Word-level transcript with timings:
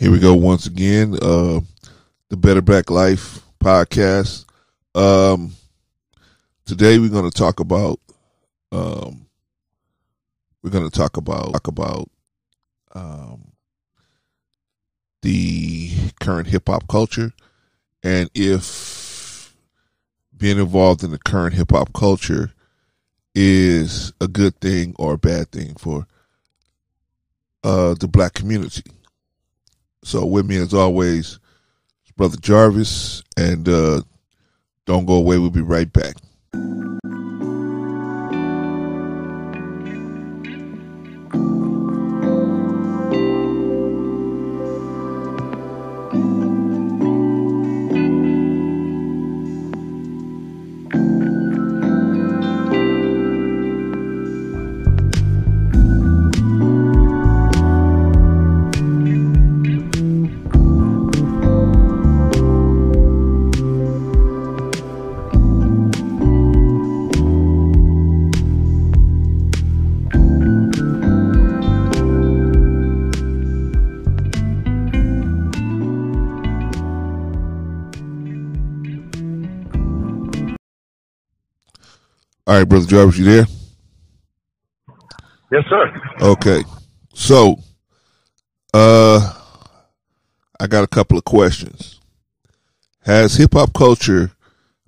Here 0.00 0.10
we 0.10 0.18
go 0.18 0.34
once 0.34 0.64
again. 0.64 1.12
Uh, 1.12 1.60
the 2.30 2.36
Better 2.38 2.62
Black 2.62 2.88
Life 2.88 3.40
podcast. 3.62 4.46
Um, 4.94 5.52
today 6.64 6.98
we're 6.98 7.10
going 7.10 7.30
to 7.30 7.36
talk 7.36 7.60
about. 7.60 8.00
Um, 8.72 9.26
we're 10.62 10.70
going 10.70 10.88
to 10.88 10.98
talk 10.98 11.18
about 11.18 11.52
talk 11.52 11.68
about 11.68 12.08
um, 12.94 13.52
the 15.20 15.92
current 16.18 16.48
hip 16.48 16.68
hop 16.68 16.88
culture, 16.88 17.34
and 18.02 18.30
if 18.34 19.54
being 20.34 20.58
involved 20.58 21.04
in 21.04 21.10
the 21.10 21.18
current 21.18 21.52
hip 21.52 21.72
hop 21.72 21.92
culture 21.92 22.52
is 23.34 24.14
a 24.18 24.28
good 24.28 24.58
thing 24.62 24.94
or 24.98 25.12
a 25.12 25.18
bad 25.18 25.52
thing 25.52 25.74
for 25.74 26.06
uh, 27.62 27.92
the 28.00 28.08
black 28.08 28.32
community. 28.32 28.84
So 30.02 30.24
with 30.24 30.46
me 30.46 30.56
as 30.56 30.74
always, 30.74 31.38
Brother 32.16 32.36
Jarvis, 32.36 33.22
and 33.36 33.68
uh, 33.68 34.02
don't 34.84 35.06
go 35.06 35.14
away. 35.14 35.38
We'll 35.38 35.50
be 35.50 35.62
right 35.62 35.90
back. 35.90 36.16
Right, 82.60 82.68
brother 82.68 82.86
Jarvis, 82.86 83.18
you 83.18 83.24
there? 83.24 83.46
Yes, 85.52 85.64
sir. 85.68 86.02
Okay. 86.20 86.62
So, 87.14 87.58
uh, 88.72 89.34
I 90.58 90.66
got 90.66 90.84
a 90.84 90.88
couple 90.88 91.18
of 91.18 91.24
questions. 91.24 92.00
Has 93.00 93.34
hip 93.34 93.54
hop 93.54 93.72
culture 93.72 94.30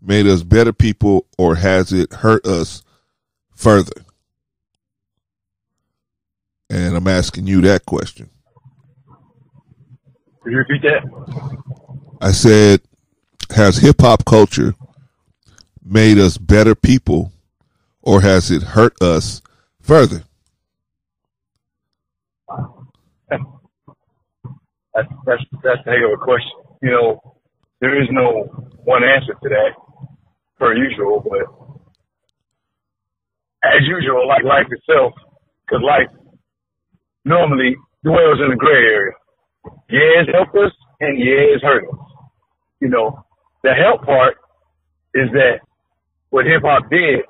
made 0.01 0.27
us 0.27 0.43
better 0.43 0.73
people, 0.73 1.27
or 1.39 1.57
has 1.57 1.93
it 1.93 2.13
hurt 2.13 2.47
us 2.47 2.83
further? 3.55 4.05
And 6.69 6.97
I'm 6.97 7.09
asking 7.09 7.47
you 7.47 7.61
that 7.63 7.87
question. 7.87 8.31
Could 10.43 10.53
you 10.53 10.59
repeat 10.59 10.83
that? 10.83 12.19
I 12.21 12.33
said, 12.33 12.81
has 13.51 13.79
hip 13.79 14.01
hop 14.01 14.25
culture 14.25 14.75
made 15.85 16.19
us 16.19 16.39
better 16.39 16.75
people, 16.75 17.33
or 18.03 18.21
has 18.21 18.51
it 18.51 18.63
hurt 18.63 19.01
us 19.01 19.41
further? 19.81 20.25
That's 24.95 25.09
that's 25.25 25.43
that's 25.63 25.87
a 25.87 25.91
heck 25.91 26.05
of 26.05 26.13
a 26.13 26.23
question. 26.23 26.53
You 26.83 26.91
know, 26.91 27.37
there 27.81 28.01
is 28.01 28.09
no 28.11 28.45
one 28.85 29.03
answer 29.05 29.33
to 29.33 29.49
that, 29.49 29.71
per 30.59 30.75
usual. 30.75 31.25
But 31.25 31.49
as 33.65 33.81
usual, 33.87 34.29
like 34.29 34.45
life 34.45 34.67
itself, 34.71 35.15
because 35.67 35.83
life 35.83 36.09
normally 37.25 37.77
dwells 38.05 38.41
in 38.41 38.51
the 38.51 38.57
gray 38.57 38.85
area. 38.85 39.13
Yeah, 39.89 40.21
it's 40.21 40.31
helped 40.35 40.57
us, 40.57 40.73
and 41.01 41.19
yeah, 41.19 41.55
it's 41.55 41.63
hurt 41.63 41.85
us. 41.85 41.99
You 42.81 42.89
know, 42.89 43.25
the 43.63 43.73
help 43.73 44.05
part 44.05 44.37
is 45.15 45.31
that 45.33 45.61
what 46.31 46.47
hip 46.47 46.63
hop 46.65 46.91
did, 46.91 47.21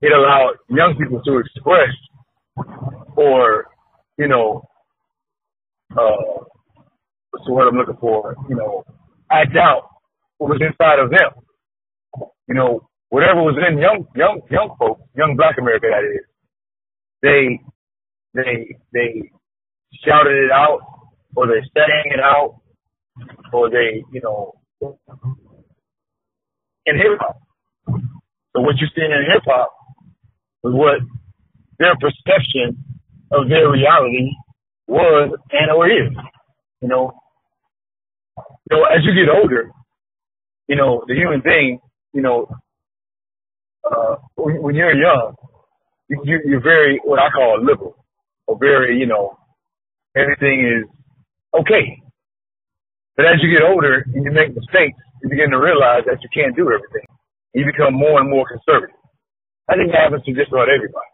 it 0.00 0.12
allowed 0.12 0.54
young 0.68 0.96
people 0.98 1.22
to 1.24 1.38
express 1.38 1.90
or, 3.16 3.66
you 4.18 4.28
know, 4.28 4.62
uh, 5.92 6.44
what's 7.30 7.46
the 7.46 7.52
word 7.52 7.68
I'm 7.68 7.76
looking 7.76 7.96
for? 8.00 8.36
You 8.48 8.56
know, 8.56 8.84
act 9.30 9.56
out 9.56 9.90
what 10.38 10.50
was 10.50 10.60
inside 10.60 10.98
of 10.98 11.10
them. 11.10 11.42
You 12.48 12.54
know, 12.54 12.88
whatever 13.08 13.42
was 13.42 13.56
in 13.56 13.78
young, 13.78 14.06
young, 14.14 14.42
young 14.50 14.76
folks, 14.78 15.02
young 15.16 15.36
black 15.36 15.56
America 15.58 15.86
that 15.90 16.04
is, 16.04 16.26
they, 17.22 17.60
they, 18.34 18.76
they 18.92 19.30
shouted 20.04 20.36
it 20.36 20.52
out 20.52 20.80
or 21.34 21.46
they 21.46 21.60
sang 21.74 22.12
it 22.12 22.20
out 22.20 22.60
or 23.52 23.70
they, 23.70 24.04
you 24.12 24.20
know, 24.22 24.54
in 26.86 26.96
hip 26.96 27.18
hop. 27.20 27.40
So 28.54 28.62
what 28.62 28.76
you're 28.78 28.90
seeing 28.94 29.10
in 29.10 29.24
hip 29.32 29.42
hop 29.46 29.65
what 30.74 31.00
their 31.78 31.94
perception 31.96 32.76
of 33.30 33.48
their 33.48 33.70
reality 33.70 34.30
was 34.86 35.36
and 35.52 35.70
or 35.70 35.88
is. 35.88 36.12
You 36.80 36.88
know, 36.88 37.12
know, 38.70 38.84
as 38.84 39.04
you 39.04 39.14
get 39.14 39.32
older, 39.32 39.70
you 40.68 40.76
know, 40.76 41.04
the 41.06 41.14
human 41.14 41.40
being, 41.44 41.78
you 42.12 42.22
know, 42.22 42.48
uh, 43.84 44.16
when, 44.34 44.62
when 44.62 44.74
you're 44.74 44.96
young, 44.96 45.34
you, 46.08 46.20
you, 46.24 46.40
you're 46.44 46.62
very 46.62 47.00
what 47.04 47.18
I 47.18 47.30
call 47.30 47.64
liberal, 47.64 47.96
or 48.46 48.58
very, 48.58 48.98
you 48.98 49.06
know, 49.06 49.38
everything 50.16 50.66
is 50.66 50.88
okay. 51.60 52.02
But 53.16 53.26
as 53.26 53.36
you 53.42 53.50
get 53.50 53.66
older 53.66 54.04
and 54.14 54.24
you 54.24 54.30
make 54.30 54.54
mistakes, 54.54 54.98
you 55.22 55.28
begin 55.28 55.50
to 55.50 55.58
realize 55.58 56.02
that 56.06 56.18
you 56.22 56.28
can't 56.34 56.54
do 56.56 56.70
everything. 56.72 57.06
You 57.54 57.64
become 57.64 57.94
more 57.94 58.20
and 58.20 58.28
more 58.28 58.46
conservative. 58.46 58.95
I 59.68 59.74
think 59.74 59.90
that 59.92 60.02
happens 60.02 60.24
to 60.24 60.32
just 60.32 60.52
about 60.52 60.68
everybody. 60.68 61.10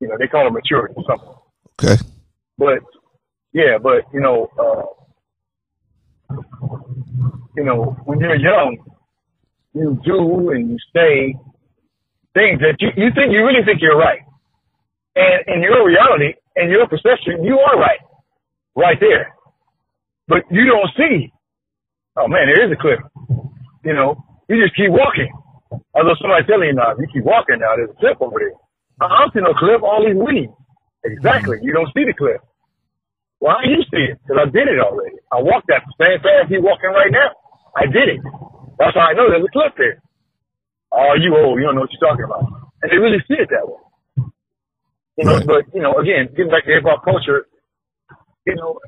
You 0.00 0.08
know, 0.08 0.16
they 0.18 0.26
call 0.26 0.46
it 0.46 0.52
maturity 0.52 0.94
or 0.96 1.04
something. 1.06 1.34
Okay. 1.78 2.02
But 2.58 2.80
yeah, 3.52 3.78
but 3.82 4.04
you 4.12 4.20
know, 4.20 4.48
uh, 4.58 4.86
you 7.56 7.64
know, 7.64 7.96
when 8.04 8.20
you're 8.20 8.36
young, 8.36 8.78
you 9.74 10.00
do 10.04 10.50
and 10.50 10.70
you 10.70 10.78
say 10.94 11.34
things 12.34 12.60
that 12.60 12.76
you, 12.80 12.88
you 12.96 13.10
think 13.14 13.32
you 13.32 13.44
really 13.44 13.64
think 13.64 13.80
you're 13.80 13.98
right, 13.98 14.20
and 15.16 15.44
in 15.46 15.62
your 15.62 15.86
reality 15.86 16.34
and 16.56 16.70
your 16.70 16.86
perception, 16.88 17.44
you 17.44 17.58
are 17.58 17.78
right, 17.78 18.00
right 18.76 18.98
there. 19.00 19.34
But 20.26 20.42
you 20.50 20.64
don't 20.64 20.90
see. 20.96 21.32
Oh 22.16 22.28
man, 22.28 22.46
there 22.46 22.64
is 22.66 22.72
a 22.72 22.80
cliff. 22.80 23.00
You 23.84 23.94
know, 23.94 24.16
you 24.48 24.62
just 24.62 24.76
keep 24.76 24.90
walking. 24.90 25.30
Although 25.94 26.16
somebody 26.20 26.46
telling 26.46 26.68
you 26.70 26.76
now, 26.76 26.94
you 26.98 27.06
keep 27.12 27.24
walking 27.24 27.60
now, 27.60 27.76
there's 27.76 27.90
a 27.90 27.98
cliff 28.00 28.18
over 28.20 28.38
there. 28.38 28.56
I 29.00 29.08
don't 29.08 29.32
see 29.34 29.40
no 29.42 29.54
cliff, 29.54 29.82
all 29.82 30.04
these 30.04 30.16
weeds. 30.18 30.52
Exactly. 31.04 31.58
You 31.62 31.72
don't 31.72 31.90
see 31.94 32.04
the 32.04 32.14
cliff. 32.16 32.40
Well, 33.40 33.58
you 33.66 33.82
see 33.92 34.14
it 34.14 34.18
because 34.24 34.40
I 34.40 34.46
did 34.50 34.68
it 34.68 34.80
already. 34.80 35.16
I 35.32 35.42
walked 35.42 35.68
that 35.68 35.84
same 36.00 36.18
fast 36.24 36.48
he's 36.48 36.62
walking 36.62 36.90
right 36.90 37.12
now. 37.12 37.34
I 37.76 37.86
did 37.86 38.08
it. 38.08 38.20
That's 38.78 38.94
how 38.96 39.10
I 39.10 39.14
know 39.14 39.28
there's 39.28 39.44
a 39.44 39.52
cliff 39.52 39.74
there. 39.76 40.00
Oh, 40.92 41.14
you 41.20 41.36
old. 41.36 41.58
You 41.60 41.66
don't 41.66 41.74
know 41.76 41.82
what 41.82 41.92
you're 41.92 42.08
talking 42.08 42.24
about. 42.24 42.46
And 42.82 42.88
they 42.92 42.96
really 42.98 43.20
see 43.28 43.34
it 43.36 43.48
that 43.50 43.66
way. 43.68 43.80
You 45.18 45.24
know, 45.26 45.36
Right. 45.36 45.46
but, 45.46 45.62
you 45.74 45.82
know, 45.82 45.94
again, 45.98 46.28
getting 46.36 46.50
back 46.50 46.64
to 46.64 46.72
hip 46.72 46.84
hop 46.86 47.04
culture, 47.04 47.46
you 48.46 48.54
know, 48.56 48.78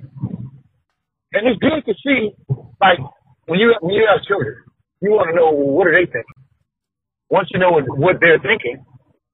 and 1.33 1.47
it's 1.49 1.61
good 1.61 1.85
to 1.87 1.95
see, 2.03 2.33
like, 2.81 2.99
when 3.47 3.59
you, 3.61 3.75
when 3.81 3.95
you 3.95 4.07
have 4.11 4.25
children, 4.25 4.57
you 5.01 5.11
want 5.11 5.31
to 5.31 5.37
know, 5.37 5.53
well, 5.53 5.75
what 5.77 5.87
are 5.87 5.93
they 5.93 6.07
thinking? 6.07 6.46
Once 7.31 7.49
you 7.53 7.59
know 7.59 7.71
what, 7.71 7.85
what 7.99 8.17
they're 8.21 8.39
thinking, 8.39 8.85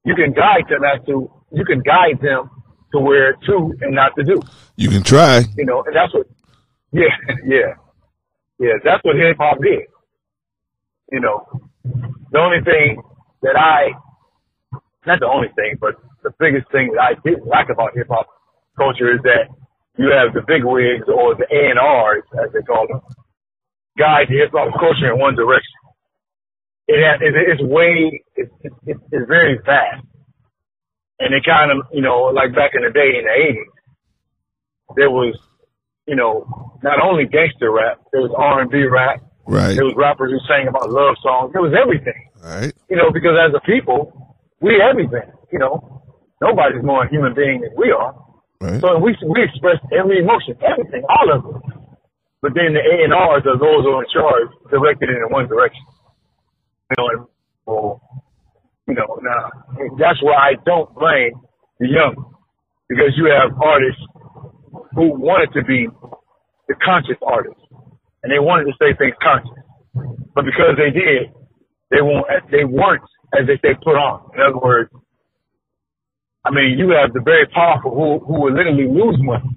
you 0.05 0.15
can 0.15 0.33
guide 0.33 0.65
them 0.69 0.83
as 0.85 1.05
to, 1.07 1.31
you 1.53 1.65
can 1.65 1.81
guide 1.81 2.21
them 2.21 2.51
to 2.93 3.01
where 3.01 3.35
to 3.47 3.75
and 3.81 3.95
not 3.95 4.13
to 4.17 4.25
do. 4.25 4.41
You 4.77 4.89
can 4.89 5.03
try. 5.03 5.43
You 5.57 5.65
know, 5.65 5.83
and 5.85 5.95
that's 5.95 6.13
what, 6.15 6.27
yeah, 6.93 7.13
yeah, 7.47 7.75
yeah, 8.59 8.75
that's 8.85 9.03
what 9.05 9.17
hip 9.17 9.37
hop 9.39 9.59
did. 9.61 9.89
You 11.11 11.21
know, 11.21 11.47
the 12.31 12.39
only 12.39 12.65
thing 12.65 13.03
that 13.43 13.57
I, 13.57 13.93
not 15.07 15.21
the 15.21 15.27
only 15.27 15.49
thing, 15.57 15.77
but 15.81 15.97
the 16.23 16.31
biggest 16.39 16.71
thing 16.71 16.93
that 16.95 17.03
I 17.03 17.15
didn't 17.25 17.47
like 17.47 17.69
about 17.69 17.95
hip 17.95 18.09
hop 18.09 18.27
culture 18.77 19.13
is 19.13 19.21
that 19.25 19.53
you 19.99 20.09
have 20.09 20.33
the 20.33 20.41
big 20.47 20.65
wigs 20.65 21.05
or 21.09 21.35
the 21.35 21.45
A 21.53 21.71
and 21.71 21.79
R's, 21.79 22.25
as 22.43 22.53
they 22.53 22.63
call 22.63 22.87
them, 22.89 23.01
guide 23.99 24.29
the 24.29 24.41
hip 24.41 24.53
hop 24.53 24.73
culture 24.79 25.13
in 25.13 25.19
one 25.19 25.35
direction. 25.35 25.82
It 26.93 27.01
has, 27.01 27.17
it, 27.21 27.35
it's 27.35 27.63
way, 27.63 28.23
it's, 28.37 28.53
it's, 28.63 29.01
it's 29.11 29.29
very 29.29 29.59
vast. 29.65 30.05
And 31.19 31.33
it 31.33 31.45
kind 31.45 31.71
of, 31.71 31.87
you 31.93 32.03
know, 32.03 32.33
like 32.35 32.55
back 32.55 32.73
in 32.75 32.83
the 32.83 32.93
day 32.93 33.17
in 33.17 33.25
the 33.25 33.35
80s, 33.57 34.97
there 34.97 35.11
was 35.11 35.39
you 36.07 36.17
know, 36.17 36.47
not 36.83 37.01
only 37.01 37.27
gangster 37.27 37.71
rap, 37.71 38.01
there 38.13 38.23
was 38.23 38.35
R 38.37 38.61
and 38.61 38.71
B 38.71 38.85
rap. 38.85 39.23
Right. 39.47 39.75
There 39.75 39.85
was 39.85 39.95
rappers 39.97 40.31
who 40.31 40.39
sang 40.47 40.69
about 40.69 40.91
love 40.91 41.19
songs. 41.23 41.51
There 41.53 41.63
was 41.63 41.75
everything. 41.75 42.31
Right. 42.43 42.73
You 42.91 42.97
know, 42.97 43.11
because 43.11 43.35
as 43.39 43.55
a 43.55 43.63
people, 43.67 44.13
we 44.61 44.79
everything. 44.79 45.31
You 45.51 45.59
know, 45.59 46.03
nobody's 46.41 46.83
more 46.83 47.05
a 47.05 47.11
human 47.11 47.35
being 47.35 47.61
than 47.63 47.75
we 47.77 47.91
are. 47.91 48.15
Right. 48.61 48.81
So 48.81 48.99
we 48.99 49.15
we 49.27 49.43
express 49.43 49.79
every 49.91 50.23
emotion, 50.23 50.55
everything, 50.63 51.03
all 51.07 51.29
of 51.35 51.43
it. 51.43 51.63
But 52.43 52.55
then 52.55 52.75
the 52.75 52.83
A 52.83 52.95
and 53.07 53.15
R's 53.15 53.47
are 53.47 53.59
those 53.59 53.87
who 53.87 53.95
are 53.99 54.03
in 54.03 54.11
charge, 54.11 54.51
directed 54.71 55.11
in 55.11 55.23
one 55.31 55.47
direction. 55.47 55.83
And, 56.99 57.27
well, 57.67 58.01
you 58.87 58.95
know, 58.95 59.19
now 59.23 59.51
that's 59.99 60.23
why 60.23 60.35
I 60.35 60.53
don't 60.67 60.93
blame 60.95 61.33
the 61.81 61.89
young, 61.89 62.35
because 62.89 63.15
you 63.17 63.27
have 63.27 63.53
artists 63.63 64.03
who 64.95 65.15
wanted 65.19 65.53
to 65.55 65.65
be 65.65 65.89
the 66.69 66.75
conscious 66.85 67.17
artists, 67.23 67.63
and 68.23 68.33
they 68.33 68.39
wanted 68.39 68.67
to 68.67 68.75
say 68.81 68.95
things 68.99 69.15
conscious, 69.23 69.65
but 70.35 70.45
because 70.45 70.77
they 70.77 70.91
did, 70.91 71.33
they 71.91 72.03
won't, 72.03 72.27
they 72.51 72.65
weren't 72.65 73.05
as 73.39 73.47
they 73.47 73.75
put 73.83 73.97
on. 73.97 74.31
In 74.35 74.41
other 74.41 74.59
words, 74.59 74.91
I 76.45 76.51
mean, 76.51 76.79
you 76.79 76.91
have 76.91 77.13
the 77.13 77.21
very 77.21 77.47
powerful 77.47 77.93
who 77.95 78.25
who 78.27 78.43
will 78.43 78.55
literally 78.55 78.89
lose 78.89 79.17
money 79.21 79.49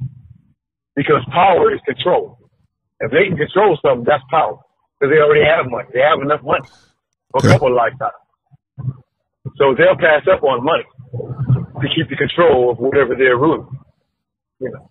because 0.95 1.21
power 1.33 1.73
is 1.73 1.81
control. 1.85 2.37
If 2.99 3.11
they 3.11 3.27
can 3.27 3.37
control 3.37 3.77
something, 3.81 4.05
that's 4.05 4.23
power 4.29 4.59
because 4.99 5.11
they 5.13 5.19
already 5.21 5.45
have 5.45 5.65
money. 5.69 5.89
They 5.93 6.01
have 6.01 6.21
enough 6.21 6.41
money 6.43 6.67
for 7.35 7.39
Okay. 7.39 7.49
a 7.49 7.51
couple 7.51 7.67
of 7.67 7.73
lifetimes. 7.75 8.23
So 9.57 9.75
they'll 9.77 9.97
pass 9.99 10.23
up 10.31 10.41
on 10.43 10.63
money 10.63 10.85
to 11.81 11.87
keep 11.93 12.07
the 12.09 12.15
control 12.15 12.71
of 12.71 12.77
whatever 12.79 13.13
they're 13.15 13.37
ruling. 13.37 13.67
You 14.59 14.71
know. 14.71 14.89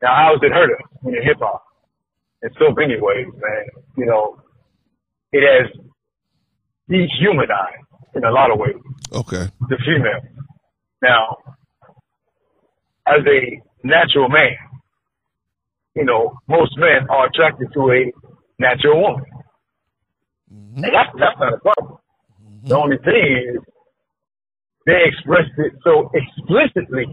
Now, 0.00 0.14
how 0.14 0.30
does 0.32 0.40
it 0.42 0.52
hurt 0.52 0.70
us 0.70 0.80
in 1.04 1.14
hip 1.22 1.38
hop? 1.40 1.62
In 2.42 2.50
so 2.58 2.70
many 2.76 2.94
ways, 3.00 3.26
man. 3.34 3.64
You 3.96 4.06
know, 4.06 4.40
it 5.32 5.42
has 5.42 5.70
dehumanized 6.88 7.82
in 8.14 8.24
a 8.24 8.30
lot 8.30 8.52
of 8.52 8.58
ways 8.58 8.76
Okay. 9.12 9.50
the 9.68 9.76
female. 9.84 10.20
Now, 11.02 11.36
as 13.06 13.20
a 13.26 13.60
natural 13.82 14.28
man, 14.28 14.56
you 15.96 16.04
know, 16.04 16.38
most 16.48 16.76
men 16.78 17.08
are 17.10 17.26
attracted 17.26 17.72
to 17.74 17.90
a 17.90 18.12
natural 18.58 19.00
woman. 19.00 19.24
And 20.76 20.84
that's, 20.84 21.10
that's 21.18 21.38
not 21.38 21.52
a 21.54 21.58
problem. 21.58 21.98
Mm-hmm. 22.42 22.68
The 22.68 22.76
only 22.76 22.98
thing 22.98 23.54
is 23.54 23.62
they 24.86 25.00
expressed 25.06 25.54
it 25.58 25.72
so 25.82 26.10
explicitly 26.14 27.06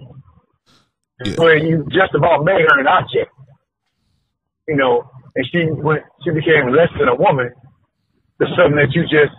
Yeah. 1.26 1.36
where 1.38 1.58
you 1.58 1.86
just 1.92 2.14
about 2.16 2.44
made 2.44 2.62
her 2.62 2.80
an 2.80 2.88
object. 2.88 3.32
You 4.68 4.76
know, 4.78 5.10
and 5.36 5.46
she 5.52 5.68
went, 5.72 6.04
she 6.24 6.32
became 6.32 6.74
less 6.74 6.90
than 6.98 7.08
a 7.08 7.16
woman 7.16 7.52
to 8.42 8.48
something 8.58 8.76
that 8.76 8.94
you 8.94 9.04
just 9.04 9.36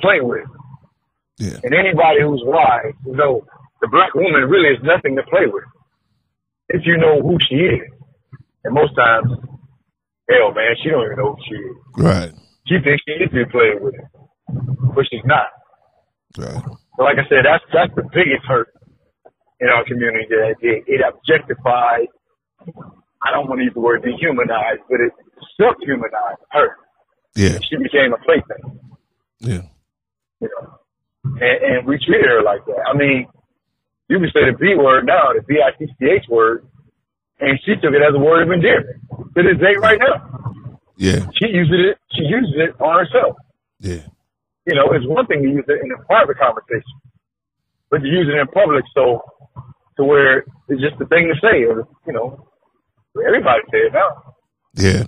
play 0.00 0.20
with. 0.20 0.46
Yeah. 1.38 1.58
And 1.62 1.74
anybody 1.74 2.22
who's 2.22 2.42
wise 2.44 2.94
know 3.04 3.44
the 3.80 3.88
black 3.88 4.14
woman 4.14 4.48
really 4.48 4.70
is 4.70 4.82
nothing 4.82 5.16
to 5.16 5.22
play 5.24 5.46
with 5.46 5.64
if 6.68 6.82
you 6.86 6.96
know 6.96 7.20
who 7.20 7.36
she 7.48 7.56
is. 7.56 7.90
And 8.64 8.74
most 8.74 8.94
times, 8.94 9.30
hell 10.30 10.52
man, 10.54 10.74
she 10.82 10.90
don't 10.90 11.04
even 11.04 11.18
know 11.18 11.34
who 11.34 11.42
she 11.48 11.54
is. 11.54 11.76
Right. 11.98 12.32
She 12.66 12.76
thinks 12.82 13.02
she 13.04 13.12
is 13.12 13.30
to 13.30 13.44
be 13.44 13.50
played 13.50 13.80
with, 13.80 13.94
it. 13.94 14.06
but 14.94 15.04
she's 15.10 15.24
not. 15.24 15.48
Right. 16.38 16.62
So 16.96 17.02
like 17.02 17.18
I 17.18 17.28
said, 17.28 17.44
that's 17.44 17.64
that's 17.72 17.94
the 17.94 18.02
biggest 18.14 18.46
hurt 18.48 18.68
in 19.60 19.68
our 19.68 19.84
community 19.84 20.26
that 20.30 20.54
it, 20.60 20.84
it 20.86 21.00
objectified. 21.04 22.08
I 23.22 23.30
don't 23.32 23.48
want 23.48 23.60
to 23.60 23.64
use 23.64 23.74
the 23.74 23.80
word 23.80 24.02
dehumanized, 24.02 24.82
but 24.88 25.00
it 25.00 25.12
subhumanized 25.60 26.42
her. 26.50 26.76
Yeah. 27.34 27.58
She 27.68 27.76
became 27.76 28.12
a 28.12 28.18
plaything. 28.24 28.80
Yeah. 29.40 29.62
you 30.40 30.48
know, 30.48 30.78
and, 31.24 31.76
and 31.76 31.86
we 31.86 31.98
treated 31.98 32.26
her 32.26 32.42
like 32.42 32.64
that. 32.66 32.84
I 32.86 32.96
mean, 32.96 33.26
you 34.08 34.18
can 34.18 34.28
say 34.28 34.50
the 34.50 34.56
B 34.58 34.74
word 34.76 35.06
now, 35.06 35.32
the 35.34 35.42
B 35.42 35.56
I 35.60 35.76
T 35.76 35.86
C 35.98 36.06
H 36.06 36.24
word, 36.28 36.66
and 37.40 37.58
she 37.64 37.74
took 37.74 37.92
it 37.92 38.02
as 38.02 38.14
a 38.14 38.18
word 38.18 38.42
of 38.42 38.52
endearment 38.52 39.00
to 39.34 39.42
this 39.42 39.58
day 39.60 39.76
right 39.80 39.98
now. 39.98 40.60
Yeah. 40.96 41.26
She 41.40 41.48
uses 41.48 41.92
it. 41.92 41.98
She 42.14 42.24
uses 42.24 42.54
it 42.56 42.80
on 42.80 43.04
herself. 43.04 43.36
Yeah. 43.80 44.06
You 44.66 44.74
know, 44.74 44.92
it's 44.92 45.06
one 45.06 45.26
thing 45.26 45.42
to 45.42 45.48
use 45.48 45.64
it 45.68 45.80
in 45.84 45.90
a 45.92 46.04
private 46.06 46.38
conversation, 46.38 46.96
but 47.90 47.98
to 47.98 48.06
use 48.06 48.26
it 48.28 48.38
in 48.38 48.46
public, 48.48 48.84
so 48.94 49.20
to 49.96 50.04
where 50.04 50.44
it's 50.68 50.80
just 50.80 50.98
the 50.98 51.06
thing 51.06 51.28
to 51.28 51.38
say, 51.40 51.64
or 51.64 51.86
you 52.06 52.12
know, 52.12 52.48
everybody 53.26 53.60
say 53.70 53.78
it 53.78 53.92
now. 53.92 54.34
Yeah. 54.74 55.04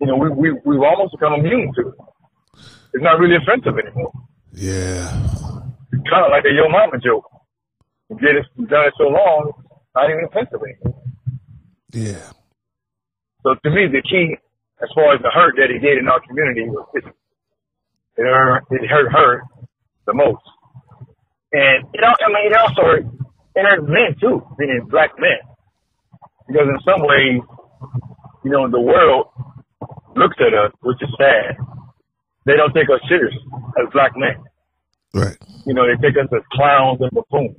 You 0.00 0.06
know, 0.06 0.16
we 0.16 0.30
we 0.30 0.52
we've 0.64 0.82
almost 0.82 1.12
become 1.12 1.34
immune 1.34 1.72
to 1.74 1.88
it. 1.88 1.94
It's 2.94 3.04
not 3.04 3.18
really 3.18 3.36
offensive 3.36 3.78
anymore. 3.78 4.12
Yeah. 4.52 5.10
It's 5.92 6.08
kind 6.08 6.24
of 6.24 6.30
like 6.30 6.44
a 6.44 6.54
yo 6.54 6.68
mama 6.68 6.98
joke. 6.98 7.28
You 8.08 8.16
get 8.16 8.36
it, 8.36 8.46
you've 8.56 8.68
done 8.68 8.86
it 8.86 8.94
so 8.96 9.04
long, 9.04 9.52
not 9.94 10.10
even 10.10 10.24
offensive 10.24 10.60
anymore. 10.62 11.02
Yeah. 11.92 12.32
So 13.42 13.54
to 13.54 13.70
me, 13.70 13.86
the 13.86 14.02
key, 14.02 14.36
as 14.82 14.88
far 14.94 15.14
as 15.14 15.22
the 15.22 15.30
hurt 15.30 15.54
that 15.56 15.68
he 15.70 15.78
did 15.78 15.98
in 15.98 16.08
our 16.08 16.20
community, 16.20 16.64
it, 16.94 17.04
it, 18.16 18.24
hurt, 18.24 18.64
it 18.70 18.88
hurt 18.88 19.12
her 19.12 19.42
the 20.06 20.14
most. 20.14 20.42
And 21.52 21.84
it, 21.92 22.00
I 22.04 22.28
mean, 22.28 22.46
it 22.46 22.56
also 22.56 22.82
hurt, 22.82 23.04
it 23.56 23.64
hurt 23.68 23.88
men 23.88 24.16
too, 24.20 24.42
meaning 24.58 24.86
black 24.88 25.10
men, 25.18 25.40
because 26.46 26.68
in 26.68 26.78
some 26.84 27.02
ways, 27.02 27.42
you 28.44 28.50
know, 28.50 28.70
the 28.70 28.80
world 28.80 29.26
looks 30.16 30.36
at 30.40 30.54
us, 30.54 30.72
which 30.82 31.02
is 31.02 31.10
sad. 31.18 31.56
They 32.46 32.56
don't 32.56 32.72
take 32.72 32.88
us 32.88 33.00
serious 33.08 33.34
as 33.78 33.92
black 33.92 34.12
men. 34.16 34.42
Right. 35.12 35.36
You 35.66 35.74
know, 35.74 35.82
they 35.86 36.00
take 36.00 36.16
us 36.16 36.28
as 36.34 36.42
clowns 36.52 37.00
and 37.00 37.10
buffoons. 37.10 37.56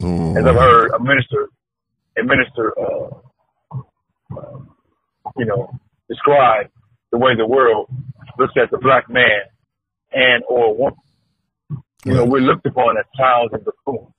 Mm. 0.00 0.36
as 0.36 0.44
I've 0.44 0.56
heard 0.56 0.90
a 0.90 1.00
minister, 1.00 1.48
a 2.18 2.24
minister, 2.24 2.74
uh, 2.76 3.76
uh, 4.36 4.58
you 5.38 5.44
know, 5.44 5.70
describe 6.12 6.66
the 7.10 7.18
way 7.18 7.32
the 7.36 7.46
world 7.46 7.88
looks 8.38 8.54
at 8.56 8.70
the 8.70 8.78
black 8.78 9.08
man 9.08 9.42
and 10.12 10.42
or 10.48 10.76
woman. 10.76 10.98
You 12.04 12.14
know, 12.14 12.24
we're 12.24 12.40
looked 12.40 12.66
upon 12.66 12.98
as 12.98 13.04
clowns 13.14 13.50
and 13.52 13.64
buffoons, 13.64 14.12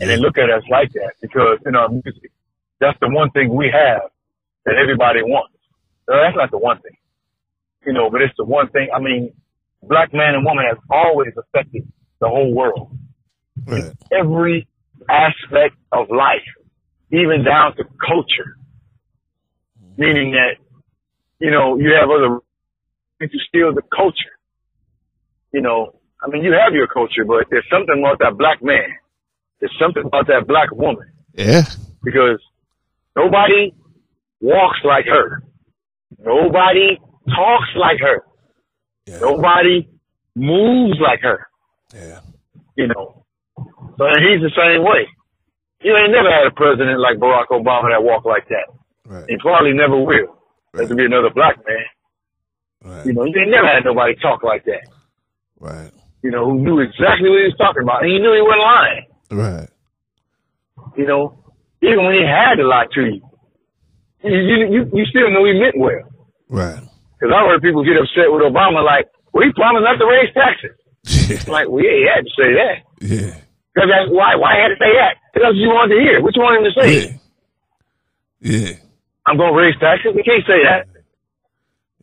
and 0.00 0.10
they 0.10 0.16
look 0.16 0.36
at 0.36 0.50
us 0.50 0.64
like 0.68 0.92
that 0.94 1.12
because 1.22 1.58
in 1.64 1.76
our 1.76 1.88
music, 1.88 2.32
that's 2.80 2.98
the 3.00 3.08
one 3.08 3.30
thing 3.30 3.54
we 3.54 3.70
have 3.72 4.10
that 4.64 4.74
everybody 4.82 5.22
wants. 5.22 5.54
No, 6.08 6.16
that's 6.20 6.36
not 6.36 6.50
the 6.50 6.58
one 6.58 6.80
thing, 6.80 6.96
you 7.86 7.92
know, 7.92 8.10
but 8.10 8.20
it's 8.20 8.34
the 8.36 8.44
one 8.44 8.68
thing. 8.70 8.88
I 8.94 8.98
mean, 9.00 9.32
black 9.82 10.12
man 10.12 10.34
and 10.34 10.44
woman 10.44 10.64
has 10.68 10.78
always 10.90 11.32
affected 11.38 11.86
the 12.20 12.28
whole 12.28 12.52
world 12.52 12.90
Right. 13.66 13.92
every 14.12 14.66
aspect 15.08 15.76
of 15.92 16.10
life, 16.10 16.48
even 17.12 17.44
down 17.44 17.76
to 17.76 17.84
culture. 18.04 18.58
Meaning 19.96 20.32
that, 20.32 20.56
you 21.40 21.50
know, 21.50 21.76
you 21.78 21.92
have 21.98 22.08
other 22.10 22.38
to 23.20 23.38
steal 23.48 23.72
the 23.74 23.82
culture. 23.94 24.34
You 25.52 25.62
know, 25.62 25.94
I 26.22 26.28
mean, 26.28 26.42
you 26.44 26.52
have 26.52 26.74
your 26.74 26.86
culture, 26.86 27.24
but 27.26 27.46
there's 27.50 27.66
something 27.70 27.98
about 27.98 28.18
that 28.18 28.36
black 28.36 28.62
man. 28.62 28.84
There's 29.60 29.74
something 29.80 30.04
about 30.04 30.26
that 30.26 30.46
black 30.46 30.70
woman 30.72 31.10
Yeah. 31.34 31.62
because 32.02 32.40
nobody 33.16 33.72
walks 34.40 34.78
like 34.84 35.06
her. 35.06 35.42
Nobody 36.18 36.98
talks 37.28 37.68
like 37.76 38.00
her. 38.00 38.24
Yeah. 39.06 39.20
Nobody 39.20 39.88
moves 40.36 40.98
like 41.00 41.20
her 41.22 41.46
Yeah. 41.94 42.20
you 42.76 42.88
know. 42.88 43.24
So 43.56 44.04
and 44.04 44.18
he's 44.26 44.42
the 44.42 44.50
same 44.56 44.82
way. 44.84 45.06
You 45.82 45.96
ain't 45.96 46.12
never 46.12 46.30
had 46.30 46.46
a 46.46 46.50
president 46.50 46.98
like 47.00 47.18
Barack 47.18 47.48
Obama 47.52 47.90
that 47.92 48.02
walked 48.02 48.26
like 48.26 48.48
that. 48.48 48.66
Right. 49.06 49.24
He 49.28 49.36
probably 49.38 49.72
never 49.72 49.96
will. 50.00 50.36
There 50.74 50.88
to 50.88 50.94
be 50.94 51.04
another 51.04 51.30
black 51.30 51.56
man. 51.66 51.86
Right. 52.82 53.06
You 53.06 53.12
know, 53.14 53.24
you 53.24 53.34
ain't 53.38 53.50
never 53.50 53.66
had 53.66 53.84
nobody 53.84 54.14
talk 54.20 54.42
like 54.42 54.64
that. 54.64 54.84
Right. 55.60 55.90
You 56.22 56.30
know, 56.30 56.44
who 56.44 56.58
knew 56.58 56.80
exactly 56.80 57.30
what 57.30 57.40
he 57.40 57.48
was 57.48 57.56
talking 57.58 57.82
about. 57.82 58.02
And 58.02 58.10
he 58.10 58.18
knew 58.18 58.34
he 58.34 58.42
wasn't 58.42 58.66
lying. 58.66 59.06
Right. 59.30 59.68
You 60.96 61.06
know, 61.06 61.38
even 61.80 62.04
when 62.04 62.14
he 62.14 62.24
had 62.26 62.56
to 62.56 62.66
lie 62.66 62.86
to 62.92 63.00
you. 63.00 63.22
You, 64.24 64.66
you, 64.72 64.90
you, 64.92 65.04
still 65.06 65.30
know 65.30 65.44
he 65.44 65.52
meant 65.52 65.76
well. 65.76 66.00
Right. 66.48 66.80
Because 67.20 67.32
I 67.32 67.44
heard 67.46 67.62
people 67.62 67.84
get 67.84 68.00
upset 68.00 68.32
with 68.32 68.40
Obama 68.40 68.84
like, 68.84 69.06
well, 69.32 69.44
he 69.44 69.52
promised 69.52 69.84
not 69.84 70.00
to 70.00 70.06
raise 70.06 70.32
taxes. 70.32 70.76
Yeah. 71.28 71.52
Like, 71.52 71.68
well, 71.68 71.84
yeah, 71.84 71.92
he 71.92 72.06
had 72.08 72.24
to 72.24 72.32
say 72.32 72.50
that. 72.56 72.76
Yeah. 73.00 73.36
Because 73.74 73.88
that's 73.92 74.08
why, 74.08 74.34
why 74.36 74.56
he 74.56 74.62
had 74.62 74.72
to 74.72 74.80
say 74.80 74.92
that? 74.96 75.14
Because 75.34 75.54
you 75.56 75.68
wanted 75.68 75.96
to 75.96 76.00
hear. 76.00 76.22
What 76.22 76.34
you 76.34 76.42
want 76.42 76.64
him 76.64 76.72
to 76.72 76.80
say? 76.80 77.18
Yeah. 78.40 78.58
Yeah. 78.58 78.76
I'm 79.26 79.36
going 79.36 79.52
to 79.52 79.58
raise 79.58 79.74
taxes. 79.80 80.12
We 80.14 80.22
can't 80.22 80.44
say 80.46 80.62
that. 80.64 80.86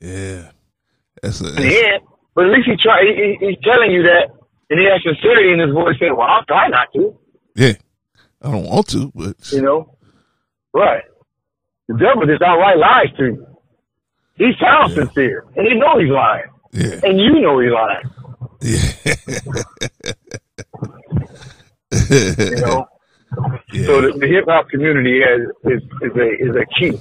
Yeah. 0.02 0.52
That's 1.22 1.40
a, 1.42 1.44
that's, 1.44 1.60
end. 1.64 2.02
But 2.34 2.46
at 2.46 2.52
least 2.52 2.68
he 2.68 2.76
try. 2.82 3.02
He, 3.04 3.14
he- 3.40 3.46
he's 3.48 3.58
telling 3.64 3.92
you 3.92 4.04
that, 4.04 4.30
and 4.70 4.80
he 4.80 4.86
has 4.86 5.02
sincerity 5.04 5.52
in 5.54 5.60
his 5.60 5.74
voice, 5.74 5.96
saying, 6.00 6.16
"Well, 6.16 6.28
I'll 6.28 6.46
try 6.46 6.68
not 6.70 6.88
to." 6.96 7.18
yeah. 7.56 7.74
I 8.42 8.52
don't 8.52 8.66
want 8.66 8.88
to, 8.90 9.12
but 9.14 9.52
You 9.52 9.62
know, 9.62 9.98
right? 10.74 11.04
The 11.88 11.94
devil 11.98 12.26
just 12.26 12.42
outright 12.42 12.78
lies 12.78 13.16
to 13.18 13.26
you. 13.26 13.48
He 14.36 14.54
sounds 14.60 14.96
yeah. 14.96 15.04
sincere, 15.04 15.46
and 15.56 15.68
he 15.68 15.76
know 15.78 16.00
he's 16.00 16.10
lying, 16.10 16.50
yeah. 16.72 17.00
and 17.04 17.20
you 17.20 17.40
know 17.40 17.60
he's 17.60 17.72
lying. 17.72 18.10
Yeah. 18.62 18.82
you 22.50 22.56
know. 22.62 22.88
Yeah. 23.72 23.86
So 23.86 24.02
the, 24.02 24.18
the 24.20 24.28
hip 24.28 24.46
hop 24.48 24.70
community 24.70 25.22
has, 25.22 25.42
is 25.72 25.82
is 26.02 26.16
a 26.16 26.30
is 26.50 26.56
a 26.56 26.66
key. 26.78 26.98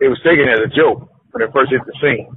It 0.00 0.08
was 0.08 0.20
taken 0.24 0.48
as 0.48 0.60
a 0.60 0.68
joke 0.74 1.10
when 1.30 1.46
it 1.46 1.52
first 1.52 1.70
hit 1.70 1.80
the 1.84 1.92
scene, 2.00 2.28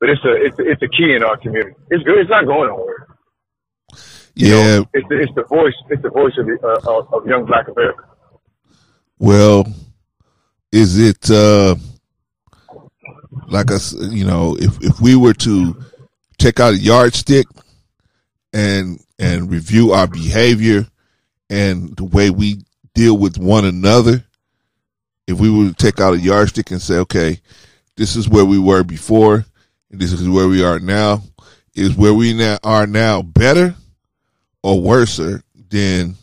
but 0.00 0.10
it's 0.10 0.24
a 0.24 0.32
it's 0.44 0.58
a, 0.58 0.70
it's 0.70 0.82
a 0.82 0.88
key 0.88 1.14
in 1.14 1.22
our 1.22 1.36
community. 1.36 1.76
It's 1.90 2.02
good. 2.04 2.18
It's 2.18 2.30
not 2.30 2.46
going 2.46 2.68
nowhere. 2.68 3.06
You 4.34 4.48
yeah, 4.48 4.76
know, 4.78 4.86
it's 4.92 5.08
the, 5.08 5.20
it's 5.20 5.34
the 5.34 5.44
voice. 5.44 5.74
It's 5.88 6.02
the 6.02 6.10
voice 6.10 6.34
of 6.38 6.46
the, 6.46 6.58
uh, 6.62 7.16
of 7.16 7.26
young 7.26 7.46
Black 7.46 7.68
America. 7.68 8.02
Well, 9.18 9.66
is 10.72 10.98
it 10.98 11.30
uh, 11.30 11.76
like 13.48 13.70
us? 13.70 13.94
You 13.94 14.24
know, 14.24 14.56
if 14.58 14.82
if 14.82 15.00
we 15.00 15.16
were 15.16 15.34
to 15.34 15.76
take 16.38 16.60
out 16.60 16.74
a 16.74 16.78
yardstick 16.78 17.46
and 18.52 19.00
and 19.18 19.50
review 19.50 19.92
our 19.92 20.06
behavior 20.06 20.86
and 21.48 21.96
the 21.96 22.04
way 22.04 22.30
we 22.30 22.62
deal 22.94 23.16
with 23.16 23.38
one 23.38 23.64
another, 23.64 24.24
if 25.26 25.38
we 25.38 25.50
were 25.50 25.68
to 25.70 25.74
take 25.74 26.00
out 26.00 26.14
a 26.14 26.18
yardstick 26.18 26.70
and 26.70 26.80
say, 26.80 26.96
okay, 26.98 27.40
this 27.96 28.16
is 28.16 28.28
where 28.28 28.44
we 28.44 28.58
were 28.58 28.82
before, 28.82 29.44
and 29.90 30.00
this 30.00 30.12
is 30.12 30.28
where 30.28 30.48
we 30.48 30.64
are 30.64 30.78
now, 30.78 31.22
is 31.74 31.96
where 31.96 32.14
we 32.14 32.32
now 32.32 32.58
are 32.62 32.86
now 32.86 33.22
better 33.22 33.74
or 34.62 34.80
worse 34.80 35.16
than, 35.16 36.14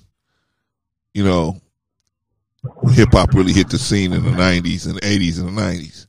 you 1.13 1.23
know, 1.23 1.59
hip 2.91 3.09
hop 3.11 3.33
really 3.33 3.53
hit 3.53 3.69
the 3.69 3.77
scene 3.77 4.13
in 4.13 4.23
the 4.23 4.31
90s 4.31 4.87
and 4.87 4.99
80s 5.01 5.39
and 5.39 5.57
the 5.57 5.61
90s? 5.61 6.07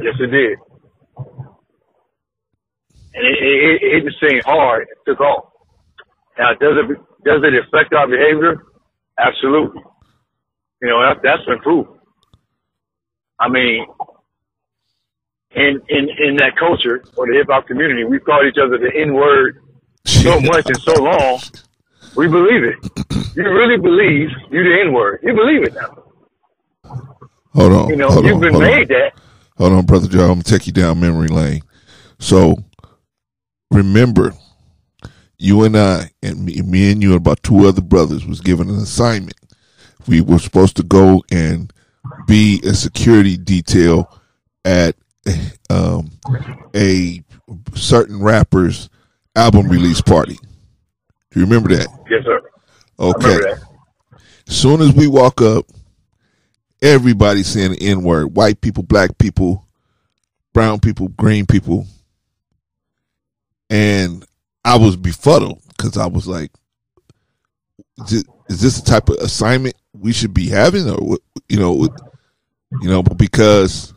Yes, 0.00 0.14
it 0.20 0.26
did. 0.26 0.58
And 3.14 3.26
it, 3.26 3.42
it, 3.42 3.82
it 3.82 3.92
hit 3.94 4.04
the 4.04 4.28
scene 4.28 4.40
hard. 4.44 4.86
It 4.90 5.10
took 5.10 5.20
off. 5.20 5.52
Now, 6.38 6.54
does 6.54 6.76
it 6.78 6.98
does 7.24 7.42
it 7.42 7.54
affect 7.54 7.92
our 7.92 8.06
behavior? 8.06 8.62
Absolutely. 9.18 9.82
You 10.80 10.88
know, 10.88 11.00
that, 11.02 11.18
that's 11.22 11.44
been 11.46 11.58
proven. 11.58 11.92
I 13.40 13.48
mean, 13.48 13.86
in 15.54 15.80
in 15.88 16.08
in 16.24 16.36
that 16.36 16.56
culture 16.58 17.04
or 17.16 17.26
the 17.26 17.34
hip 17.34 17.48
hop 17.50 17.66
community, 17.66 18.04
we've 18.04 18.24
called 18.24 18.46
each 18.46 18.58
other 18.62 18.78
the 18.78 18.90
N 18.94 19.14
word 19.14 19.60
so 20.04 20.40
much 20.42 20.66
and 20.66 20.80
so 20.80 21.02
long. 21.02 21.40
We 22.16 22.28
believe 22.28 22.64
it. 22.64 22.76
You 23.36 23.44
really 23.44 23.76
believe 23.76 24.30
you 24.50 24.64
the 24.64 24.80
N 24.86 24.92
word. 24.92 25.20
You 25.22 25.34
believe 25.34 25.64
it 25.64 25.74
now. 25.74 26.04
Hold 27.54 27.72
on. 27.72 27.88
You 27.88 27.96
know, 27.96 28.10
hold 28.10 28.24
you've 28.24 28.34
on, 28.36 28.40
been 28.40 28.58
made 28.58 28.92
on. 28.92 28.98
that. 28.98 29.12
Hold 29.56 29.72
on, 29.72 29.86
brother 29.86 30.06
Joe. 30.06 30.22
I'm 30.22 30.28
gonna 30.28 30.42
take 30.44 30.66
you 30.66 30.72
down 30.72 31.00
memory 31.00 31.28
lane. 31.28 31.62
So 32.18 32.56
remember 33.70 34.32
you 35.38 35.64
and 35.64 35.76
I 35.76 36.10
and 36.22 36.44
me, 36.44 36.60
me 36.62 36.92
and 36.92 37.02
you 37.02 37.10
and 37.10 37.20
about 37.20 37.42
two 37.42 37.66
other 37.66 37.80
brothers 37.80 38.26
was 38.26 38.40
given 38.40 38.68
an 38.68 38.76
assignment. 38.76 39.36
We 40.06 40.20
were 40.20 40.38
supposed 40.38 40.76
to 40.76 40.82
go 40.82 41.22
and 41.30 41.72
be 42.26 42.60
a 42.64 42.74
security 42.74 43.36
detail 43.36 44.10
at 44.64 44.96
um, 45.70 46.10
a 46.74 47.22
certain 47.74 48.20
rapper's 48.20 48.88
album 49.36 49.68
release 49.68 50.00
party. 50.00 50.38
Do 51.30 51.40
you 51.40 51.46
remember 51.46 51.74
that? 51.74 51.88
Yes, 52.10 52.24
sir. 52.24 52.40
Okay. 52.98 53.38
As 54.48 54.56
soon 54.56 54.80
as 54.80 54.92
we 54.92 55.06
walk 55.06 55.40
up, 55.42 55.66
everybody's 56.82 57.46
saying 57.46 57.72
the 57.72 57.82
N 57.82 58.02
word. 58.02 58.34
White 58.34 58.60
people, 58.60 58.82
black 58.82 59.18
people, 59.18 59.66
brown 60.52 60.80
people, 60.80 61.08
green 61.08 61.46
people. 61.46 61.86
And 63.70 64.24
I 64.68 64.76
was 64.76 64.96
befuddled 64.96 65.62
because 65.68 65.96
I 65.96 66.06
was 66.06 66.28
like, 66.28 66.50
is 68.10 68.24
this 68.48 68.78
the 68.78 68.84
type 68.84 69.08
of 69.08 69.16
assignment 69.16 69.74
we 69.98 70.12
should 70.12 70.34
be 70.34 70.46
having, 70.46 70.90
or 70.90 71.16
you 71.48 71.58
know, 71.58 71.88
you 72.82 72.90
know, 72.90 73.02
because 73.02 73.94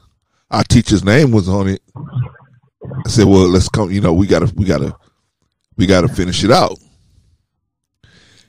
our 0.49 0.63
teacher's 0.63 1.03
name 1.03 1.31
was 1.31 1.49
on 1.49 1.67
it. 1.67 1.81
I 1.95 3.09
said, 3.09 3.25
well, 3.25 3.49
let's 3.49 3.67
come. 3.67 3.91
You 3.91 3.99
know, 3.99 4.13
we 4.13 4.27
gotta, 4.27 4.49
we 4.55 4.63
gotta, 4.63 4.95
we 5.75 5.87
gotta 5.87 6.07
finish 6.07 6.45
it 6.45 6.51
out. 6.51 6.79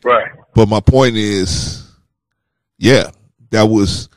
Right. 0.05 0.31
But 0.55 0.69
my 0.69 0.79
point 0.79 1.17
is, 1.17 1.91
yeah, 2.79 3.11
that 3.51 3.65
was 3.65 4.09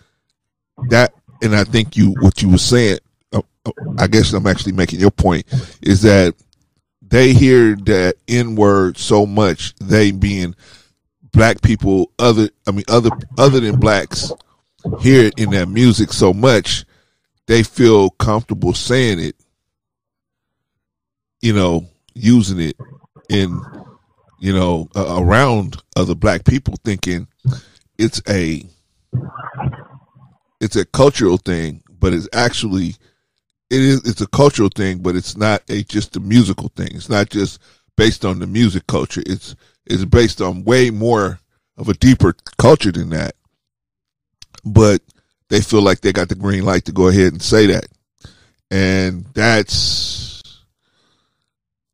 that, 0.89 1.11
and 1.41 1.55
I 1.55 1.63
think 1.63 1.97
you 1.97 2.13
what 2.19 2.39
you 2.43 2.51
were 2.51 2.59
saying. 2.59 2.99
Uh, 3.33 3.41
uh 3.65 3.71
I 3.97 4.05
guess 4.05 4.31
I'm 4.31 4.45
actually 4.45 4.73
making 4.73 4.99
your 4.99 5.09
point 5.09 5.47
is 5.81 6.03
that 6.03 6.35
they 7.07 7.33
hear 7.33 7.75
that 7.75 8.15
N 8.27 8.55
word 8.55 8.97
so 8.97 9.25
much, 9.25 9.75
they 9.75 10.11
being 10.11 10.55
black 11.31 11.61
people, 11.61 12.11
other 12.17 12.49
I 12.67 12.71
mean 12.71 12.85
other 12.87 13.11
other 13.37 13.59
than 13.59 13.79
blacks, 13.79 14.31
hear 15.01 15.25
it 15.25 15.33
in 15.37 15.51
their 15.51 15.65
music 15.65 16.11
so 16.11 16.33
much, 16.33 16.85
they 17.47 17.63
feel 17.63 18.09
comfortable 18.11 18.73
saying 18.73 19.19
it, 19.19 19.35
you 21.41 21.53
know, 21.53 21.87
using 22.13 22.59
it 22.59 22.77
in, 23.29 23.61
you 24.39 24.53
know, 24.53 24.87
uh, 24.95 25.17
around 25.19 25.77
other 25.95 26.15
black 26.15 26.45
people, 26.45 26.75
thinking 26.83 27.27
it's 27.97 28.21
a 28.27 28.63
it's 30.59 30.75
a 30.75 30.85
cultural 30.85 31.37
thing, 31.37 31.83
but 31.99 32.13
it's 32.13 32.29
actually 32.33 32.95
it 33.69 33.81
is 33.81 34.07
it's 34.07 34.21
a 34.21 34.27
cultural 34.27 34.69
thing, 34.69 34.99
but 34.99 35.15
it's 35.15 35.35
not 35.35 35.63
a 35.69 35.83
just 35.83 36.15
a 36.15 36.19
musical 36.19 36.69
thing. 36.75 36.89
It's 36.91 37.09
not 37.09 37.29
just 37.29 37.59
based 37.97 38.25
on 38.25 38.39
the 38.39 38.47
music 38.47 38.87
culture. 38.87 39.23
It's 39.25 39.55
it's 39.85 40.05
based 40.05 40.41
on 40.41 40.63
way 40.63 40.89
more 40.91 41.39
of 41.77 41.89
a 41.89 41.93
deeper 41.93 42.35
culture 42.57 42.91
than 42.91 43.09
that. 43.09 43.35
But 44.63 45.01
they 45.49 45.61
feel 45.61 45.81
like 45.81 46.01
they 46.01 46.13
got 46.13 46.29
the 46.29 46.35
green 46.35 46.65
light 46.65 46.85
to 46.85 46.91
go 46.91 47.07
ahead 47.07 47.33
and 47.33 47.41
say 47.41 47.67
that. 47.67 47.85
And 48.71 49.25
that's 49.33 50.41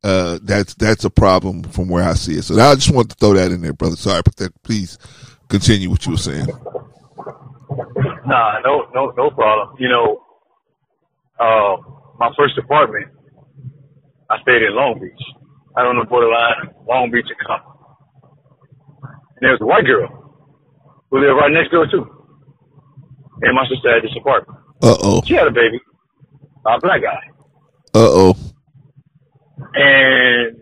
uh 0.04 0.40
that's 0.42 0.74
that's 0.76 1.06
a 1.06 1.10
problem 1.10 1.64
from 1.64 1.88
where 1.90 2.04
I 2.04 2.14
see 2.14 2.36
it. 2.36 2.44
So 2.44 2.60
I 2.60 2.76
just 2.76 2.92
want 2.92 3.10
to 3.10 3.16
throw 3.16 3.34
that 3.34 3.52
in 3.52 3.62
there, 3.62 3.74
brother. 3.74 3.96
Sorry, 3.96 4.22
but 4.24 4.36
that 4.38 4.62
please 4.64 4.98
continue 5.48 5.90
what 5.90 6.06
you 6.06 6.14
were 6.14 6.18
saying. 6.18 6.48
Nah, 8.26 8.60
no 8.64 8.88
no 8.94 9.14
no 9.18 9.30
problem. 9.32 9.76
You 9.80 9.90
know, 9.90 10.24
uh, 11.42 11.78
my 12.20 12.30
first 12.38 12.58
apartment, 12.58 13.08
I 14.30 14.42
stayed 14.44 14.62
in 14.62 14.76
Long 14.76 15.00
Beach. 15.02 15.26
I 15.76 15.84
don't 15.84 15.96
know 15.96 16.06
borderline 16.06 16.70
Long 16.88 17.10
Beach 17.12 17.26
and 17.28 17.48
Compton. 17.48 17.72
And 19.36 19.42
there 19.42 19.52
was 19.52 19.62
a 19.62 19.66
white 19.66 19.86
girl 19.86 20.08
who 21.10 21.20
lived 21.20 21.38
right 21.40 21.52
next 21.52 21.72
door 21.72 21.88
too. 21.90 22.06
And 23.42 23.56
my 23.56 23.66
sister 23.68 23.92
had 23.92 24.04
this 24.04 24.16
apartment. 24.16 24.60
Uh 24.84 24.98
oh. 25.02 25.22
She 25.26 25.34
had 25.34 25.48
a 25.48 25.52
baby, 25.52 25.80
a 26.66 26.80
black 26.80 27.02
guy. 27.02 27.32
Uh 27.94 28.12
oh. 28.12 28.36
And 29.74 30.62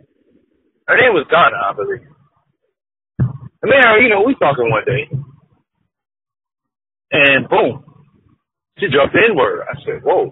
her 0.88 0.98
name 0.98 1.14
was 1.14 1.28
Donna, 1.30 1.58
I 1.70 1.74
believe. 1.74 2.08
And 3.62 3.70
man, 3.70 4.02
you 4.02 4.10
know, 4.10 4.22
we 4.22 4.36
talking 4.36 4.70
one 4.70 4.86
day. 4.86 5.10
And 7.12 7.50
boom, 7.50 7.84
she 8.78 8.88
dropped 8.88 9.14
the 9.14 9.20
N 9.30 9.36
word. 9.36 9.66
I 9.70 9.76
said, 9.84 10.04
whoa. 10.04 10.32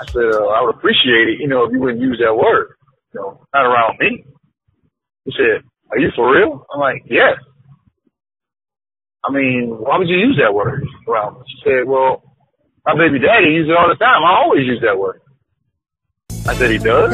I 0.00 0.06
said, 0.06 0.24
uh, 0.34 0.46
I 0.46 0.62
would 0.62 0.74
appreciate 0.74 1.28
it, 1.28 1.40
you 1.40 1.48
know, 1.48 1.64
if 1.64 1.72
you 1.72 1.80
wouldn't 1.80 2.00
use 2.00 2.20
that 2.24 2.34
word, 2.34 2.74
you 3.12 3.20
know, 3.20 3.46
not 3.52 3.66
around 3.66 3.98
me. 4.00 4.24
He 5.24 5.32
said, 5.32 5.62
are 5.90 5.98
you 5.98 6.10
for 6.16 6.34
real? 6.34 6.66
I'm 6.72 6.80
like, 6.80 7.02
yes. 7.06 7.36
I 9.24 9.30
mean, 9.30 9.76
why 9.78 9.98
would 9.98 10.08
you 10.08 10.16
use 10.16 10.40
that 10.42 10.52
word 10.52 10.84
around 11.08 11.34
me? 11.34 11.40
She 11.48 11.62
said, 11.64 11.86
well, 11.86 12.22
my 12.84 12.94
baby 12.96 13.18
daddy 13.20 13.52
uses 13.52 13.70
it 13.70 13.76
all 13.76 13.88
the 13.88 13.94
time. 13.94 14.24
I 14.24 14.42
always 14.42 14.66
use 14.66 14.80
that 14.82 14.98
word. 14.98 15.20
I 16.48 16.54
said, 16.56 16.70
he 16.70 16.78
does? 16.78 17.12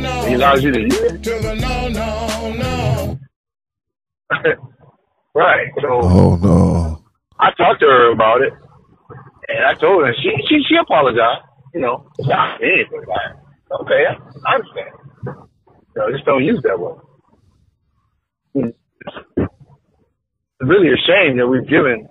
No. 0.00 0.24
He 0.24 0.34
allows 0.34 0.64
you 0.64 0.72
to 0.72 0.80
use 0.80 1.00
it? 1.00 1.26
No, 1.60 1.88
no, 1.88 2.52
no. 2.52 3.18
right. 5.34 5.66
So, 5.82 6.00
oh, 6.02 6.36
no. 6.36 7.04
I 7.38 7.50
talked 7.58 7.80
to 7.80 7.86
her 7.86 8.12
about 8.12 8.40
it, 8.40 8.52
and 9.48 9.64
I 9.66 9.74
told 9.74 10.06
her, 10.06 10.14
she, 10.22 10.30
she, 10.48 10.62
she 10.66 10.76
apologized 10.80 11.49
you 11.74 11.80
know, 11.80 12.06
not 12.20 12.60
anything 12.62 13.02
like 13.06 13.36
Okay, 13.80 14.02
I 14.46 14.54
understand. 14.54 14.94
Know, 15.96 16.10
just 16.12 16.24
don't 16.24 16.44
use 16.44 16.60
that 16.64 16.78
word. 16.78 17.02
It's 18.54 18.74
really 20.60 20.88
a 20.88 20.98
shame 21.06 21.38
that 21.38 21.46
we've 21.46 21.68
given, 21.68 22.08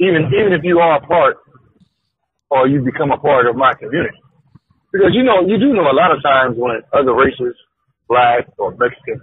even 0.00 0.30
even 0.34 0.52
if 0.52 0.64
you 0.64 0.78
are 0.78 0.98
a 0.98 1.06
part 1.06 1.36
or 2.50 2.66
you 2.68 2.82
become 2.82 3.10
a 3.10 3.18
part 3.18 3.46
of 3.46 3.56
my 3.56 3.72
community, 3.74 4.18
because 4.92 5.10
you 5.12 5.22
know 5.22 5.46
you 5.46 5.58
do 5.58 5.72
know 5.72 5.90
a 5.90 5.94
lot 5.94 6.10
of 6.10 6.22
times 6.22 6.56
when 6.58 6.82
other 6.92 7.14
races, 7.14 7.54
black 8.08 8.48
or 8.58 8.70
Mexican, 8.72 9.20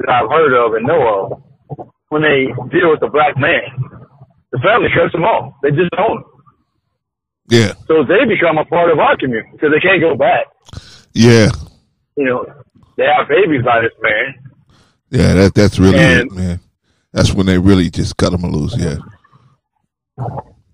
that 0.00 0.08
I've 0.08 0.30
heard 0.30 0.56
of 0.56 0.74
and 0.74 0.86
know 0.86 1.00
of, 1.06 1.88
when 2.08 2.22
they 2.22 2.48
deal 2.72 2.90
with 2.90 3.00
the 3.00 3.08
black 3.12 3.36
man, 3.36 3.68
the 4.52 4.58
family 4.58 4.88
cuts 4.92 5.12
them 5.12 5.24
off. 5.24 5.54
They 5.62 5.70
just 5.70 5.90
them. 5.92 6.24
Yeah. 7.50 7.72
So 7.88 8.04
they 8.04 8.24
become 8.26 8.58
a 8.58 8.64
part 8.64 8.90
of 8.90 8.98
our 8.98 9.16
community 9.16 9.48
because 9.52 9.70
they 9.72 9.80
can't 9.80 10.00
go 10.00 10.14
back. 10.16 10.46
Yeah. 11.12 11.48
You 12.16 12.24
know, 12.24 12.46
they 12.96 13.04
have 13.04 13.28
babies 13.28 13.62
by 13.64 13.80
this 13.82 13.92
man. 14.00 14.34
Yeah, 15.10 15.34
that 15.34 15.54
that's 15.54 15.78
really 15.78 15.98
And- 15.98 16.30
it, 16.30 16.32
man. 16.32 16.60
That's 17.12 17.32
when 17.34 17.46
they 17.46 17.58
really 17.58 17.90
just 17.90 18.16
cut 18.16 18.30
them 18.30 18.42
loose. 18.42 18.76
Yeah. 18.78 18.98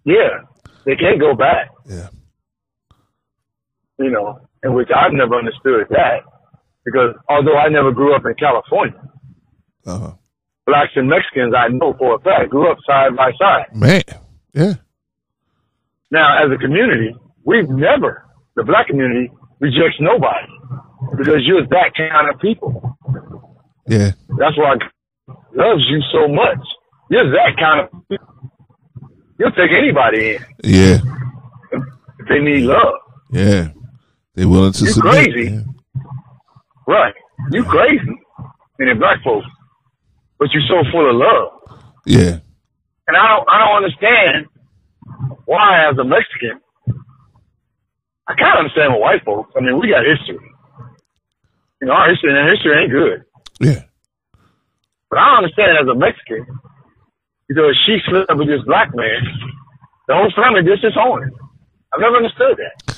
Yeah, 0.05 0.43
they 0.85 0.95
can't 0.97 1.19
go 1.19 1.35
back. 1.35 1.71
Yeah. 1.89 2.09
You 3.99 4.11
know, 4.11 4.41
in 4.63 4.75
which 4.75 4.89
I've 4.95 5.13
never 5.13 5.37
understood 5.37 5.87
that 5.91 6.21
because 6.85 7.15
although 7.31 7.57
I 7.57 7.69
never 7.69 7.91
grew 7.93 8.15
up 8.15 8.27
in 8.27 8.35
California, 8.35 9.01
Uh 9.87 9.99
huh. 9.99 10.13
blacks 10.67 10.93
and 10.97 11.09
Mexicans 11.09 11.55
I 11.57 11.69
know 11.69 11.95
for 11.99 12.17
a 12.17 12.19
fact 12.21 12.51
grew 12.51 12.71
up 12.71 12.77
side 12.87 13.17
by 13.17 13.33
side. 13.39 13.75
Man. 13.75 14.03
Yeah. 14.53 14.75
Now, 16.11 16.45
as 16.45 16.51
a 16.53 16.59
community, 16.59 17.15
we've 17.45 17.69
never, 17.69 18.25
the 18.55 18.65
black 18.65 18.87
community 18.89 19.31
rejects 19.61 19.97
nobody 20.01 20.47
because 21.19 21.41
you're 21.45 21.67
that 21.69 21.93
kind 21.97 22.33
of 22.33 22.41
people. 22.41 22.97
Yeah. 23.89 24.13
That's 24.39 24.57
why 24.57 24.77
God 24.79 25.37
loves 25.55 25.83
you 25.89 26.01
so 26.13 26.29
much. 26.29 26.59
You're 27.11 27.31
that 27.31 27.57
kind 27.59 27.81
of 27.81 28.09
people. 28.09 28.27
You'll 29.39 29.53
take 29.53 29.71
anybody 29.71 30.37
in 30.37 30.45
Yeah. 30.65 30.99
if 31.73 32.29
they 32.29 32.39
need 32.41 32.65
love. 32.65 32.95
Yeah. 33.31 33.69
They 34.35 34.45
willing 34.45 34.73
to 34.73 34.85
You 34.85 34.91
submit. 34.91 35.13
crazy. 35.13 35.51
Yeah. 35.53 35.61
Right. 36.89 37.15
You 37.53 37.65
crazy. 37.65 38.09
And 38.79 38.91
in 38.91 38.99
black 38.99 39.19
folks. 39.25 39.47
But 40.39 40.49
you're 40.53 40.63
so 40.69 40.83
full 40.91 41.09
of 41.11 41.17
love. 41.17 41.79
Yeah. 42.07 42.39
And 43.09 43.17
I 43.17 43.29
don't 43.37 43.49
I 43.49 43.59
don't 43.65 43.77
understand 43.85 44.47
why 45.47 45.89
as 45.91 45.97
a 45.99 46.05
Mexican 46.05 46.61
I 48.29 48.35
kinda 48.35 48.59
understand 48.59 48.93
with 48.93 49.03
white 49.03 49.25
folks. 49.25 49.53
I 49.57 49.61
mean, 49.61 49.79
we 49.79 49.89
got 49.89 50.03
history. 50.05 50.39
You 51.81 51.87
know, 51.89 51.93
our 51.93 52.09
history 52.11 52.35
and 52.37 52.49
history 52.51 52.75
ain't 52.83 52.91
good. 52.91 53.23
Yeah. 53.61 53.83
But 55.11 55.19
I 55.21 55.37
understand 55.39 55.79
as 55.81 55.87
a 55.87 55.95
Mexican 55.95 56.45
because 57.49 57.77
she 57.87 57.99
slept 58.09 58.35
with 58.35 58.49
this 58.49 58.63
black 58.67 58.95
man, 58.95 59.23
the 60.09 60.15
whole 60.15 60.33
family 60.35 60.63
just 60.65 60.83
disowned 60.83 61.25
her. 61.25 61.31
I've 61.95 62.01
never 62.01 62.17
understood 62.17 62.57
that. 62.59 62.97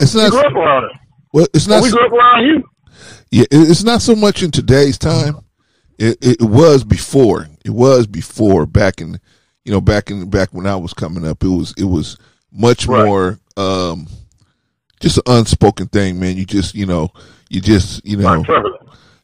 It's 0.00 0.14
We 0.14 0.22
not. 0.22 0.30
grew 0.30 0.40
up 0.40 0.54
around 0.54 0.82
her. 0.84 1.00
Well, 1.32 1.46
it's 1.52 1.66
not. 1.66 1.82
we 1.82 1.90
grew 1.90 2.06
up 2.06 2.12
around 2.12 2.44
you. 2.46 2.62
Yeah, 3.30 3.44
it's 3.50 3.82
not 3.84 4.00
so 4.00 4.14
much 4.14 4.42
in 4.42 4.50
today's 4.52 4.96
time. 4.96 5.40
It, 5.98 6.18
it 6.22 6.40
was 6.40 6.84
before. 6.84 7.48
It 7.64 7.70
was 7.70 8.06
before 8.06 8.64
back 8.66 9.00
in, 9.00 9.18
you 9.68 9.74
know, 9.74 9.82
back 9.82 10.10
in 10.10 10.30
back 10.30 10.48
when 10.52 10.66
I 10.66 10.76
was 10.76 10.94
coming 10.94 11.26
up. 11.26 11.44
It 11.44 11.48
was 11.48 11.74
it 11.76 11.84
was 11.84 12.16
much 12.50 12.86
Right. 12.86 13.04
more 13.04 13.38
um, 13.58 14.06
just 14.98 15.18
an 15.18 15.24
unspoken 15.26 15.88
thing, 15.88 16.18
man. 16.18 16.38
You 16.38 16.46
just 16.46 16.74
you 16.74 16.86
know 16.86 17.10
you 17.50 17.60
just 17.60 18.02
you 18.06 18.16
know 18.16 18.42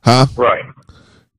huh? 0.02 0.26
Right. 0.36 0.62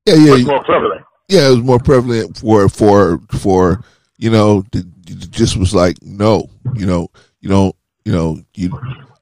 Yeah, 0.07 0.15
yeah, 0.15 0.31
Much 0.37 0.45
more 0.47 0.63
prevalent. 0.63 1.01
yeah. 1.29 1.47
It 1.47 1.51
was 1.51 1.61
more 1.61 1.77
prevalent 1.77 2.35
for 2.37 2.67
for 2.67 3.19
for 3.37 3.83
you 4.17 4.31
know 4.31 4.63
the, 4.71 4.79
it 5.07 5.29
just 5.29 5.55
was 5.55 5.75
like 5.75 6.01
no, 6.01 6.49
you 6.73 6.87
know, 6.87 7.09
you 7.41 7.49
know, 7.49 7.73
you 8.05 8.11
know, 8.11 8.39
you 8.55 8.71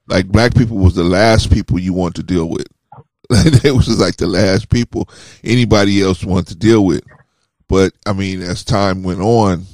like 0.08 0.28
black 0.28 0.54
people 0.54 0.78
was 0.78 0.94
the 0.94 1.04
last 1.04 1.52
people 1.52 1.78
you 1.78 1.92
want 1.92 2.14
to 2.14 2.22
deal 2.22 2.48
with. 2.48 2.66
they 3.62 3.70
was 3.70 3.84
just 3.84 4.00
like 4.00 4.16
the 4.16 4.26
last 4.26 4.70
people 4.70 5.10
anybody 5.42 6.00
else 6.00 6.24
wanted 6.24 6.46
to 6.46 6.56
deal 6.56 6.86
with. 6.86 7.02
But 7.68 7.92
I 8.06 8.14
mean, 8.14 8.40
as 8.40 8.64
time 8.64 9.02
went 9.02 9.20
on, 9.20 9.64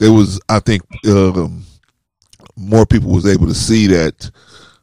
there 0.00 0.12
was 0.12 0.40
I 0.48 0.58
think 0.58 0.82
um, 1.06 1.62
more 2.56 2.86
people 2.86 3.12
was 3.12 3.26
able 3.26 3.46
to 3.46 3.54
see 3.54 3.86
that 3.88 4.30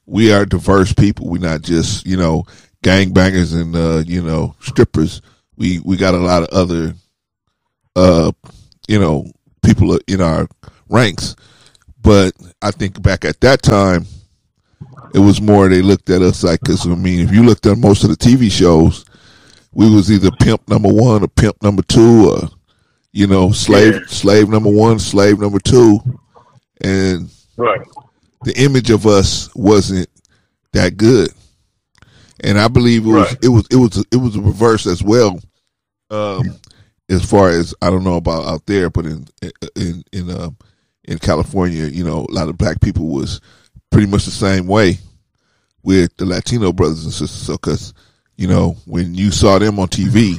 we 0.06 0.32
are 0.32 0.45
diverse 0.45 0.93
people. 0.93 1.27
We're 1.27 1.41
not 1.41 1.63
just 1.63 2.06
you 2.06 2.15
know 2.15 2.45
gangbangers 2.84 3.60
and 3.60 3.75
uh, 3.75 4.03
you 4.06 4.21
know 4.21 4.56
strippers. 4.62 5.21
We 5.58 5.80
we 5.80 5.97
got 5.97 6.13
a 6.13 6.17
lot 6.17 6.43
of 6.43 6.49
other 6.49 6.93
uh, 7.95 8.32
you 8.88 8.99
know 8.99 9.25
people 9.63 9.99
in 10.08 10.21
our 10.21 10.47
ranks. 10.88 11.36
But 11.99 12.34
I 12.62 12.71
think 12.71 13.01
back 13.01 13.25
at 13.25 13.41
that 13.41 13.63
time, 13.63 14.06
it 15.15 15.19
was 15.19 15.41
more 15.41 15.67
they 15.67 15.82
looked 15.82 16.12
at 16.12 16.21
us 16.21 16.43
like 16.43 16.62
because 16.62 16.86
I 16.86 16.93
mean, 16.93 17.19
if 17.19 17.34
you 17.34 17.43
looked 17.43 17.65
at 17.65 17.77
most 17.80 18.03
of 18.03 18.12
the 18.12 18.15
TV 18.15 18.51
shows, 18.51 19.03
we 19.73 19.93
was 19.93 20.12
either 20.12 20.30
pimp 20.39 20.69
number 20.69 20.89
one 20.89 21.23
or 21.23 21.27
pimp 21.27 21.62
number 21.63 21.82
two, 21.82 22.30
or 22.30 22.49
you 23.17 23.25
know, 23.25 23.51
slave 23.51 23.93
Yeah. 23.95 23.99
slave 24.08 24.47
number 24.47 24.69
one, 24.69 24.99
slave 24.99 25.39
number 25.39 25.58
two, 25.60 25.99
and 26.82 27.30
Right. 27.58 27.82
the 28.43 28.56
image 28.62 28.91
of 28.91 29.08
us 29.08 29.49
wasn't 29.56 30.08
that 30.73 30.97
good. 30.97 31.32
And 32.43 32.60
I 32.60 32.67
believe 32.67 33.06
it 33.06 33.10
was 33.10 33.27
Right. 33.32 33.38
it 33.41 33.47
was 33.47 33.65
it 33.71 33.75
was 33.77 34.06
it 34.12 34.17
was 34.17 34.36
a 34.36 34.41
reverse 34.41 34.86
as 34.86 35.01
well. 35.01 35.39
Um, 36.12 36.56
as 37.10 37.23
far 37.25 37.49
as 37.49 37.73
I 37.82 37.89
don't 37.89 38.03
know 38.03 38.17
about 38.17 38.45
out 38.45 38.65
there, 38.67 38.91
but 38.91 39.08
in 39.08 39.27
in 39.75 40.03
in 40.13 40.30
um 40.30 40.56
in 41.06 41.17
California, 41.17 41.86
you 41.88 42.03
know, 42.03 42.27
a 42.30 42.32
lot 42.34 42.49
of 42.49 42.58
black 42.60 42.82
people 42.82 43.08
was 43.08 43.41
pretty 43.89 44.06
much 44.08 44.25
the 44.25 44.32
same 44.32 44.67
way 44.67 44.99
with 45.82 46.15
the 46.17 46.25
Latino 46.25 46.71
brothers 46.71 47.03
and 47.03 47.13
sisters. 47.13 47.32
So, 47.47 47.53
because 47.53 47.93
you 48.36 48.47
know, 48.47 48.77
when 48.86 49.15
you 49.15 49.32
saw 49.32 49.58
them 49.58 49.80
on 49.80 49.88
TV, 49.88 50.38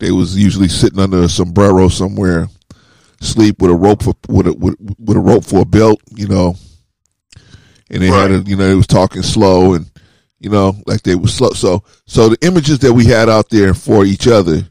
they 0.00 0.10
was 0.10 0.36
usually 0.36 0.68
sitting 0.68 0.98
under 0.98 1.22
a 1.22 1.28
sombrero 1.28 1.88
somewhere, 1.88 2.48
sleep 3.20 3.60
with 3.60 3.70
a 3.70 3.74
rope 3.74 4.02
for 4.02 4.14
with 4.28 4.46
a 4.48 4.54
with, 4.54 4.76
with 4.98 5.16
a 5.16 5.20
rope 5.20 5.44
for 5.44 5.60
a 5.60 5.66
belt, 5.66 6.00
you 6.14 6.26
know, 6.26 6.56
and 7.90 8.02
they 8.02 8.08
had 8.08 8.30
a 8.30 8.38
you 8.40 8.56
know 8.56 8.66
they 8.66 8.74
was 8.74 8.86
talking 8.86 9.22
slow 9.22 9.74
and 9.74 9.90
you 10.38 10.50
know 10.50 10.74
like 10.86 11.02
they 11.02 11.14
was 11.14 11.34
slow. 11.34 11.50
So 11.50 11.84
so 12.06 12.30
the 12.30 12.38
images 12.46 12.80
that 12.80 12.92
we 12.92 13.04
had 13.04 13.28
out 13.28 13.50
there 13.50 13.74
for 13.74 14.04
each 14.04 14.26
other 14.26 14.62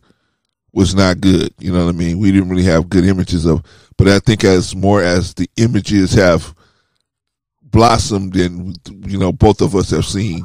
was 0.74 0.96
not 0.96 1.22
good. 1.22 1.54
You 1.60 1.72
know 1.72 1.86
what 1.86 1.96
I 1.96 1.98
mean? 1.98 2.20
We 2.20 2.32
didn't 2.32 2.50
really 2.50 2.64
have 2.64 2.90
good 2.90 3.06
images 3.06 3.46
of. 3.46 3.64
But 3.98 4.08
I 4.08 4.20
think 4.20 4.44
as 4.44 4.76
more 4.76 5.04
as 5.04 5.34
the 5.34 5.50
images 5.58 6.14
have 6.14 6.56
blossomed 7.62 8.36
and 8.36 8.76
you 9.06 9.20
know 9.20 9.32
both 9.32 9.62
of 9.62 9.76
us 9.76 9.92
have 9.92 10.06
seen 10.06 10.44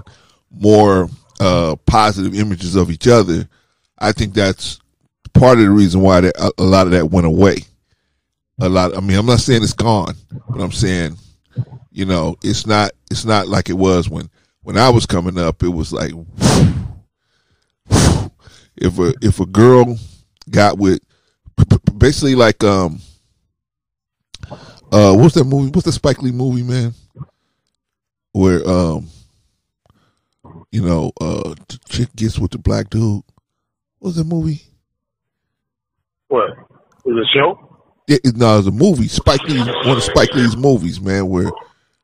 more 0.50 1.08
uh 1.40 1.74
positive 1.86 2.34
images 2.34 2.76
of 2.76 2.90
each 2.90 3.08
other 3.08 3.48
i 3.98 4.12
think 4.12 4.35
that's 4.35 4.78
part 5.33 5.59
of 5.59 5.64
the 5.64 5.70
reason 5.70 6.00
why 6.00 6.20
that, 6.20 6.37
a, 6.37 6.52
a 6.59 6.64
lot 6.64 6.87
of 6.87 6.92
that 6.92 7.11
went 7.11 7.26
away. 7.26 7.57
A 8.61 8.68
lot 8.68 8.96
i 8.96 9.00
mean 9.00 9.18
i'm 9.18 9.26
not 9.26 9.40
saying 9.40 9.64
it's 9.64 9.72
gone 9.72 10.14
but 10.48 10.61
i'm 10.61 10.70
saying 10.70 11.16
you 11.90 12.04
know 12.04 12.37
it's 12.42 12.66
not 12.66 12.92
it's 13.11 13.24
not 13.24 13.48
like 13.48 13.68
it 13.68 13.74
was 13.74 14.09
when 14.09 14.30
when 14.62 14.78
i 14.78 14.88
was 14.88 15.07
coming 15.07 15.38
up 15.38 15.62
it 15.64 15.68
was 15.68 15.92
like 15.92 16.12
if 18.76 18.98
a 18.98 19.14
if 19.22 19.40
a 19.40 19.46
girl 19.46 19.98
got 20.50 20.78
with 20.78 21.00
basically 21.96 22.35
like 22.35 22.62
um 22.64 23.00
uh 24.92 25.14
what's 25.14 25.35
that 25.35 25.44
movie 25.44 25.70
what's 25.70 25.85
the 25.85 25.92
spike 25.92 26.22
lee 26.22 26.33
movie 26.33 26.62
man? 26.62 26.92
Where 28.33 28.66
um 28.68 29.09
you 30.70 30.83
know 30.83 31.12
uh 31.20 31.54
chick 31.88 32.14
gets 32.16 32.38
with 32.38 32.50
the 32.50 32.59
black 32.59 32.90
dude 32.90 33.22
what's 34.04 34.16
that 34.18 34.24
movie 34.24 34.60
What? 36.28 36.50
Is 36.50 36.56
it 37.06 37.16
a 37.16 37.24
show? 37.34 37.58
it, 38.06 38.20
it, 38.24 38.36
no 38.36 38.58
it's 38.58 38.66
a 38.68 38.70
movie 38.70 39.08
spike 39.08 39.42
lee 39.44 39.58
one 39.60 39.96
of 39.96 40.02
spike 40.02 40.34
lee's 40.34 40.56
movies 40.56 41.00
man 41.00 41.26
where 41.28 41.50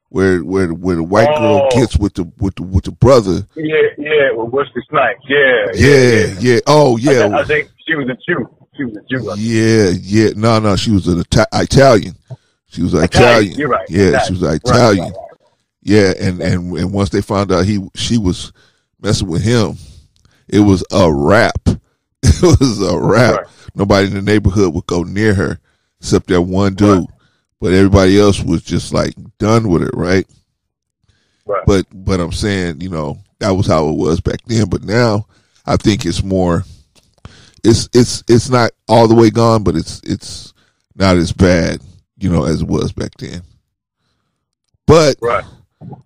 where 0.08 0.38
where 0.42 0.68
where 0.72 0.96
the 0.96 1.02
white 1.02 1.28
girl 1.28 1.68
Oh. 1.70 1.78
gets 1.78 1.96
with 1.98 2.14
the 2.14 2.24
with 2.38 2.54
the 2.56 2.62
with 2.62 2.84
the 2.84 2.92
brother 2.92 3.46
Yeah, 3.54 3.74
yeah, 3.98 4.32
with 4.32 4.50
Wesley 4.52 4.82
Snipes. 4.88 5.20
Yeah, 5.28 5.66
yeah 5.74 6.34
yeah 6.40 6.58
oh 6.66 6.96
I, 6.96 7.00
yeah 7.00 7.36
I 7.36 7.44
think 7.44 7.68
she 7.86 7.94
was 7.94 8.08
a 8.08 8.16
Jew. 8.26 8.48
She 8.76 8.84
was 8.84 8.96
a 8.96 9.02
Jew. 9.10 9.34
Yeah, 9.38 9.90
yeah. 10.00 10.30
No, 10.36 10.58
no, 10.58 10.74
she 10.76 10.90
was 10.90 11.06
an 11.06 11.20
Ita- 11.20 11.46
Italian. 11.52 12.14
She 12.68 12.82
was 12.82 12.94
an 12.94 13.04
Italian, 13.04 13.30
Italian. 13.52 13.58
you're 13.58 13.68
right, 13.68 13.86
Yeah, 13.90 14.08
Italian. 14.08 14.24
she 14.26 14.32
was 14.32 14.42
Right, 14.42 14.60
Italian. 14.64 15.04
right, 15.04 15.12
right. 15.12 15.48
Yeah, 15.82 16.12
and 16.18 16.40
and 16.40 16.76
and 16.78 16.92
once 16.92 17.10
they 17.10 17.20
found 17.20 17.52
out 17.52 17.66
he 17.66 17.86
she 17.94 18.16
was 18.16 18.52
messing 19.02 19.28
with 19.28 19.42
him, 19.42 19.76
it 20.48 20.60
was 20.60 20.82
a 20.90 21.12
wrap. 21.12 21.68
It 22.22 22.42
was 22.60 22.80
a 22.82 22.98
wrap. 22.98 23.36
Right. 23.36 23.46
Nobody 23.74 24.06
in 24.08 24.14
the 24.14 24.22
neighborhood 24.22 24.74
would 24.74 24.86
go 24.86 25.02
near 25.02 25.34
her 25.34 25.60
except 26.00 26.28
that 26.28 26.40
one 26.42 26.74
dude. 26.74 27.06
But 27.60 27.74
everybody 27.74 28.18
else 28.18 28.42
was 28.42 28.62
just 28.62 28.94
like 28.94 29.14
done 29.38 29.68
with 29.68 29.82
it, 29.82 29.90
right? 29.94 30.26
Right. 31.44 31.62
But 31.66 31.86
but 31.92 32.20
I'm 32.20 32.32
saying, 32.32 32.80
you 32.80 32.88
know, 32.88 33.18
that 33.40 33.50
was 33.50 33.66
how 33.66 33.88
it 33.88 33.96
was 33.96 34.20
back 34.20 34.40
then. 34.46 34.68
But 34.68 34.82
now 34.84 35.26
I 35.66 35.76
think 35.76 36.06
it's 36.06 36.22
more 36.22 36.64
it's 37.62 37.88
it's 37.92 38.22
it's 38.28 38.48
not 38.48 38.70
all 38.88 39.06
the 39.08 39.14
way 39.14 39.30
gone, 39.30 39.62
but 39.62 39.76
it's 39.76 40.00
it's 40.04 40.54
not 40.96 41.16
as 41.16 41.32
bad, 41.32 41.80
you 42.18 42.30
know, 42.30 42.44
as 42.44 42.62
it 42.62 42.68
was 42.68 42.92
back 42.92 43.12
then. 43.18 43.42
But 44.86 45.16
Right. 45.20 45.44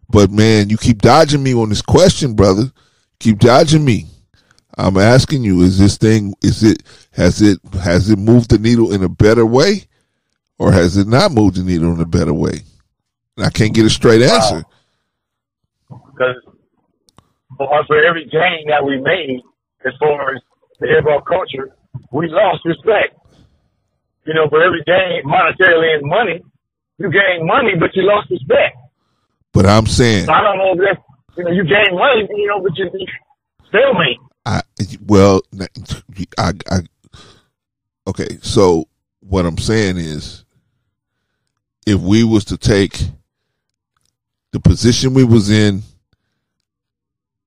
but 0.08 0.30
man, 0.30 0.68
you 0.70 0.76
keep 0.76 1.00
dodging 1.02 1.42
me 1.42 1.54
on 1.54 1.68
this 1.68 1.82
question, 1.82 2.34
brother. 2.34 2.72
Keep 3.20 3.38
dodging 3.38 3.84
me. 3.84 4.06
I'm 4.76 4.96
asking 4.96 5.44
you: 5.44 5.62
Is 5.62 5.78
this 5.78 5.96
thing? 5.96 6.34
Is 6.42 6.62
it 6.62 6.82
has 7.12 7.40
it 7.40 7.58
has 7.82 8.10
it 8.10 8.18
moved 8.18 8.50
the 8.50 8.58
needle 8.58 8.92
in 8.92 9.02
a 9.02 9.08
better 9.08 9.46
way, 9.46 9.86
or 10.58 10.72
has 10.72 10.96
it 10.96 11.06
not 11.06 11.32
moved 11.32 11.56
the 11.56 11.62
needle 11.62 11.92
in 11.94 12.00
a 12.00 12.06
better 12.06 12.34
way? 12.34 12.62
And 13.36 13.46
I 13.46 13.50
can't 13.50 13.74
get 13.74 13.86
a 13.86 13.90
straight 13.90 14.22
answer. 14.22 14.64
Because 15.88 16.36
for, 17.56 17.68
for 17.86 18.04
every 18.04 18.24
gain 18.26 18.66
that 18.68 18.84
we 18.84 19.00
made, 19.00 19.42
as 19.84 19.92
far 19.98 20.34
as 20.34 20.42
the 20.80 20.86
hip 20.86 21.04
hop 21.06 21.24
culture, 21.26 21.74
we 22.12 22.28
lost 22.28 22.64
respect. 22.64 23.18
You 24.26 24.34
know, 24.34 24.48
for 24.48 24.62
every 24.62 24.82
gain 24.86 25.22
monetarily 25.26 26.00
in 26.00 26.08
money, 26.08 26.42
you 26.98 27.10
gain 27.10 27.46
money, 27.46 27.72
but 27.78 27.90
you 27.94 28.02
lost 28.06 28.30
respect. 28.30 28.76
But 29.52 29.66
I'm 29.66 29.86
saying, 29.86 30.26
So 30.26 30.32
I 30.32 30.42
don't 30.42 30.58
know 30.58 30.72
if 30.72 30.78
that's, 30.78 31.06
you 31.36 31.44
know, 31.44 31.50
you 31.50 31.64
gain 31.64 31.94
money, 31.94 32.26
you 32.34 32.46
know, 32.48 32.62
but 32.62 32.72
you 32.76 32.90
stalemate. 33.68 34.18
I 34.46 34.60
well, 35.06 35.40
I, 36.38 36.52
I 36.70 36.80
okay. 38.06 38.38
So 38.42 38.88
what 39.20 39.46
I'm 39.46 39.58
saying 39.58 39.96
is, 39.96 40.44
if 41.86 42.00
we 42.00 42.24
was 42.24 42.44
to 42.46 42.58
take 42.58 43.00
the 44.52 44.60
position 44.60 45.14
we 45.14 45.24
was 45.24 45.50
in 45.50 45.82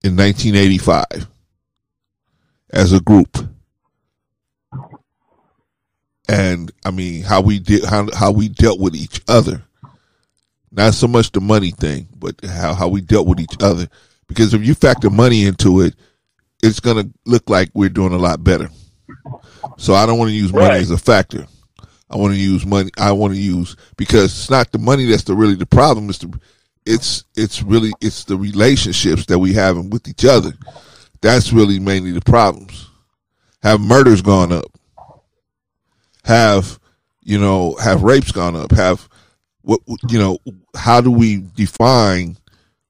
in 0.04 0.16
1985 0.16 1.28
as 2.72 2.94
a 2.94 3.00
group, 3.00 3.38
and 6.28 6.72
I 6.84 6.92
mean 6.92 7.24
how 7.24 7.42
we 7.42 7.60
did 7.60 7.86
how 7.86 8.08
how 8.16 8.32
we 8.32 8.50
dealt 8.50 8.80
with 8.80 8.96
each 8.96 9.22
other, 9.28 9.62
not 10.72 10.96
so 10.96 11.08
much 11.08 11.32
the 11.32 11.42
money 11.42 11.72
thing, 11.72 12.08
but 12.18 12.44
how 12.44 12.74
how 12.74 12.88
we 12.88 13.02
dealt 13.02 13.28
with 13.28 13.40
each 13.40 13.56
other. 13.62 13.88
Because 14.28 14.54
if 14.54 14.66
you 14.66 14.74
factor 14.74 15.10
money 15.10 15.46
into 15.46 15.82
it, 15.82 15.96
it's 16.64 16.80
going 16.80 17.04
to 17.06 17.14
look 17.26 17.50
like 17.50 17.70
we're 17.74 17.90
doing 17.90 18.14
a 18.14 18.18
lot 18.18 18.44
better. 18.44 18.70
So 19.78 19.94
I 19.94 20.06
don't 20.06 20.18
want 20.18 20.30
to 20.30 20.36
use 20.36 20.52
money 20.54 20.66
Right. 20.68 20.82
as 20.82 20.92
a 20.92 20.98
factor. 20.98 21.46
I 22.10 22.16
want 22.18 22.34
to 22.34 22.40
use 22.40 22.66
money. 22.66 22.90
I 22.98 23.12
want 23.12 23.34
to 23.34 23.40
use 23.40 23.76
because 23.98 24.26
it's 24.26 24.50
not 24.50 24.72
the 24.72 24.78
money 24.80 25.06
that's 25.06 25.24
the 25.24 25.36
really 25.36 25.56
the 25.56 25.66
problem. 25.66 26.10
It's 26.10 26.20
the 26.20 26.40
it's 26.86 27.26
it's 27.36 27.62
really 27.62 27.92
it's 28.02 28.24
the 28.24 28.38
relationships 28.38 29.26
that 29.26 29.40
we 29.40 29.54
have 29.54 29.78
with 29.88 30.08
each 30.08 30.24
other. 30.26 30.54
That's 31.22 31.52
really 31.52 31.80
mainly 31.80 32.12
the 32.12 32.22
problems. 32.22 32.90
Have 33.62 33.82
murders 33.82 34.22
gone 34.22 34.52
up? 34.54 34.72
Have 36.24 36.80
you 37.22 37.38
know? 37.40 37.76
Have 37.84 38.04
rapes 38.04 38.32
gone 38.32 38.56
up? 38.56 38.72
Have 38.72 39.08
what 39.62 39.82
you 40.10 40.20
know? 40.20 40.38
How 40.76 41.02
do 41.02 41.12
we 41.12 41.38
define 41.56 42.38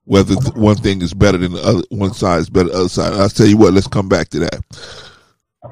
whether 0.08 0.36
one 0.60 0.78
thing 0.78 1.02
is 1.02 1.14
better 1.14 1.38
than 1.38 1.52
the 1.52 1.62
other? 1.62 1.84
One 1.90 2.14
side 2.14 2.40
is 2.40 2.50
better 2.50 2.70
than 2.70 2.74
the 2.74 2.80
other 2.80 2.90
side. 2.90 3.14
I'll 3.14 3.30
tell 3.30 3.46
you 3.46 3.58
what. 3.58 3.74
Let's 3.74 3.88
come 3.88 4.08
back 4.08 4.30
to 4.30 4.40
that. 4.40 4.62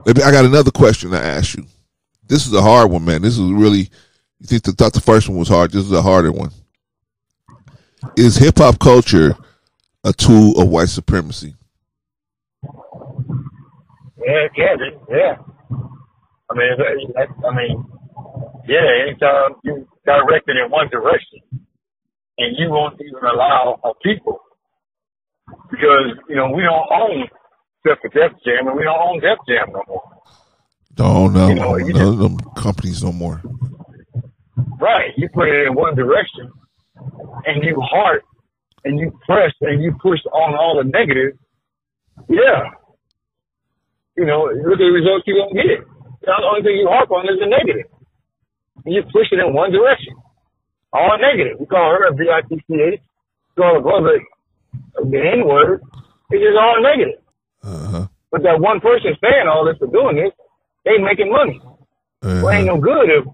Maybe 0.05 0.21
I 0.21 0.31
got 0.31 0.43
another 0.43 0.71
question 0.71 1.11
to 1.11 1.17
ask 1.17 1.57
you. 1.57 1.65
This 2.27 2.45
is 2.45 2.53
a 2.53 2.61
hard 2.61 2.91
one, 2.91 3.05
man. 3.05 3.21
This 3.21 3.37
is 3.37 3.51
really. 3.51 3.89
You 4.39 4.47
think 4.47 4.63
the 4.63 4.73
thought 4.73 4.91
the 4.93 4.99
first 4.99 5.29
one 5.29 5.37
was 5.37 5.47
hard? 5.47 5.71
This 5.71 5.85
is 5.85 5.93
a 5.93 6.01
harder 6.01 6.33
one. 6.33 6.51
Is 8.17 8.35
hip 8.35 8.57
hop 8.57 8.77
culture 8.77 9.37
a 10.03 10.11
tool 10.11 10.59
of 10.59 10.67
white 10.67 10.89
supremacy? 10.89 11.55
Yeah, 14.25 14.47
be. 14.55 14.97
Yeah. 15.09 15.37
I 16.51 16.53
mean, 16.53 16.71
I 17.17 17.55
mean, 17.55 17.85
yeah. 18.67 19.05
Anytime 19.07 19.55
you 19.63 19.87
direct 20.05 20.49
it 20.49 20.57
in 20.57 20.69
one 20.69 20.89
direction, 20.89 21.39
and 22.55 22.63
you 22.63 22.71
won't 22.71 22.99
even 23.01 23.23
allow 23.23 23.79
a 23.83 23.93
people, 24.03 24.39
because 25.69 26.15
you 26.29 26.35
know 26.35 26.49
we 26.51 26.63
don't 26.63 26.89
own 26.91 27.27
except 27.83 28.01
for 28.01 28.09
Def 28.09 28.31
Jam, 28.45 28.67
and 28.67 28.75
we 28.75 28.83
don't 28.83 28.99
own 28.99 29.19
Def 29.19 29.37
Jam 29.47 29.67
no 29.73 29.83
more. 29.87 30.03
No, 30.97 31.27
no, 31.27 31.73
uh, 31.73 31.77
You 31.77 31.93
know, 31.93 32.11
no, 32.11 32.11
none 32.11 32.13
of 32.13 32.19
them 32.19 32.37
companies 32.55 33.03
no 33.03 33.11
more. 33.11 33.41
Right. 34.79 35.11
You 35.17 35.29
put 35.33 35.49
it 35.49 35.67
in 35.67 35.75
one 35.75 35.95
direction, 35.95 36.51
and 37.45 37.63
you 37.63 37.75
heart, 37.81 38.23
and 38.85 38.97
you 38.97 39.11
press, 39.25 39.53
and 39.61 39.83
you 39.83 39.93
push 40.01 40.19
on 40.31 40.55
all 40.55 40.81
the 40.81 40.89
negative. 40.89 41.37
Yeah. 42.29 42.63
You 44.17 44.25
know, 44.25 44.43
look 44.45 44.73
at 44.73 44.79
the 44.79 44.91
results 44.95 45.27
you 45.27 45.35
don't 45.35 45.53
get. 45.53 45.83
The 46.21 46.31
only 46.49 46.63
thing 46.63 46.77
you 46.77 46.87
harp 46.87 47.11
on 47.11 47.27
is 47.27 47.39
the 47.39 47.47
negative. 47.47 47.91
You 48.85 49.03
push 49.11 49.27
it 49.31 49.39
in 49.39 49.53
one 49.53 49.71
direction. 49.71 50.15
All 50.95 51.17
negative. 51.19 51.59
We 51.59 51.65
call 51.65 51.91
her 51.91 52.05
a 52.07 52.13
B-I-T-C-H. 52.13 53.01
Call 53.57 53.75
her 53.75 53.81
brother 53.81 54.19
the 55.09 55.31
N-word. 55.33 55.81
It's 56.31 56.41
just 56.43 56.57
all 56.57 56.81
negative. 56.81 57.19
Uh-huh. 57.63 58.07
But 58.31 58.43
that 58.43 58.59
one 58.59 58.79
person 58.79 59.15
saying 59.21 59.47
all 59.47 59.65
this 59.65 59.77
or 59.81 59.87
doing 59.87 60.15
this, 60.15 60.31
they 60.85 60.97
making 60.97 61.31
money. 61.31 61.61
Well, 62.21 62.49
ain't 62.49 62.69
Uh-huh. 62.69 62.77
no 62.77 62.81
good 62.81 63.09
if 63.09 63.25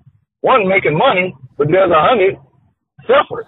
one 0.42 0.68
making 0.68 0.98
money, 0.98 1.36
but 1.58 1.68
the 1.68 1.78
other 1.78 1.96
hundred 1.96 2.38
suffer. 3.08 3.46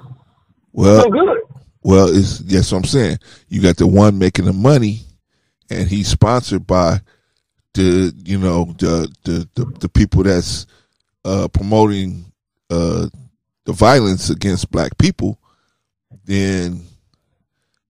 Well, 0.73 1.03
No 1.03 1.09
good. 1.09 1.41
well, 1.83 2.07
it's 2.07 2.39
that's 2.39 2.71
what 2.71 2.79
I'm 2.79 2.83
saying 2.85 3.17
you 3.49 3.61
got 3.61 3.77
the 3.77 3.87
one 3.87 4.17
making 4.17 4.45
the 4.45 4.53
money, 4.53 5.01
and 5.69 5.87
he's 5.89 6.07
sponsored 6.07 6.65
by 6.65 6.99
the 7.73 8.13
you 8.25 8.37
know 8.39 8.73
the 8.77 9.07
the 9.23 9.47
the, 9.55 9.65
the 9.79 9.89
people 9.89 10.23
that's 10.23 10.65
uh, 11.25 11.47
promoting 11.49 12.25
uh, 12.69 13.07
the 13.65 13.73
violence 13.73 14.29
against 14.29 14.71
black 14.71 14.97
people. 14.97 15.39
Then 16.25 16.81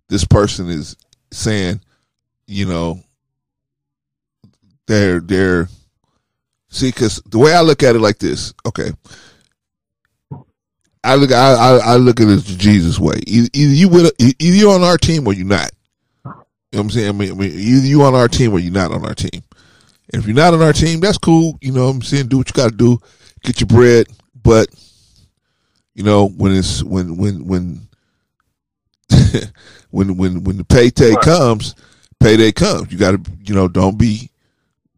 this 0.09 0.25
person 0.25 0.69
is 0.69 0.95
saying, 1.31 1.81
you 2.47 2.65
know, 2.65 2.99
they're 4.87 5.19
they're 5.19 5.67
see 6.69 6.89
because 6.89 7.21
the 7.25 7.39
way 7.39 7.53
I 7.53 7.61
look 7.61 7.83
at 7.83 7.95
it 7.95 7.99
like 7.99 8.19
this, 8.19 8.53
okay. 8.65 8.91
I 11.05 11.15
look, 11.15 11.33
I, 11.33 11.79
I, 11.83 11.95
look 11.97 12.21
at 12.21 12.29
it 12.29 12.45
the 12.45 12.55
Jesus 12.55 12.97
way. 12.97 13.15
Either, 13.27 13.49
you 13.51 13.89
with, 13.89 14.13
either 14.19 14.55
you 14.55 14.71
on 14.71 14.83
our 14.83 14.97
team 14.97 15.27
or 15.27 15.33
you're 15.33 15.45
not. 15.45 15.69
You 16.23 16.31
know 16.31 16.35
what 16.71 16.79
I'm 16.79 16.89
saying? 16.91 17.09
I 17.09 17.11
mean, 17.11 17.41
either 17.41 17.85
you 17.85 18.03
on 18.03 18.15
our 18.15 18.29
team 18.29 18.53
or 18.53 18.59
you're 18.59 18.71
not 18.71 18.93
on 18.93 19.05
our 19.05 19.13
team. 19.13 19.43
If 20.13 20.25
you're 20.25 20.35
not 20.35 20.53
on 20.53 20.61
our 20.61 20.71
team, 20.71 21.01
that's 21.01 21.17
cool. 21.17 21.57
You 21.59 21.73
know 21.73 21.87
what 21.87 21.95
I'm 21.95 22.01
saying? 22.03 22.27
Do 22.27 22.37
what 22.37 22.49
you 22.49 22.53
got 22.53 22.71
to 22.71 22.77
do, 22.77 22.99
get 23.43 23.59
your 23.59 23.67
bread. 23.67 24.07
But 24.41 24.69
you 25.95 26.03
know 26.03 26.27
when 26.29 26.53
it's 26.55 26.83
when 26.83 27.17
when 27.17 27.45
when 27.45 27.87
when 29.91 30.17
when 30.17 30.43
when 30.43 30.57
the 30.57 30.63
payday 30.63 31.11
Right. 31.11 31.21
comes, 31.23 31.75
payday 32.19 32.51
comes. 32.51 32.91
You 32.91 32.97
got 32.97 33.11
to 33.23 33.31
you 33.43 33.53
know 33.53 33.67
don't 33.67 33.97
be 33.97 34.29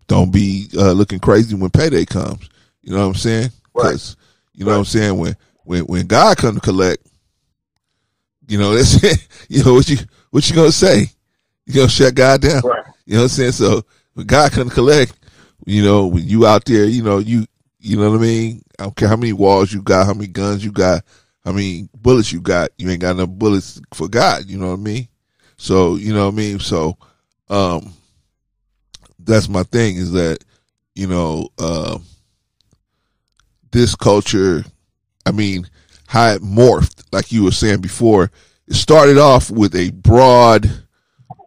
don't 0.08 0.32
be 0.32 0.68
uh, 0.78 0.92
looking 0.92 1.20
crazy 1.20 1.56
when 1.56 1.70
payday 1.70 2.06
comes. 2.06 2.50
You 2.82 2.94
know 2.94 3.00
what 3.02 3.08
I'm 3.08 3.16
saying? 3.16 3.50
Right. 3.74 3.92
'Cause, 3.92 4.16
you 4.54 4.64
know 4.66 4.72
what 4.72 4.78
I'm 4.80 4.86
saying 4.86 5.18
when 5.18 5.36
when 5.64 5.82
when 5.86 6.08
God 6.08 6.38
come 6.38 6.56
to 6.56 6.62
collect, 6.62 7.06
you 8.48 8.58
know 8.58 8.74
that's 8.76 9.04
it. 9.04 9.28
you 9.50 9.64
know 9.64 9.74
what 9.74 9.90
you 9.90 9.98
what 10.32 10.50
you 10.50 10.56
gonna 10.56 10.72
say? 10.72 11.10
You 11.66 11.74
gonna 11.74 11.90
shut 11.90 12.16
God 12.16 12.42
down? 12.42 12.62
Right. 12.64 12.84
You 13.06 13.16
know 13.16 13.22
what 13.22 13.24
I'm 13.24 13.30
saying? 13.30 13.52
So 13.54 13.84
when 14.14 14.28
God 14.28 14.52
come 14.52 14.70
to 14.70 14.74
collect, 14.76 15.14
you 15.66 15.84
know 15.84 16.08
when 16.08 16.28
you 16.28 16.46
out 16.46 16.66
there, 16.66 16.86
you 16.86 17.02
know 17.04 17.18
you 17.18 17.46
you 17.86 17.98
know 17.98 18.10
what 18.10 18.18
I 18.20 18.22
mean. 18.22 18.62
I 18.80 18.84
don't 18.84 18.96
care 18.96 19.08
how 19.08 19.16
many 19.16 19.34
walls 19.34 19.72
you 19.72 19.82
got, 19.82 20.06
how 20.08 20.14
many 20.14 20.28
guns 20.28 20.66
you 20.66 20.72
got, 20.72 21.04
how 21.44 21.52
many 21.52 21.88
bullets 21.96 22.32
you 22.32 22.42
got. 22.42 22.70
You 22.78 22.90
ain't 22.90 23.02
got 23.02 23.12
enough 23.16 23.30
bullets 23.30 23.80
for 23.94 24.08
God. 24.08 24.46
You 24.48 24.58
know 24.58 24.68
what 24.72 24.80
I 24.80 24.84
mean? 24.84 25.08
So 25.58 25.96
you 25.96 26.14
know 26.14 26.26
what 26.26 26.34
I 26.34 26.38
mean. 26.38 26.60
So 26.60 26.98
um, 27.50 27.94
that's 29.20 29.48
my 29.48 29.64
thing 29.64 29.98
is 29.98 30.12
that 30.14 30.40
you 30.96 31.08
know 31.08 31.50
uh, 31.60 32.00
this 33.72 33.96
culture. 33.96 34.64
I 35.26 35.32
mean, 35.32 35.68
how 36.08 36.30
it 36.32 36.42
morphed, 36.42 37.04
like 37.12 37.32
you 37.32 37.44
were 37.44 37.52
saying 37.52 37.82
before. 37.82 38.32
It 38.68 38.74
started 38.76 39.18
off 39.18 39.52
with 39.52 39.76
a 39.76 39.92
broad 39.92 40.70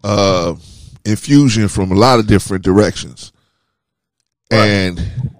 uh, 0.04 0.54
infusion 1.04 1.68
from 1.68 1.90
a 1.90 1.96
lot 1.96 2.18
of 2.20 2.26
different 2.26 2.64
directions, 2.64 3.32
Right. 4.52 4.66
and 4.66 5.30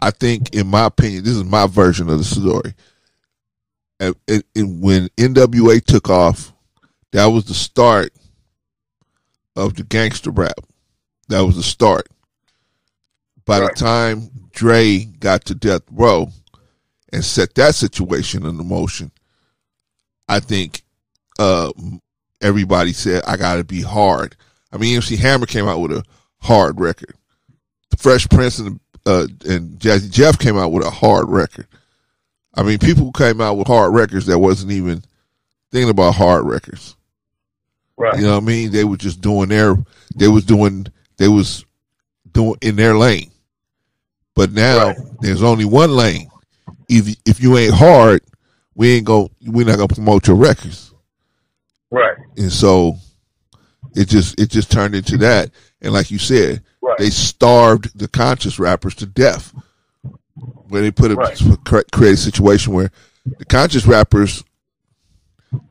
I 0.00 0.10
think, 0.10 0.54
in 0.54 0.66
my 0.68 0.86
opinion, 0.86 1.24
this 1.24 1.34
is 1.34 1.44
my 1.44 1.66
version 1.66 2.08
of 2.10 2.18
the 2.18 2.24
story. 2.24 2.74
And, 4.00 4.14
and- 4.28 4.44
and 4.56 4.80
when 4.82 5.08
NWA 5.16 5.82
took 5.84 6.08
off, 6.10 6.52
that 7.12 7.26
was 7.26 7.44
the 7.44 7.54
start 7.54 8.12
of 9.56 9.74
the 9.74 9.84
gangster 9.84 10.30
rap. 10.30 10.58
That 11.28 11.40
was 11.42 11.56
the 11.56 11.62
start. 11.62 12.08
By 13.44 13.60
Right. 13.60 13.70
the 13.74 13.80
time 13.80 14.30
Dre 14.52 15.04
got 15.04 15.44
to 15.46 15.54
Death 15.54 15.82
Row 15.90 16.28
and 17.12 17.24
set 17.24 17.54
that 17.54 17.74
situation 17.74 18.44
in 18.44 18.56
motion, 18.68 19.12
I 20.28 20.40
think 20.40 20.82
uh, 21.38 21.70
everybody 22.40 22.92
said, 22.92 23.22
I 23.26 23.36
got 23.36 23.56
to 23.56 23.64
be 23.64 23.82
hard. 23.82 24.36
I 24.72 24.76
mean, 24.78 24.96
MC 24.96 25.16
Hammer 25.16 25.46
came 25.46 25.68
out 25.68 25.80
with 25.80 25.92
a 25.92 26.02
hard 26.40 26.80
record. 26.80 27.14
The 27.90 27.96
Fresh 27.96 28.28
Prince 28.28 28.58
and 28.58 28.80
uh, 29.06 29.26
and 29.46 29.78
Jazzy 29.78 30.10
Jeff 30.10 30.38
came 30.38 30.56
out 30.58 30.72
with 30.72 30.84
a 30.84 30.90
hard 30.90 31.28
record. 31.28 31.66
I 32.54 32.62
mean, 32.62 32.78
people 32.78 33.12
came 33.12 33.40
out 33.40 33.56
with 33.56 33.66
hard 33.66 33.92
records 33.92 34.26
that 34.26 34.38
wasn't 34.38 34.72
even 34.72 35.02
thinking 35.70 35.90
about 35.90 36.14
hard 36.14 36.44
records. 36.44 36.96
Right. 37.96 38.16
You 38.16 38.22
know 38.22 38.34
what 38.34 38.42
I 38.42 38.46
mean? 38.46 38.70
They 38.72 38.84
were 38.84 38.96
just 38.96 39.20
doing 39.20 39.48
their, 39.48 39.76
they 40.16 40.28
was 40.28 40.44
doing 40.44 40.86
they 41.16 41.28
was 41.28 41.64
doing 42.32 42.56
in 42.60 42.76
their 42.76 42.96
lane. 42.96 43.30
But 44.34 44.52
now 44.52 44.88
Right. 44.88 44.96
there's 45.20 45.42
only 45.42 45.64
one 45.64 45.90
lane. 45.92 46.28
If 46.88 47.16
if 47.24 47.40
you 47.40 47.56
ain't 47.56 47.74
hard, 47.74 48.22
we 48.74 48.94
ain't 48.96 49.06
go 49.06 49.30
we're 49.46 49.66
not 49.66 49.76
gonna 49.76 49.88
promote 49.94 50.26
your 50.26 50.36
records. 50.36 50.92
Right. 51.90 52.16
And 52.36 52.52
so 52.52 52.96
it 53.94 54.08
just 54.08 54.40
it 54.40 54.50
just 54.50 54.72
turned 54.72 54.94
into 54.96 55.16
that. 55.18 55.50
And 55.84 55.92
like 55.92 56.10
you 56.10 56.18
said, 56.18 56.62
Right. 56.80 56.98
they 56.98 57.10
starved 57.10 57.96
the 57.98 58.08
conscious 58.08 58.58
rappers 58.58 58.94
to 58.96 59.06
death. 59.06 59.52
Where 60.68 60.82
they 60.82 60.90
put 60.90 61.12
a 61.12 61.14
Right. 61.14 61.38
create 61.92 62.14
a 62.14 62.16
situation 62.16 62.72
where 62.72 62.90
the 63.38 63.44
conscious 63.44 63.86
rappers 63.86 64.42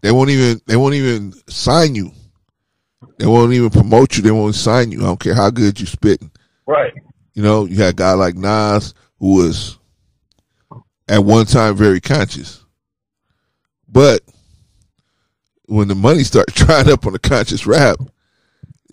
they 0.02 0.12
won't 0.12 0.30
even 0.30 0.62
they 0.65 0.78
won't 0.78 0.93
even 0.95 1.34
sign 1.49 1.93
you. 1.95 2.12
They 3.17 3.26
won't 3.26 3.52
even 3.54 3.69
promote 3.69 4.15
you. 4.15 4.23
They 4.23 4.32
won't 4.32 4.56
sign 4.56 4.91
you. 4.91 4.99
I 5.02 5.04
don't 5.04 5.19
care 5.19 5.36
how 5.36 5.49
good 5.49 5.80
you 5.80 5.86
spitting. 5.86 6.32
Right. 6.65 6.93
You 7.34 7.43
know, 7.43 7.65
you 7.65 7.76
had 7.78 7.93
a 7.93 7.97
guy 7.97 8.13
like 8.13 8.36
Nas 8.36 8.93
who 9.19 9.36
was 9.36 9.78
at 11.10 11.26
one 11.26 11.45
time 11.45 11.76
very 11.76 11.99
conscious. 11.99 12.63
But 13.89 14.21
when 15.65 15.88
the 15.89 15.95
money 15.95 16.23
starts 16.23 16.54
drying 16.65 16.89
up 16.89 17.06
on 17.06 17.13
the 17.13 17.19
conscious 17.19 17.65
rap, 17.67 17.97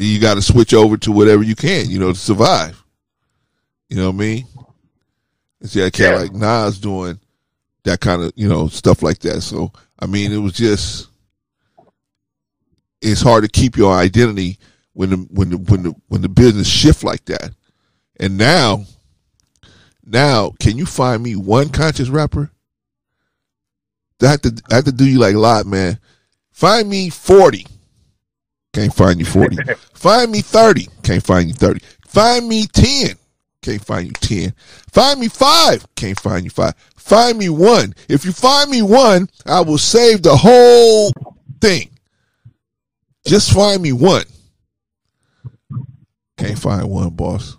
you 0.06 0.20
got 0.20 0.34
to 0.34 0.42
switch 0.42 0.74
over 0.74 0.96
to 0.98 1.12
whatever 1.12 1.42
you 1.42 1.54
can, 1.56 1.90
you 1.90 1.98
know, 1.98 2.12
to 2.12 2.18
survive. 2.18 2.82
You 3.88 3.96
know 3.96 4.06
what 4.06 4.14
I 4.14 4.18
mean? 4.18 4.46
And 5.60 5.70
see 5.70 5.80
a 5.82 5.90
cat 5.90 6.14
Yeah. 6.14 6.18
like 6.22 6.32
Nas 6.32 6.78
doing 6.78 7.18
that 7.84 8.00
kind 8.00 8.22
of, 8.22 8.32
you 8.36 8.48
know, 8.48 8.68
stuff 8.68 9.02
like 9.02 9.18
that. 9.20 9.42
So, 9.42 9.72
I 9.98 10.06
mean, 10.06 10.32
it 10.32 10.38
was 10.38 10.52
just, 10.54 11.08
it's 13.02 13.20
hard 13.22 13.44
to 13.44 13.50
keep 13.50 13.76
your 13.76 13.92
identity 13.94 14.58
when 14.92 15.10
the, 15.10 15.16
when 15.30 15.50
the, 15.50 15.56
when 15.56 15.82
the, 15.82 15.94
when 16.08 16.22
the 16.22 16.28
business 16.28 16.68
shift 16.68 17.04
like 17.04 17.24
that. 17.26 17.52
And 18.18 18.36
now, 18.36 18.84
now, 20.04 20.52
can 20.60 20.76
you 20.76 20.86
find 20.86 21.22
me 21.22 21.36
one 21.36 21.68
conscious 21.70 22.08
rapper? 22.08 22.50
I 24.22 24.26
have 24.26 24.42
to, 24.42 24.62
I 24.70 24.74
have 24.76 24.84
to 24.84 24.92
do 24.92 25.06
you 25.08 25.18
like 25.18 25.34
a 25.34 25.38
lot, 25.38 25.66
man. 25.66 25.98
Find 26.52 26.88
me 26.88 27.08
40. 27.08 27.66
Can't 28.72 28.94
find 28.94 29.18
you 29.18 29.26
40. 29.26 29.56
find 29.94 30.30
me 30.30 30.40
30. 30.42 30.86
Can't 31.02 31.24
find 31.24 31.48
you 31.48 31.54
30. 31.54 31.80
Find 32.06 32.48
me 32.48 32.66
10. 32.66 33.16
Can't 33.62 33.84
find 33.84 34.06
you 34.06 34.12
10. 34.12 34.54
Find 34.92 35.20
me 35.20 35.28
5. 35.28 35.94
Can't 35.94 36.18
find 36.18 36.44
you 36.44 36.50
5. 36.50 36.74
Find 36.96 37.38
me 37.38 37.48
1. 37.48 37.94
If 38.08 38.24
you 38.24 38.32
find 38.32 38.70
me 38.70 38.82
1, 38.82 39.28
I 39.46 39.60
will 39.60 39.78
save 39.78 40.22
the 40.22 40.36
whole 40.36 41.12
thing. 41.60 41.90
Just 43.26 43.52
find 43.52 43.82
me 43.82 43.92
1. 43.92 44.22
Can't 46.38 46.58
find 46.58 46.88
one, 46.88 47.10
boss. 47.10 47.58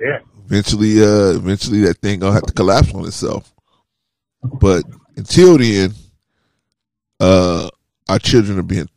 Yeah. 0.00 0.18
eventually 0.44 1.00
uh 1.02 1.36
eventually 1.36 1.80
that 1.82 1.98
thing 1.98 2.18
gonna 2.18 2.32
have 2.34 2.42
to 2.42 2.52
collapse 2.52 2.92
on 2.92 3.06
itself 3.06 3.52
but 4.60 4.84
until 5.16 5.56
then 5.56 5.94
uh 7.20 7.68
our 8.08 8.18
children 8.18 8.58
are 8.58 8.62
being 8.62 8.88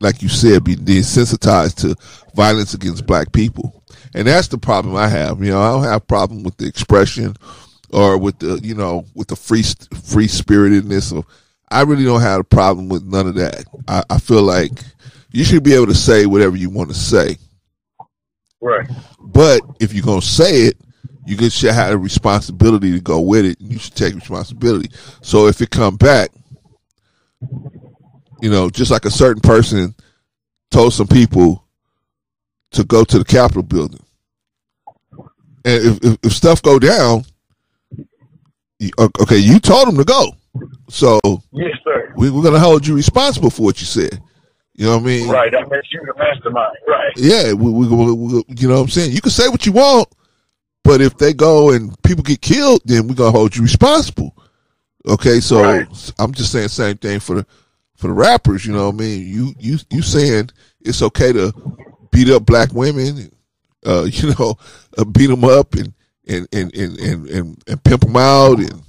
like 0.00 0.22
you 0.22 0.28
said 0.28 0.64
being 0.64 0.78
desensitized 0.78 1.76
to 1.76 1.94
violence 2.34 2.74
against 2.74 3.06
black 3.06 3.32
people 3.32 3.82
and 4.14 4.26
that's 4.26 4.48
the 4.48 4.58
problem 4.58 4.96
i 4.96 5.08
have 5.08 5.42
you 5.42 5.50
know 5.50 5.60
i 5.60 5.70
don't 5.70 5.84
have 5.84 6.02
a 6.02 6.06
problem 6.06 6.42
with 6.42 6.56
the 6.56 6.66
expression 6.66 7.34
or 7.90 8.18
with 8.18 8.38
the 8.38 8.60
you 8.62 8.74
know 8.74 9.04
with 9.14 9.28
the 9.28 9.36
free 9.36 9.62
free 10.04 10.28
spiritedness 10.28 11.12
of 11.12 11.24
i 11.70 11.82
really 11.82 12.04
don't 12.04 12.20
have 12.22 12.40
a 12.40 12.44
problem 12.44 12.88
with 12.88 13.04
none 13.04 13.26
of 13.26 13.34
that 13.34 13.64
i, 13.88 14.02
I 14.10 14.18
feel 14.18 14.42
like 14.42 14.72
you 15.32 15.44
should 15.44 15.62
be 15.62 15.74
able 15.74 15.86
to 15.86 15.94
say 15.94 16.26
whatever 16.26 16.56
you 16.56 16.70
want 16.70 16.88
to 16.90 16.94
say 16.94 17.36
Right. 18.60 18.88
but 19.20 19.62
if 19.80 19.94
you're 19.94 20.04
gonna 20.04 20.20
say 20.20 20.64
it, 20.66 20.76
you 21.26 21.48
should 21.48 21.72
have 21.72 21.92
a 21.92 21.98
responsibility 21.98 22.92
to 22.92 23.00
go 23.00 23.20
with 23.20 23.44
it, 23.46 23.58
and 23.60 23.72
you 23.72 23.78
should 23.78 23.94
take 23.94 24.14
responsibility. 24.14 24.90
So 25.22 25.46
if 25.46 25.60
it 25.60 25.70
come 25.70 25.96
back, 25.96 26.30
you 28.40 28.50
know, 28.50 28.70
just 28.70 28.90
like 28.90 29.04
a 29.04 29.10
certain 29.10 29.40
person 29.42 29.94
told 30.70 30.92
some 30.94 31.06
people 31.08 31.64
to 32.72 32.84
go 32.84 33.04
to 33.04 33.18
the 33.18 33.24
Capitol 33.24 33.62
building, 33.62 34.02
and 35.64 35.84
if 35.84 35.98
if, 36.04 36.18
if 36.22 36.32
stuff 36.32 36.62
go 36.62 36.78
down, 36.78 37.24
okay, 38.98 39.38
you 39.38 39.58
told 39.58 39.88
them 39.88 39.96
to 39.96 40.04
go, 40.04 40.32
so 40.88 41.20
Yes, 41.52 41.72
sir. 41.84 42.12
we, 42.16 42.30
we're 42.30 42.42
gonna 42.42 42.58
hold 42.58 42.86
you 42.86 42.94
responsible 42.94 43.50
for 43.50 43.62
what 43.62 43.80
you 43.80 43.86
said. 43.86 44.20
You 44.74 44.86
know 44.86 44.96
what 44.96 45.02
I 45.02 45.06
mean? 45.06 45.28
Right. 45.28 45.52
That 45.52 45.68
makes 45.70 45.92
you 45.92 46.00
the 46.06 46.14
mastermind. 46.16 46.74
Right. 46.88 47.12
Yeah, 47.16 47.52
we, 47.52 47.70
we, 47.70 47.86
we, 47.88 48.44
you 48.48 48.66
know 48.68 48.76
what 48.76 48.80
I'm 48.82 48.88
saying? 48.88 49.12
You 49.12 49.20
can 49.20 49.30
say 49.30 49.48
what 49.48 49.66
you 49.66 49.72
want, 49.72 50.08
but 50.84 51.02
if 51.02 51.18
they 51.18 51.34
go 51.34 51.70
and 51.72 51.94
people 52.02 52.22
get 52.22 52.40
killed, 52.40 52.80
then 52.86 53.06
we're 53.06 53.14
gonna 53.14 53.30
hold 53.30 53.54
you 53.54 53.62
responsible. 53.62 54.34
Okay, 55.06 55.40
so 55.40 55.62
Right. 55.62 56.12
I'm 56.18 56.32
just 56.32 56.52
saying 56.52 56.68
same 56.68 56.96
thing 56.96 57.20
for 57.20 57.36
the 57.36 57.46
for 58.00 58.08
the 58.08 58.14
rappers. 58.14 58.64
You 58.64 58.72
know 58.72 58.86
what 58.86 58.94
I 58.94 58.98
mean? 58.98 59.28
You 59.28 59.54
you 59.58 59.78
you 59.90 60.02
saying 60.02 60.50
it's 60.80 61.02
okay 61.02 61.32
to 61.32 61.52
beat 62.10 62.30
up 62.30 62.46
black 62.46 62.72
women, 62.72 63.30
uh, 63.86 64.04
you 64.10 64.30
know, 64.30 64.56
uh, 64.98 65.04
beat 65.04 65.26
them 65.26 65.44
up 65.44 65.74
and 65.74 65.92
and 66.26 66.48
and 66.52 66.74
and 66.74 66.98
and, 66.98 67.28
and, 67.28 67.62
and 67.66 67.84
pimp 67.84 68.02
them 68.02 68.16
out 68.16 68.58
and. 68.58 68.82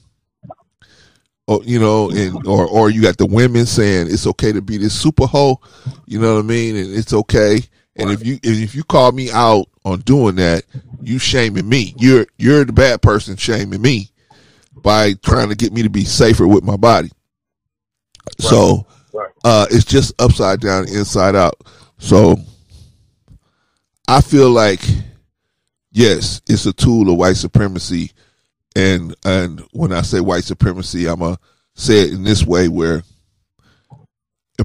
Or, 1.47 1.61
you 1.63 1.79
know, 1.79 2.09
and 2.11 2.47
or 2.47 2.65
or 2.65 2.89
you 2.91 3.01
got 3.01 3.17
the 3.17 3.25
women 3.25 3.65
saying 3.65 4.07
it's 4.09 4.27
okay 4.27 4.53
to 4.53 4.61
be 4.61 4.77
this 4.77 4.97
super 4.97 5.25
hoe, 5.25 5.59
you 6.05 6.17
know 6.17 6.35
what 6.35 6.45
I 6.45 6.47
mean, 6.47 6.77
and 6.77 6.93
it's 6.93 7.11
okay. 7.11 7.59
And 7.97 8.09
if 8.09 8.25
you 8.25 8.39
if 8.41 8.73
you 8.73 8.83
call 8.83 9.11
me 9.11 9.31
out 9.31 9.65
on 9.83 9.99
doing 10.01 10.35
that, 10.35 10.63
you 11.01 11.19
shaming 11.19 11.67
me. 11.67 11.93
You're 11.97 12.27
you're 12.37 12.63
the 12.63 12.71
bad 12.71 13.01
person 13.01 13.35
shaming 13.35 13.81
me 13.81 14.11
by 14.75 15.13
trying 15.13 15.49
to 15.49 15.55
get 15.55 15.73
me 15.73 15.83
to 15.83 15.89
be 15.89 16.05
safer 16.05 16.47
with 16.47 16.63
my 16.63 16.77
body. 16.77 17.11
So 18.39 18.85
Right. 19.13 19.29
uh, 19.43 19.67
it's 19.69 19.85
just 19.85 20.19
upside 20.21 20.61
down, 20.61 20.87
inside 20.87 21.35
out. 21.35 21.55
So 21.97 22.37
I 24.07 24.21
feel 24.21 24.49
like 24.49 24.81
yes, 25.91 26.41
it's 26.47 26.65
a 26.65 26.73
tool 26.73 27.09
of 27.09 27.17
white 27.17 27.37
supremacy, 27.37 28.11
and 28.75 29.15
and 29.25 29.61
when 29.71 29.91
I 29.91 30.01
say 30.01 30.19
white 30.19 30.43
supremacy, 30.43 31.07
I'm 31.07 31.19
gonna 31.19 31.37
say 31.75 32.01
it 32.01 32.13
in 32.13 32.23
this 32.23 32.45
way 32.45 32.67
where. 32.67 33.03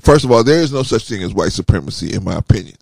First 0.03 0.27
of 0.27 0.31
all, 0.31 0.45
there 0.45 0.61
is 0.61 0.75
no 0.75 0.83
such 0.83 1.09
thing 1.09 1.23
as 1.23 1.33
white 1.33 1.53
supremacy, 1.53 2.13
in 2.13 2.23
my 2.23 2.35
opinion. 2.37 2.77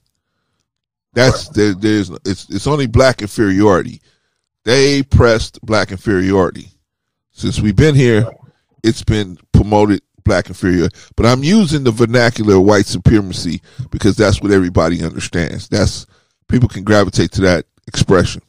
That's 1.12 1.48
there. 1.50 1.72
There's 1.72 2.10
it's 2.24 2.50
it's 2.50 2.66
only 2.66 2.88
black 2.88 3.22
inferiority. 3.22 4.02
They 4.64 5.02
pressed 5.04 5.60
black 5.62 5.92
inferiority 5.92 6.68
since 7.30 7.60
we've 7.60 7.76
been 7.76 7.94
here. 7.94 8.28
It's 8.82 9.04
been 9.04 9.38
promoted 9.52 10.02
black 10.24 10.48
inferior, 10.48 10.88
but 11.16 11.26
I'm 11.26 11.44
using 11.44 11.84
the 11.84 11.90
vernacular 11.90 12.56
of 12.56 12.62
white 12.62 12.86
supremacy 12.86 13.60
because 13.90 14.16
that's 14.16 14.40
what 14.40 14.52
everybody 14.52 15.04
understands. 15.04 15.68
That's 15.68 16.06
people 16.48 16.68
can 16.68 16.84
gravitate 16.84 17.32
to 17.32 17.42
that 17.42 17.66
expression. 17.86 18.42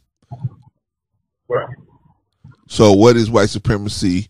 Right. 1.48 1.76
So, 2.68 2.94
what 2.94 3.16
is 3.16 3.30
white 3.30 3.50
supremacy 3.50 4.28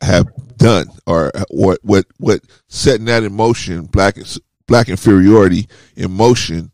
have 0.00 0.26
done, 0.56 0.88
or 1.06 1.30
what 1.50 1.78
what 1.82 2.06
what 2.18 2.40
setting 2.68 3.06
that 3.06 3.22
in 3.22 3.32
motion, 3.32 3.86
black 3.86 4.16
black 4.66 4.88
inferiority 4.88 5.68
in 5.96 6.10
motion? 6.12 6.72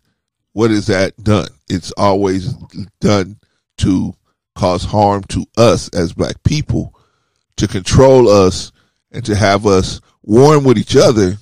What 0.55 0.71
has 0.71 0.87
that 0.87 1.17
done? 1.23 1.49
It's 1.69 1.93
always 1.97 2.55
done 3.01 3.39
to 3.79 4.15
cause 4.55 4.85
harm 4.85 5.25
to 5.25 5.47
us 5.57 5.89
as 5.91 6.13
black 6.13 6.43
people, 6.43 6.95
to 7.57 7.67
control 7.67 8.29
us, 8.29 8.71
and 9.13 9.25
to 9.25 9.35
have 9.35 9.67
us 9.67 10.01
warn 10.23 10.65
with 10.65 10.79
each 10.79 10.97
other, 10.97 11.37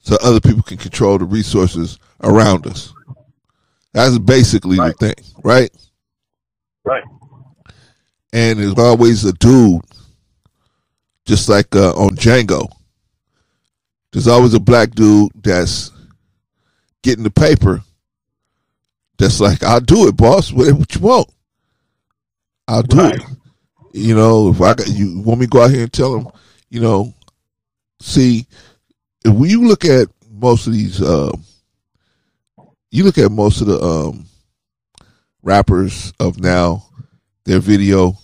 so 0.00 0.16
other 0.22 0.40
people 0.40 0.62
can 0.62 0.76
control 0.76 1.18
the 1.18 1.24
resources 1.24 1.98
around 2.22 2.66
us. 2.66 2.92
That's 3.92 4.18
basically 4.18 4.78
Right. 4.78 4.96
the 4.98 5.06
thing, 5.14 5.24
right? 5.42 5.70
Right. 6.84 7.02
and 8.32 8.58
there's 8.58 8.74
always 8.78 9.24
a 9.24 9.32
dude, 9.32 9.80
just 11.24 11.48
like 11.48 11.74
uh, 11.74 11.92
on 11.94 12.10
Django. 12.10 12.68
There's 14.12 14.28
always 14.28 14.54
a 14.54 14.60
black 14.60 14.90
dude 14.92 15.32
that's 15.42 15.90
getting 17.02 17.24
the 17.24 17.30
paper. 17.30 17.82
That's 19.18 19.40
like, 19.40 19.62
I'll 19.62 19.80
do 19.80 20.06
it, 20.08 20.16
boss. 20.16 20.52
What, 20.52 20.66
you 20.94 21.00
want? 21.00 21.28
I'll 22.68 22.82
do 22.82 22.98
Right. 22.98 23.14
it. 23.14 23.22
You 23.94 24.14
know, 24.14 24.50
if 24.50 24.60
I 24.60 24.74
got 24.74 24.88
you 24.88 25.20
want 25.22 25.40
me 25.40 25.46
to 25.46 25.50
go 25.50 25.62
out 25.62 25.70
here 25.70 25.82
and 25.84 25.92
tell 25.92 26.14
him, 26.14 26.28
you 26.68 26.80
know, 26.80 27.14
see, 28.00 28.46
if 29.24 29.32
when 29.34 29.50
you 29.50 29.66
look 29.66 29.84
at 29.84 30.08
most 30.30 30.66
of 30.66 30.72
these, 30.72 31.00
uh, 31.02 31.32
you 32.90 33.04
look 33.04 33.18
at 33.18 33.30
most 33.30 33.60
of 33.60 33.66
the 33.66 33.80
um, 33.80 34.26
rappers 35.42 36.12
of 36.20 36.38
now, 36.40 36.84
their 37.44 37.60
video, 37.60 38.14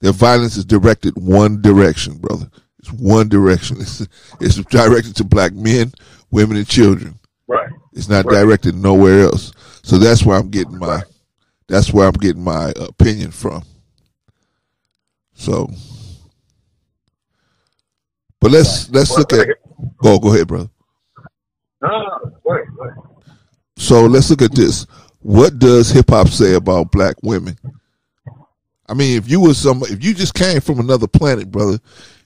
their 0.00 0.12
violence 0.12 0.56
is 0.56 0.64
directed 0.64 1.14
one 1.16 1.60
direction, 1.60 2.18
brother. 2.18 2.48
It's 2.78 2.92
one 2.92 3.28
direction. 3.28 3.76
It's 3.80 4.06
it's 4.40 4.56
directed 4.56 5.16
to 5.16 5.24
black 5.24 5.52
men, 5.52 5.92
women, 6.30 6.56
and 6.56 6.66
children. 6.68 7.18
Right. 7.46 7.68
It's 7.92 8.08
not 8.08 8.24
Right. 8.26 8.34
directed 8.40 8.76
nowhere 8.76 9.20
else. 9.22 9.52
So 9.82 9.98
that's 9.98 10.24
where 10.24 10.38
I'm 10.38 10.50
getting 10.50 10.78
my 10.78 11.02
that's 11.66 11.92
where 11.92 12.06
I'm 12.06 12.12
getting 12.14 12.42
my 12.44 12.72
opinion 12.76 13.30
from. 13.30 13.62
So 15.34 15.68
but 18.40 18.50
let's 18.50 18.90
let's 18.90 19.16
look 19.16 19.32
at 19.32 19.48
go 20.02 20.18
go 20.18 20.34
ahead, 20.34 20.48
brother. 20.48 20.70
No, 21.82 21.88
no, 21.88 22.52
ahead. 22.52 22.94
So 23.76 24.06
let's 24.06 24.30
look 24.30 24.42
at 24.42 24.54
this. 24.54 24.86
What 25.20 25.58
does 25.58 25.90
hip 25.90 26.10
hop 26.10 26.28
say 26.28 26.54
about 26.54 26.92
black 26.92 27.16
women? 27.22 27.56
I 28.88 28.94
mean, 28.94 29.18
if 29.18 29.28
you 29.28 29.40
was 29.40 29.58
some, 29.58 29.82
if 29.82 30.02
you 30.02 30.14
just 30.14 30.34
came 30.34 30.60
from 30.60 30.80
another 30.80 31.06
planet, 31.06 31.50
brother, 31.50 31.78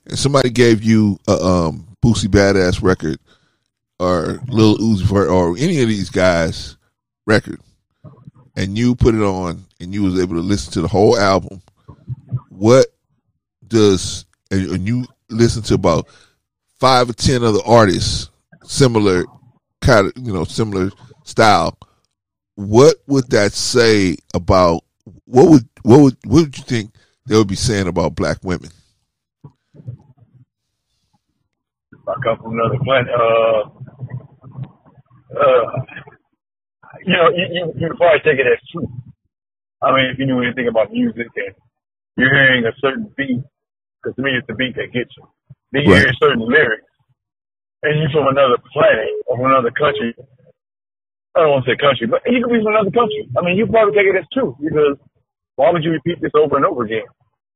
and 0.07 0.19
somebody 0.19 0.51
gave 0.51 0.83
you 0.83 1.19
a 1.29 1.33
um, 1.33 1.89
Boosie 2.03 2.29
Badazz 2.29 2.83
record 2.83 3.19
or 3.99 4.41
Lil 4.49 4.79
Uzi 4.79 5.03
Vert 5.03 5.29
or 5.29 5.57
any 5.59 5.83
of 5.83 5.89
these 5.89 6.11
guys' 6.11 6.77
record, 7.27 7.61
and 8.57 8.79
you 8.79 8.95
put 8.95 9.15
it 9.15 9.23
on 9.23 9.65
and 9.81 9.93
you 9.93 10.03
was 10.03 10.21
able 10.21 10.37
to 10.37 10.41
listen 10.41 10.73
to 10.75 10.81
the 10.81 10.89
whole 10.89 11.19
album, 11.19 11.61
what 12.49 12.87
does 13.67 14.27
and 14.51 14.87
you 14.87 15.05
listen 15.33 15.63
to 15.63 15.75
about 15.75 16.07
five 16.79 17.11
or 17.11 17.15
ten 17.15 17.43
other 17.43 17.61
artists 17.67 18.31
similar 18.65 19.25
kind 19.81 20.07
of 20.07 20.13
you 20.17 20.33
know 20.33 20.45
similar 20.45 20.91
style 21.25 21.77
what 22.55 22.97
would 23.07 23.29
that 23.31 23.53
say 23.53 24.17
about 24.35 24.83
what 25.25 25.49
would 25.49 25.69
what 25.83 26.01
would 26.01 26.17
what 26.25 26.43
would 26.43 26.59
you 26.59 26.65
think 26.65 26.95
they 27.27 27.37
would 27.37 27.49
be 27.49 27.57
saying 27.57 27.89
about 27.89 28.15
black 28.15 28.39
women 28.43 28.71
I 32.09 32.15
come 32.23 32.37
from 32.43 32.59
another 32.59 32.83
planet. 32.85 33.09
Uh, 33.15 33.63
uh, 35.39 35.65
you 37.05 37.13
know, 37.15 37.31
you, 37.31 37.47
you, 37.51 37.73
you 37.79 37.89
probably 37.97 38.21
take 38.25 38.39
it 38.39 38.47
as 38.47 38.59
truth. 38.71 38.91
I 39.83 39.93
mean, 39.93 40.11
if 40.13 40.19
you 40.19 40.27
knew 40.27 40.43
anything 40.43 40.69
about 40.69 40.93
music 40.93 41.29
and 41.37 41.55
you're 42.17 42.37
hearing 42.37 42.65
a 42.67 42.73
certain 42.81 43.13
beat, 43.17 43.43
because 44.03 44.17
to 44.17 44.23
me 44.23 44.35
it's 44.35 44.47
the 44.49 44.55
beat 44.59 44.75
that 44.77 44.91
gets 44.93 45.15
you. 45.17 45.25
Then 45.73 45.87
you 45.87 45.95
Right. 45.95 46.03
hear 46.03 46.13
certain 46.21 46.43
lyrics, 46.43 46.91
and 47.83 48.01
you're 48.01 48.11
from 48.11 48.29
another 48.29 48.59
planet 48.75 49.09
or 49.27 49.39
from 49.39 49.47
another 49.47 49.71
country. 49.73 50.15
I 51.37 51.41
don't 51.47 51.51
want 51.51 51.65
to 51.65 51.73
say 51.73 51.79
country, 51.81 52.07
but 52.11 52.21
you 52.27 52.43
could 52.45 52.53
be 52.53 52.61
from 52.61 52.75
another 52.77 52.93
country. 52.93 53.25
I 53.39 53.41
mean, 53.45 53.57
you 53.57 53.67
probably 53.67 53.95
take 53.95 54.11
it 54.11 54.19
as 54.19 54.29
true 54.35 54.57
because 54.61 54.99
why 55.57 55.71
would 55.73 55.85
you 55.85 55.93
repeat 55.93 56.21
this 56.21 56.33
over 56.37 56.57
and 56.57 56.67
over 56.67 56.85
again? 56.85 57.09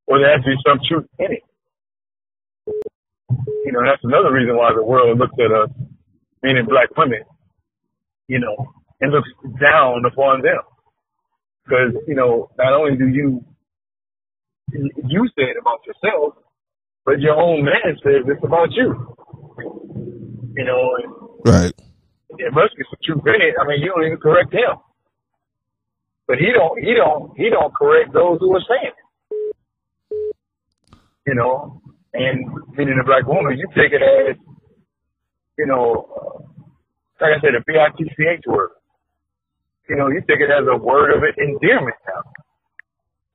Or 0.07 0.19
there 0.19 0.33
has 0.33 0.45
to 0.45 0.51
be 0.51 0.57
some 0.65 0.81
truth 0.89 1.07
in 1.19 1.33
it. 1.33 1.45
You 3.65 3.73
know, 3.73 3.83
that's 3.85 4.05
another 4.05 4.33
reason 4.33 4.57
why 4.57 4.73
the 4.75 4.85
world 4.85 5.19
looks 5.19 5.35
at 5.39 5.53
us, 5.53 5.71
meaning 6.43 6.67
black 6.69 6.89
women, 6.97 7.23
you 8.29 8.39
know, 8.41 8.57
and 9.01 9.13
looks 9.13 9.29
down 9.61 10.05
upon 10.07 10.43
them. 10.43 10.63
Because, 11.65 11.95
you 12.07 12.15
know, 12.15 12.51
not 12.59 12.73
only 12.73 12.97
do 12.97 13.09
you, 13.09 13.45
you 14.73 15.29
say 15.37 15.45
it 15.45 15.57
about 15.61 15.81
yourself, 15.87 16.35
but 17.05 17.21
your 17.21 17.37
own 17.37 17.65
man 17.65 17.97
says 18.03 18.25
it's 18.27 18.45
about 18.45 18.73
you. 18.73 19.15
You 20.57 20.65
know, 20.65 20.97
and 21.03 21.13
right 21.45 21.75
there 22.39 22.51
must 22.51 22.77
be 22.77 22.85
some 22.91 23.01
truth 23.05 23.27
in 23.27 23.41
it. 23.41 23.55
I 23.61 23.67
mean, 23.67 23.81
you 23.81 23.93
don't 23.95 24.05
even 24.05 24.19
correct 24.19 24.53
him. 24.53 24.77
But 26.27 26.39
he 26.39 26.51
don't, 26.53 26.79
he 26.83 26.95
don't, 26.95 27.37
he 27.37 27.51
don't 27.51 27.73
correct 27.75 28.13
those 28.13 28.39
who 28.41 28.55
are 28.55 28.65
saying 28.67 28.93
it. 28.93 29.07
You 31.27 31.35
know, 31.35 31.81
and 32.15 32.47
meaning 32.77 32.99
a 33.01 33.05
black 33.05 33.27
woman, 33.27 33.59
you 33.59 33.67
take 33.75 33.93
it 33.93 34.03
as, 34.03 34.37
you 35.59 35.67
know, 35.67 36.07
uh, 36.11 36.43
like 37.21 37.39
I 37.39 37.41
said, 37.41 37.55
a 37.55 37.65
B-I-T-C-H 37.67 38.45
word. 38.47 38.71
You 39.89 39.97
know, 39.97 40.09
you 40.09 40.21
take 40.21 40.41
it 40.41 40.51
as 40.51 40.67
a 40.69 40.77
word 40.77 41.13
of 41.15 41.23
endearment 41.39 41.97
now. 42.07 42.23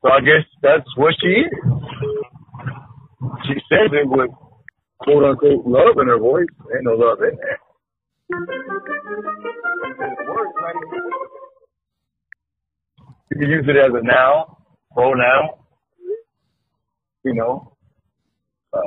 So 0.01 0.11
I 0.11 0.19
guess 0.21 0.45
that's 0.61 0.87
what 0.97 1.13
she 1.21 1.27
is. 1.27 1.53
She 3.47 3.53
says 3.69 3.91
it 3.93 4.07
with 4.09 4.31
quote 4.99 5.23
unquote 5.23 5.65
love 5.65 5.97
in 6.01 6.07
her 6.07 6.19
voice. 6.19 6.47
Ain't 6.73 6.83
no 6.83 6.93
love 6.93 7.19
in 7.21 7.37
there. 7.37 7.59
You 13.31 13.39
can 13.39 13.49
use 13.49 13.65
it 13.67 13.77
as 13.77 13.91
a 13.93 14.03
noun, 14.05 14.45
pronoun. 14.93 15.49
You 17.23 17.35
know, 17.35 17.73
uh, 18.73 18.79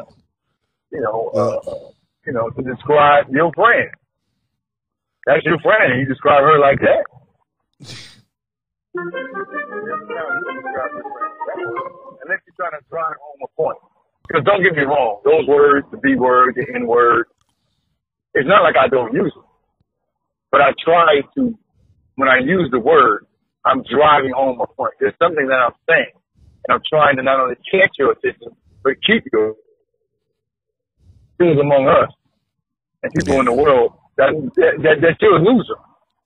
you 0.92 1.00
know, 1.00 1.30
uh, 1.34 1.90
you 2.26 2.32
know, 2.32 2.50
to 2.50 2.62
describe 2.62 3.26
your 3.30 3.52
friend. 3.52 3.90
That's 5.26 5.44
your 5.44 5.58
friend, 5.60 6.00
you 6.00 6.06
describe 6.06 6.42
her 6.42 6.58
like 6.58 6.80
that. 6.80 7.04
Unless 8.94 9.10
you're 12.46 12.54
trying 12.56 12.78
to 12.78 12.84
drive 12.88 13.16
home 13.20 13.40
a 13.42 13.48
point. 13.56 13.78
Because 14.28 14.44
don't 14.44 14.62
get 14.62 14.74
me 14.74 14.82
wrong, 14.82 15.20
those 15.24 15.46
words, 15.46 15.86
the 15.90 15.98
B 15.98 16.14
word, 16.16 16.54
the 16.56 16.64
N 16.74 16.86
word, 16.86 17.26
it's 18.34 18.48
not 18.48 18.62
like 18.62 18.76
I 18.76 18.88
don't 18.88 19.12
use 19.12 19.32
them. 19.34 19.44
But 20.50 20.60
I 20.62 20.70
try 20.82 21.20
to, 21.36 21.58
when 22.16 22.28
I 22.28 22.38
use 22.38 22.68
the 22.70 22.78
word, 22.78 23.26
I'm 23.64 23.82
driving 23.82 24.32
home 24.34 24.60
a 24.60 24.66
point. 24.66 24.94
There's 25.00 25.14
something 25.20 25.46
that 25.48 25.54
I'm 25.54 25.74
saying. 25.88 26.12
And 26.66 26.74
I'm 26.74 26.82
trying 26.88 27.16
to 27.16 27.22
not 27.22 27.40
only 27.40 27.56
catch 27.70 27.90
your 27.98 28.12
attention, 28.12 28.56
but 28.82 28.94
keep 29.06 29.24
your 29.32 29.54
things 31.38 31.58
among 31.60 31.88
us. 31.88 32.10
And 33.02 33.12
people 33.12 33.40
in 33.40 33.46
the 33.46 33.52
world 33.52 33.92
that, 34.16 34.32
that, 34.56 34.72
that, 34.82 35.00
that 35.02 35.16
still 35.16 35.38
lose 35.42 35.68
them. 35.68 35.82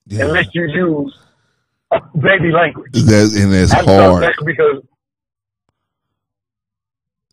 yeah 0.06 0.24
Unless 0.26 0.46
you 0.54 0.68
use 0.68 1.16
a 1.16 1.27
baby 2.20 2.50
language. 2.52 2.92
that, 2.92 3.32
and 3.36 3.52
that's 3.52 3.72
That's 3.72 3.86
hard 3.86 4.22
that's 4.22 4.42
because 4.44 4.82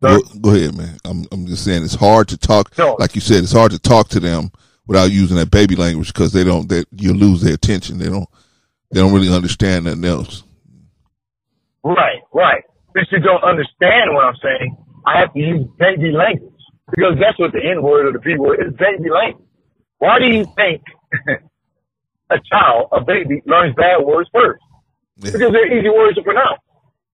go, 0.02 0.20
go 0.42 0.50
ahead 0.56 0.76
man 0.78 0.98
I'm, 1.06 1.26
I'm 1.32 1.46
just 1.48 1.64
saying 1.66 1.84
it's 1.84 1.96
hard 1.96 2.28
to 2.30 2.38
talk 2.38 2.78
No. 2.78 2.96
like 3.00 3.16
you 3.16 3.22
said 3.22 3.44
it's 3.44 3.52
hard 3.54 3.72
to 3.72 3.80
talk 3.80 4.10
to 4.10 4.20
them 4.20 4.52
without 4.88 5.12
using 5.12 5.38
that 5.38 5.52
baby 5.52 5.76
language 5.76 6.14
because 6.14 6.32
they 6.34 6.44
don't 6.44 6.70
they, 6.70 6.84
you 6.92 7.14
lose 7.14 7.42
their 7.42 7.54
attention 7.56 7.98
they 7.98 8.10
don't 8.10 8.30
they 8.92 9.00
don't 9.02 9.14
really 9.14 9.34
understand 9.34 9.86
nothing 9.86 10.06
else 10.06 10.44
Right, 11.84 12.22
right. 12.34 12.64
Since 12.96 13.10
you 13.12 13.20
don't 13.20 13.44
understand 13.44 14.14
what 14.14 14.26
I'm 14.26 14.36
saying, 14.42 14.76
I 15.06 15.20
have 15.20 15.32
to 15.34 15.40
use 15.40 15.68
baby 15.78 16.12
language 16.12 16.52
because 16.90 17.14
that's 17.22 17.38
what 17.38 17.52
the 17.52 17.60
N 17.64 17.84
word 17.84 18.08
or 18.08 18.12
the 18.14 18.20
B 18.20 18.36
word 18.40 18.60
is 18.66 18.74
baby 18.74 19.10
language. 19.12 19.46
Why 20.00 20.18
do 20.18 20.26
you 20.26 20.46
think 20.56 20.82
a 22.32 22.38
child, 22.52 22.90
a 22.92 23.02
baby, 23.04 23.42
learns 23.46 23.76
bad 23.76 24.04
words 24.04 24.30
first? 24.34 24.62
yeah, 25.18 25.32
Because 25.32 25.52
they're 25.52 25.78
easy 25.78 25.90
words 25.90 26.16
to 26.16 26.24
pronounce. 26.24 26.60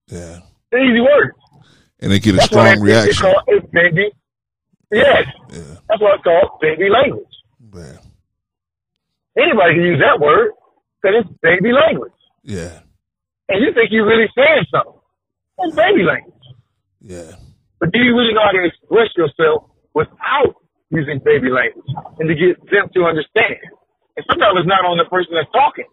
yeah. 0.08 0.38
They're 0.70 0.84
easy 0.90 1.00
words. 1.00 1.36
and 2.00 2.10
they 2.12 2.18
get 2.18 2.34
a 2.34 2.36
That's 2.38 2.46
strong 2.48 2.66
it's, 2.66 2.74
it's 2.76 2.82
reaction 2.82 3.22
called 3.22 3.44
it's 3.48 3.66
baby. 3.72 4.10
Yes, 4.90 5.24
yeah 5.52 5.76
that's 5.88 6.00
why 6.00 6.14
it's 6.14 6.24
called 6.24 6.60
baby 6.60 6.88
language. 6.88 7.34
man. 7.72 7.98
Anybody 9.36 9.74
can 9.74 9.82
use 9.84 10.00
that 10.00 10.20
word 10.20 10.52
because 11.00 11.24
it's 11.24 11.30
baby 11.42 11.72
language. 11.72 12.12
yeah 12.44 12.80
And 13.48 13.60
you 13.64 13.72
think 13.74 13.88
you're 13.90 14.06
really 14.06 14.28
saying 14.36 14.64
something. 14.70 15.00
It's 15.60 15.76
baby 15.76 16.02
language. 16.02 16.44
yeah 17.00 17.36
But 17.80 17.92
do 17.92 17.98
you 18.00 18.16
really 18.16 18.32
know 18.34 18.42
how 18.44 18.52
to 18.52 18.64
express 18.64 19.08
yourself 19.16 19.68
without 19.94 20.56
using 20.90 21.20
baby 21.24 21.48
language 21.50 21.88
and 22.18 22.28
to 22.28 22.34
get 22.34 22.56
them 22.70 22.88
to 22.94 23.04
understand? 23.04 23.60
And 24.16 24.26
sometimes 24.30 24.58
it's 24.58 24.68
not 24.68 24.84
on 24.84 24.98
the 24.98 25.04
person 25.08 25.34
that's 25.34 25.50
talking. 25.52 25.86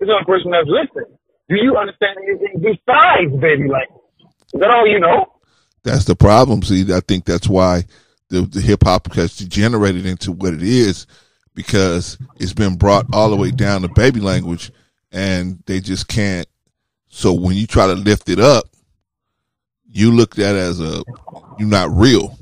It's 0.00 0.10
on 0.10 0.22
the 0.22 0.26
person 0.26 0.50
that's 0.50 0.68
listening. 0.68 1.16
Do 1.48 1.56
you 1.56 1.76
understand 1.76 2.18
anything 2.26 2.60
besides 2.60 3.32
baby 3.40 3.68
language? 3.68 4.02
Is 4.54 4.60
that 4.60 4.70
all 4.70 4.86
you 4.86 5.00
know? 5.00 5.26
That's 5.84 6.04
the 6.04 6.16
problem. 6.16 6.62
See, 6.62 6.92
I 6.92 7.00
think 7.00 7.24
that's 7.24 7.48
why 7.48 7.84
the, 8.28 8.42
the 8.42 8.60
hip 8.60 8.82
hop 8.84 9.12
has 9.14 9.36
degenerated 9.36 10.06
into 10.06 10.32
what 10.32 10.54
it 10.54 10.62
is 10.62 11.06
because 11.54 12.18
it's 12.36 12.52
been 12.52 12.76
brought 12.76 13.06
all 13.12 13.30
the 13.30 13.36
way 13.36 13.50
down 13.50 13.82
to 13.82 13.88
baby 13.88 14.20
language 14.20 14.72
and 15.12 15.62
they 15.66 15.80
just 15.80 16.08
can't. 16.08 16.48
So 17.08 17.32
when 17.32 17.56
you 17.56 17.66
try 17.66 17.86
to 17.86 17.94
lift 17.94 18.28
it 18.28 18.40
up, 18.40 18.64
you 19.88 20.10
look 20.12 20.38
at 20.38 20.56
as 20.56 20.80
a, 20.80 21.04
you're 21.56 21.68
not 21.68 21.90
real. 21.92 22.36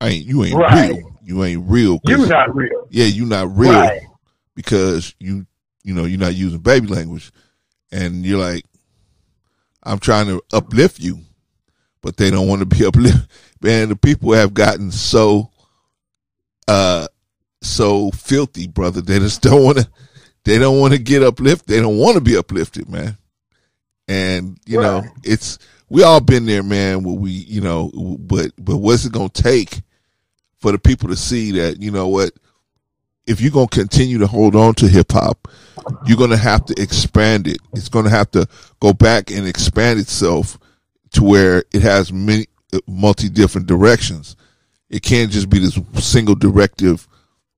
I 0.00 0.08
ain't, 0.08 0.26
you 0.26 0.44
ain't 0.44 0.56
Right. 0.56 0.90
real. 0.90 1.12
You 1.22 1.44
ain't 1.44 1.70
real. 1.70 2.00
You're 2.04 2.26
not 2.26 2.54
real. 2.54 2.86
yeah, 2.90 3.06
you're 3.06 3.26
not 3.26 3.56
real 3.56 3.72
Right. 3.72 4.02
Because 4.54 5.14
you 5.18 5.46
you 5.82 5.94
know 5.94 6.04
you're 6.04 6.18
not 6.18 6.34
using 6.34 6.60
baby 6.60 6.86
language, 6.88 7.32
and 7.92 8.24
you're 8.24 8.38
like, 8.38 8.64
I'm 9.82 9.98
trying 9.98 10.26
to 10.26 10.42
uplift 10.52 11.00
you, 11.00 11.20
but 12.02 12.16
they 12.16 12.30
don't 12.30 12.48
want 12.48 12.60
to 12.60 12.66
be 12.66 12.84
uplifted. 12.86 13.28
Man, 13.60 13.88
the 13.88 13.96
people 13.96 14.32
have 14.32 14.54
gotten 14.54 14.90
so 14.90 15.50
uh 16.68 17.06
so 17.62 18.10
filthy, 18.10 18.66
brother. 18.66 19.00
They 19.00 19.18
just 19.18 19.42
don't 19.42 19.62
want 19.64 19.78
to. 19.78 19.88
They 20.44 20.58
don't 20.58 20.78
want 20.78 20.92
to 20.92 20.98
get 20.98 21.22
uplifted. 21.22 21.68
They 21.68 21.80
don't 21.80 21.96
want 21.96 22.16
to 22.16 22.20
be 22.20 22.36
uplifted, 22.36 22.88
man. 22.88 23.16
And 24.06 24.58
you 24.66 24.78
know, 24.80 25.02
it's 25.22 25.58
we 25.88 26.02
all 26.02 26.20
been 26.20 26.44
there, 26.44 26.62
man. 26.62 27.02
Where 27.02 27.14
we, 27.14 27.30
you 27.30 27.62
know, 27.62 27.90
but 28.20 28.50
but 28.58 28.76
what's 28.76 29.06
it 29.06 29.12
gonna 29.12 29.30
take 29.30 29.80
for 30.60 30.72
the 30.72 30.78
people 30.78 31.08
to 31.08 31.16
see 31.16 31.52
that 31.52 31.80
you 31.80 31.90
know 31.90 32.08
what 32.08 32.32
if 33.26 33.40
you're 33.40 33.50
gonna 33.50 33.68
continue 33.68 34.18
to 34.18 34.26
hold 34.26 34.54
on 34.54 34.74
to 34.74 34.88
hip 34.88 35.12
hop, 35.12 35.48
you're 36.06 36.18
gonna 36.18 36.36
have 36.36 36.64
to 36.66 36.80
expand 36.80 37.46
it. 37.46 37.58
It's 37.74 37.88
gonna 37.88 38.10
have 38.10 38.30
to 38.32 38.46
go 38.80 38.92
back 38.92 39.30
and 39.30 39.46
expand 39.46 39.98
itself 39.98 40.58
to 41.12 41.22
where 41.22 41.64
it 41.72 41.82
has 41.82 42.12
many 42.12 42.46
uh, 42.72 42.78
multi 42.86 43.28
different 43.28 43.66
directions. 43.66 44.36
It 44.90 45.02
can't 45.02 45.30
just 45.30 45.48
be 45.48 45.58
this 45.58 45.78
single 45.94 46.34
directive. 46.34 47.08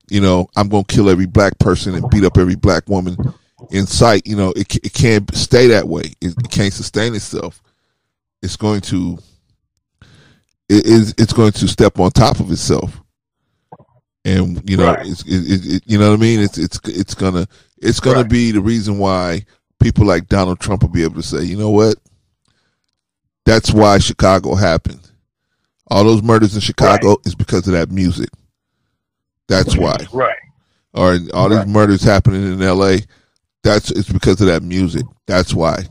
You 0.09 0.21
know, 0.21 0.47
I'm 0.55 0.69
gonna 0.69 0.85
kill 0.85 1.09
every 1.09 1.25
black 1.25 1.59
person 1.59 1.95
and 1.95 2.09
beat 2.09 2.23
up 2.23 2.37
every 2.37 2.55
black 2.55 2.87
woman 2.87 3.17
in 3.71 3.85
sight. 3.85 4.25
You 4.25 4.37
know, 4.37 4.53
it 4.55 4.73
it 4.75 4.93
can't 4.93 5.33
stay 5.35 5.67
that 5.67 5.87
way. 5.87 6.13
It, 6.21 6.33
it 6.37 6.49
can't 6.49 6.73
sustain 6.73 7.13
itself. 7.13 7.61
It's 8.41 8.55
going 8.55 8.81
to 8.81 9.17
it 10.69 11.13
it's 11.17 11.33
going 11.33 11.51
to 11.53 11.67
step 11.67 11.99
on 11.99 12.11
top 12.11 12.39
of 12.39 12.51
itself 12.51 13.01
and 14.27 14.69
you 14.69 14.75
know 14.75 14.87
right. 14.87 15.07
it's 15.07 15.23
it, 15.23 15.75
it, 15.75 15.83
you 15.85 15.97
know 15.97 16.09
what 16.09 16.19
I 16.19 16.21
mean. 16.21 16.41
It's 16.41 16.57
it's 16.57 16.79
it's 16.83 17.15
gonna 17.15 17.47
it's 17.77 18.01
gonna 18.01 18.21
right. 18.21 18.29
be 18.29 18.51
the 18.51 18.59
reason 18.59 18.97
why 18.97 19.45
people 19.79 20.05
like 20.05 20.27
Donald 20.27 20.59
Trump 20.59 20.81
will 20.81 20.89
be 20.89 21.03
able 21.03 21.15
to 21.15 21.23
say, 21.23 21.43
you 21.43 21.55
know 21.55 21.69
what, 21.69 21.95
that's 23.45 23.71
why 23.71 23.99
Chicago 23.99 24.53
happened. 24.55 25.09
All 25.89 26.03
those 26.03 26.21
murders 26.21 26.53
in 26.55 26.61
Chicago 26.61 27.09
right. 27.09 27.17
is 27.25 27.35
because 27.35 27.67
of 27.67 27.73
that 27.73 27.89
music. 27.89 28.27
That's 29.47 29.77
why. 29.77 29.95
Right. 30.11 30.35
Or 30.93 31.17
all 31.33 31.47
these 31.47 31.65
murders 31.65 32.03
happening 32.03 32.43
in 32.43 32.61
L.A. 32.61 32.99
That's 33.63 33.91
it's 33.91 34.11
because 34.11 34.41
of 34.41 34.47
that 34.47 34.63
music. 34.63 35.05
That's 35.25 35.53
why. 35.53 35.85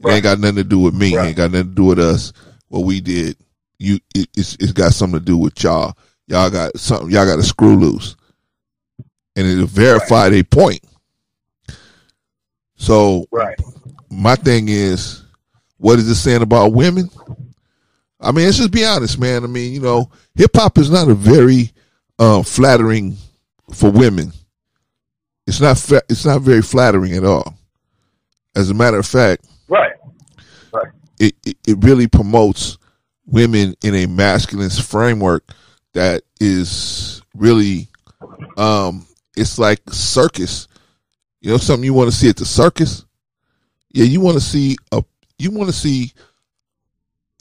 It 0.00 0.08
ain't 0.08 0.24
got 0.24 0.40
nothing 0.40 0.56
to 0.56 0.64
do 0.64 0.80
with 0.80 0.94
me. 0.94 1.14
It 1.14 1.20
ain't 1.20 1.36
got 1.36 1.52
nothing 1.52 1.68
to 1.68 1.74
do 1.74 1.84
with 1.84 2.00
us. 2.00 2.32
What 2.68 2.80
we 2.80 3.00
did. 3.00 3.36
You, 3.78 4.00
it, 4.14 4.28
it's 4.36 4.56
it's 4.58 4.72
got 4.72 4.92
something 4.92 5.20
to 5.20 5.24
do 5.24 5.36
with 5.36 5.62
y'all 5.62 5.94
y'all 6.26 6.50
got 6.50 6.76
something, 6.78 7.10
y'all 7.10 7.26
got 7.26 7.38
a 7.38 7.42
screw 7.42 7.76
loose. 7.76 8.16
And 9.34 9.46
it'll 9.46 9.66
verify 9.66 10.24
right. 10.24 10.28
their 10.30 10.44
point. 10.44 10.80
So 12.76 13.26
right. 13.30 13.58
my 14.10 14.34
thing 14.34 14.68
is, 14.68 15.22
what 15.78 15.98
is 15.98 16.08
it 16.08 16.14
saying 16.14 16.42
about 16.42 16.72
women? 16.72 17.10
I 18.20 18.32
mean, 18.32 18.46
let's 18.46 18.56
just 18.56 18.70
be 18.70 18.84
honest, 18.84 19.18
man. 19.18 19.44
I 19.44 19.46
mean, 19.46 19.72
you 19.72 19.80
know, 19.80 20.10
hip 20.34 20.52
hop 20.54 20.78
is 20.78 20.90
not 20.90 21.08
a 21.08 21.14
very 21.14 21.70
uh, 22.18 22.42
flattering 22.42 23.16
for 23.74 23.90
women. 23.90 24.32
It's 25.46 25.60
not. 25.60 25.78
Fa- 25.78 26.02
it's 26.08 26.24
not 26.24 26.42
very 26.42 26.62
flattering 26.62 27.12
at 27.12 27.24
all. 27.24 27.56
As 28.56 28.70
a 28.70 28.74
matter 28.74 28.98
of 28.98 29.06
fact, 29.06 29.46
right, 29.68 29.92
right. 30.72 30.90
It, 31.20 31.34
it, 31.44 31.56
it 31.68 31.84
really 31.84 32.08
promotes 32.08 32.78
women 33.26 33.74
in 33.82 33.94
a 33.94 34.06
masculine 34.06 34.70
framework 34.70 35.44
that 35.96 36.22
is 36.40 37.22
really 37.34 37.88
um 38.58 39.06
it's 39.36 39.58
like 39.58 39.80
circus. 39.90 40.68
You 41.40 41.50
know 41.50 41.56
something 41.56 41.84
you 41.84 41.94
want 41.94 42.10
to 42.10 42.16
see 42.16 42.28
at 42.28 42.36
the 42.36 42.44
circus? 42.44 43.04
Yeah, 43.92 44.04
you 44.04 44.20
want 44.20 44.36
to 44.36 44.42
see 44.42 44.76
a 44.92 45.02
you 45.38 45.50
want 45.50 45.68
to 45.68 45.74
see 45.74 46.12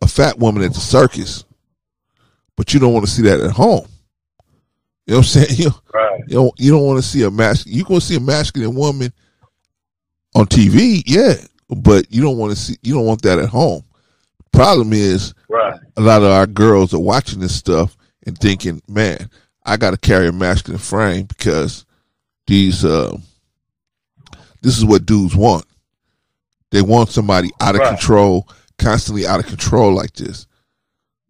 a 0.01 0.07
fat 0.07 0.39
woman 0.39 0.63
at 0.63 0.73
the 0.73 0.79
circus, 0.79 1.43
but 2.55 2.73
you 2.73 2.79
don't 2.79 2.93
want 2.93 3.05
to 3.05 3.11
see 3.11 3.23
that 3.23 3.41
at 3.41 3.51
home. 3.51 3.87
You 5.05 5.13
know 5.13 5.17
what 5.17 5.17
I'm 5.17 5.23
saying? 5.23 5.47
You, 5.59 5.71
right. 5.93 6.19
you 6.27 6.35
don't 6.35 6.53
you 6.57 6.71
don't 6.71 6.85
want 6.85 7.03
to 7.03 7.07
see 7.07 7.23
a 7.23 7.31
mask. 7.31 7.67
You 7.67 7.83
going 7.83 7.99
to 7.99 8.05
see 8.05 8.15
a 8.15 8.21
masculine 8.21 8.75
woman 8.75 9.11
on 10.33 10.45
TV, 10.45 11.03
yeah, 11.05 11.33
but 11.69 12.05
you 12.09 12.21
don't 12.21 12.37
want 12.37 12.51
to 12.51 12.57
see 12.57 12.75
you 12.83 12.93
don't 12.93 13.05
want 13.05 13.21
that 13.23 13.37
at 13.39 13.49
home. 13.49 13.83
Problem 14.53 14.93
is, 14.93 15.33
right. 15.49 15.77
a 15.97 16.01
lot 16.01 16.23
of 16.23 16.29
our 16.29 16.47
girls 16.47 16.93
are 16.93 16.99
watching 16.99 17.41
this 17.41 17.53
stuff 17.53 17.97
and 18.25 18.37
thinking, 18.37 18.81
man, 18.87 19.29
I 19.65 19.77
got 19.77 19.91
to 19.91 19.97
carry 19.97 20.27
a 20.27 20.31
masculine 20.31 20.79
frame 20.79 21.25
because 21.25 21.85
these, 22.47 22.85
uh, 22.85 23.17
this 24.61 24.77
is 24.77 24.85
what 24.85 25.05
dudes 25.05 25.35
want. 25.35 25.65
They 26.71 26.81
want 26.81 27.09
somebody 27.09 27.51
out 27.61 27.75
of 27.75 27.81
right. 27.81 27.89
control, 27.89 28.47
constantly 28.77 29.25
out 29.25 29.39
of 29.39 29.45
control 29.45 29.93
like 29.93 30.13
this. 30.13 30.47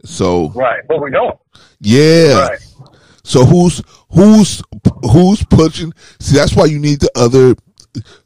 So 0.03 0.49
right, 0.51 0.81
but 0.87 1.01
we 1.01 1.11
don't. 1.11 1.37
Yeah. 1.79 2.47
Right. 2.47 2.59
So 3.23 3.43
who's 3.43 3.81
who's 4.11 4.61
who's 5.11 5.43
pushing? 5.45 5.93
See, 6.19 6.35
that's 6.35 6.55
why 6.55 6.65
you 6.65 6.79
need 6.79 6.99
the 6.99 7.11
other 7.15 7.55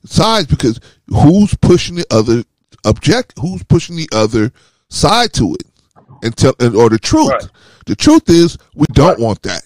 sides 0.06 0.48
because 0.48 0.80
who's 1.08 1.56
pushing 1.56 1.96
the 1.96 2.06
other 2.12 2.44
object? 2.86 3.34
Who's 3.40 3.64
pushing 3.64 3.96
the 3.96 4.10
other 4.12 4.52
side 4.90 5.34
to 5.34 5.56
it? 5.56 5.64
And 6.22 6.36
tell 6.36 6.54
and, 6.60 6.76
or 6.76 6.90
the 6.90 7.00
truth. 7.00 7.30
Right. 7.30 7.50
The 7.90 7.96
truth 7.96 8.30
is, 8.30 8.56
we 8.76 8.86
don't 8.92 9.20
want 9.20 9.42
that. 9.42 9.64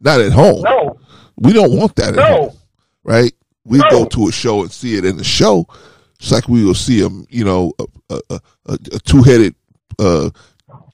Not 0.00 0.18
at 0.18 0.32
home. 0.32 0.62
No. 0.62 0.98
We 1.36 1.52
don't 1.52 1.76
want 1.76 1.94
that 1.96 2.14
no. 2.14 2.22
at 2.22 2.30
home. 2.30 2.56
Right? 3.04 3.34
We 3.66 3.76
no. 3.76 3.90
go 3.90 4.04
to 4.06 4.28
a 4.28 4.32
show 4.32 4.62
and 4.62 4.72
see 4.72 4.96
it 4.96 5.04
in 5.04 5.18
the 5.18 5.24
show. 5.24 5.66
It's 6.18 6.32
like 6.32 6.48
we 6.48 6.64
will 6.64 6.74
see 6.74 7.02
a 7.02 7.10
you 7.28 7.44
know 7.44 7.74
a, 7.78 7.84
a, 8.08 8.20
a, 8.30 8.78
a 8.92 8.98
two 9.00 9.22
headed 9.22 9.54
uh, 9.98 10.30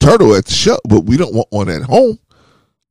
turtle 0.01 0.35
at 0.35 0.47
the 0.47 0.53
show, 0.53 0.77
but 0.89 1.03
we 1.03 1.17
don't 1.17 1.33
want 1.33 1.47
one 1.51 1.69
at 1.69 1.83
home. 1.83 2.19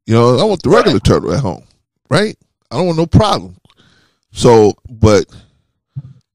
You 0.05 0.13
know, 0.13 0.38
I 0.38 0.45
want 0.45 0.63
the 0.63 0.69
regular 0.69 0.99
turtle 0.99 1.34
at 1.34 1.41
home, 1.41 1.65
right? 2.09 2.38
I 2.71 2.78
don't 2.78 2.86
want 2.86 2.97
no 2.97 3.07
problem. 3.07 3.57
So, 4.32 4.73
but 4.89 5.26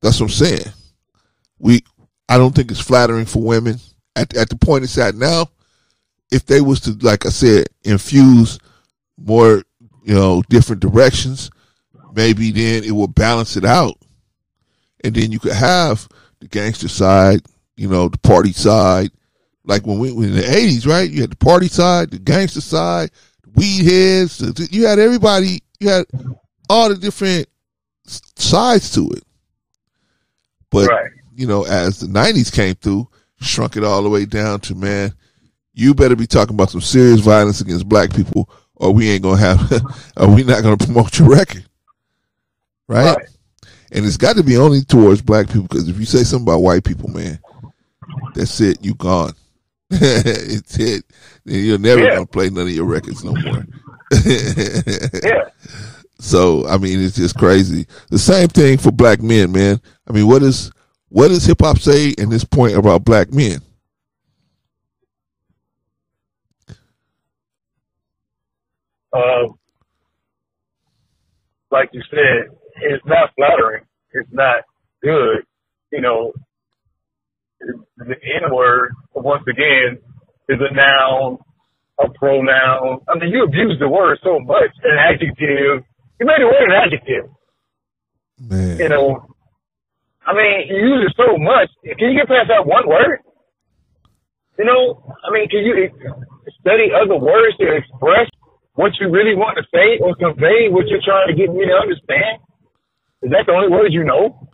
that's 0.03 0.20
what 0.20 0.26
I'm 0.26 0.28
saying. 0.28 0.72
We, 1.59 1.84
I 2.28 2.36
don't 2.36 2.55
think 2.55 2.70
it's 2.70 2.80
flattering 2.80 3.24
for 3.24 3.43
women 3.43 3.78
at 4.14 4.36
at 4.36 4.51
the 4.51 4.57
point 4.57 4.84
it's 4.84 4.99
at 4.99 5.14
now 5.14 5.49
if 6.31 6.47
they 6.47 6.61
was 6.61 6.81
to, 6.81 6.93
like 7.01 7.26
I 7.26 7.31
said, 7.31 7.66
infuse 7.83 8.59
more, 9.18 9.62
you 10.05 10.14
know, 10.14 10.43
different 10.49 10.81
directions, 10.81 11.51
maybe 12.14 12.51
then 12.51 12.85
it 12.85 12.93
will 12.93 13.09
balance 13.09 13.57
it 13.57 13.64
out. 13.64 13.97
And 15.03 15.14
then 15.14 15.33
you 15.33 15.39
could 15.39 15.53
have 15.53 16.09
the 16.41 16.49
gangster 16.49 16.89
side, 16.89 17.41
you 17.76 17.89
know, 17.89 18.09
the 18.09 18.18
party 18.18 18.53
side. 18.53 19.11
Like 19.64 19.87
when 19.87 19.99
we 19.99 20.12
were 20.12 20.24
in 20.24 20.35
the 20.35 20.43
80s, 20.43 20.87
right? 20.87 21.09
You 21.11 21.22
had 21.22 21.31
the 21.31 21.37
party 21.37 21.68
side, 21.68 22.11
the 22.11 22.18
gangster 22.18 22.61
side, 22.61 23.11
the 23.43 23.51
weed 23.51 23.85
heads. 23.85 24.70
You 24.72 24.87
had 24.87 24.99
everybody, 24.99 25.62
you 25.78 25.89
had 25.89 26.07
all 26.68 26.89
the 26.89 26.97
different 26.97 27.49
sides 28.05 28.91
to 28.93 29.09
it. 29.11 29.22
But, 30.70 30.89
right. 30.89 31.11
you 31.35 31.47
know, 31.47 31.64
as 31.64 32.01
the 32.01 32.07
90s 32.07 32.53
came 32.53 32.74
through, 32.76 33.09
shrunk 33.41 33.76
it 33.76 33.85
all 33.85 34.03
the 34.03 34.09
way 34.09 34.24
down 34.24 34.61
to, 34.61 34.74
man, 34.74 35.12
you 35.81 35.95
better 35.95 36.16
be 36.16 36.26
talking 36.26 36.55
about 36.55 36.70
some 36.70 36.81
serious 36.81 37.20
violence 37.20 37.61
against 37.61 37.89
black 37.89 38.14
people, 38.14 38.51
or 38.76 38.93
we 38.93 39.11
ain't 39.11 39.22
gonna 39.22 39.39
have, 39.39 39.72
or 40.16 40.35
we 40.35 40.45
not 40.45 40.62
gonna 40.62 40.76
promote 40.76 41.18
your 41.18 41.28
record, 41.28 41.64
right? 42.89 43.16
right. 43.16 43.26
And 43.93 44.05
it's 44.05 44.16
got 44.16 44.37
to 44.37 44.45
be 44.45 44.57
only 44.57 44.83
towards 44.83 45.20
black 45.20 45.47
people 45.47 45.62
because 45.62 45.89
if 45.89 45.99
you 45.99 46.05
say 46.05 46.22
something 46.22 46.47
about 46.47 46.62
white 46.62 46.85
people, 46.85 47.09
man, 47.09 47.41
that's 48.35 48.61
it. 48.61 48.85
You 48.85 48.95
gone. 48.95 49.33
it's 49.91 50.78
it. 50.78 51.05
You're 51.45 51.78
never 51.78 52.03
yeah. 52.03 52.14
gonna 52.14 52.26
play 52.26 52.51
none 52.51 52.66
of 52.66 52.72
your 52.72 52.85
records 52.85 53.24
no 53.24 53.33
more. 53.33 53.66
yeah. 54.24 55.45
So 56.20 56.68
I 56.68 56.76
mean, 56.76 57.03
it's 57.03 57.16
just 57.16 57.37
crazy. 57.37 57.87
The 58.11 58.18
same 58.18 58.49
thing 58.49 58.78
for 58.78 58.93
black 58.93 59.20
men, 59.20 59.51
man. 59.51 59.81
I 60.07 60.12
mean, 60.12 60.28
what 60.28 60.43
is 60.43 60.70
what 61.09 61.28
does 61.28 61.45
hip 61.45 61.61
hop 61.61 61.78
say 61.78 62.11
in 62.11 62.28
this 62.28 62.45
point 62.45 62.76
about 62.76 63.05
black 63.05 63.33
men? 63.33 63.61
Uh, 69.13 69.53
like 71.71 71.91
you 71.93 72.03
said, 72.11 72.57
it's 72.83 73.05
not 73.07 73.31
flattering. 73.37 73.85
It's 74.13 74.29
not 74.33 74.65
good. 75.03 75.45
You 75.93 76.01
know, 76.01 76.33
the 77.97 78.15
N 78.15 78.53
word, 78.53 78.93
once 79.15 79.45
again, 79.49 79.99
is 80.49 80.59
a 80.61 80.75
noun, 80.75 81.39
a 81.99 82.09
pronoun. 82.19 83.01
I 83.09 83.19
mean, 83.19 83.31
you 83.31 83.45
abuse 83.45 83.77
the 83.79 83.89
word 83.89 84.19
so 84.23 84.39
much, 84.41 84.71
an 84.83 84.99
adjective. 84.99 85.85
You 86.19 86.27
made 86.27 86.41
the 86.41 86.47
word 86.47 86.69
an 86.69 86.77
adjective. 86.85 87.31
Man. 88.39 88.79
You 88.79 88.89
know, 88.89 89.27
I 90.27 90.33
mean, 90.33 90.69
you 90.69 90.77
use 90.77 91.11
it 91.11 91.15
so 91.17 91.37
much. 91.37 91.69
Can 91.85 92.13
you 92.13 92.21
get 92.21 92.29
past 92.29 92.49
that 92.49 92.67
one 92.67 92.89
word? 92.89 93.21
You 94.59 94.65
know, 94.65 95.03
I 95.25 95.33
mean, 95.33 95.49
can 95.49 95.65
you 95.65 95.89
study 96.61 96.93
other 96.93 97.17
words 97.17 97.57
to 97.59 97.77
express 97.77 98.29
what 98.81 98.97
you 98.99 99.12
really 99.12 99.37
want 99.37 99.61
to 99.61 99.64
say 99.68 100.01
or 100.01 100.16
convey 100.16 100.72
what 100.72 100.89
you're 100.89 101.05
trying 101.05 101.28
to 101.28 101.37
get 101.37 101.53
me 101.53 101.68
to 101.68 101.76
understand? 101.76 102.41
Is 103.20 103.31
that 103.31 103.45
the 103.45 103.53
only 103.53 103.68
words 103.68 103.93
you 103.93 104.05
know? 104.05 104.49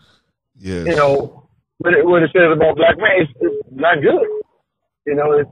Yes. 0.58 0.86
You 0.90 0.96
know, 0.96 1.46
what 1.78 1.94
it, 1.94 2.04
what 2.04 2.24
it 2.24 2.30
says 2.34 2.50
about 2.50 2.74
black 2.74 2.98
man 2.98 3.22
is 3.22 3.28
it's 3.38 3.54
not 3.70 4.02
good. 4.02 4.26
You 5.06 5.14
know, 5.14 5.30
it's, 5.38 5.50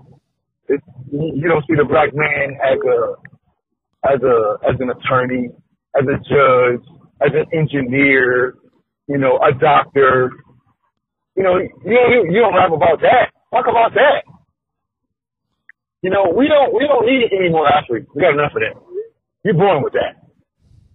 it's, 0.67 0.87
you 1.13 1.47
don't 1.47 1.63
see 1.71 1.79
the 1.79 1.87
black 1.87 2.11
man 2.15 2.59
as 2.59 2.79
a, 2.83 2.99
as 4.11 4.19
a, 4.27 4.59
as 4.67 4.75
an 4.83 4.91
attorney, 4.91 5.55
as 5.95 6.03
a 6.11 6.19
judge, 6.27 6.83
as 7.23 7.31
an 7.31 7.47
engineer, 7.55 8.59
you 9.07 9.19
know, 9.19 9.39
a 9.39 9.55
doctor. 9.55 10.33
You 11.37 11.45
know, 11.45 11.59
you, 11.59 11.71
you, 11.87 12.27
you 12.27 12.41
don't 12.41 12.55
rap 12.59 12.73
about 12.73 12.99
that. 13.03 13.31
Talk 13.55 13.67
about 13.71 13.95
that. 13.95 14.27
You 16.05 16.13
know, 16.13 16.29
we 16.37 16.53
don't 16.53 16.77
we 16.77 16.85
don't 16.85 17.09
need 17.09 17.33
any 17.33 17.49
more 17.49 17.65
athletes. 17.65 18.13
We 18.13 18.21
got 18.21 18.37
enough 18.37 18.53
of 18.53 18.61
that. 18.61 18.77
You're 19.41 19.57
born 19.57 19.81
with 19.81 19.97
that. 19.97 20.21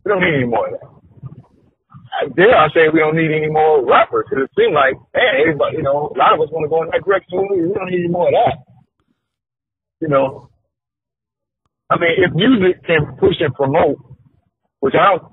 We 0.06 0.14
don't 0.14 0.22
need 0.22 0.38
any 0.38 0.46
more 0.46 0.70
of 0.70 0.78
that. 0.78 0.90
Dare 2.38 2.54
I 2.54 2.70
say 2.78 2.94
we 2.94 3.02
don't 3.02 3.18
need 3.18 3.34
any 3.34 3.50
more 3.50 3.82
rappers? 3.82 4.30
Because 4.30 4.46
it 4.46 4.54
seems 4.54 4.74
like, 4.78 4.94
man, 5.18 5.34
everybody, 5.42 5.82
you 5.82 5.86
know, 5.86 6.14
a 6.14 6.18
lot 6.18 6.38
of 6.38 6.42
us 6.46 6.54
want 6.54 6.66
to 6.66 6.70
go 6.70 6.86
in 6.86 6.94
that 6.94 7.02
direction. 7.02 7.42
We 7.42 7.74
don't 7.74 7.90
need 7.90 8.06
any 8.06 8.14
more 8.14 8.30
of 8.30 8.38
that. 8.38 8.58
You 9.98 10.10
know, 10.14 10.50
I 11.90 11.98
mean, 11.98 12.14
if 12.22 12.30
music 12.38 12.86
can 12.86 13.18
push 13.18 13.42
and 13.42 13.54
promote, 13.54 13.98
which 14.82 14.94
I 14.94 15.18
don't, 15.18 15.26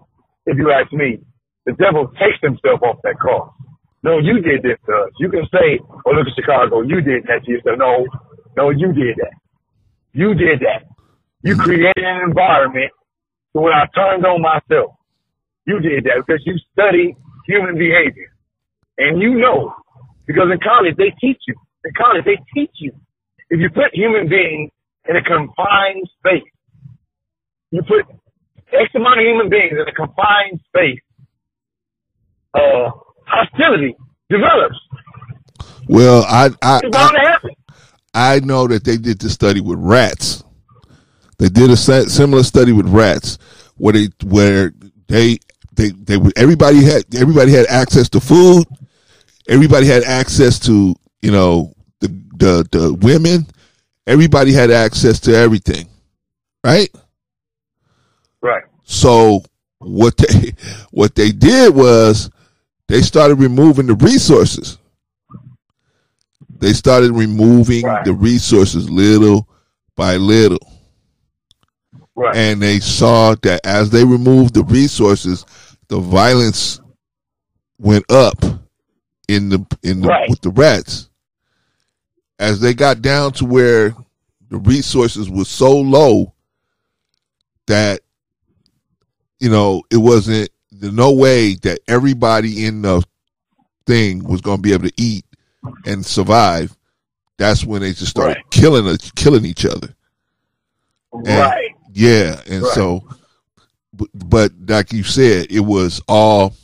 if 0.48 0.56
you 0.56 0.72
ask 0.72 0.88
me, 0.92 1.20
the 1.68 1.76
devil 1.76 2.08
takes 2.16 2.40
himself 2.40 2.80
off 2.80 3.04
that 3.04 3.20
cross. 3.20 3.52
No, 4.02 4.18
you 4.24 4.40
did 4.40 4.64
this 4.64 4.80
to 4.88 4.92
us. 5.04 5.12
You 5.20 5.28
can 5.28 5.44
say, 5.52 5.84
oh, 5.84 6.16
look 6.16 6.28
at 6.28 6.36
Chicago, 6.38 6.80
you 6.80 7.04
did 7.04 7.28
that 7.28 7.44
to 7.44 7.48
yourself. 7.50 7.76
No, 7.76 8.08
no, 8.56 8.70
you 8.70 8.92
did 8.96 9.20
that. 9.20 9.36
You 10.16 10.32
did 10.32 10.60
that. 10.60 10.88
You 11.42 11.56
created 11.56 12.02
an 12.02 12.22
environment 12.24 12.90
to 13.52 13.60
where 13.60 13.74
I 13.74 13.84
turned 13.94 14.24
on 14.24 14.40
myself. 14.40 14.96
You 15.66 15.78
did 15.78 16.04
that 16.04 16.24
because 16.24 16.40
you 16.46 16.56
study 16.72 17.14
human 17.46 17.76
behavior. 17.76 18.32
And 18.96 19.20
you 19.20 19.34
know, 19.34 19.74
because 20.26 20.48
in 20.50 20.58
college 20.64 20.96
they 20.96 21.12
teach 21.20 21.36
you. 21.46 21.54
In 21.84 21.92
college 21.92 22.24
they 22.24 22.38
teach 22.54 22.72
you. 22.76 22.92
If 23.50 23.60
you 23.60 23.68
put 23.68 23.92
human 23.92 24.26
beings 24.26 24.70
in 25.06 25.16
a 25.16 25.22
confined 25.22 26.08
space, 26.18 26.48
you 27.70 27.82
put 27.82 28.06
X 28.72 28.88
amount 28.94 29.20
of 29.20 29.26
human 29.26 29.50
beings 29.50 29.72
in 29.72 29.86
a 29.86 29.92
confined 29.92 30.60
space, 30.68 31.04
uh, 32.54 32.88
hostility 33.26 33.94
develops. 34.30 34.80
Well, 35.86 36.24
I 36.26 36.50
I, 36.62 36.80
It's 36.82 36.96
bound 36.96 37.14
to 37.14 37.20
happen. 37.20 37.50
I 38.16 38.40
know 38.40 38.66
that 38.66 38.82
they 38.82 38.96
did 38.96 39.18
this 39.18 39.34
study 39.34 39.60
with 39.60 39.78
rats. 39.78 40.42
They 41.38 41.50
did 41.50 41.68
a 41.70 41.76
similar 41.76 42.42
study 42.44 42.72
with 42.72 42.88
rats 42.88 43.38
where 43.76 43.92
they 43.92 44.08
where 44.24 44.72
they 45.06 45.38
they 45.74 45.90
they 45.90 46.18
everybody 46.34 46.82
had 46.82 47.04
everybody 47.14 47.52
had 47.52 47.66
access 47.66 48.08
to 48.10 48.20
food. 48.20 48.66
Everybody 49.48 49.86
had 49.86 50.02
access 50.04 50.58
to 50.60 50.94
you 51.20 51.30
know 51.30 51.74
the 52.00 52.08
the 52.38 52.66
the 52.72 52.94
women. 52.94 53.46
Everybody 54.06 54.52
had 54.52 54.70
access 54.70 55.20
to 55.20 55.36
everything, 55.36 55.86
right? 56.64 56.88
Right. 58.40 58.64
So 58.84 59.42
what 59.78 60.16
they 60.16 60.52
what 60.90 61.14
they 61.14 61.32
did 61.32 61.74
was 61.74 62.30
they 62.88 63.02
started 63.02 63.34
removing 63.34 63.86
the 63.86 63.94
resources. 63.96 64.78
They 66.58 66.72
started 66.72 67.12
removing 67.12 67.84
Right. 67.84 68.04
the 68.04 68.12
resources 68.12 68.88
little 68.90 69.48
by 69.96 70.16
little. 70.16 70.58
Right. 72.14 72.34
And 72.36 72.62
they 72.62 72.80
saw 72.80 73.34
that 73.42 73.60
as 73.64 73.90
they 73.90 74.04
removed 74.04 74.54
the 74.54 74.64
resources, 74.64 75.44
the 75.88 75.98
violence 76.00 76.80
went 77.78 78.10
up 78.10 78.42
in 79.28 79.48
the 79.50 79.66
in 79.82 80.00
the 80.00 80.08
Right. 80.08 80.28
with 80.30 80.40
the 80.40 80.50
rats. 80.50 81.08
As 82.38 82.60
they 82.60 82.72
got 82.74 83.02
down 83.02 83.32
to 83.34 83.44
where 83.44 83.94
the 84.48 84.58
resources 84.58 85.28
were 85.28 85.44
so 85.44 85.78
low 85.78 86.32
that 87.66 88.00
you 89.40 89.50
know 89.50 89.82
it 89.90 89.96
wasn't 89.98 90.48
there's 90.70 90.92
no 90.92 91.12
way 91.12 91.54
that 91.56 91.80
everybody 91.88 92.64
in 92.64 92.82
the 92.82 93.02
thing 93.86 94.22
was 94.24 94.40
going 94.40 94.58
to 94.58 94.62
be 94.62 94.72
able 94.72 94.88
to 94.88 94.94
eat 94.96 95.24
and 95.86 96.04
survive. 96.04 96.76
That's 97.38 97.64
when 97.64 97.82
they 97.82 97.92
just 97.92 98.10
started 98.10 98.36
Right. 98.36 98.50
killing 98.50 98.96
killing 99.14 99.44
each 99.44 99.64
other. 99.66 99.94
And- 101.12 101.26
right. 101.28 101.70
Yeah, 101.92 102.40
and 102.46 102.62
Right. 102.62 102.72
so, 102.74 103.06
but, 103.92 104.08
but 104.14 104.52
like 104.68 104.92
you 104.92 105.02
said, 105.02 105.46
it 105.50 105.60
was 105.60 106.00
all 106.08 106.54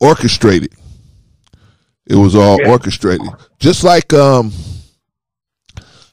orchestrated. 0.00 0.72
It 2.06 2.16
was 2.16 2.34
all 2.34 2.58
Yeah. 2.60 2.70
orchestrated, 2.70 3.28
just 3.58 3.84
like 3.84 4.12
um, 4.12 4.52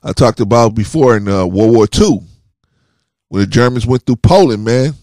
I 0.03 0.14
talked 0.14 0.39
about 0.39 0.76
before 0.76 1.18
in 1.18 1.28
uh, 1.28 1.45
World 1.45 1.76
War 1.76 1.88
II, 1.93 2.22
when 3.28 3.41
the 3.41 3.47
Germans 3.47 3.86
went 3.86 4.05
through 4.05 4.18
Poland. 4.18 4.64
Man, 4.64 4.93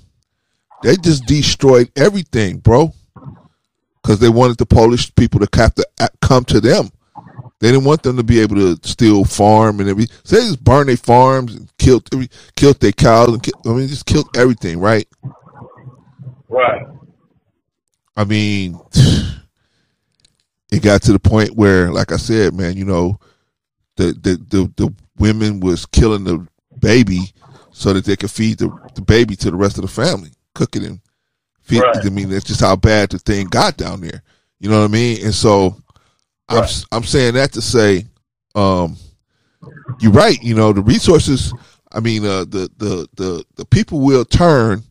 they 0.83 0.97
just 0.97 1.27
destroyed 1.27 1.91
everything, 1.97 2.59
bro, 2.59 2.95
because 4.03 4.21
they 4.21 4.29
wanted 4.31 4.57
the 4.59 4.65
Polish 4.67 5.15
people 5.17 5.41
to 5.41 5.49
have 5.59 5.75
to 5.75 5.87
come 6.23 6.45
to 6.47 6.61
them. 6.61 6.89
They 7.61 7.71
didn't 7.73 7.85
want 7.87 8.03
them 8.03 8.17
to 8.19 8.23
be 8.23 8.41
able 8.41 8.57
to 8.57 8.79
steal 8.87 9.25
farm 9.25 9.81
and 9.81 9.89
everything. 9.89 10.17
So 10.25 10.37
they 10.37 10.43
just 10.43 10.63
burned 10.65 10.89
their 10.91 10.97
farms 10.97 11.55
and 11.55 11.71
killed 11.79 12.09
every, 12.13 12.29
killed 12.57 12.81
their 12.81 12.93
cows 12.93 13.29
and 13.29 13.43
ki- 13.43 13.53
I 13.65 13.71
mean 13.71 13.89
just 13.89 14.07
killed 14.07 14.29
everything, 14.37 14.79
right? 14.79 15.09
Right. 16.49 16.87
I 18.17 18.25
mean, 18.25 18.81
it 18.95 20.83
got 20.83 21.03
to 21.03 21.13
the 21.13 21.19
point 21.19 21.57
where, 21.57 21.93
like 21.93 22.13
I 22.13 22.17
said, 22.17 22.55
man, 22.55 22.77
you 22.77 22.85
know, 22.85 23.19
the 23.97 24.13
the 24.13 24.37
the, 24.49 24.73
the 24.77 24.95
women 25.19 25.61
was 25.61 25.87
killing 25.87 26.25
the 26.25 26.47
baby 26.79 27.33
so 27.71 27.93
that 27.93 28.05
they 28.05 28.17
could 28.17 28.31
feed 28.31 28.59
the, 28.59 28.75
the 28.95 29.03
baby 29.03 29.37
to 29.37 29.51
the 29.51 29.57
rest 29.57 29.79
of 29.79 29.83
the 29.83 29.89
family, 29.89 30.31
cook 30.55 30.77
it 30.77 30.83
and 30.83 31.01
feed. 31.63 31.83
Right. 31.83 31.97
I 32.05 32.09
mean, 32.11 32.31
that's 32.31 32.45
just 32.45 32.61
how 32.61 32.77
bad 32.77 33.11
the 33.11 33.19
thing 33.19 33.47
got 33.49 33.77
down 33.77 34.01
there. 34.01 34.23
You 34.61 34.71
know 34.71 34.81
what 34.81 34.91
I 34.91 34.93
mean? 34.93 35.25
And 35.25 35.35
so, 35.35 35.77
Right. 36.51 36.85
I'm 36.93 37.05
saying 37.05 37.35
that 37.35 37.53
to 37.53 37.63
say, 37.63 38.07
um, 38.55 38.97
you're 40.01 40.13
right. 40.13 40.41
You 40.43 40.55
know, 40.55 40.73
the 40.73 40.83
resources. 40.83 41.53
I 41.93 42.01
mean, 42.01 42.25
uh, 42.25 42.45
the 42.45 42.71
the 42.77 43.09
the 43.15 43.45
the 43.57 43.65
people 43.67 44.01
will 44.01 44.25
turn. 44.25 44.83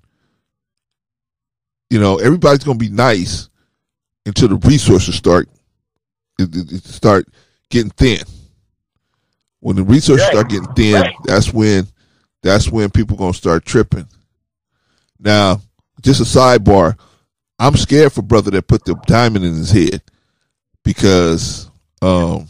You 1.89 1.99
know, 1.99 2.17
everybody's 2.17 2.63
gonna 2.63 2.77
be 2.79 2.89
nice 2.89 3.49
until 4.25 4.49
the 4.49 4.55
resources 4.67 5.15
start 5.15 5.47
it, 6.39 6.53
it- 6.55 6.71
it 6.73 6.83
start 6.83 7.27
getting 7.69 7.91
thin. 7.91 8.23
When 9.61 9.75
the 9.77 9.83
resources 9.83 10.23
Right. 10.25 10.31
start 10.33 10.49
getting 10.49 10.73
thin, 10.73 10.95
Right. 11.01 11.15
that's 11.23 11.53
when 11.53 11.87
that's 12.43 12.69
when 12.69 12.89
people 12.89 13.15
gonna 13.17 13.33
start 13.33 13.65
tripping. 13.65 14.07
Now, 15.19 15.61
just 16.01 16.19
a 16.21 16.23
sidebar, 16.25 16.97
I'm 17.57 17.75
scared 17.77 18.11
for 18.13 18.21
brother 18.21 18.51
that 18.51 18.67
put 18.67 18.83
the 18.85 18.95
diamond 19.07 19.45
in 19.45 19.55
his 19.55 19.71
head 19.71 20.01
because 20.85 21.69
um 22.01 22.47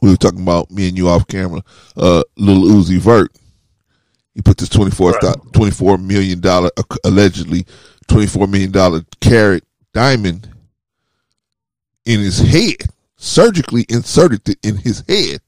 we 0.00 0.10
were 0.10 0.16
talking 0.16 0.40
about 0.42 0.70
me 0.70 0.88
and 0.88 0.96
you 0.96 1.08
off 1.08 1.26
camera, 1.28 1.62
uh 1.98 2.22
little 2.38 2.64
Uzi 2.64 2.98
Vert. 2.98 3.30
He 4.34 4.40
put 4.40 4.56
this 4.56 4.70
24 4.70 5.10
Right. 5.10 5.22
$24 5.52 6.02
million 6.02 6.40
allegedly 7.04 7.66
24 8.08 8.46
million 8.46 8.70
dollar 8.70 9.02
carat 9.20 9.62
diamond 9.92 10.48
in 12.06 12.20
his 12.20 12.38
head, 12.38 12.88
surgically 13.16 13.84
inserted 13.90 14.48
it 14.48 14.58
in 14.62 14.76
his 14.76 15.04
head. 15.06 15.40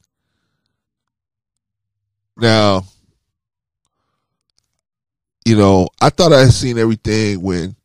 Now, 2.36 2.84
you 5.44 5.56
know, 5.56 5.88
I 6.00 6.10
thought 6.10 6.32
I 6.32 6.40
had 6.40 6.52
seen 6.52 6.78
everything 6.78 7.42
when 7.42 7.76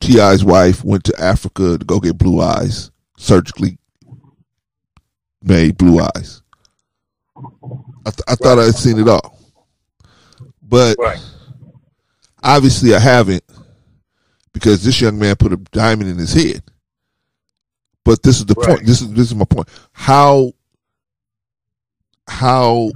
T.I.'s 0.00 0.44
wife 0.44 0.84
went 0.84 1.04
to 1.04 1.20
Africa 1.20 1.78
to 1.78 1.84
go 1.84 2.00
get 2.00 2.18
blue 2.18 2.40
eyes, 2.40 2.90
surgically 3.20 3.78
made 5.42 5.76
blue 5.76 6.00
eyes. 6.00 6.42
I, 8.06 8.10
th- 8.10 8.22
I 8.28 8.34
thought 8.34 8.58
I 8.58 8.64
had 8.64 8.74
seen 8.74 8.98
it 8.98 9.08
all. 9.08 9.38
But 10.62 10.96
Right. 10.98 11.20
obviously 12.42 12.94
I 12.94 12.98
haven't 12.98 13.44
because 14.52 14.82
this 14.82 15.00
young 15.00 15.18
man 15.18 15.36
put 15.36 15.52
a 15.52 15.56
diamond 15.56 16.10
in 16.10 16.18
his 16.18 16.32
head. 16.32 16.62
But 18.04 18.22
this 18.22 18.38
is 18.38 18.46
the 18.46 18.54
Right. 18.54 18.68
point. 18.76 18.86
This 18.86 19.02
is 19.02 19.10
this 19.12 19.26
is 19.28 19.34
my 19.34 19.44
point. 19.44 19.68
How 19.92 20.52
how 22.26 22.90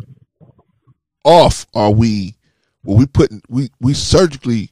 off 1.24 1.66
are 1.74 1.90
we 1.90 2.36
when 2.82 2.98
we 2.98 3.06
putting 3.06 3.42
we 3.48 3.70
we 3.80 3.92
surgically 3.94 4.70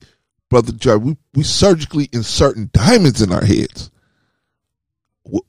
brother 0.48 0.72
Joe, 0.72 0.98
we 0.98 1.16
we 1.34 1.42
surgically 1.42 2.08
inserting 2.12 2.66
diamonds 2.72 3.20
in 3.20 3.32
our 3.32 3.44
heads. 3.44 3.90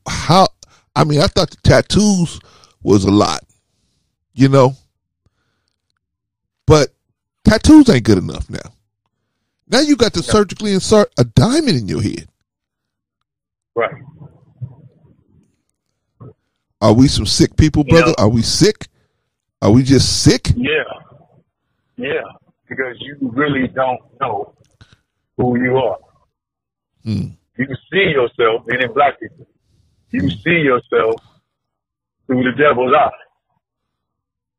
How 0.07 0.47
I 0.95 1.03
mean 1.03 1.19
I 1.21 1.27
thought 1.27 1.49
the 1.51 1.57
tattoos 1.63 2.39
was 2.83 3.05
a 3.05 3.11
lot, 3.11 3.43
you 4.33 4.47
know. 4.49 4.75
But 6.67 6.89
tattoos 7.43 7.89
ain't 7.89 8.03
good 8.05 8.17
enough 8.19 8.49
now. 8.49 8.73
Now 9.67 9.79
you 9.81 9.95
got 9.95 10.13
to 10.13 10.23
surgically 10.23 10.73
insert 10.73 11.11
a 11.17 11.23
diamond 11.23 11.77
in 11.77 11.87
your 11.87 12.01
head. 12.01 12.27
Right. 13.75 13.95
Are 16.81 16.93
we 16.93 17.07
some 17.07 17.25
sick 17.25 17.55
people, 17.55 17.83
You 17.87 17.91
brother? 17.93 18.07
know- 18.09 18.15
Are 18.25 18.29
we 18.29 18.41
sick? 18.41 18.87
Are 19.61 19.71
we 19.71 19.83
just 19.83 20.21
sick? 20.23 20.49
Yeah. 20.55 20.83
Yeah. 21.95 22.21
Because 22.67 22.95
you 22.99 23.17
really 23.21 23.67
don't 23.69 24.01
know 24.19 24.53
who 25.37 25.57
you 25.63 25.77
are. 25.77 25.97
Hmm. 27.03 27.27
You 27.57 27.67
see 27.91 28.11
yourself, 28.11 28.63
meaning 28.67 28.91
black 28.93 29.19
people. 29.19 29.47
You 30.13 30.29
see 30.29 30.61
yourself 30.63 31.15
through 32.27 32.43
the 32.43 32.51
devil's 32.57 32.93
eye. 32.93 33.09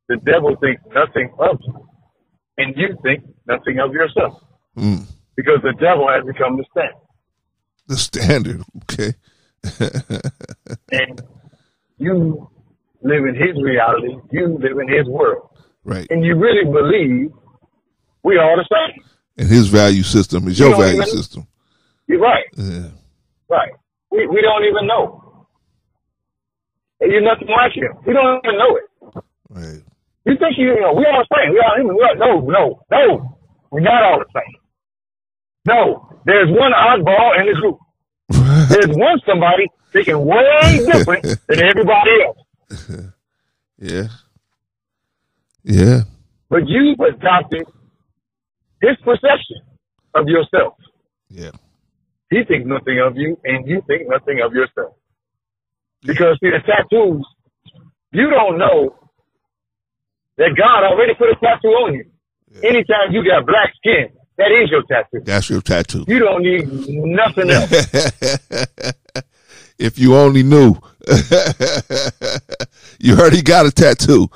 The 0.09 0.17
devil 0.17 0.55
thinks 0.57 0.83
nothing 0.93 1.31
of 1.39 1.57
you, 1.65 1.87
and 2.59 2.75
you 2.77 2.95
think 3.01 3.23
nothing 3.47 3.79
of 3.79 3.91
yourself. 3.93 4.41
Mm. 4.77 5.05
because 5.37 5.59
the 5.63 5.71
devil 5.79 6.07
has 6.09 6.25
become 6.25 6.57
the 6.57 6.65
standard. 6.69 7.01
The 7.87 7.95
standard, 7.97 8.61
okay. 8.83 9.13
and 10.91 11.21
you 11.97 12.49
live 13.01 13.23
in 13.25 13.35
his 13.35 13.55
reality, 13.63 14.15
you 14.31 14.57
live 14.59 14.77
in 14.79 14.89
his 14.89 15.07
world. 15.07 15.47
Right. 15.85 16.05
And 16.09 16.25
you 16.25 16.35
really 16.35 16.65
believe 16.65 17.31
we 18.23 18.37
are 18.37 18.57
the 18.57 18.65
same. 18.69 19.03
And 19.37 19.47
his 19.47 19.69
value 19.69 20.03
system 20.03 20.47
is 20.49 20.59
You 20.59 20.67
your 20.69 20.77
value 20.77 20.95
even- 21.01 21.07
system. 21.07 21.47
You're 22.07 22.19
right. 22.19 22.45
Yeah. 22.57 22.89
Right. 23.49 23.71
We 24.11 24.27
we 24.27 24.41
don't 24.41 24.63
even 24.65 24.87
know. 24.87 25.24
And 27.01 27.11
you're 27.11 27.21
nothing 27.21 27.47
like 27.49 27.73
him. 27.75 27.91
You 28.05 28.13
don't 28.13 28.41
even 28.45 28.57
know 28.57 28.75
it. 28.77 29.23
Right. 29.49 29.81
You 30.25 30.37
think 30.37 30.57
you, 30.57 30.67
you 30.73 30.81
know, 30.81 30.93
we 30.93 31.05
all 31.05 31.23
the 31.23 31.35
same. 31.35 31.51
We 31.53 31.59
all 31.59 31.75
human. 31.77 31.95
We 31.95 32.03
all, 32.03 32.15
no, 32.17 32.39
no, 32.49 32.81
no. 32.91 33.37
We're 33.71 33.81
not 33.81 34.03
all 34.03 34.19
the 34.19 34.25
same. 34.33 34.55
No. 35.65 36.09
There's 36.25 36.49
one 36.49 36.71
oddball 36.71 37.39
in 37.39 37.45
the 37.47 37.59
group. 37.59 37.79
There's 38.69 38.95
one 38.97 39.19
somebody 39.27 39.67
thinking 39.91 40.25
way 40.25 40.79
different 40.91 41.23
than 41.47 41.63
everybody 41.63 42.11
else. 42.25 43.11
yeah. 43.77 44.07
Yeah. 45.63 46.01
But 46.49 46.67
you've 46.67 46.99
adopted 46.99 47.67
his 48.81 48.97
perception 49.03 49.61
of 50.13 50.27
yourself. 50.27 50.75
Yeah. 51.29 51.51
He 52.29 52.43
thinks 52.43 52.67
nothing 52.67 52.99
of 52.99 53.17
you, 53.17 53.37
and 53.43 53.67
you 53.67 53.81
think 53.87 54.09
nothing 54.09 54.41
of 54.41 54.53
yourself. 54.53 54.95
Because 56.05 56.37
see, 56.41 56.49
the 56.49 56.59
tattoos, 56.65 57.25
you 58.11 58.29
don't 58.29 58.57
know 58.57 58.95
that 60.37 60.51
God 60.57 60.83
already 60.83 61.13
put 61.15 61.29
a 61.29 61.35
tattoo 61.35 61.69
on 61.69 61.93
you. 61.93 62.05
Anytime 62.63 63.11
you 63.11 63.23
got 63.23 63.45
black 63.45 63.73
skin, 63.75 64.09
that 64.37 64.51
is 64.51 64.69
your 64.69 64.83
tattoo. 64.83 65.21
That's 65.23 65.49
your 65.49 65.61
tattoo. 65.61 66.05
You 66.07 66.19
don't 66.19 66.43
need 66.43 66.67
nothing 66.87 67.49
else. 67.49 67.71
if 69.79 69.97
you 69.99 70.15
only 70.15 70.43
knew. 70.43 70.75
you 72.99 73.15
already 73.15 73.41
got 73.41 73.65
a 73.65 73.71
tattoo. 73.71 74.27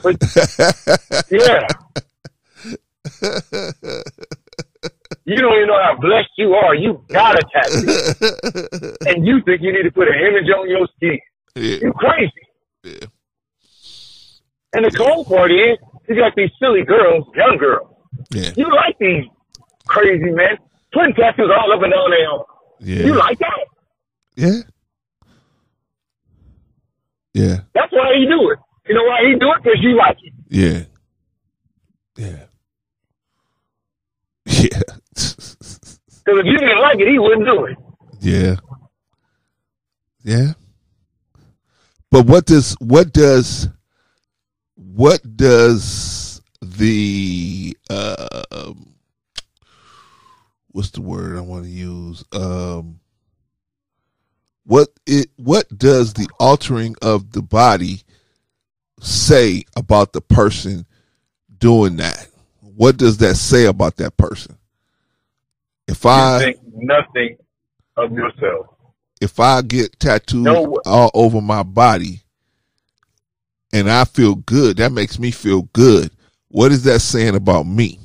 Yeah. 1.32 1.68
You 5.26 5.36
don't 5.36 5.56
even 5.58 5.68
know 5.68 5.80
how 5.82 5.96
blessed 6.00 6.30
you 6.38 6.54
are. 6.54 6.76
You 6.76 7.04
got 7.10 7.38
a 7.38 7.44
tattoo. 7.54 8.96
And 9.06 9.26
you 9.26 9.42
think 9.46 9.62
you 9.62 9.72
need 9.72 9.84
to 9.84 9.92
put 9.92 10.08
an 10.08 10.16
image 10.16 10.50
on 10.50 10.70
your 10.70 10.88
skin. 10.96 11.20
Yeah. 11.56 11.78
You 11.82 11.94
crazy. 11.94 12.32
Yeah. 12.84 13.08
And 14.74 14.86
the 14.86 14.92
cold 14.92 15.28
part 15.28 15.52
is, 15.52 15.78
you 16.08 16.16
got 16.16 16.36
these 16.36 16.52
silly 16.60 16.84
girls, 16.84 17.26
young 17.36 17.58
girls. 17.58 17.90
Yeah. 18.32 18.52
You 18.56 18.70
like 18.74 18.98
these 19.00 19.26
crazy 19.88 20.32
men 20.32 20.58
putting 20.94 21.14
tattoos 21.16 21.50
all 21.56 21.72
up 21.72 21.82
and 21.82 21.92
down 21.92 22.10
their 22.12 22.30
arm. 22.30 22.44
Yeah. 22.80 23.06
You 23.06 23.16
like 23.16 23.40
that? 23.40 23.66
Yeah. 24.36 24.62
Yeah. 27.34 27.60
That's 27.74 27.92
why 27.92 28.14
he 28.16 28.26
do 28.26 28.52
it. 28.52 28.60
You 28.88 28.96
know 28.96 29.04
why 29.04 29.22
he 29.26 29.36
do 29.40 29.52
it? 29.52 29.64
Because 29.64 29.80
you 29.82 29.96
like 29.98 30.18
it. 30.24 30.34
Yeah. 30.50 30.84
Yeah. 32.18 32.46
Yeah. 34.62 34.82
Because 35.14 36.42
if 36.42 36.46
you 36.46 36.58
didn't 36.58 36.82
like 36.82 37.00
it, 37.00 37.08
he 37.08 37.18
wouldn't 37.18 37.46
do 37.46 37.66
it. 37.66 37.78
Yeah. 38.20 38.56
Yeah. 40.24 40.54
But 42.12 42.26
what 42.26 42.46
does 42.46 42.76
what 42.80 43.14
does 43.14 43.70
what 44.76 45.22
does 45.38 46.42
the 46.62 47.78
uh 47.90 48.74
what's 50.72 50.92
the 50.92 51.02
word 51.02 51.38
I 51.38 51.42
want 51.42 51.66
to 51.66 51.70
use? 51.70 52.24
Um 52.34 53.00
what 54.66 54.90
it 55.06 55.30
what 55.38 55.68
does 55.78 56.14
the 56.14 56.30
altering 56.40 56.96
of 57.02 57.32
the 57.32 57.42
body 57.42 58.04
say 59.02 59.64
about 59.76 60.14
the 60.14 60.22
person 60.22 60.86
doing 61.60 61.98
that? 61.98 62.28
What 62.62 62.98
does 62.98 63.18
that 63.18 63.36
say 63.36 63.66
about 63.66 63.98
that 63.98 64.18
person? 64.18 64.58
If 65.88 66.06
You 66.06 66.10
I 66.12 66.40
think 66.40 66.58
nothing 66.74 67.38
of 67.98 68.12
yourself. 68.14 68.68
If 69.22 69.40
I 69.40 69.62
get 69.62 70.00
tattoos 70.00 70.44
No. 70.46 70.80
all 70.86 71.12
over 71.14 71.42
my 71.42 71.64
body 71.64 72.22
and 73.74 73.90
I 73.90 74.06
feel 74.06 74.36
good, 74.36 74.78
that 74.78 74.92
makes 74.92 75.20
me 75.20 75.32
feel 75.32 75.64
good. 75.74 76.12
What 76.50 76.72
is 76.72 76.84
that 76.84 77.00
saying 77.02 77.36
about 77.36 77.66
me? 77.68 78.00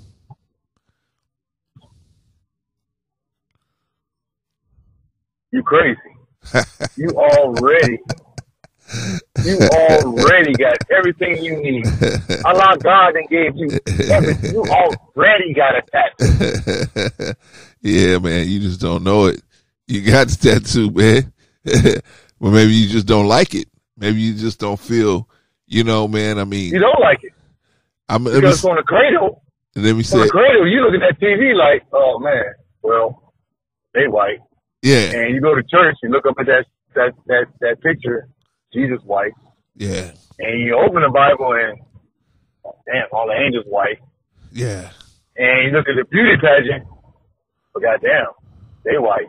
You 5.53 5.63
crazy. 5.63 6.01
you 6.97 7.11
already, 7.17 7.99
you 9.45 9.59
already 9.71 10.57
got 10.57 10.79
everything 10.91 11.43
you 11.43 11.57
need. 11.63 11.87
Allah 12.45 12.77
God 12.83 13.17
and 13.17 13.29
gave 13.29 13.57
you 13.57 13.79
everything. 14.11 14.51
You 14.53 14.65
already 14.69 15.55
got 15.55 15.77
a 15.77 15.83
tattoo. 15.93 17.35
yeah, 17.83 18.19
man, 18.19 18.49
you 18.49 18.61
just 18.61 18.81
don't 18.81 19.05
know 19.05 19.27
it. 19.27 19.41
You 19.87 20.01
got 20.03 20.29
the 20.29 20.37
tattoo, 20.61 20.91
man. 20.91 21.33
well, 22.41 22.53
maybe 22.53 22.73
you 22.73 22.89
just 22.89 23.07
don't 23.07 23.27
like 23.27 23.55
it. 23.55 23.69
Maybe 23.97 24.21
you 24.21 24.35
just 24.35 24.59
don't 24.59 24.79
feel, 24.79 25.29
you 25.67 25.85
know, 25.85 26.09
man. 26.09 26.39
I 26.39 26.45
mean, 26.45 26.73
You 26.73 26.81
don't 26.81 27.01
like 27.01 27.23
it. 27.25 27.33
I'm, 28.09 28.25
let 28.25 28.35
me, 28.35 28.41
Because 28.41 28.65
on 28.65 28.77
the 28.77 28.83
cradle, 28.83 29.43
let 29.77 29.93
me 29.93 29.99
on 30.01 30.05
say, 30.05 30.29
cradle, 30.29 30.69
you 30.69 30.81
look 30.83 30.95
at 30.95 31.01
that 31.01 31.21
TV 31.25 31.55
like, 31.55 31.85
oh 31.93 32.19
man, 32.19 32.45
well, 32.83 33.33
they 33.95 34.07
white. 34.09 34.41
yeah, 34.83 35.11
And 35.13 35.35
you 35.35 35.41
go 35.41 35.55
to 35.55 35.63
church, 35.63 35.97
you 36.03 36.11
look 36.11 36.27
up 36.27 36.35
at 36.39 36.47
that, 36.47 36.67
that, 36.95 37.13
that, 37.27 37.47
that 37.61 37.81
picture, 37.83 38.29
Jesus 38.75 38.99
white. 39.05 39.33
yeah, 39.77 40.11
And 40.39 40.61
you 40.61 40.77
open 40.77 41.01
the 41.03 41.11
Bible 41.11 41.55
and, 41.55 41.79
damn, 42.87 43.07
all 43.13 43.27
the 43.27 43.35
angels 43.41 43.65
white. 43.69 43.99
yeah, 44.53 44.91
And 45.37 45.65
you 45.65 45.71
look 45.79 45.89
at 45.89 45.95
the 45.97 46.05
beauty 46.11 46.37
pageant, 46.43 46.85
but 47.73 47.83
goddamn, 47.83 48.27
they 48.85 48.99
white. 48.99 49.29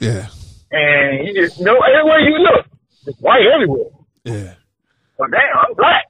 Yeah, 0.00 0.28
And 0.70 1.26
you 1.26 1.34
just 1.34 1.60
know 1.60 1.76
everywhere 1.80 2.20
you 2.20 2.38
look, 2.38 2.66
it's 3.06 3.18
white 3.20 3.46
everywhere. 3.52 3.90
yeah, 4.24 4.54
But 5.18 5.30
damn, 5.30 5.56
I'm 5.58 5.74
black. 5.76 6.04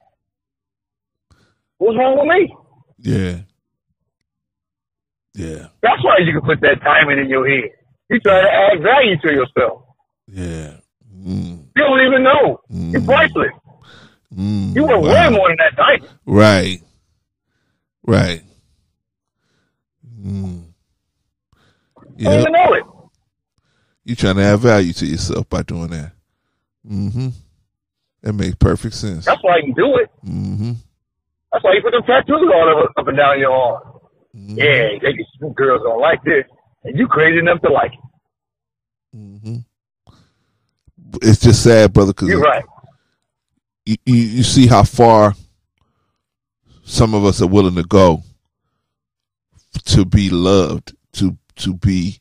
What's 1.77 1.97
wrong 1.97 2.17
with 2.19 2.27
me? 2.27 2.55
yeah, 2.99 3.39
yeah, 5.35 5.67
That's 5.81 6.03
why 6.03 6.17
you 6.19 6.33
can 6.33 6.41
put 6.41 6.59
that 6.61 6.81
diamond 6.83 7.19
in 7.21 7.29
your 7.29 7.47
head. 7.47 7.69
You 8.09 8.19
try 8.19 8.41
to 8.41 8.49
add 8.51 8.81
value 8.83 9.15
to 9.21 9.31
yourself. 9.31 9.83
yeah. 10.27 10.77
Mm, 11.15 11.65
You 11.75 11.83
don't 11.83 12.05
even 12.07 12.23
know. 12.23 12.59
It's 12.69 13.03
Mm. 13.03 13.05
priceless. 13.05 13.51
mm, 14.35 14.75
You 14.75 14.83
were 14.85 14.99
wow. 14.99 15.11
way 15.13 15.29
more 15.29 15.47
than 15.49 15.57
that 15.57 15.75
diamond. 15.75 16.09
Right. 16.25 16.81
Right. 18.05 18.41
Mm. 20.21 20.63
You 22.17 22.25
don't 22.25 22.39
even 22.41 22.51
know 22.53 22.73
it. 22.73 22.83
You 24.09 24.15
trying 24.15 24.35
to 24.35 24.43
add 24.43 24.59
value 24.59 24.91
to 24.93 25.05
yourself 25.05 25.47
by 25.49 25.61
doing 25.61 25.89
that. 25.91 26.11
Mm-hmm. 26.89 27.29
That 28.23 28.33
makes 28.33 28.55
perfect 28.55 28.95
sense. 28.95 29.25
That's 29.25 29.41
why 29.43 29.57
you 29.63 29.73
do 29.73 29.95
it. 29.97 30.09
Mm-hmm. 30.25 30.71
That's 31.51 31.63
why 31.63 31.73
you 31.73 31.81
put 31.81 31.91
them 31.91 32.03
tattoos 32.03 32.51
all 32.53 32.69
over, 32.69 32.89
up 32.97 33.07
and 33.07 33.17
down 33.17 33.39
your 33.39 33.51
arm. 33.51 33.83
mm-hmm. 34.35 34.57
Yeah, 34.57 34.99
they, 35.01 35.25
some 35.39 35.53
girls 35.53 35.81
don't 35.83 36.01
like 36.01 36.23
this. 36.23 36.43
And 36.83 36.97
you 36.97 37.07
crazy 37.07 37.39
enough 37.39 37.61
to 37.61 37.71
like 37.71 37.93
it. 37.93 39.17
Mm-hmm. 39.17 39.57
It's 41.21 41.39
just 41.39 41.63
sad, 41.63 41.93
brother, 41.93 42.13
because 42.13 42.29
You're 42.29 42.41
right. 42.41 42.63
you, 43.85 43.95
you, 44.05 44.15
you 44.15 44.43
see 44.43 44.67
how 44.67 44.83
far 44.83 45.33
some 46.83 47.13
of 47.13 47.25
us 47.25 47.41
are 47.41 47.47
willing 47.47 47.75
to 47.75 47.83
go 47.83 48.23
to 49.85 50.05
be 50.05 50.29
loved, 50.29 50.95
to 51.13 51.37
to 51.57 51.73
be, 51.73 52.19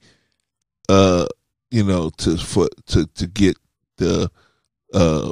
uh, 0.88 1.26
you 1.70 1.84
know, 1.84 2.10
to 2.18 2.36
for 2.36 2.68
to 2.86 3.06
to 3.06 3.26
get 3.26 3.56
the 3.96 4.30
uh, 4.94 5.30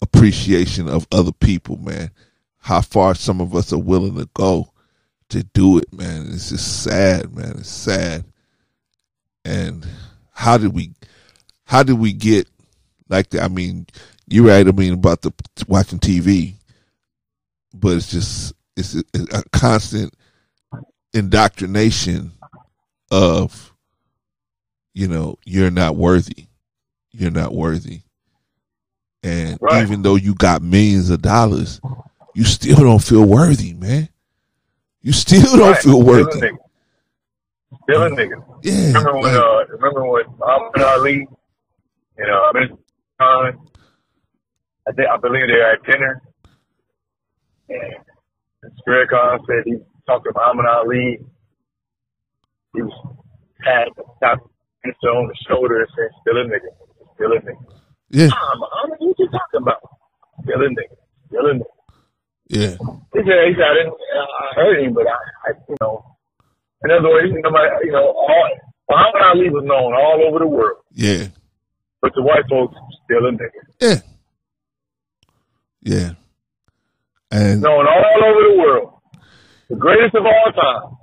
appreciation 0.00 0.88
of 0.88 1.06
other 1.12 1.32
people, 1.32 1.76
man. 1.76 2.10
How 2.58 2.80
far 2.80 3.14
some 3.14 3.40
of 3.40 3.54
us 3.54 3.72
are 3.72 3.78
willing 3.78 4.16
to 4.16 4.28
go 4.34 4.72
to 5.30 5.42
do 5.42 5.78
it, 5.78 5.92
man. 5.92 6.28
It's 6.30 6.50
just 6.50 6.82
sad, 6.82 7.34
man. 7.34 7.56
It's 7.58 7.68
sad. 7.68 8.24
And 9.44 9.86
how 10.32 10.56
did 10.58 10.74
we, 10.74 10.92
how 11.64 11.82
did 11.82 11.98
we 11.98 12.12
get 12.12 12.48
like 13.08 13.30
that? 13.30 13.42
I 13.42 13.48
mean, 13.48 13.86
you're 14.28 14.46
right. 14.46 14.66
I 14.66 14.72
mean, 14.72 14.94
about 14.94 15.22
the 15.22 15.32
watching 15.68 15.98
TV, 15.98 16.54
but 17.74 17.96
it's 17.96 18.10
just 18.10 18.54
it's 18.76 18.94
a, 18.94 19.04
a 19.32 19.42
constant 19.52 20.14
indoctrination 21.12 22.32
of, 23.10 23.73
you 24.94 25.08
know, 25.08 25.36
you're 25.44 25.70
not 25.70 25.96
worthy, 25.96 26.46
you're 27.10 27.30
not 27.30 27.52
worthy, 27.54 28.00
and 29.22 29.58
Right. 29.60 29.82
even 29.82 30.02
though 30.02 30.14
you 30.16 30.34
got 30.34 30.62
millions 30.62 31.10
of 31.10 31.20
dollars, 31.22 31.80
you 32.34 32.44
still 32.44 32.76
don't 32.76 33.02
feel 33.02 33.24
worthy, 33.24 33.74
man. 33.74 34.08
You 35.02 35.12
still 35.12 35.56
don't 35.56 35.72
Right. 35.72 35.82
feel 35.82 36.02
worthy. 36.02 36.40
nigga. 36.40 36.56
Still 37.82 38.02
a 38.04 38.10
nigga. 38.10 38.58
Yeah. 38.62 38.86
Remember 38.88 39.12
when? 39.14 39.22
like- 39.34 39.34
Uh, 39.44 39.64
remember 39.68 40.04
when 40.08 40.24
Muhammad 40.38 40.82
Ali? 40.82 41.28
You 42.16 42.26
know, 42.26 42.50
I 42.54 42.58
mean, 42.58 42.78
uh, 43.20 43.52
I 44.86 44.92
think 44.92 45.08
I 45.08 45.16
believe 45.18 45.46
they 45.48 45.54
were 45.54 45.72
at 45.72 45.82
dinner, 45.84 46.22
and 47.68 48.72
Spirit 48.78 49.10
Khan 49.10 49.40
said 49.46 49.62
he 49.66 49.76
talked 50.06 50.24
to 50.24 50.32
Muhammad 50.34 50.66
Ali. 50.66 51.18
He 52.74 52.82
was 52.82 53.16
pat 53.60 53.88
tapped 54.22 54.46
him 54.84 55.16
on 55.16 55.28
the 55.28 55.36
shoulder 55.48 55.80
and 55.80 55.88
said, 55.96 56.10
"Still 56.20 56.36
a 56.38 56.44
nigga, 56.44 56.70
still 57.14 57.32
a 57.32 57.40
nigga." 57.40 57.64
yeah. 58.10 58.28
Ah, 58.32 58.52
Muhammad, 58.58 58.98
what 59.00 59.18
you 59.18 59.28
talking 59.30 59.62
about? 59.62 59.80
Still 60.42 60.60
a 60.60 60.68
nigga, 60.68 60.96
still 61.28 61.46
a 61.50 61.54
nigga. 61.54 61.72
Yeah. 62.48 62.76
He 63.14 63.20
said, 63.24 63.40
he 63.48 63.54
said, 63.56 63.64
I 63.64 63.74
didn't, 63.80 63.94
I 63.96 64.54
heard 64.54 64.84
him, 64.84 64.92
but 64.92 65.06
I, 65.06 65.16
I, 65.48 65.50
you 65.68 65.76
know, 65.80 66.04
in 66.84 66.90
other 66.90 67.08
words, 67.08 67.32
you 67.32 67.40
know, 67.40 67.50
my, 67.50 67.80
you 67.82 67.90
know, 67.92 68.04
all, 68.12 68.50
Muhammad 68.90 69.22
Ali 69.32 69.48
was 69.48 69.64
known 69.64 69.94
all 69.94 70.20
over 70.28 70.38
the 70.40 70.46
world, 70.46 70.78
Yeah. 70.92 71.28
but 72.02 72.12
the 72.14 72.20
white 72.22 72.44
folks 72.50 72.76
still 73.04 73.24
a 73.26 73.32
nigga. 73.32 73.62
Yeah. 73.80 74.00
Yeah. 75.82 76.10
And 77.30 77.62
Known 77.62 77.86
all 77.86 78.24
over 78.24 78.42
the 78.52 78.58
world. 78.58 78.90
The 79.70 79.76
greatest 79.76 80.14
of 80.14 80.24
all 80.26 80.52
time. 80.52 80.96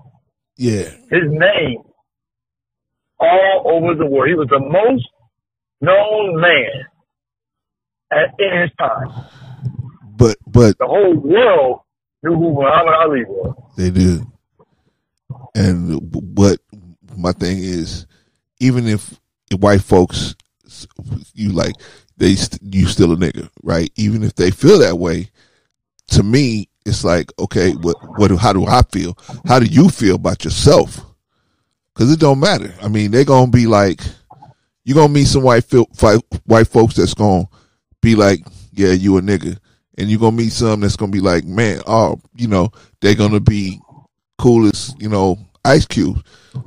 yeah. 0.57 0.89
His 1.09 1.25
name 1.27 1.81
all 3.21 3.63
over 3.65 3.95
the 3.95 4.05
world. 4.05 4.27
He 4.29 4.35
was 4.35 4.47
the 4.49 4.59
most 4.59 5.07
known 5.81 6.41
man 6.41 6.85
at, 8.11 8.33
in 8.39 8.61
his 8.61 8.71
time. 8.77 9.25
But 10.15 10.37
but 10.47 10.77
The 10.77 10.87
whole 10.87 11.15
world 11.15 11.81
knew 12.23 12.35
who 12.35 12.53
Muhammad 12.53 12.93
Ali 13.01 13.23
was. 13.25 13.55
They 13.77 13.89
do. 13.89 14.25
And 15.55 16.13
what 16.35 16.59
my 17.17 17.31
thing 17.31 17.57
is, 17.59 18.05
even 18.59 18.87
if 18.87 19.19
white 19.57 19.81
folks, 19.81 20.35
you 21.33 21.51
like, 21.51 21.73
they 22.17 22.35
st- 22.35 22.61
you 22.73 22.85
still 22.85 23.13
a 23.13 23.15
nigga, 23.15 23.49
right? 23.63 23.91
Even 23.95 24.23
if 24.23 24.35
they 24.35 24.51
feel 24.51 24.79
that 24.79 24.97
way, 24.99 25.29
to 26.09 26.23
me, 26.23 26.69
it's 26.85 27.03
like, 27.03 27.31
okay, 27.39 27.71
what 27.73 27.95
what 28.17 28.31
how 28.37 28.53
do 28.53 28.65
I 28.65 28.81
feel? 28.83 29.17
How 29.45 29.59
do 29.59 29.65
you 29.65 29.89
feel 29.89 30.15
about 30.15 30.43
yourself? 30.43 31.05
Because 31.93 32.11
it 32.11 32.19
don't 32.19 32.39
matter. 32.39 32.73
I 32.81 32.87
mean, 32.87 33.11
they're 33.11 33.25
gonna 33.25 33.51
be 33.51 33.67
like, 33.67 34.01
you're 34.83 34.95
gonna 34.95 35.13
meet 35.13 35.25
some 35.27 35.43
white 35.43 35.63
fil- 35.65 35.89
fi- 35.93 36.17
white 36.45 36.67
folks 36.67 36.95
that's 36.95 37.13
gonna 37.13 37.45
be 38.01 38.15
like, 38.15 38.39
yeah, 38.73 38.91
you 38.91 39.17
a 39.17 39.21
nigga, 39.21 39.57
and 39.97 40.09
you're 40.09 40.19
gonna 40.19 40.35
meet 40.35 40.51
some 40.53 40.79
that's 40.79 40.95
gonna 40.95 41.11
be 41.11 41.19
like, 41.19 41.43
man, 41.45 41.81
oh, 41.87 42.19
you 42.35 42.47
know, 42.47 42.69
they're 43.01 43.15
gonna 43.15 43.39
be 43.39 43.79
coolest, 44.37 44.99
you 45.01 45.09
know 45.09 45.37
ice 45.63 45.85
cubes. 45.85 46.21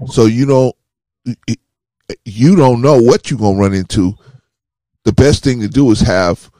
So 0.07 0.27
you 0.27 0.47
don't 0.47 0.77
you 2.25 2.55
don't 2.57 2.81
know 2.83 3.01
what 3.01 3.31
you're 3.31 3.41
gonna 3.41 3.59
run 3.59 3.75
into. 3.75 4.15
The 5.05 5.13
best 5.13 5.43
thing 5.43 5.61
to 5.61 5.69
do 5.69 5.91
is 5.91 6.01
have 6.01 6.51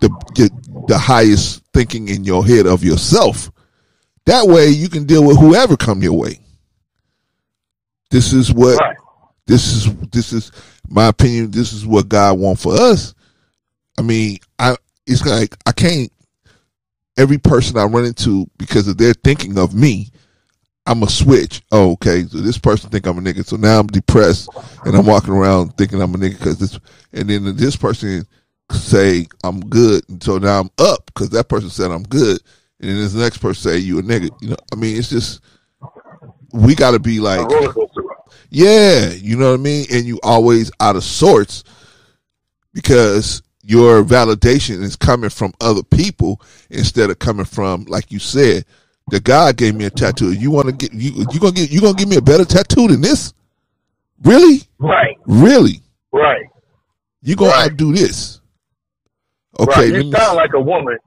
the 0.00 0.08
the, 0.34 0.50
the 0.88 0.98
highest 0.98 1.62
thinking 1.72 2.08
in 2.08 2.24
your 2.24 2.44
head 2.44 2.66
of 2.66 2.84
yourself. 2.84 3.50
That 4.26 4.46
way 4.48 4.68
you 4.68 4.88
can 4.88 5.04
deal 5.04 5.24
with 5.24 5.38
whoever 5.38 5.76
come 5.76 6.02
your 6.02 6.12
way. 6.14 6.40
This 8.10 8.32
is 8.32 8.52
what 8.52 8.78
Right. 8.80 8.96
this 9.46 9.66
is 9.72 9.94
this 10.12 10.32
is 10.32 10.52
my 10.88 11.08
opinion. 11.08 11.50
This 11.50 11.72
is 11.72 11.86
what 11.86 12.08
God 12.08 12.38
want 12.38 12.58
for 12.58 12.74
us. 12.74 13.14
I 13.98 14.02
mean, 14.02 14.38
I 14.58 14.76
it's 15.06 15.24
like 15.26 15.56
I 15.66 15.72
can't. 15.72 16.12
Every 17.18 17.38
person 17.38 17.78
I 17.78 17.84
run 17.84 18.04
into 18.04 18.46
because 18.58 18.88
of 18.88 18.98
their 18.98 19.14
thinking 19.14 19.58
of 19.58 19.74
me, 19.74 20.10
I'm 20.86 21.02
a 21.02 21.08
switch. 21.08 21.62
Oh, 21.72 21.92
okay. 21.92 22.24
So 22.24 22.38
this 22.38 22.58
person 22.58 22.90
think 22.90 23.06
I'm 23.06 23.18
a 23.18 23.22
nigga. 23.22 23.44
So 23.44 23.56
now 23.56 23.80
I'm 23.80 23.86
depressed 23.86 24.50
and 24.84 24.94
I'm 24.94 25.06
walking 25.06 25.32
around 25.34 25.76
thinking 25.78 26.00
I'm 26.02 26.14
a 26.14 26.18
nigga 26.18 26.38
because 26.38 26.58
this. 26.58 26.78
And 27.12 27.28
then 27.30 27.56
this 27.56 27.76
person 27.76 28.26
say 28.72 29.26
I'm 29.44 29.60
good, 29.60 30.08
and 30.08 30.22
so 30.22 30.38
now 30.38 30.60
I'm 30.60 30.70
up 30.78 31.06
because 31.06 31.30
that 31.30 31.48
person 31.48 31.70
said 31.70 31.90
I'm 31.90 32.02
good. 32.04 32.40
And 32.80 32.90
then 32.90 32.98
this 32.98 33.14
next 33.14 33.38
person 33.38 33.70
say 33.72 33.78
you 33.78 33.98
a 33.98 34.02
nigga. 34.02 34.30
You 34.40 34.50
know, 34.50 34.56
I 34.72 34.76
mean, 34.76 34.96
it's 34.98 35.08
just 35.10 35.40
we 36.52 36.74
got 36.74 36.92
to 36.92 36.98
be 36.98 37.20
like 37.20 37.48
roller 37.48 37.68
coaster 37.68 37.95
ride. 37.95 37.95
Yeah, 38.50 39.10
you 39.10 39.36
know 39.36 39.50
what 39.52 39.60
I 39.60 39.62
mean? 39.62 39.86
And 39.92 40.04
you 40.04 40.18
always 40.22 40.70
out 40.80 40.96
of 40.96 41.04
sorts 41.04 41.64
because 42.72 43.42
your 43.62 44.04
validation 44.04 44.82
is 44.82 44.96
coming 44.96 45.30
from 45.30 45.52
other 45.60 45.82
people 45.82 46.40
instead 46.70 47.10
of 47.10 47.18
coming 47.18 47.44
from, 47.44 47.84
like 47.86 48.12
you 48.12 48.18
said, 48.18 48.64
the 49.08 49.20
guy 49.20 49.52
gave 49.52 49.74
me 49.74 49.84
a 49.84 49.90
tattoo. 49.90 50.32
You 50.32 50.50
want 50.50 50.66
to 50.66 50.72
get 50.72 50.92
you 50.92 51.26
you 51.32 51.40
gonna 51.40 51.52
get 51.52 51.70
you 51.70 51.80
gonna 51.80 51.94
give 51.94 52.08
me 52.08 52.16
a 52.16 52.22
better 52.22 52.44
tattoo 52.44 52.88
than 52.88 53.00
this? 53.00 53.32
Really? 54.22 54.62
Right, 54.78 55.16
Really? 55.26 55.80
right. 56.12 56.46
You 57.22 57.36
gonna 57.36 57.50
Right. 57.50 57.70
outdo 57.70 57.92
this? 57.94 58.40
Okay, 59.58 59.80
right. 59.90 59.94
You 59.94 60.04
me- 60.04 60.12
sound 60.12 60.36
like 60.36 60.52
a 60.54 60.60
woman. 60.60 60.98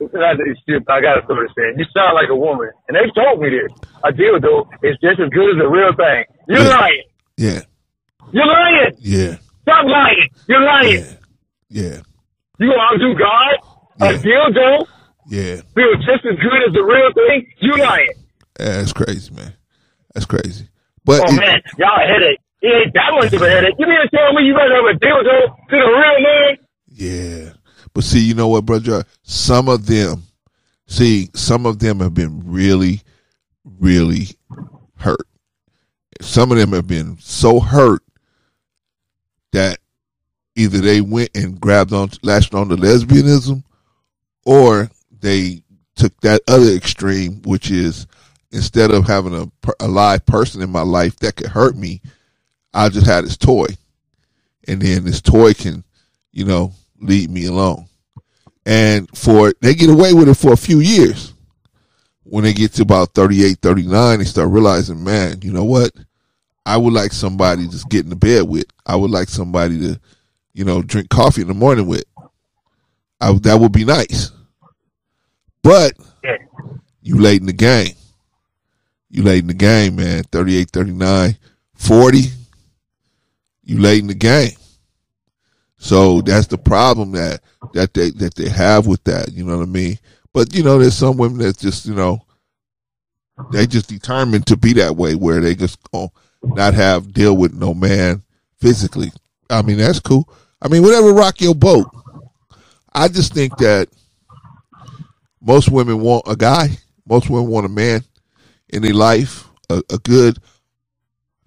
I 0.00 1.00
got 1.00 1.14
to 1.18 1.22
start 1.24 1.50
saying 1.56 1.74
you 1.78 1.84
sound 1.94 2.14
like 2.14 2.28
a 2.30 2.36
woman, 2.36 2.70
and 2.88 2.96
they've 2.96 3.12
told 3.14 3.40
me 3.40 3.50
this. 3.50 3.72
A 4.04 4.12
dildo 4.12 4.66
is 4.82 4.96
just 5.02 5.20
as 5.20 5.28
good 5.30 5.56
as 5.56 5.64
a 5.64 5.68
real 5.68 5.92
thing. 5.96 6.24
You're 6.48 6.62
Yeah. 6.62 6.76
lying. 6.78 7.02
yeah, 7.36 7.60
You're 8.32 8.46
lying. 8.46 8.92
yeah, 8.98 9.34
Stop 9.62 9.84
lying. 9.86 10.28
You're 10.48 10.64
lying. 10.64 11.04
yeah, 11.04 11.12
yeah, 11.70 11.96
You 12.58 12.68
gonna 12.70 12.82
outdo 12.92 13.14
God? 13.14 13.54
A 14.00 14.12
Yeah. 14.12 14.18
dildo 14.18 14.86
yeah. 15.28 15.56
feels 15.74 15.98
just 16.06 16.24
as 16.24 16.36
good 16.38 16.60
as 16.66 16.72
the 16.72 16.82
real 16.82 17.12
thing. 17.14 17.46
You 17.60 17.72
lying. 17.76 18.08
Yeah, 18.60 18.76
That's 18.78 18.92
crazy, 18.92 19.34
man. 19.34 19.52
That's 20.14 20.26
crazy. 20.26 20.68
But 21.04 21.20
Oh 21.22 21.32
it- 21.32 21.40
man, 21.40 21.60
y'all 21.78 21.96
a 21.96 22.06
headache. 22.06 22.40
It 22.60 22.68
ain't 22.74 22.94
that 22.94 23.12
much 23.14 23.32
of 23.32 23.42
a 23.42 23.48
headache. 23.50 23.74
You 23.78 23.86
mean 23.86 24.00
to 24.02 24.08
tell 24.16 24.32
me 24.32 24.42
you 24.44 24.56
rather 24.56 24.74
have 24.74 24.84
a 24.84 24.98
dildo 24.98 25.46
to 25.70 25.76
the 25.76 25.76
real 25.76 26.20
man? 26.22 26.56
Yeah. 26.90 27.50
But 27.98 28.04
see, 28.04 28.20
you 28.20 28.34
know 28.34 28.46
what, 28.46 28.64
brother? 28.64 29.02
Some 29.24 29.68
of 29.68 29.86
them, 29.86 30.22
see, 30.86 31.30
some 31.34 31.66
of 31.66 31.80
them 31.80 31.98
have 31.98 32.14
been 32.14 32.48
really, 32.48 33.02
really 33.64 34.28
hurt. 34.94 35.26
Some 36.20 36.52
of 36.52 36.58
them 36.58 36.70
have 36.74 36.86
been 36.86 37.16
so 37.18 37.58
hurt 37.58 38.04
that 39.50 39.80
either 40.54 40.78
they 40.78 41.00
went 41.00 41.30
and 41.34 41.60
grabbed 41.60 41.92
on, 41.92 42.10
latched 42.22 42.54
on 42.54 42.68
to 42.68 42.76
lesbianism, 42.76 43.64
or 44.46 44.88
they 45.18 45.60
took 45.96 46.20
that 46.20 46.42
other 46.46 46.70
extreme, 46.70 47.42
which 47.42 47.72
is 47.72 48.06
instead 48.52 48.92
of 48.92 49.08
having 49.08 49.34
a, 49.34 49.50
a 49.80 49.88
live 49.88 50.24
person 50.24 50.62
in 50.62 50.70
my 50.70 50.82
life 50.82 51.16
that 51.16 51.34
could 51.34 51.48
hurt 51.48 51.74
me, 51.74 52.00
I 52.72 52.90
just 52.90 53.06
had 53.06 53.24
this 53.24 53.36
toy. 53.36 53.66
And 54.68 54.80
then 54.80 55.04
this 55.04 55.20
toy 55.20 55.52
can, 55.52 55.82
you 56.30 56.44
know, 56.44 56.74
lead 57.00 57.30
me 57.30 57.46
alone. 57.46 57.86
And 58.66 59.08
for 59.16 59.54
they 59.60 59.74
get 59.74 59.90
away 59.90 60.12
with 60.12 60.28
it 60.28 60.34
for 60.34 60.52
a 60.52 60.56
few 60.56 60.80
years. 60.80 61.32
When 62.24 62.44
they 62.44 62.52
get 62.52 62.74
to 62.74 62.82
about 62.82 63.14
38, 63.14 63.58
39, 63.62 64.18
they 64.18 64.24
start 64.26 64.50
realizing, 64.50 65.02
man, 65.02 65.40
you 65.40 65.50
know 65.50 65.64
what? 65.64 65.92
I 66.66 66.76
would 66.76 66.92
like 66.92 67.12
somebody 67.12 67.64
to 67.64 67.70
just 67.70 67.88
get 67.88 68.04
in 68.04 68.10
the 68.10 68.16
bed 68.16 68.42
with. 68.42 68.66
I 68.84 68.96
would 68.96 69.10
like 69.10 69.28
somebody 69.28 69.80
to, 69.80 70.00
you 70.52 70.66
know, 70.66 70.82
drink 70.82 71.08
coffee 71.08 71.40
in 71.40 71.48
the 71.48 71.54
morning 71.54 71.86
with. 71.86 72.04
I, 73.18 73.32
that 73.32 73.58
would 73.58 73.72
be 73.72 73.86
nice. 73.86 74.30
But 75.62 75.94
you 77.00 77.18
late 77.18 77.40
in 77.40 77.46
the 77.46 77.54
game. 77.54 77.94
You 79.08 79.22
late 79.22 79.38
in 79.38 79.46
the 79.46 79.54
game, 79.54 79.96
man. 79.96 80.24
38, 80.24 80.70
39, 80.70 81.38
40. 81.74 82.18
You 83.62 83.78
late 83.78 84.00
in 84.00 84.08
the 84.08 84.14
game. 84.14 84.52
So 85.78 86.20
that's 86.20 86.48
the 86.48 86.58
problem 86.58 87.12
that 87.12 87.40
that 87.72 87.94
they 87.94 88.10
that 88.10 88.34
they 88.34 88.48
have 88.48 88.86
with 88.86 89.02
that. 89.04 89.32
You 89.32 89.44
know 89.44 89.56
what 89.56 89.62
I 89.62 89.66
mean? 89.66 89.98
But 90.34 90.54
you 90.54 90.62
know, 90.62 90.78
there's 90.78 90.96
some 90.96 91.16
women 91.16 91.38
that 91.38 91.58
just 91.58 91.86
you 91.86 91.94
know 91.94 92.20
they 93.52 93.66
just 93.66 93.88
determined 93.88 94.46
to 94.48 94.56
be 94.56 94.72
that 94.74 94.96
way, 94.96 95.14
where 95.14 95.40
they 95.40 95.54
just 95.54 95.78
oh, 95.92 96.10
not 96.42 96.74
have 96.74 97.12
deal 97.12 97.36
with 97.36 97.54
no 97.54 97.74
man 97.74 98.22
physically. 98.60 99.12
I 99.48 99.62
mean, 99.62 99.78
that's 99.78 100.00
cool. 100.00 100.28
I 100.60 100.68
mean, 100.68 100.82
whatever 100.82 101.12
rock 101.12 101.40
your 101.40 101.54
boat. 101.54 101.86
I 102.92 103.06
just 103.06 103.32
think 103.32 103.56
that 103.58 103.88
most 105.40 105.70
women 105.70 106.00
want 106.00 106.24
a 106.26 106.34
guy. 106.34 106.70
Most 107.06 107.30
women 107.30 107.48
want 107.48 107.66
a 107.66 107.70
man 107.70 108.02
in 108.70 108.82
their 108.82 108.94
life, 108.94 109.48
a, 109.70 109.80
a 109.90 109.98
good, 109.98 110.38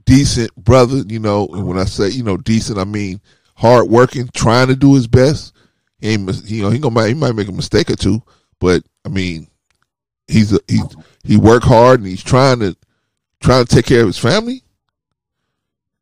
decent 0.06 0.56
brother. 0.56 1.04
You 1.06 1.20
know, 1.20 1.48
and 1.48 1.68
when 1.68 1.78
I 1.78 1.84
say 1.84 2.08
you 2.08 2.24
know 2.24 2.38
decent, 2.38 2.80
I 2.80 2.86
mean 2.86 3.20
hard 3.62 3.88
working, 3.90 4.28
trying 4.34 4.68
to 4.68 4.76
do 4.76 4.96
his 4.96 5.08
best. 5.08 5.54
He 6.00 6.10
ain't, 6.10 6.50
you 6.50 6.64
know, 6.64 6.72
he 6.72 6.80
gonna 6.80 7.08
he 7.08 7.14
might 7.14 7.36
make 7.36 7.48
a 7.48 7.52
mistake 7.54 7.90
or 7.92 7.96
two, 7.96 8.22
but 8.60 8.84
I 9.06 9.10
mean, 9.10 9.48
he's 10.28 10.52
a, 10.52 10.60
he 10.68 10.82
he 11.24 11.38
work 11.38 11.64
hard 11.64 12.00
and 12.00 12.10
he's 12.10 12.24
trying 12.24 12.60
to 12.62 12.76
trying 13.40 13.66
to 13.66 13.76
take 13.76 13.86
care 13.86 14.02
of 14.02 14.08
his 14.08 14.18
family, 14.18 14.64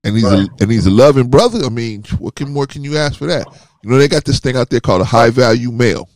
and 0.05 0.15
he's 0.15 0.23
Right. 0.23 0.47
a 0.47 0.63
and 0.63 0.71
he's 0.71 0.85
a 0.85 0.91
loving 0.91 1.29
brother. 1.29 1.65
I 1.65 1.69
mean, 1.69 2.03
what 2.17 2.35
can 2.35 2.51
more 2.51 2.65
can 2.65 2.83
you 2.85 2.97
ask 2.97 3.17
for 3.19 3.27
that? 3.27 3.45
You 3.83 3.89
know, 3.89 3.97
they 3.97 4.07
got 4.07 4.23
this 4.23 4.39
thing 4.39 4.55
out 4.55 4.69
there 4.69 4.79
called 4.79 5.01
a 5.01 5.05
high 5.05 5.29
value 5.29 5.71
male. 5.71 6.09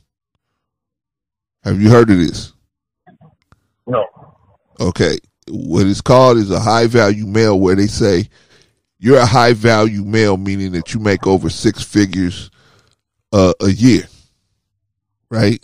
Have 1.66 1.82
you 1.82 1.90
heard 1.90 2.10
of 2.10 2.18
this? 2.18 2.54
No. 3.86 4.06
Okay, 4.80 5.18
what 5.50 5.86
it's 5.88 6.02
called 6.02 6.38
is 6.38 6.52
a 6.52 6.60
high 6.60 6.88
value 6.88 7.26
male, 7.26 7.60
where 7.60 7.76
they 7.76 7.88
say 7.88 8.30
you're 9.04 9.20
a 9.20 9.26
high 9.26 9.52
value 9.52 10.06
male, 10.06 10.38
meaning 10.38 10.72
that 10.72 10.94
you 10.94 11.00
make 11.02 11.28
over 11.28 11.50
six 11.50 11.84
figures 11.84 12.50
uh, 13.34 13.52
a 13.60 13.68
year, 13.68 14.04
right? 15.30 15.62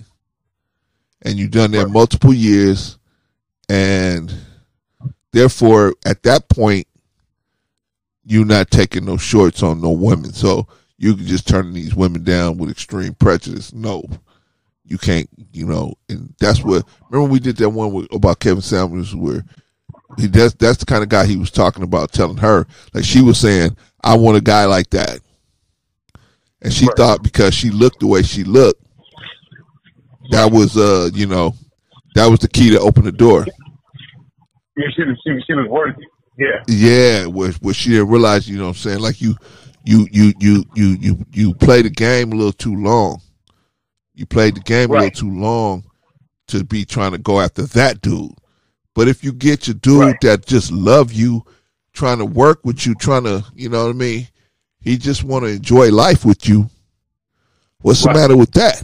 And 1.22 1.40
you've 1.40 1.52
done 1.52 1.72
that 1.72 1.88
multiple 1.88 2.34
years, 2.34 2.98
and 3.70 4.34
therefore, 5.32 5.94
at 6.06 6.22
that 6.24 6.50
point, 6.50 6.86
you're 8.26 8.44
not 8.44 8.72
taking 8.72 9.06
no 9.06 9.16
shorts 9.16 9.64
on 9.64 9.80
no 9.80 9.92
women. 9.92 10.34
So 10.34 10.68
you 10.98 11.16
can 11.16 11.26
just 11.26 11.48
turn 11.48 11.72
these 11.72 11.96
women 11.96 12.26
down 12.26 12.58
with 12.58 12.70
extreme 12.70 13.14
prejudice. 13.14 13.72
No, 13.72 14.04
you 14.84 14.98
can't. 14.98 15.30
You 15.54 15.66
know, 15.66 15.94
and 16.10 16.36
that's 16.42 16.62
what. 16.62 16.86
Remember 17.10 17.32
we 17.32 17.40
did 17.40 17.56
that 17.56 17.70
one 17.70 17.94
with, 17.94 18.14
about 18.14 18.42
Kevin 18.42 18.62
Samuels 18.62 19.16
where 19.16 19.46
he 20.18 20.28
that's 20.28 20.53
that's 20.55 20.78
the 20.78 20.86
kind 20.86 21.03
of 21.03 21.10
guy 21.10 21.26
he 21.26 21.38
was 21.38 21.51
talking 21.51 21.84
about, 21.84 22.12
telling 22.12 22.38
her 22.38 22.66
like 22.93 23.03
she 23.03 23.22
was 23.22 23.39
saying, 23.39 23.76
"I 24.03 24.16
want 24.18 24.38
a 24.38 24.41
guy 24.41 24.66
like 24.66 24.89
that," 24.91 25.20
and 26.62 26.74
she 26.74 26.86
Right. 26.88 26.97
thought 26.97 27.24
because 27.24 27.53
she 27.53 27.70
looked 27.70 27.99
the 27.99 28.07
way 28.07 28.22
she 28.24 28.43
looked, 28.43 28.84
that 30.32 30.51
was 30.51 30.78
uh 30.78 31.10
you 31.14 31.26
know 31.28 31.53
that 32.16 32.28
was 32.28 32.39
the 32.39 32.47
key 32.47 32.72
to 32.72 32.80
open 32.80 33.03
the 33.05 33.12
door. 33.12 33.45
Yeah, 34.78 34.88
she 34.95 35.03
was 35.03 35.18
she, 35.26 35.39
she 35.45 35.53
was 35.53 35.68
worthy. 35.70 36.03
Yeah. 36.38 36.64
Yeah, 36.68 37.26
where, 37.26 37.51
where 37.62 37.74
she 37.74 37.89
didn't 37.89 38.07
realize, 38.07 38.47
you 38.49 38.57
know 38.57 38.64
what 38.64 38.70
I'm 38.70 38.76
saying? 38.76 38.99
Like 38.99 39.22
you 39.22 39.36
you 39.84 40.07
you 40.12 40.34
you 40.39 40.66
you 40.74 40.97
you 40.99 41.26
you 41.34 41.53
play 41.53 41.82
the 41.82 41.89
game 41.89 42.32
a 42.32 42.36
little 42.36 42.53
too 42.53 42.76
long. 42.76 43.22
You 44.16 44.26
played 44.26 44.55
the 44.55 44.62
game 44.62 44.89
a 44.89 44.93
little 44.93 45.12
too 45.12 45.32
long 45.32 45.84
to 46.47 46.64
be 46.64 46.86
trying 46.86 47.12
to 47.12 47.18
go 47.18 47.39
after 47.41 47.64
that 47.64 48.01
dude. 48.01 48.32
But 48.96 49.08
if 49.08 49.24
you 49.24 49.32
get 49.32 49.68
your 49.68 49.76
dude 49.76 50.00
Right. 50.02 50.22
that 50.22 50.46
just 50.46 50.72
love 50.72 51.14
you, 51.14 51.46
trying 51.94 52.18
to 52.20 52.26
work 52.26 52.60
with 52.66 52.86
you, 52.86 52.96
trying 52.96 53.24
to, 53.24 53.44
you 53.56 53.70
know 53.70 53.84
what 53.86 53.90
I 53.92 53.94
mean? 53.94 54.28
He 54.82 54.98
just 54.98 55.24
want 55.24 55.46
to 55.46 55.52
enjoy 55.52 55.92
life 55.92 56.26
with 56.26 56.48
you. 56.48 56.70
What's 57.82 58.06
Right. 58.06 58.14
the 58.14 58.20
matter 58.20 58.38
with 58.38 58.52
that? 58.52 58.84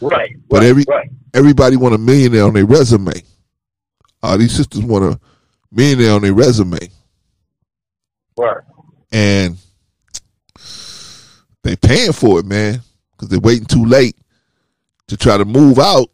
Right. 0.00 0.36
But 0.48 0.60
right, 0.60 0.66
every-. 0.68 0.84
Everybody 1.32 1.76
want 1.76 1.94
a 1.94 1.98
millionaire 1.98 2.44
on 2.44 2.54
their 2.54 2.64
resume. 2.66 3.12
All 4.22 4.38
these 4.38 4.54
sisters 4.54 4.82
want 4.82 5.04
a 5.04 5.20
millionaire 5.72 6.12
on 6.12 6.22
their 6.22 6.34
resume. 6.34 6.78
Right. 8.36 8.58
and 9.12 9.56
they 11.62 11.76
paying 11.76 12.12
for 12.12 12.40
it, 12.40 12.46
man, 12.46 12.80
because 13.12 13.28
they're 13.28 13.38
waiting 13.40 13.64
too 13.66 13.84
late 13.84 14.16
to 15.08 15.16
try 15.16 15.36
to 15.38 15.44
move 15.44 15.78
out, 15.78 16.10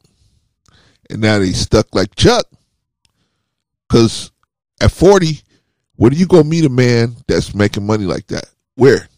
and 1.10 1.20
now 1.20 1.38
they 1.38 1.52
stuck 1.52 1.94
like 1.94 2.14
Chuck. 2.14 2.46
Because 3.88 4.30
at 4.80 4.92
forty, 4.92 5.40
where 5.96 6.10
do 6.10 6.16
you 6.16 6.26
go 6.26 6.42
meet 6.42 6.64
a 6.64 6.70
man 6.70 7.14
that's 7.26 7.54
making 7.54 7.86
money 7.86 8.04
like 8.04 8.26
that? 8.28 8.46
Where? 8.76 9.08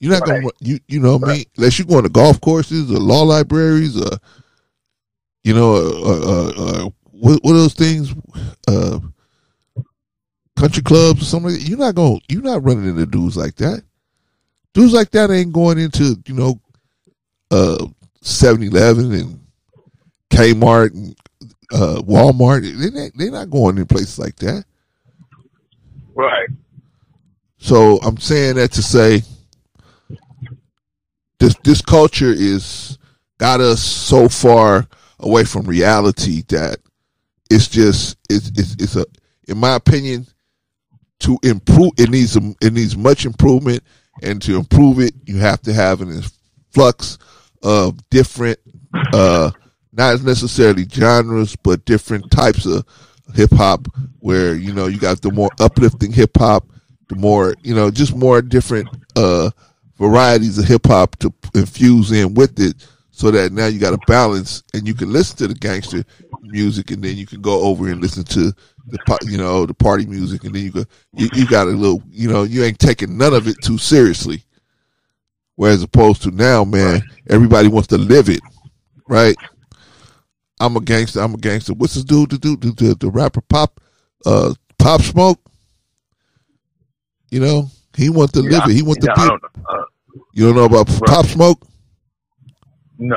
You're 0.00 0.12
not 0.12 0.26
gonna 0.26 0.48
you 0.60 0.78
you 0.88 0.98
know 0.98 1.16
what 1.18 1.28
I 1.28 1.32
mean 1.34 1.44
unless 1.58 1.78
you're 1.78 1.86
going 1.86 2.04
to 2.04 2.08
golf 2.08 2.40
courses 2.40 2.90
or 2.90 2.98
law 2.98 3.22
libraries 3.22 4.00
or 4.00 4.16
you 5.44 5.52
know 5.52 5.74
uh, 5.74 6.20
uh, 6.26 6.52
uh, 6.56 6.90
what 7.10 7.44
what 7.44 7.52
are 7.52 7.58
those 7.58 7.74
things 7.74 8.14
uh 8.66 8.98
country 10.56 10.82
clubs 10.82 11.22
or 11.22 11.24
something 11.26 11.50
like 11.50 11.60
that, 11.60 11.68
you're 11.68 11.78
not 11.78 11.94
going 11.94 12.20
you're 12.28 12.42
not 12.42 12.64
running 12.64 12.88
into 12.88 13.04
dudes 13.04 13.36
like 13.36 13.56
that. 13.56 13.82
Dudes 14.72 14.92
like 14.92 15.10
that 15.10 15.30
ain't 15.30 15.52
going 15.52 15.78
into, 15.78 16.16
you 16.26 16.34
know, 16.34 16.60
uh 17.50 17.86
7-Eleven 18.22 19.12
and 19.12 19.39
Kmart 20.30 20.92
and 20.94 21.16
uh 21.72 22.00
Walmart. 22.02 22.62
They 22.62 23.00
ain't- 23.00 23.16
they're 23.16 23.30
not 23.30 23.50
going 23.50 23.78
in 23.78 23.86
places 23.86 24.18
like 24.18 24.36
that. 24.36 24.64
Right. 26.14 26.48
So 27.58 27.98
I'm 27.98 28.16
saying 28.16 28.56
that 28.56 28.72
to 28.72 28.82
say 28.82 29.22
this 31.38 31.54
this 31.64 31.82
culture 31.82 32.32
is 32.32 32.98
got 33.38 33.60
us 33.60 33.82
so 33.82 34.28
far 34.28 34.86
away 35.20 35.44
from 35.44 35.66
reality 35.66 36.42
that 36.48 36.78
it's 37.50 37.68
just 37.68 38.16
it's 38.28 38.48
it's, 38.56 38.72
it's 38.74 38.96
a 38.96 39.04
in 39.48 39.58
my 39.58 39.74
opinion 39.74 40.26
to 41.20 41.38
improve 41.42 41.90
it 41.98 42.10
needs 42.10 42.36
a, 42.36 42.54
it 42.62 42.72
needs 42.72 42.96
much 42.96 43.24
improvement 43.26 43.82
and 44.22 44.40
to 44.42 44.56
improve 44.56 44.98
it 45.00 45.12
you 45.26 45.38
have 45.38 45.60
to 45.62 45.72
have 45.72 46.00
an 46.00 46.10
influx 46.10 47.18
of 47.62 47.98
different 48.10 48.58
uh 49.12 49.50
not 49.92 50.22
necessarily 50.22 50.86
genres 50.88 51.56
but 51.56 51.84
different 51.84 52.30
types 52.30 52.66
of 52.66 52.84
hip 53.34 53.50
hop 53.52 53.86
where 54.20 54.54
you 54.54 54.72
know 54.72 54.86
you 54.86 54.98
got 54.98 55.20
the 55.22 55.30
more 55.30 55.50
uplifting 55.60 56.12
hip 56.12 56.36
hop 56.36 56.66
the 57.08 57.16
more 57.16 57.54
you 57.62 57.74
know 57.74 57.90
just 57.90 58.14
more 58.14 58.42
different 58.42 58.88
uh 59.16 59.50
varieties 59.98 60.58
of 60.58 60.64
hip 60.64 60.86
hop 60.86 61.16
to 61.16 61.32
infuse 61.54 62.10
in 62.12 62.34
with 62.34 62.58
it 62.58 62.86
so 63.10 63.30
that 63.30 63.52
now 63.52 63.66
you 63.66 63.78
got 63.78 63.92
a 63.92 63.98
balance 64.06 64.62
and 64.72 64.88
you 64.88 64.94
can 64.94 65.12
listen 65.12 65.36
to 65.36 65.46
the 65.46 65.54
gangster 65.54 66.02
music 66.42 66.90
and 66.90 67.02
then 67.04 67.16
you 67.16 67.26
can 67.26 67.42
go 67.42 67.60
over 67.60 67.88
and 67.88 68.00
listen 68.00 68.24
to 68.24 68.52
the 68.86 69.18
you 69.26 69.36
know 69.36 69.66
the 69.66 69.74
party 69.74 70.06
music 70.06 70.44
and 70.44 70.54
then 70.54 70.62
you 70.64 70.70
go 70.70 70.84
you, 71.14 71.28
you 71.34 71.46
got 71.46 71.66
a 71.66 71.70
little 71.70 72.02
you 72.10 72.30
know 72.30 72.44
you 72.44 72.64
ain't 72.64 72.78
taking 72.78 73.18
none 73.18 73.34
of 73.34 73.46
it 73.46 73.56
too 73.62 73.78
seriously. 73.78 74.42
Whereas 75.56 75.82
opposed 75.82 76.22
to 76.22 76.30
now 76.30 76.64
man 76.64 77.02
everybody 77.28 77.68
wants 77.68 77.88
to 77.88 77.98
live 77.98 78.30
it 78.30 78.40
right 79.06 79.36
i'm 80.60 80.76
a 80.76 80.80
gangster 80.80 81.20
i'm 81.20 81.34
a 81.34 81.38
gangster 81.38 81.72
what's 81.74 81.94
this 81.94 82.04
dude 82.04 82.30
the 82.30 82.38
dude 82.38 82.60
the, 82.60 82.72
the, 82.72 82.94
the 82.94 83.10
rapper 83.10 83.40
pop 83.42 83.80
uh 84.26 84.52
pop 84.78 85.00
smoke 85.02 85.40
you 87.30 87.40
know 87.40 87.66
he 87.96 88.08
want 88.08 88.32
to 88.32 88.40
live 88.40 88.62
it 88.66 88.72
he 88.72 88.82
want 88.82 88.98
yeah, 89.02 89.12
to 89.14 89.38
be. 89.38 89.62
Uh, 89.68 89.82
you 90.32 90.46
don't 90.46 90.56
know 90.56 90.64
about 90.64 90.86
pop 91.06 91.26
smoke 91.26 91.66
no. 93.00 93.16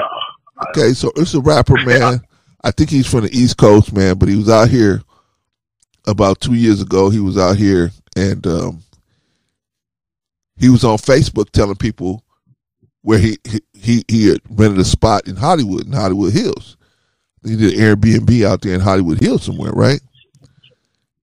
Okay, 0.69 0.93
so 0.93 1.11
it's 1.17 1.33
a 1.33 1.41
rapper, 1.41 1.75
man. 1.85 2.21
I 2.63 2.71
think 2.71 2.89
he's 2.89 3.09
from 3.09 3.21
the 3.21 3.37
East 3.37 3.57
Coast, 3.57 3.93
man, 3.93 4.17
but 4.17 4.29
he 4.29 4.37
was 4.37 4.49
out 4.49 4.69
here 4.69 5.03
about 6.07 6.39
two 6.39 6.53
years 6.53 6.81
ago. 6.81 7.09
He 7.09 7.19
was 7.19 7.37
out 7.37 7.57
here 7.57 7.91
and 8.15 8.45
um, 8.47 8.81
he 10.57 10.69
was 10.69 10.85
on 10.85 10.97
Facebook 10.97 11.49
telling 11.51 11.75
people 11.75 12.23
where 13.01 13.19
he 13.19 13.37
he 13.73 14.05
he 14.07 14.27
had 14.29 14.39
rented 14.49 14.79
a 14.79 14.85
spot 14.85 15.27
in 15.27 15.35
Hollywood, 15.35 15.85
in 15.85 15.91
Hollywood 15.91 16.31
Hills. 16.31 16.77
He 17.45 17.55
did 17.55 17.73
Airbnb 17.73 18.45
out 18.45 18.61
there 18.61 18.73
in 18.75 18.81
Hollywood 18.81 19.19
Hills 19.19 19.43
somewhere, 19.43 19.71
right? 19.71 20.01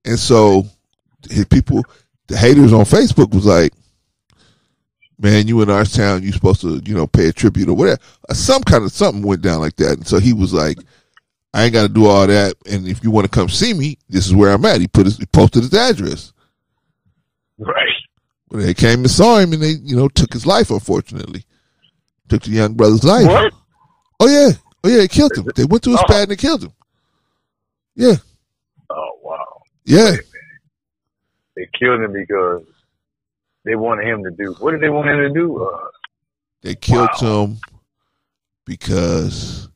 And 0.05 0.19
so 0.19 0.65
his 1.29 1.45
people, 1.45 1.83
the 2.27 2.37
haters 2.37 2.73
on 2.73 2.85
Facebook 2.85 3.33
was 3.33 3.45
like, 3.45 3.73
man, 5.19 5.47
you 5.47 5.61
in 5.61 5.69
our 5.69 5.85
town, 5.85 6.23
you 6.23 6.31
supposed 6.31 6.61
to, 6.61 6.81
you 6.83 6.95
know, 6.95 7.07
pay 7.07 7.27
a 7.27 7.33
tribute 7.33 7.69
or 7.69 7.73
whatever. 7.73 7.99
Uh, 8.29 8.33
Some 8.33 8.63
kind 8.63 8.83
of 8.83 8.91
something 8.91 9.21
went 9.23 9.41
down 9.41 9.61
like 9.61 9.75
that. 9.77 9.97
And 9.97 10.07
so 10.07 10.19
he 10.19 10.33
was 10.33 10.53
like, 10.53 10.77
I 11.53 11.65
ain't 11.65 11.73
got 11.73 11.83
to 11.83 11.89
do 11.89 12.05
all 12.05 12.25
that. 12.27 12.55
And 12.69 12.87
if 12.87 13.03
you 13.03 13.11
want 13.11 13.25
to 13.25 13.31
come 13.31 13.49
see 13.49 13.73
me, 13.73 13.97
this 14.09 14.25
is 14.25 14.33
where 14.33 14.51
I'm 14.51 14.65
at. 14.65 14.81
He 14.81 14.87
put 14.87 15.05
his, 15.05 15.17
he 15.17 15.25
posted 15.27 15.63
his 15.63 15.73
address. 15.73 16.33
Right. 17.57 17.75
Well, 18.49 18.61
they 18.63 18.73
came 18.73 18.99
and 18.99 19.11
saw 19.11 19.37
him 19.37 19.53
and 19.53 19.61
they, 19.61 19.75
you 19.83 19.95
know, 19.95 20.07
took 20.07 20.33
his 20.33 20.45
life, 20.45 20.71
unfortunately. 20.71 21.45
Took 22.29 22.43
the 22.43 22.51
young 22.51 22.73
brother's 22.73 23.03
life. 23.03 23.27
What? 23.27 23.53
Oh, 24.19 24.27
yeah. 24.27 24.51
Oh, 24.83 24.89
yeah, 24.89 24.97
they 24.97 25.07
killed 25.07 25.35
him. 25.37 25.47
They 25.55 25.65
went 25.65 25.83
to 25.83 25.91
his 25.91 25.99
Oh. 25.99 26.07
pad 26.07 26.23
and 26.23 26.31
they 26.31 26.35
killed 26.35 26.63
him. 26.63 26.73
Yeah. 27.95 28.15
Oh 28.89 29.11
wow. 29.21 29.61
Yeah. 29.85 30.15
They 31.55 31.67
killed 31.77 32.01
him 32.01 32.13
because 32.13 32.63
they 33.65 33.75
wanted 33.75 34.07
him 34.07 34.23
to 34.23 34.31
do. 34.31 34.53
What 34.59 34.71
did 34.71 34.81
they 34.81 34.89
want 34.89 35.09
him 35.09 35.17
to 35.19 35.29
do? 35.29 35.63
Uh, 35.63 35.87
They 36.61 36.75
killed 36.75 37.09
Wow. 37.21 37.43
him 37.45 37.57
because 38.65 39.67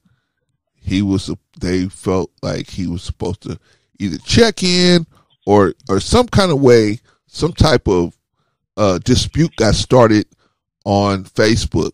he 0.75 1.01
was. 1.01 1.29
They 1.59 1.87
felt 1.87 2.31
like 2.41 2.69
he 2.69 2.87
was 2.87 3.03
supposed 3.03 3.41
to 3.41 3.59
either 3.99 4.17
check 4.19 4.63
in 4.63 5.05
or 5.45 5.73
or 5.89 5.99
some 5.99 6.27
kind 6.27 6.51
of 6.51 6.61
way, 6.61 6.99
some 7.27 7.53
type 7.53 7.87
of 7.87 8.17
uh, 8.77 8.99
dispute 8.99 9.55
got 9.57 9.75
started 9.75 10.25
on 10.85 11.23
Facebook, 11.25 11.91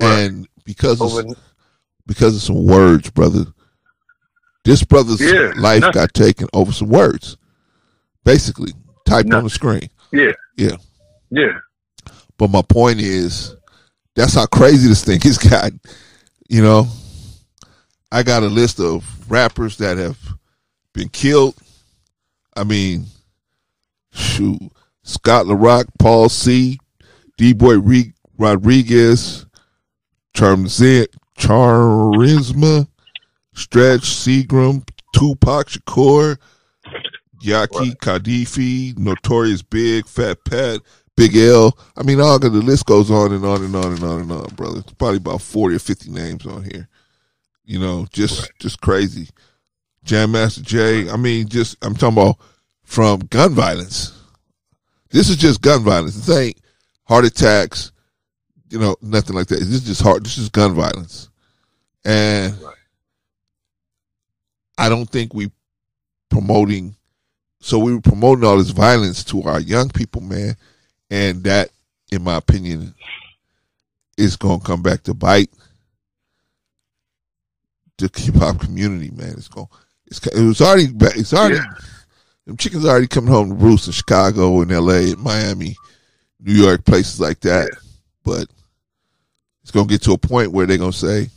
Right. 0.00 0.18
and 0.20 0.48
because 0.64 1.00
of, 1.00 1.36
because 2.06 2.36
of 2.36 2.42
some 2.42 2.66
words, 2.66 3.10
brother, 3.10 3.44
this 4.64 4.82
brother's 4.84 5.20
Yeah, 5.20 5.52
life 5.56 5.80
nothing. 5.82 5.92
got 6.00 6.14
taken 6.14 6.48
over 6.52 6.72
some 6.72 6.88
words, 6.88 7.36
basically 8.24 8.72
typed 9.06 9.32
on 9.32 9.44
the 9.44 9.50
screen. 9.50 9.88
yeah. 10.12 10.32
Yeah. 10.56 10.76
Yeah. 11.30 11.58
But 12.38 12.50
my 12.50 12.62
point 12.62 13.00
is, 13.00 13.56
that's 14.14 14.34
how 14.34 14.46
crazy 14.46 14.88
this 14.88 15.04
thing 15.04 15.20
has 15.22 15.38
gotten. 15.50 15.80
You 16.48 16.62
know, 16.62 16.86
I 18.12 18.22
got 18.22 18.42
a 18.42 18.46
list 18.46 18.78
of 18.80 19.04
rappers 19.30 19.76
that 19.78 19.96
have 19.98 20.18
been 20.92 21.08
killed. 21.08 21.56
I 22.56 22.62
mean, 22.64 23.06
shoot, 24.12 24.60
Scott 25.02 25.46
La 25.46 25.54
Rock, 25.54 25.86
Paul 25.98 26.28
C, 26.28 26.78
D 27.36 27.52
Boy 27.52 27.76
Rodriguez, 28.38 29.46
Charizma, 30.34 31.16
Stretch, 33.54 34.02
Seagram, 34.02 34.86
Tupac 35.14 35.68
Shakur, 35.68 36.38
Yaki, 37.42 37.96
Kadafi, 37.96 38.98
Notorious 38.98 39.62
Big, 39.62 40.06
Fat 40.06 40.44
Pat, 40.44 40.80
Big 41.16 41.36
L. 41.36 41.78
I 41.96 42.02
mean, 42.02 42.20
all 42.20 42.38
the 42.38 42.50
list 42.50 42.86
goes 42.86 43.10
on 43.10 43.32
and 43.32 43.44
on 43.44 43.62
and 43.62 43.76
on 43.76 43.92
and 43.92 44.02
on 44.02 44.20
and 44.22 44.32
on, 44.32 44.46
brother. 44.56 44.80
It's 44.80 44.92
probably 44.94 45.18
about 45.18 45.42
forty 45.42 45.76
or 45.76 45.80
fifty 45.80 46.10
names 46.10 46.46
on 46.46 46.64
here. 46.64 46.88
You 47.64 47.78
know, 47.78 48.06
just 48.12 48.42
right. 48.42 48.50
just 48.58 48.80
crazy. 48.80 49.28
Jam 50.04 50.32
Master 50.32 50.62
Jay. 50.62 51.08
I 51.08 51.16
mean, 51.16 51.48
just 51.48 51.76
I'm 51.82 51.94
talking 51.94 52.18
about 52.18 52.38
from 52.82 53.20
gun 53.20 53.54
violence. 53.54 54.12
This 55.10 55.28
is 55.28 55.36
just 55.36 55.62
gun 55.62 55.82
violence. 55.84 56.16
This 56.16 56.36
ain't 56.36 56.58
heart 57.04 57.24
attacks, 57.24 57.92
you 58.70 58.78
know, 58.78 58.96
nothing 59.02 59.36
like 59.36 59.46
that. 59.48 59.58
This 59.60 59.68
is 59.68 59.84
just 59.84 60.02
hard. 60.02 60.24
This 60.24 60.38
is 60.38 60.48
gun 60.48 60.74
violence, 60.74 61.28
and 62.04 62.60
right. 62.62 62.74
I 64.78 64.88
don't 64.88 65.08
think 65.08 65.34
we 65.34 65.50
promoting. 66.30 66.96
So 67.60 67.78
we 67.78 67.94
were 67.94 68.00
promoting 68.00 68.44
all 68.44 68.58
this 68.58 68.70
violence 68.70 69.24
to 69.24 69.42
our 69.44 69.60
young 69.60 69.88
people, 69.88 70.20
man, 70.20 70.56
and 71.10 71.42
that, 71.44 71.70
in 72.12 72.22
my 72.22 72.36
opinion, 72.36 72.94
is 74.18 74.36
going 74.36 74.60
to 74.60 74.66
come 74.66 74.82
back 74.82 75.02
to 75.04 75.14
bite 75.14 75.50
the 77.98 78.10
hip 78.14 78.34
hop 78.36 78.60
community, 78.60 79.10
man. 79.10 79.34
It's 79.36 79.48
going. 79.48 79.68
It's 80.06 80.24
it 80.26 80.44
was 80.44 80.60
already 80.60 80.88
it's 81.18 81.32
already 81.32 81.56
yeah. 81.56 81.74
them 82.46 82.56
chickens 82.56 82.84
already 82.84 83.06
coming 83.06 83.32
home 83.32 83.48
to 83.48 83.54
roost 83.54 83.86
in 83.86 83.92
Chicago 83.92 84.60
and 84.60 84.70
L.A. 84.70 85.16
Miami, 85.16 85.76
New 86.40 86.52
York, 86.52 86.84
places 86.84 87.20
like 87.20 87.40
that. 87.40 87.70
Yeah. 87.72 87.78
But 88.24 88.46
it's 89.62 89.70
gonna 89.70 89.86
get 89.86 90.02
to 90.02 90.12
a 90.12 90.18
point 90.18 90.52
where 90.52 90.66
they're 90.66 90.78
gonna 90.78 90.92
say, 90.92 91.28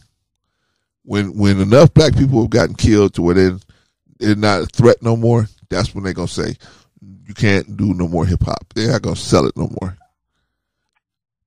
when 1.03 1.37
when 1.37 1.59
enough 1.59 1.93
black 1.93 2.15
people 2.15 2.41
have 2.41 2.49
gotten 2.49 2.75
killed 2.75 3.13
to 3.15 3.21
where 3.21 3.35
they're, 3.35 3.59
they're 4.19 4.35
not 4.35 4.63
a 4.63 4.65
threat 4.65 5.01
no 5.01 5.15
more, 5.15 5.47
that's 5.69 5.93
when 5.93 6.03
they're 6.03 6.13
gonna 6.13 6.27
say, 6.27 6.55
you 7.25 7.33
can't 7.33 7.77
do 7.77 7.93
no 7.93 8.07
more 8.07 8.25
hip 8.25 8.43
hop. 8.43 8.73
They're 8.73 8.91
not 8.91 9.01
gonna 9.01 9.15
sell 9.15 9.45
it 9.45 9.57
no 9.57 9.69
more. 9.81 9.97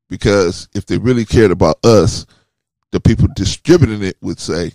Because 0.08 0.68
if 0.74 0.86
they 0.86 0.98
really 0.98 1.24
cared 1.24 1.52
about 1.52 1.84
us, 1.84 2.26
the 2.90 3.00
people 3.00 3.28
distributing 3.34 4.02
it 4.02 4.16
would 4.20 4.40
say, 4.40 4.72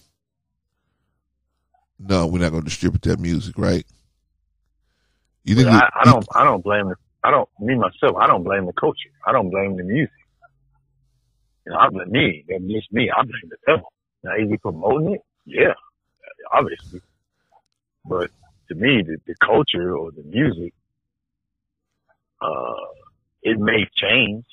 no, 1.99 2.27
we're 2.27 2.39
not 2.39 2.51
going 2.51 2.63
to 2.63 2.69
distribute 2.69 3.01
that 3.03 3.19
music, 3.19 3.57
right? 3.57 3.85
You 5.43 5.55
think? 5.55 5.67
I, 5.67 5.89
I, 6.01 6.05
don't. 6.05 6.25
I 6.33 6.43
don't 6.43 6.63
blame 6.63 6.89
the. 6.89 6.95
I 7.23 7.31
don't. 7.31 7.47
Me 7.59 7.75
myself. 7.75 8.15
I 8.17 8.27
don't 8.27 8.43
blame 8.43 8.65
the 8.65 8.73
culture. 8.73 9.09
I 9.25 9.31
don't 9.31 9.49
blame 9.49 9.77
the 9.77 9.83
music. 9.83 10.11
Know, 11.65 11.77
I 11.77 11.89
blame 11.89 12.11
me. 12.11 12.45
That's 12.47 12.63
just 12.63 12.91
me. 12.91 13.09
I 13.09 13.23
blame 13.23 13.49
the 13.49 13.57
devil. 13.65 13.91
Now, 14.23 14.35
is 14.35 14.49
he 14.49 14.57
promoting 14.57 15.15
it? 15.15 15.21
Yeah, 15.45 15.73
obviously. 16.51 17.01
But 18.05 18.31
to 18.69 18.75
me, 18.75 19.03
the, 19.03 19.17
the 19.25 19.35
culture 19.43 19.95
or 19.95 20.11
the 20.11 20.23
music, 20.23 20.73
uh, 22.41 22.73
it 23.41 23.59
may 23.59 23.87
change, 23.95 24.45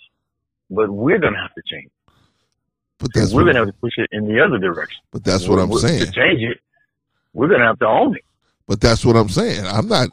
but 0.71 0.91
we're 0.91 1.19
gonna 1.19 1.41
have 1.41 1.55
to 1.55 1.63
change. 1.71 1.91
But 2.99 3.13
that's 3.15 3.33
we're 3.33 3.45
gonna 3.45 3.59
have 3.59 3.69
to 3.69 3.75
push 3.75 3.95
it 3.97 4.09
in 4.13 4.27
the 4.27 4.43
other 4.43 4.59
direction. 4.59 5.03
But 5.11 5.25
that's 5.25 5.49
what 5.49 5.59
I'm 5.59 5.73
saying. 5.75 6.01
To 6.01 6.13
change 6.13 6.41
it, 6.41 6.59
we're 7.33 7.49
going 7.49 7.61
to 7.61 7.67
have 7.67 7.79
to 7.81 7.87
own 7.87 8.17
it. 8.17 8.25
But 8.67 8.81
that's 8.81 9.05
what 9.05 9.17
I'm 9.17 9.29
saying. 9.29 9.67
I'm 9.67 9.89
not. 9.89 10.09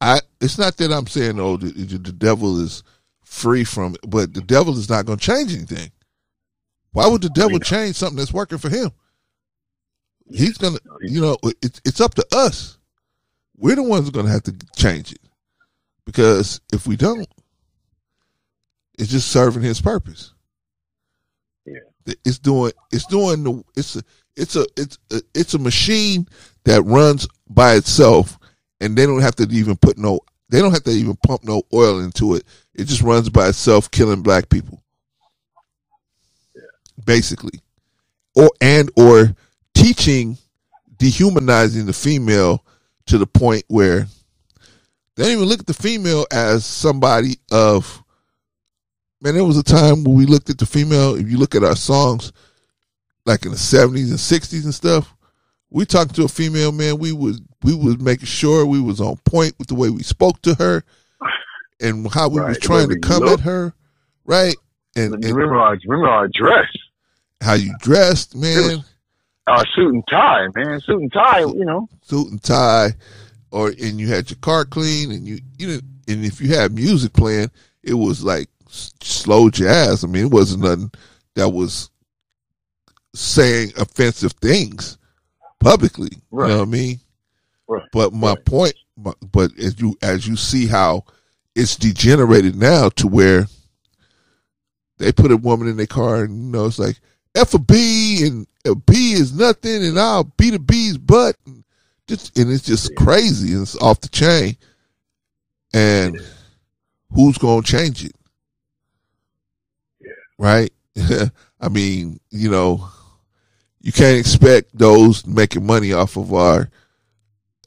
I. 0.00 0.20
It's 0.40 0.58
not 0.58 0.76
that 0.76 0.92
I'm 0.92 1.06
saying 1.06 1.40
oh 1.40 1.56
the, 1.56 1.70
the 1.70 2.12
devil 2.12 2.60
is 2.60 2.82
free 3.22 3.64
from 3.64 3.94
it, 3.94 4.00
but 4.08 4.34
the 4.34 4.42
devil 4.42 4.76
is 4.76 4.88
not 4.90 5.06
going 5.06 5.18
to 5.18 5.24
change 5.24 5.54
anything. 5.54 5.90
Why 6.92 7.06
would 7.06 7.22
the 7.22 7.28
devil 7.30 7.58
change 7.58 7.96
something 7.96 8.16
that's 8.16 8.32
working 8.32 8.58
for 8.58 8.70
him? 8.70 8.90
He's 10.30 10.58
gonna, 10.58 10.78
you 11.02 11.20
know, 11.20 11.36
it's 11.62 11.80
it's 11.84 12.00
up 12.00 12.14
to 12.14 12.26
us. 12.32 12.78
We're 13.56 13.76
the 13.76 13.82
ones 13.82 14.10
going 14.10 14.26
to 14.26 14.32
have 14.32 14.42
to 14.44 14.54
change 14.76 15.12
it 15.12 15.20
because 16.04 16.60
if 16.72 16.86
we 16.86 16.96
don't, 16.96 17.26
it's 18.98 19.10
just 19.10 19.30
serving 19.30 19.62
his 19.62 19.80
purpose. 19.80 20.32
Yeah, 21.64 22.14
it's 22.24 22.38
doing 22.38 22.72
it's 22.92 23.06
doing 23.06 23.44
the 23.44 23.62
it's 23.76 23.96
a 23.96 24.02
it's 24.36 24.56
a 24.56 24.66
it's 24.76 24.98
a, 25.10 25.22
it's 25.34 25.54
a 25.54 25.58
machine 25.58 26.26
that 26.64 26.82
runs 26.82 27.26
by 27.48 27.74
itself, 27.74 28.38
and 28.80 28.96
they 28.96 29.06
don't 29.06 29.22
have 29.22 29.36
to 29.36 29.48
even 29.50 29.76
put 29.76 29.98
no, 29.98 30.20
they 30.48 30.60
don't 30.60 30.72
have 30.72 30.84
to 30.84 30.90
even 30.90 31.16
pump 31.26 31.44
no 31.44 31.62
oil 31.72 32.00
into 32.00 32.34
it. 32.34 32.44
It 32.74 32.84
just 32.84 33.02
runs 33.02 33.28
by 33.28 33.48
itself, 33.48 33.90
killing 33.90 34.22
black 34.22 34.48
people. 34.48 34.82
Basically, 37.04 37.60
or 38.34 38.50
and 38.60 38.90
or 38.96 39.34
teaching, 39.74 40.38
dehumanizing 40.96 41.86
the 41.86 41.92
female 41.92 42.64
to 43.06 43.18
the 43.18 43.26
point 43.26 43.64
where 43.68 44.06
they 45.14 45.24
don't 45.24 45.32
even 45.32 45.44
look 45.44 45.60
at 45.60 45.66
the 45.66 45.74
female 45.74 46.26
as 46.32 46.64
somebody 46.64 47.36
of. 47.50 48.02
Man, 49.22 49.34
there 49.34 49.44
was 49.44 49.56
a 49.56 49.62
time 49.62 50.04
when 50.04 50.14
we 50.14 50.26
looked 50.26 50.50
at 50.50 50.58
the 50.58 50.66
female. 50.66 51.14
If 51.14 51.30
you 51.30 51.38
look 51.38 51.54
at 51.54 51.64
our 51.64 51.74
songs, 51.74 52.32
like 53.24 53.46
in 53.46 53.52
the 53.52 53.58
seventies 53.58 54.10
and 54.10 54.20
sixties 54.20 54.66
and 54.66 54.74
stuff, 54.74 55.14
we 55.70 55.84
talked 55.84 56.14
to 56.16 56.24
a 56.24 56.28
female 56.28 56.70
man, 56.70 56.98
we 56.98 57.12
was 57.12 57.40
we 57.62 57.74
was 57.74 57.98
making 57.98 58.26
sure 58.26 58.66
we 58.66 58.80
was 58.80 59.00
on 59.00 59.16
point 59.24 59.54
with 59.58 59.68
the 59.68 59.74
way 59.74 59.90
we 59.90 60.02
spoke 60.02 60.40
to 60.42 60.54
her 60.54 60.84
and 61.80 62.10
how 62.12 62.28
we 62.28 62.40
right. 62.40 62.48
was 62.48 62.58
trying 62.58 62.88
to 62.88 62.98
come 62.98 63.22
look. 63.22 63.40
at 63.40 63.40
her, 63.40 63.74
right? 64.24 64.54
And, 64.94 65.14
and 65.14 65.24
remember 65.24 65.56
our 65.56 65.76
remember 65.86 66.08
our 66.08 66.28
dress, 66.28 66.66
how 67.40 67.54
you 67.54 67.74
dressed, 67.80 68.34
man. 68.34 68.84
Our 69.46 69.64
suit 69.74 69.94
and 69.94 70.04
tie, 70.10 70.48
man, 70.54 70.80
suit 70.80 71.02
and 71.02 71.12
tie, 71.12 71.40
you 71.40 71.64
know, 71.64 71.88
suit 72.02 72.30
and 72.30 72.42
tie, 72.42 72.90
or 73.52 73.68
and 73.68 74.00
you 74.00 74.08
had 74.08 74.28
your 74.28 74.38
car 74.40 74.64
clean, 74.64 75.12
and 75.12 75.26
you 75.26 75.38
you 75.56 75.68
know, 75.68 75.80
and 76.08 76.24
if 76.24 76.40
you 76.40 76.54
had 76.54 76.74
music 76.74 77.12
playing, 77.12 77.50
it 77.82 77.94
was 77.94 78.24
like 78.24 78.48
slow 78.68 79.48
jazz. 79.50 80.02
I 80.02 80.08
mean, 80.08 80.26
it 80.26 80.32
wasn't 80.32 80.64
nothing 80.64 80.90
that 81.36 81.50
was 81.50 81.90
saying 83.14 83.72
offensive 83.76 84.32
things 84.32 84.98
publicly. 85.60 86.10
Right. 86.30 86.48
You 86.48 86.52
know 86.54 86.58
what 86.60 86.68
I 86.68 86.70
mean? 86.70 87.00
Right. 87.68 87.82
But 87.92 88.12
my 88.12 88.30
right. 88.30 88.44
point, 88.44 88.74
but 88.96 89.56
as 89.58 89.80
you 89.80 89.96
as 90.02 90.26
you 90.26 90.36
see 90.36 90.66
how 90.66 91.04
it's 91.54 91.76
degenerated 91.76 92.56
now 92.56 92.88
to 92.90 93.06
where 93.06 93.46
they 94.98 95.12
put 95.12 95.32
a 95.32 95.36
woman 95.36 95.68
in 95.68 95.76
their 95.76 95.86
car 95.86 96.24
and 96.24 96.44
you 96.44 96.50
know 96.50 96.66
it's 96.66 96.78
like 96.78 97.00
F 97.36 97.54
a 97.54 97.58
B 97.58 98.26
and 98.26 98.46
a 98.64 98.74
B 98.74 99.12
is 99.12 99.32
nothing 99.32 99.84
and 99.84 99.98
I'll 99.98 100.24
beat 100.24 100.54
a 100.54 100.58
B's 100.58 100.98
butt 100.98 101.36
and 101.46 101.64
just 102.08 102.36
and 102.38 102.50
it's 102.50 102.64
just 102.64 102.94
crazy 102.96 103.52
and 103.52 103.62
it's 103.62 103.76
off 103.76 104.00
the 104.00 104.08
chain. 104.08 104.56
And 105.74 106.18
who's 107.12 107.38
gonna 107.38 107.62
change 107.62 108.04
it? 108.04 108.16
Yeah. 110.00 110.10
Right? 110.38 110.72
I 111.60 111.68
mean, 111.68 112.20
you 112.30 112.50
know, 112.50 112.88
you 113.80 113.92
can't 113.92 114.18
expect 114.18 114.76
those 114.76 115.26
making 115.26 115.66
money 115.66 115.92
off 115.92 116.16
of 116.16 116.32
our 116.32 116.68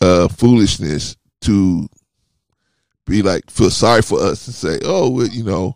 uh, 0.02 0.28
foolishness 0.28 1.16
to 1.42 1.88
be 3.06 3.22
like 3.22 3.50
feel 3.50 3.70
sorry 3.70 4.02
for 4.02 4.20
us 4.22 4.46
and 4.48 4.56
say, 4.56 4.80
"Oh, 4.84 5.10
well, 5.10 5.28
you 5.28 5.44
know, 5.44 5.76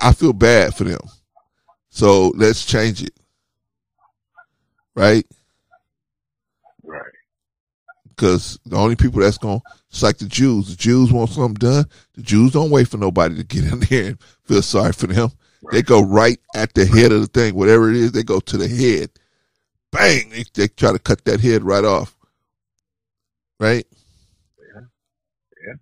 I 0.00 0.12
feel 0.12 0.32
bad 0.32 0.74
for 0.74 0.84
them, 0.84 0.98
so 1.94 2.32
let's 2.36 2.64
change 2.64 3.02
it." 3.02 3.14
Right? 4.96 5.24
Right. 6.82 7.00
Because 8.08 8.58
the 8.66 8.76
only 8.76 8.96
people 8.96 9.20
that's 9.20 9.38
going, 9.38 9.60
to 9.60 9.66
it's 9.90 10.02
like 10.02 10.18
the 10.18 10.26
Jews. 10.26 10.70
The 10.70 10.76
Jews 10.76 11.12
want 11.12 11.30
something 11.30 11.54
done. 11.54 11.84
The 12.14 12.22
Jews 12.22 12.52
don't 12.52 12.70
wait 12.70 12.88
for 12.88 12.96
nobody 12.96 13.36
to 13.36 13.44
get 13.44 13.64
in 13.64 13.78
there 13.80 14.06
and 14.08 14.18
feel 14.44 14.60
sorry 14.60 14.92
for 14.92 15.06
them. 15.06 15.30
They 15.70 15.82
go 15.82 16.02
right 16.02 16.38
at 16.54 16.74
the 16.74 16.84
head 16.84 17.12
of 17.12 17.20
the 17.20 17.26
thing, 17.28 17.54
whatever 17.54 17.90
it 17.90 17.96
is. 17.96 18.12
They 18.12 18.24
go 18.24 18.40
to 18.40 18.56
the 18.56 18.68
head. 18.68 19.10
Bang! 19.92 20.30
They, 20.30 20.44
they 20.52 20.68
try 20.68 20.92
to 20.92 20.98
cut 20.98 21.24
that 21.24 21.40
head 21.40 21.62
right 21.62 21.84
off. 21.84 22.16
Right? 23.60 23.86
Yeah. 24.58 24.80
Yeah. 25.64 25.74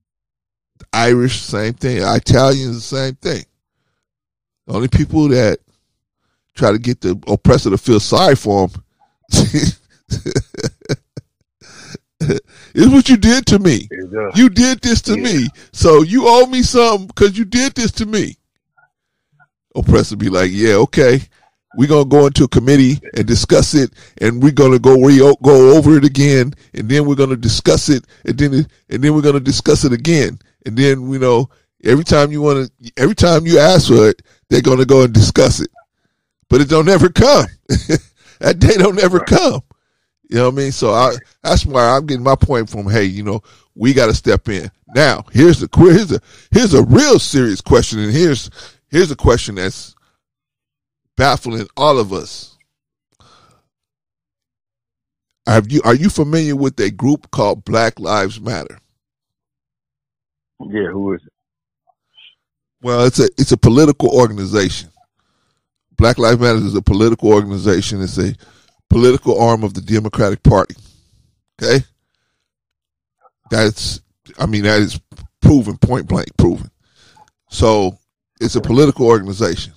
The 0.79 0.87
Irish, 0.93 1.41
same 1.41 1.73
thing. 1.73 1.99
Italians, 2.03 2.77
the 2.77 2.97
same 2.97 3.15
thing. 3.15 3.45
The 4.67 4.75
only 4.75 4.89
people 4.89 5.29
that 5.29 5.59
try 6.55 6.73
to 6.73 6.79
get 6.79 7.01
the 7.01 7.21
oppressor 7.27 7.71
to 7.71 7.79
feel 7.79 8.01
sorry 8.01 8.37
for 8.37 8.69
him. 8.69 8.71
it's 12.21 12.89
what 12.89 13.09
you 13.09 13.17
did 13.17 13.47
to 13.47 13.59
me. 13.59 13.89
You 14.35 14.49
did 14.49 14.81
this 14.81 15.03
to 15.03 15.17
yeah. 15.17 15.23
me. 15.23 15.49
So 15.73 16.03
you 16.03 16.25
owe 16.27 16.47
me 16.47 16.63
something 16.63 17.07
because 17.07 17.37
you 17.39 17.45
did 17.45 17.75
this 17.75 17.93
to 17.93 18.07
me 18.07 18.37
oppressor 19.75 20.17
be 20.17 20.29
like, 20.29 20.51
yeah, 20.53 20.75
okay, 20.75 21.21
we're 21.77 21.89
gonna 21.89 22.05
go 22.05 22.27
into 22.27 22.45
a 22.45 22.49
committee 22.49 23.01
and 23.17 23.27
discuss 23.27 23.75
it, 23.75 23.93
and 24.21 24.43
we're 24.43 24.53
gonna 24.53 24.79
go 24.79 25.01
re- 25.01 25.37
go 25.43 25.77
over 25.77 25.97
it 25.97 26.05
again, 26.05 26.55
and 26.75 26.89
then 26.89 27.07
we're 27.07 27.15
gonna 27.15 27.37
discuss 27.37 27.89
it, 27.89 28.05
and 28.25 28.39
then 28.39 28.67
and 28.91 29.03
then 29.03 29.15
we're 29.15 29.23
gonna 29.23 29.41
discuss 29.41 29.85
it 29.85 29.93
again, 29.93 30.39
and 30.67 30.77
then 30.77 31.11
you 31.11 31.19
know 31.19 31.49
every 31.85 32.05
time 32.05 32.31
you 32.31 32.43
want 32.43 32.71
to, 32.83 32.93
every 32.97 33.15
time 33.15 33.47
you 33.47 33.59
ask 33.59 33.89
for 33.89 34.09
it, 34.09 34.23
they're 34.51 34.61
gonna 34.61 34.85
go 34.85 35.03
and 35.03 35.15
discuss 35.15 35.61
it, 35.61 35.71
but 36.53 36.61
it 36.61 36.69
don't 36.69 36.91
ever 36.91 37.09
come. 37.09 37.47
that 38.39 38.59
day 38.59 38.75
don't 38.77 39.01
ever 39.01 39.21
come. 39.21 39.63
You 40.29 40.37
know 40.37 40.51
what 40.51 40.53
I 40.53 40.57
mean? 40.59 40.73
So 40.73 40.93
I, 40.93 41.15
that's 41.43 41.65
why 41.65 41.97
I'm 41.97 42.05
getting 42.05 42.23
my 42.23 42.35
point 42.35 42.69
from. 42.69 42.91
Hey, 42.91 43.05
you 43.05 43.23
know, 43.23 43.43
we 43.75 43.95
got 43.95 44.07
to 44.07 44.15
step 44.15 44.51
in 44.51 44.71
now. 44.95 45.25
Here's 45.33 45.61
the 45.61 45.69
here's 45.75 46.13
a 46.13 46.21
here's 46.51 46.75
a 46.75 46.83
real 46.83 47.19
serious 47.19 47.63
question, 47.63 48.01
and 48.01 48.13
here's 48.13 48.51
here's 48.91 49.11
a 49.11 49.17
question 49.17 49.55
that's 49.55 49.95
baffling 51.17 51.67
all 51.75 51.99
of 51.99 52.13
us. 52.13 52.59
Have 55.47 55.73
you 55.73 55.81
are 55.87 55.95
you 55.95 56.11
familiar 56.11 56.55
with 56.55 56.79
a 56.81 56.91
group 56.91 57.31
called 57.31 57.65
Black 57.65 57.99
Lives 57.99 58.39
Matter? 58.39 58.79
Yeah, 60.61 60.89
who 60.93 61.15
is 61.15 61.23
it? 61.25 61.33
Well, 62.83 63.07
it's 63.07 63.21
a 63.21 63.31
it's 63.39 63.53
a 63.53 63.57
political 63.57 64.11
organization. 64.11 64.92
Black 65.97 66.19
Lives 66.19 66.41
Matter 66.41 66.59
is 66.59 66.75
a 66.75 66.83
political 66.83 67.31
organization. 67.31 68.03
It's 68.03 68.19
a 68.19 68.35
political 68.89 69.41
arm 69.41 69.63
of 69.63 69.75
the 69.75 69.81
Democratic 69.81 70.43
Party. 70.43 70.75
Okay, 71.61 71.85
that's 73.51 74.01
I 74.39 74.47
mean 74.47 74.63
that 74.65 74.81
is 74.81 75.01
proven 75.41 75.77
point 75.79 76.09
blank 76.09 76.29
proven. 76.37 76.71
So 77.51 77.99
it's 78.41 78.57
a 78.57 78.61
political 78.61 79.07
organization. 79.07 79.75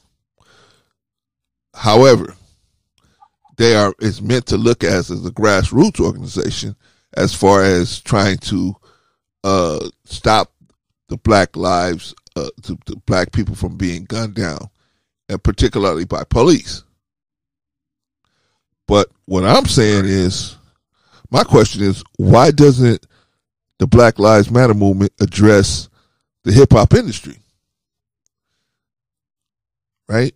However, 1.74 2.36
they 3.58 3.76
are 3.76 3.94
is 4.00 4.22
meant 4.22 4.48
to 4.48 4.58
look 4.58 4.84
as 4.84 5.12
as 5.12 5.26
a 5.26 5.32
grassroots 5.32 6.00
organization 6.00 6.76
as 7.16 7.34
far 7.34 7.64
as 7.64 8.02
trying 8.02 8.38
to 8.38 8.76
uh, 9.44 9.90
stop 10.06 10.52
the 11.08 11.18
black 11.18 11.56
lives, 11.56 12.14
uh, 12.36 12.50
the, 12.64 12.78
the 12.86 12.96
black 13.06 13.32
people 13.32 13.56
from 13.56 13.78
being 13.78 14.04
gunned 14.06 14.36
down, 14.36 14.70
and 15.30 15.42
particularly 15.44 16.06
by 16.06 16.24
police. 16.24 16.84
But 18.88 19.10
what 19.26 19.44
I'm 19.46 19.66
saying 19.66 20.06
is, 20.06 20.56
my 21.32 21.44
question 21.44 21.84
is, 21.84 22.04
why 22.18 22.52
doesn't 22.52 23.06
the 23.80 23.88
Black 23.88 24.20
Lives 24.20 24.52
Matter 24.52 24.74
movement 24.74 25.12
address 25.20 25.90
the 26.44 26.52
hip 26.52 26.72
hop 26.74 26.94
industry? 26.94 27.40
Right? 30.08 30.36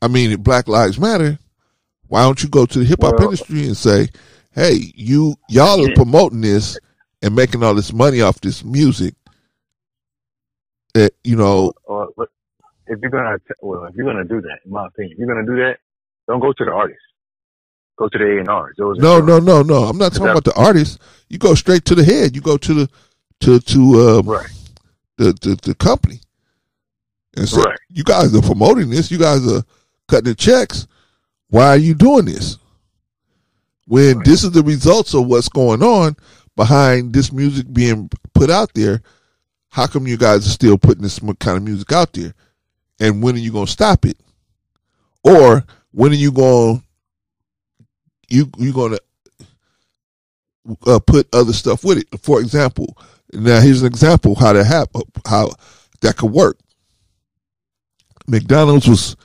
I 0.00 0.08
mean, 0.08 0.30
if 0.30 0.40
Black 0.40 0.68
Lives 0.68 1.00
Matter, 1.00 1.38
why 2.06 2.22
don't 2.22 2.40
you 2.42 2.48
go 2.48 2.64
to 2.66 2.78
the 2.78 2.84
hip 2.84 3.02
hop 3.02 3.14
Well- 3.18 3.24
industry 3.24 3.66
and 3.66 3.76
say, 3.76 4.08
"Hey, 4.52 4.92
you 4.94 5.34
y'all 5.48 5.84
are 5.84 5.94
promoting 5.94 6.42
this 6.42 6.78
and 7.22 7.34
making 7.34 7.64
all 7.64 7.74
this 7.74 7.92
money 7.92 8.20
off 8.20 8.40
this 8.40 8.62
music 8.62 9.14
that 10.94 11.12
you 11.24 11.34
know 11.34 11.72
if 12.88 12.98
you're 13.00 13.10
gonna 13.10 13.36
well, 13.62 13.84
if 13.84 13.94
you're 13.96 14.06
gonna 14.06 14.24
do 14.24 14.40
that, 14.42 14.58
in 14.64 14.70
my 14.72 14.86
opinion, 14.86 15.12
if 15.12 15.18
you're 15.18 15.28
gonna 15.28 15.46
do 15.46 15.56
that, 15.56 15.78
don't 16.28 16.40
go 16.40 16.52
to 16.52 16.64
the 16.64 16.72
artist. 16.72 17.00
Go 17.98 18.08
to 18.08 18.18
the 18.18 18.24
A 18.24 18.38
and. 18.38 18.48
Those 18.76 18.98
No, 18.98 19.20
no, 19.20 19.38
no, 19.38 19.62
no. 19.62 19.84
I'm 19.84 19.98
not 19.98 20.12
talking 20.12 20.28
about 20.28 20.44
the 20.44 20.54
artist. 20.54 21.00
You 21.28 21.38
go 21.38 21.54
straight 21.54 21.84
to 21.86 21.94
the 21.94 22.04
head. 22.04 22.34
You 22.34 22.42
go 22.42 22.56
to 22.58 22.74
the 22.74 22.90
to 23.40 23.58
to 23.60 23.80
um, 24.20 24.28
Right. 24.28 24.46
the, 25.16 25.32
the 25.40 25.58
the 25.62 25.74
company 25.74 26.20
and 27.36 27.48
say, 27.48 27.62
Right. 27.62 27.78
"You 27.90 28.04
guys 28.04 28.34
are 28.34 28.42
promoting 28.42 28.90
this. 28.90 29.10
You 29.10 29.18
guys 29.18 29.46
are 29.50 29.62
cutting 30.08 30.26
the 30.26 30.34
checks. 30.34 30.86
Why 31.48 31.68
are 31.68 31.76
you 31.78 31.94
doing 31.94 32.26
this? 32.26 32.58
When 33.86 34.18
Right. 34.18 34.26
this 34.26 34.44
is 34.44 34.50
the 34.52 34.62
results 34.62 35.14
of 35.14 35.26
what's 35.26 35.48
going 35.48 35.82
on 35.82 36.16
behind 36.54 37.12
this 37.14 37.32
music 37.32 37.72
being 37.72 38.10
put 38.34 38.50
out 38.50 38.74
there, 38.74 39.00
how 39.70 39.86
come 39.86 40.06
you 40.06 40.16
guys 40.16 40.46
are 40.46 40.50
still 40.50 40.76
putting 40.78 41.02
this 41.02 41.18
kind 41.40 41.56
of 41.56 41.62
music 41.62 41.92
out 41.92 42.12
there? 42.12 42.34
And 43.00 43.22
when 43.22 43.34
are 43.34 43.38
you 43.38 43.52
going 43.52 43.66
to 43.66 43.72
stop 43.72 44.04
it? 44.04 44.18
Or 45.22 45.64
when 45.92 46.12
are 46.12 46.14
you 46.14 46.32
going 46.32 46.82
you 48.28 48.50
you 48.58 48.72
going 48.72 48.96
to 48.96 49.46
uh, 50.86 50.98
put 51.00 51.28
other 51.34 51.52
stuff 51.52 51.84
with 51.84 51.98
it? 51.98 52.20
For 52.20 52.40
example, 52.40 52.96
now 53.32 53.60
here's 53.60 53.82
an 53.82 53.88
example 53.88 54.34
how 54.34 54.52
that 54.52 54.64
happen, 54.64 55.02
how 55.26 55.50
that 56.00 56.16
could 56.16 56.30
work. 56.30 56.58
McDonald's 58.26 58.88
was 58.88 59.16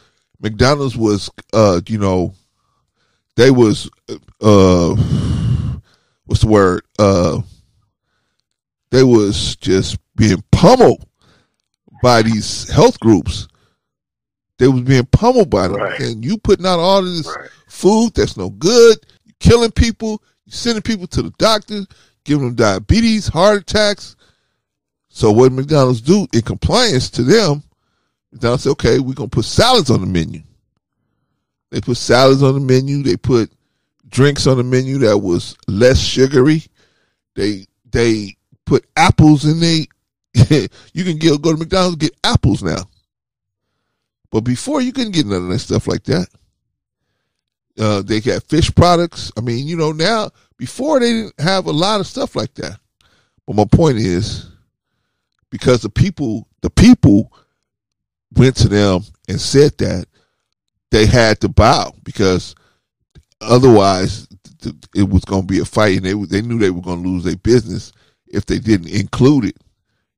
McDonald's 0.41 0.95
was 0.97 1.30
uh 1.53 1.82
you 1.88 1.97
know 1.97 2.34
they 3.36 3.51
was 3.51 3.89
uh 4.41 4.95
what's 6.26 6.41
the 6.41 6.47
word 6.47 6.84
uh 6.99 7.41
they 8.91 9.03
was 9.03 9.55
just 9.55 9.97
being 10.15 10.43
pummeled 10.51 11.05
by 12.03 12.22
these 12.22 12.69
health 12.69 12.99
groups 12.99 13.47
they 14.62 14.68
was 14.68 14.82
being 14.82 15.05
pummeled 15.07 15.49
by 15.49 15.68
them 15.68 15.78
Right. 15.78 15.99
and 15.99 16.24
you 16.24 16.38
putting 16.38 16.66
out 16.68 16.80
all 16.80 16.99
of 16.99 17.05
this 17.05 17.28
Right. 17.28 17.49
food 17.68 18.14
that's 18.14 18.38
no 18.38 18.49
good 18.51 18.97
you 19.26 19.34
killing 19.39 19.72
people 19.72 20.22
you 20.45 20.51
sending 20.53 20.82
people 20.84 21.07
to 21.07 21.22
the 21.24 21.32
doctor 21.39 21.86
giving 22.24 22.45
them 22.45 22.55
diabetes 22.55 23.28
heart 23.28 23.62
attacks 23.62 24.16
so 25.09 25.32
what 25.32 25.51
mcdonald's 25.51 25.99
do 26.01 26.28
in 26.34 26.41
compliance 26.41 27.09
to 27.12 27.24
them 27.24 27.64
McDonald's 28.34 28.64
said, 28.64 28.70
okay, 28.70 28.99
we're 28.99 29.14
gonna 29.14 29.28
put 29.28 29.43
salads 29.43 29.89
on 29.89 29.99
the 29.99 30.07
menu. 30.07 30.41
They 31.70 31.82
put 31.82 31.97
salads 31.97 32.41
on 32.41 32.53
the 32.53 32.62
menu. 32.62 33.03
They 33.03 33.18
put 33.18 33.51
drinks 34.07 34.47
on 34.47 34.55
the 34.55 34.64
menu 34.64 34.99
that 34.99 35.18
was 35.18 35.57
less 35.68 35.99
sugary. 35.99 36.64
They 37.36 37.66
they 37.91 38.38
put 38.66 38.86
apples 38.95 39.43
in 39.43 39.59
they. 39.59 39.88
you 40.93 41.03
can 41.03 41.18
get 41.18 41.41
go 41.41 41.51
to 41.51 41.57
McDonald's 41.57 41.95
and 41.95 41.99
get 41.99 42.16
apples 42.24 42.64
now. 42.64 42.89
But 44.32 44.41
before 44.41 44.82
you 44.82 44.93
couldn't 44.93 45.13
get 45.13 45.25
none 45.25 45.43
of 45.43 45.49
that 45.49 45.59
stuff 45.59 45.88
like 45.88 46.03
that. 46.05 46.27
Uh, 47.79 48.01
they 48.01 48.19
got 48.19 48.43
fish 48.43 48.73
products. 48.73 49.32
I 49.38 49.41
mean, 49.41 49.67
you 49.67 49.77
know, 49.77 49.91
now 49.91 50.29
before 50.57 50.99
they 50.99 51.11
didn't 51.11 51.39
have 51.39 51.65
a 51.65 51.71
lot 51.71 51.99
of 51.99 52.07
stuff 52.07 52.36
like 52.36 52.53
that. 52.55 52.79
But 53.47 53.55
my 53.55 53.65
point 53.65 53.97
is, 53.97 54.49
because 55.49 55.82
the 55.82 55.89
people, 55.89 56.47
the 56.61 56.69
people 56.69 57.32
went 58.36 58.55
to 58.57 58.67
them 58.67 59.01
and 59.27 59.39
said 59.39 59.77
that 59.79 60.05
they 60.91 61.05
had 61.05 61.39
to 61.41 61.49
bow 61.49 61.93
because 62.03 62.55
otherwise 63.41 64.27
th- 64.61 64.75
th- 64.75 64.75
it 64.95 65.09
was 65.09 65.25
going 65.25 65.41
to 65.41 65.47
be 65.47 65.59
a 65.59 65.65
fight 65.65 65.97
and 65.97 66.05
they 66.05 66.13
they 66.38 66.41
knew 66.45 66.59
they 66.59 66.69
were 66.69 66.82
going 66.82 67.01
to 67.01 67.09
lose 67.09 67.23
their 67.23 67.36
business 67.38 67.91
if 68.27 68.45
they 68.45 68.59
didn't 68.59 68.89
include 68.89 69.45
it 69.45 69.57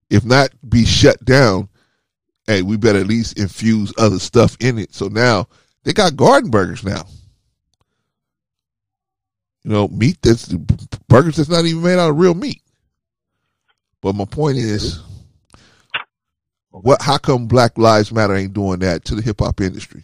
if 0.09 0.25
not 0.25 0.49
be 0.69 0.85
shut 0.85 1.23
down 1.25 1.69
hey 2.47 2.61
we 2.61 2.77
better 2.77 2.99
at 2.99 3.07
least 3.07 3.39
infuse 3.39 3.93
other 3.97 4.19
stuff 4.19 4.57
in 4.61 4.77
it 4.79 4.93
so 4.93 5.07
now 5.07 5.47
they 5.83 5.93
got 5.93 6.15
garden 6.15 6.51
burgers 6.51 6.83
now 6.83 7.03
you 9.63 9.71
know 9.71 9.87
meat 9.89 10.17
that's 10.23 10.47
burgers 11.09 11.37
that's 11.37 11.49
not 11.49 11.65
even 11.65 11.83
made 11.83 11.99
out 11.99 12.09
of 12.11 12.17
real 12.19 12.35
meat 12.35 12.61
but 14.01 14.15
my 14.15 14.25
point 14.25 14.57
is 14.57 15.01
what? 16.71 17.01
How 17.01 17.17
come 17.17 17.47
Black 17.47 17.77
Lives 17.77 18.11
Matter 18.11 18.35
ain't 18.35 18.53
doing 18.53 18.79
that 18.79 19.05
to 19.05 19.15
the 19.15 19.21
hip 19.21 19.39
hop 19.41 19.61
industry? 19.61 20.03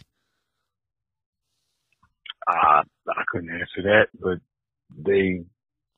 I 2.48 2.82
I 3.08 3.22
couldn't 3.28 3.50
answer 3.50 3.82
that, 3.84 4.06
but 4.20 4.38
they 4.96 5.42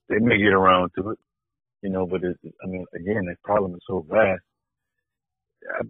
they 0.08 0.18
may 0.20 0.38
get 0.38 0.54
around 0.54 0.92
to 0.98 1.10
it, 1.12 1.18
you 1.82 1.90
know. 1.90 2.06
But 2.06 2.24
it's, 2.24 2.38
I 2.64 2.68
mean, 2.68 2.86
again, 2.94 3.26
the 3.26 3.36
problem 3.44 3.74
is 3.74 3.82
so 3.86 4.06
vast. 4.08 4.42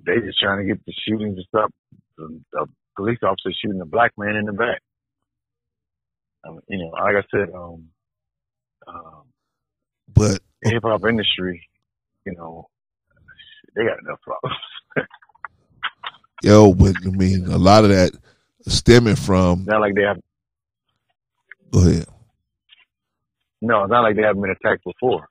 They 0.06 0.20
just 0.24 0.38
trying 0.40 0.58
to 0.58 0.64
get 0.64 0.84
the 0.84 0.92
shooting 1.06 1.36
to 1.36 1.42
stop. 1.48 1.70
The, 2.16 2.40
the 2.52 2.66
police 2.96 3.18
officer 3.22 3.50
shooting 3.62 3.80
a 3.80 3.86
black 3.86 4.12
man 4.18 4.36
in 4.36 4.46
the 4.46 4.52
back. 4.52 4.80
I 6.44 6.50
mean, 6.50 6.60
you 6.68 6.78
know, 6.78 6.88
like 6.88 7.16
I 7.16 7.22
said, 7.30 7.54
um, 7.54 7.88
um, 8.86 9.22
But 10.12 10.40
hip 10.62 10.82
hop 10.82 11.06
industry, 11.06 11.66
you 12.26 12.34
know, 12.34 12.68
they 13.74 13.84
got 13.84 14.00
enough 14.00 14.20
problems. 14.22 14.56
yo, 16.42 16.74
but 16.74 16.96
I 17.06 17.10
mean, 17.10 17.46
a 17.46 17.58
lot 17.58 17.84
of 17.84 17.90
that 17.90 18.12
stemming 18.66 19.16
from. 19.16 19.64
not 19.64 19.80
like 19.80 19.94
they 19.94 20.02
have. 20.02 20.20
Go 21.70 21.80
ahead. 21.80 22.06
No, 23.60 23.84
it's 23.84 23.90
not 23.90 24.02
like 24.02 24.16
they 24.16 24.22
haven't 24.22 24.42
been 24.42 24.50
attacked 24.50 24.84
before. 24.84 25.28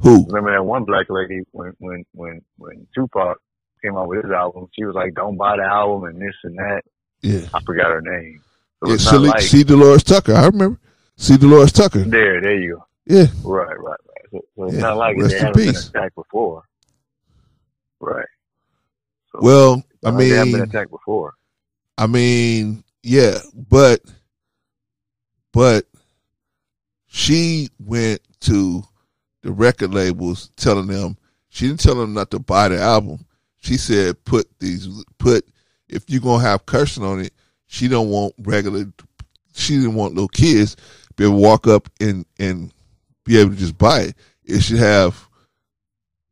Who? 0.00 0.26
Remember 0.26 0.52
that 0.52 0.64
one 0.64 0.84
black 0.84 1.06
lady 1.08 1.42
when 1.52 1.72
when 1.78 2.04
when 2.12 2.40
when 2.56 2.86
Tupac 2.94 3.38
came 3.82 3.96
out 3.96 4.08
with 4.08 4.24
his 4.24 4.32
album, 4.32 4.68
she 4.72 4.84
was 4.84 4.94
like, 4.94 5.14
"Don't 5.14 5.36
buy 5.36 5.56
the 5.56 5.64
album" 5.64 6.08
and 6.08 6.20
this 6.20 6.34
and 6.44 6.56
that. 6.56 6.82
Yeah. 7.22 7.46
I 7.52 7.60
forgot 7.62 7.90
her 7.90 8.00
name. 8.00 8.42
So 8.84 8.90
yeah 8.90 8.96
C. 8.96 9.16
like 9.18 9.40
C. 9.42 9.64
Dolores 9.64 10.02
Tucker. 10.02 10.34
I 10.34 10.46
remember. 10.46 10.78
C. 11.16 11.36
Dolores 11.36 11.72
Tucker. 11.72 12.00
there, 12.00 12.40
there 12.40 12.58
you 12.58 12.76
go. 12.76 12.86
Yeah. 13.06 13.26
Right, 13.44 13.78
right, 13.78 13.78
right. 13.78 13.96
So, 14.30 14.40
so 14.56 14.64
it's 14.64 14.74
Yeah, 14.74 14.80
not 14.80 14.96
like 14.96 15.16
rest 15.16 15.30
they 15.30 15.36
in 15.38 15.44
haven't 15.44 15.64
been 15.64 15.76
attacked 15.76 16.14
before. 16.14 16.62
Right. 18.00 18.26
So 19.32 19.40
Well, 19.42 19.82
I 20.04 20.10
mean, 20.10 20.18
like 20.18 20.28
they 20.28 20.36
haven't 20.36 20.52
been 20.52 20.60
mean, 20.60 20.68
attacked 20.70 20.90
before. 20.90 21.34
I 21.98 22.06
mean, 22.06 22.84
yeah, 23.02 23.38
but, 23.54 24.00
but 25.52 25.84
she 27.06 27.68
went 27.78 28.20
to 28.40 28.82
the 29.42 29.52
record 29.52 29.92
labels 29.92 30.50
telling 30.56 30.86
them 30.86 31.18
she 31.50 31.66
didn't 31.66 31.80
tell 31.80 31.96
them 31.96 32.14
not 32.14 32.30
to 32.30 32.38
buy 32.38 32.68
the 32.68 32.78
album. 32.80 33.26
She 33.60 33.76
said 33.76 34.22
put 34.24 34.46
these 34.58 34.88
put 35.18 35.46
if 35.88 36.04
you're 36.08 36.20
gonna 36.20 36.42
have 36.42 36.66
cursing 36.66 37.04
on 37.04 37.20
it, 37.20 37.32
she 37.66 37.88
don't 37.88 38.08
want 38.08 38.34
regular 38.38 38.86
she 39.54 39.76
didn't 39.76 39.94
want 39.94 40.14
little 40.14 40.28
kids 40.28 40.76
be 41.20 41.24
able 41.26 41.36
to 41.36 41.42
walk 41.42 41.66
up 41.66 41.88
and 42.00 42.24
and 42.38 42.72
be 43.24 43.38
able 43.38 43.50
to 43.50 43.56
just 43.56 43.76
buy 43.76 44.00
it. 44.00 44.16
It 44.44 44.62
should 44.62 44.78
have 44.78 45.28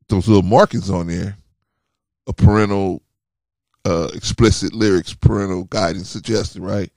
those 0.09 0.26
little 0.26 0.42
markings 0.42 0.88
on 0.88 1.09
there, 1.09 1.36
a 2.26 2.32
parental, 2.32 3.02
uh, 3.84 4.09
explicit 4.14 4.72
lyrics, 4.72 5.12
parental 5.12 5.64
guidance 5.64 6.09
suggested, 6.09 6.62
right? 6.62 6.90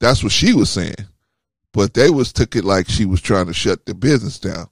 That's 0.00 0.22
what 0.22 0.32
she 0.32 0.52
was 0.52 0.68
saying, 0.68 0.96
but 1.72 1.94
they 1.94 2.10
was 2.10 2.32
took 2.32 2.56
it 2.56 2.64
like 2.64 2.88
she 2.88 3.04
was 3.04 3.20
trying 3.20 3.46
to 3.46 3.54
shut 3.54 3.86
the 3.86 3.94
business 3.94 4.38
down. 4.38 4.68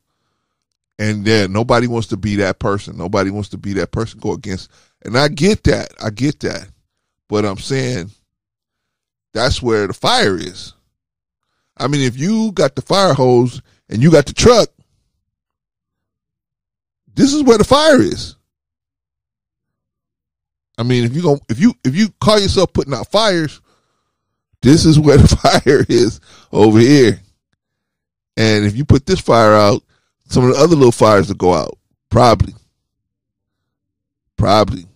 And 0.98 1.24
then 1.24 1.52
nobody 1.52 1.86
wants 1.86 2.08
to 2.08 2.16
be 2.16 2.36
that 2.36 2.58
person. 2.58 2.96
Nobody 2.96 3.30
wants 3.30 3.50
to 3.50 3.58
be 3.58 3.74
that 3.74 3.92
person. 3.92 4.18
Go 4.18 4.32
against, 4.32 4.70
and 5.04 5.16
I 5.16 5.28
get 5.28 5.64
that. 5.64 5.92
I 6.02 6.10
get 6.10 6.40
that, 6.40 6.68
but 7.28 7.44
I'm 7.44 7.58
saying 7.58 8.10
that's 9.34 9.60
where 9.60 9.86
the 9.86 9.92
fire 9.92 10.36
is. 10.36 10.72
I 11.76 11.88
mean, 11.88 12.00
if 12.00 12.16
you 12.16 12.52
got 12.52 12.74
the 12.74 12.82
fire 12.82 13.12
hose 13.12 13.60
and 13.90 14.02
you 14.02 14.10
got 14.10 14.24
the 14.24 14.32
truck, 14.32 14.70
this 17.14 17.34
is 17.34 17.42
where 17.42 17.58
the 17.58 17.64
fire 17.64 18.00
is. 18.00 18.36
I 20.78 20.82
mean, 20.82 21.04
if 21.04 21.14
you 21.14 21.22
go, 21.22 21.38
if 21.48 21.60
you 21.60 21.74
if 21.84 21.94
you 21.94 22.08
call 22.20 22.38
yourself 22.38 22.72
putting 22.72 22.94
out 22.94 23.10
fires, 23.10 23.60
this 24.62 24.84
is 24.84 24.98
where 24.98 25.16
the 25.18 25.28
fire 25.28 25.84
is 25.88 26.20
over 26.52 26.78
here. 26.78 27.20
And 28.36 28.66
if 28.66 28.76
you 28.76 28.84
put 28.84 29.06
this 29.06 29.20
fire 29.20 29.54
out, 29.54 29.82
some 30.28 30.44
of 30.44 30.54
the 30.54 30.60
other 30.60 30.76
little 30.76 30.92
fires 30.92 31.28
will 31.28 31.36
go 31.36 31.54
out. 31.54 31.78
Probably. 32.10 32.54
Probably. 34.36 34.86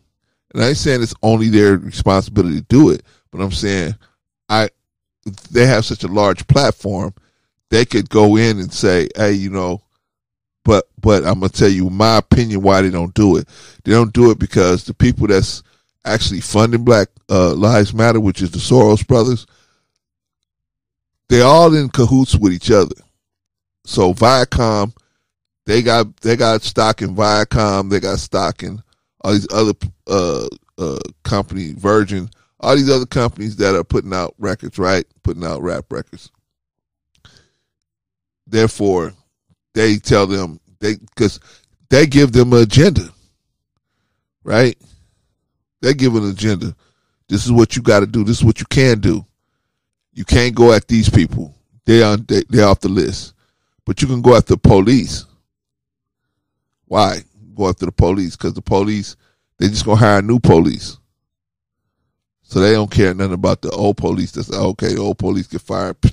And 0.53 0.63
I 0.63 0.69
ain't 0.69 0.77
saying 0.77 1.03
it's 1.03 1.15
only 1.23 1.49
their 1.49 1.79
responsibility 1.79 2.57
to 2.57 2.67
do 2.69 2.91
it, 2.91 3.03
but 3.31 3.41
I'm 3.41 3.53
saying 3.53 3.95
I 4.49 4.71
they 5.51 5.67
have 5.67 5.85
such 5.85 6.05
a 6.05 6.09
large 6.09 6.47
platform, 6.47 7.15
they 7.71 7.85
could 7.85 8.09
go 8.09 8.37
in 8.37 8.59
and 8.59 8.73
say, 8.73 9.09
Hey, 9.17 9.33
you 9.33 9.51
know, 9.51 9.83
but 10.65 10.89
but 11.01 11.25
I'm 11.25 11.41
gonna 11.41 11.49
tell 11.49 11.69
you 11.69 11.89
my 11.89 12.19
opinion 12.19 12.63
why 12.63 12.83
they 12.83 12.91
don't 12.91 13.15
do 13.15 13.37
it. 13.37 13.49
They 13.85 13.93
don't 13.93 14.13
do 14.13 14.31
it 14.31 14.39
because 14.39 14.85
the 14.85 14.95
people 14.95 15.27
that's 15.27 15.63
actually 16.05 16.41
funding 16.41 16.85
Black 16.85 17.09
uh, 17.29 17.55
Lives 17.55 17.95
Matter, 17.95 18.21
which 18.21 18.43
is 18.43 18.51
the 18.51 18.59
Soros 18.59 19.07
brothers, 19.07 19.47
they're 21.29 21.47
all 21.47 21.75
in 21.75 21.89
cahoots 21.89 22.35
with 22.35 22.53
each 22.53 22.71
other. 22.71 22.97
So 23.85 24.13
Viacom, 24.13 24.95
they 25.71 25.83
got 25.83 26.17
they 26.17 26.35
got 26.35 26.63
stock 26.63 27.01
in 27.01 27.15
Viacom, 27.15 27.91
they 27.91 28.01
got 28.01 28.19
stock 28.19 28.65
in 28.65 28.83
all 29.21 29.33
these 29.33 29.47
other 29.53 29.73
uh 30.09 30.49
uh 30.79 30.99
company, 31.23 31.75
Virgin, 31.75 32.29
all 32.59 32.75
these 32.75 32.91
other 32.91 33.07
companies 33.07 33.55
that 33.57 33.77
are 33.77 33.85
putting 33.85 34.13
out 34.13 34.35
records, 34.37 34.81
right? 34.81 35.05
Putting 35.23 35.45
out 35.45 35.63
rap 35.63 35.85
records. 35.91 36.33
Therefore, 38.49 39.13
they 39.75 39.99
tell 39.99 40.27
them 40.27 40.59
they 40.81 40.97
because 40.97 41.39
they 41.89 42.05
give 42.05 42.33
them 42.33 42.53
an 42.53 42.63
agenda, 42.63 43.09
right? 44.43 44.77
They 45.83 45.95
give 45.95 46.17
an 46.17 46.29
agenda. 46.29 46.75
This 47.29 47.45
is 47.45 47.53
what 47.53 47.77
you 47.77 47.83
got 47.83 48.01
to 48.01 48.07
do. 48.07 48.25
This 48.25 48.39
is 48.39 48.45
what 48.45 48.59
you 48.59 48.67
can 48.67 48.99
do. 48.99 49.25
You 50.15 50.25
can't 50.25 50.53
go 50.53 50.73
at 50.73 50.89
these 50.89 51.09
people. 51.09 51.55
They 51.87 52.03
are 52.03 52.17
they, 52.17 52.43
they're 52.49 52.67
off 52.67 52.81
the 52.81 52.89
list, 52.89 53.35
but 53.87 54.03
you 54.03 54.09
can 54.09 54.21
go 54.21 54.37
after 54.37 54.55
the 54.55 54.59
police. 54.59 55.27
Why 56.91 57.23
go 57.55 57.69
after 57.69 57.87
the 57.87 57.93
police? 57.93 58.35
Because 58.35 58.55
the 58.55 58.63
police 58.63 59.15
they 59.59 59.69
just 59.69 59.85
gonna 59.85 59.97
hire 59.97 60.21
new 60.23 60.41
police. 60.41 60.99
So 62.43 62.59
they 62.59 62.73
don't 62.73 62.91
care 62.91 63.15
nothing 63.15 63.35
about 63.35 63.63
the 63.63 63.71
old 63.71 63.97
police. 63.97 64.33
That's 64.33 64.53
okay. 64.53 64.97
Old 64.97 65.17
police 65.17 65.47
get 65.47 65.63
fired. 65.63 65.97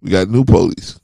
We 0.00 0.10
got 0.10 0.28
new 0.28 0.44
police. 0.44 1.00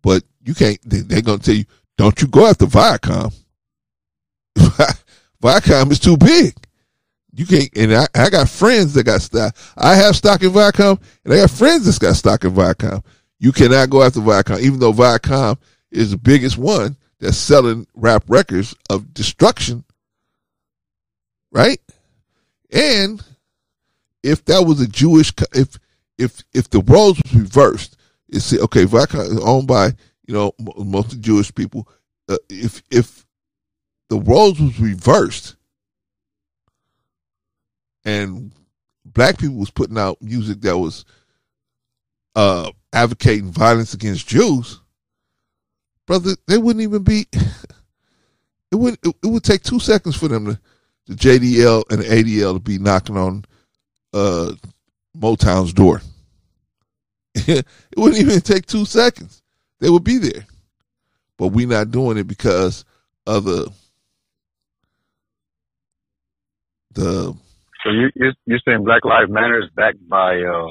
But 0.00 0.22
you 0.42 0.54
can't. 0.54 0.78
They, 0.84 1.18
are 1.18 1.20
gonna 1.20 1.38
tell 1.38 1.54
you, 1.54 1.66
don't 1.98 2.18
you 2.22 2.28
go 2.28 2.46
after 2.46 2.64
Viacom. 2.64 3.34
Viacom 5.42 5.90
is 5.90 5.98
too 5.98 6.16
big. 6.16 6.54
You 7.34 7.44
can't. 7.44 7.68
And 7.76 7.94
I, 7.94 8.06
I 8.14 8.30
got 8.30 8.48
friends 8.48 8.94
that 8.94 9.04
got 9.04 9.20
stock. 9.20 9.54
I 9.76 9.96
have 9.96 10.16
stock 10.16 10.42
in 10.42 10.50
Viacom, 10.50 10.98
and 11.24 11.34
I 11.34 11.38
got 11.38 11.50
friends 11.50 11.84
that's 11.84 11.98
got 11.98 12.16
stock 12.16 12.44
in 12.44 12.52
Viacom. 12.52 13.04
You 13.38 13.52
cannot 13.52 13.90
go 13.90 14.02
after 14.02 14.20
Viacom, 14.20 14.60
even 14.60 14.78
though 14.78 14.94
Viacom 14.94 15.58
is 15.90 16.12
the 16.12 16.16
biggest 16.16 16.56
one 16.56 16.96
that's 17.22 17.38
selling 17.38 17.86
rap 17.94 18.24
records 18.28 18.74
of 18.90 19.14
destruction. 19.14 19.84
Right? 21.50 21.80
And 22.70 23.24
if 24.22 24.44
that 24.46 24.66
was 24.66 24.80
a 24.82 24.88
Jewish, 24.88 25.32
if 25.54 25.78
if 26.18 26.42
if 26.52 26.68
the 26.68 26.80
roles 26.80 27.18
was 27.22 27.34
reversed, 27.34 27.96
it's 28.28 28.52
okay. 28.52 28.84
Viacom 28.84 29.30
is 29.30 29.38
owned 29.38 29.68
by 29.68 29.94
you 30.26 30.34
know, 30.34 30.52
mostly 30.76 31.18
Jewish 31.18 31.54
people. 31.54 31.88
Uh, 32.28 32.38
if 32.48 32.82
if 32.90 33.26
the 34.08 34.18
roles 34.18 34.60
was 34.60 34.78
reversed 34.78 35.56
and 38.04 38.52
black 39.04 39.38
people 39.38 39.56
was 39.56 39.70
putting 39.70 39.98
out 39.98 40.20
music 40.22 40.60
that 40.60 40.78
was 40.78 41.04
uh, 42.34 42.70
advocating 42.92 43.50
violence 43.50 43.94
against 43.94 44.28
Jews, 44.28 44.80
brother, 46.06 46.32
they 46.46 46.58
wouldn't 46.58 46.82
even 46.82 47.02
be. 47.02 47.26
It 48.72 48.76
would 48.76 48.94
it, 49.04 49.14
it 49.22 49.26
would 49.26 49.44
take 49.44 49.62
two 49.62 49.78
seconds 49.78 50.16
for 50.16 50.28
them 50.28 50.46
to 50.46 50.58
the 51.06 51.14
JDL 51.14 51.84
and 51.90 52.00
the 52.00 52.04
ADL 52.04 52.54
to 52.54 52.58
be 52.58 52.78
knocking 52.78 53.18
on 53.18 53.44
uh, 54.14 54.52
Motown's 55.14 55.74
door. 55.74 56.00
it 57.34 57.66
wouldn't 57.98 58.22
even 58.22 58.40
take 58.40 58.64
two 58.64 58.86
seconds 58.86 59.42
they 59.80 59.90
would 59.90 60.04
be 60.04 60.16
there. 60.18 60.46
But 61.36 61.48
we're 61.48 61.66
not 61.66 61.90
doing 61.90 62.16
it 62.16 62.26
because 62.26 62.86
of 63.26 63.44
the 63.44 63.70
the. 66.94 67.34
So 67.84 67.90
you 67.90 68.10
you're, 68.14 68.32
you're 68.46 68.60
saying 68.64 68.84
Black 68.84 69.04
Lives 69.04 69.30
Matter 69.30 69.60
is 69.60 69.68
backed 69.76 70.08
by? 70.08 70.40
uh 70.40 70.68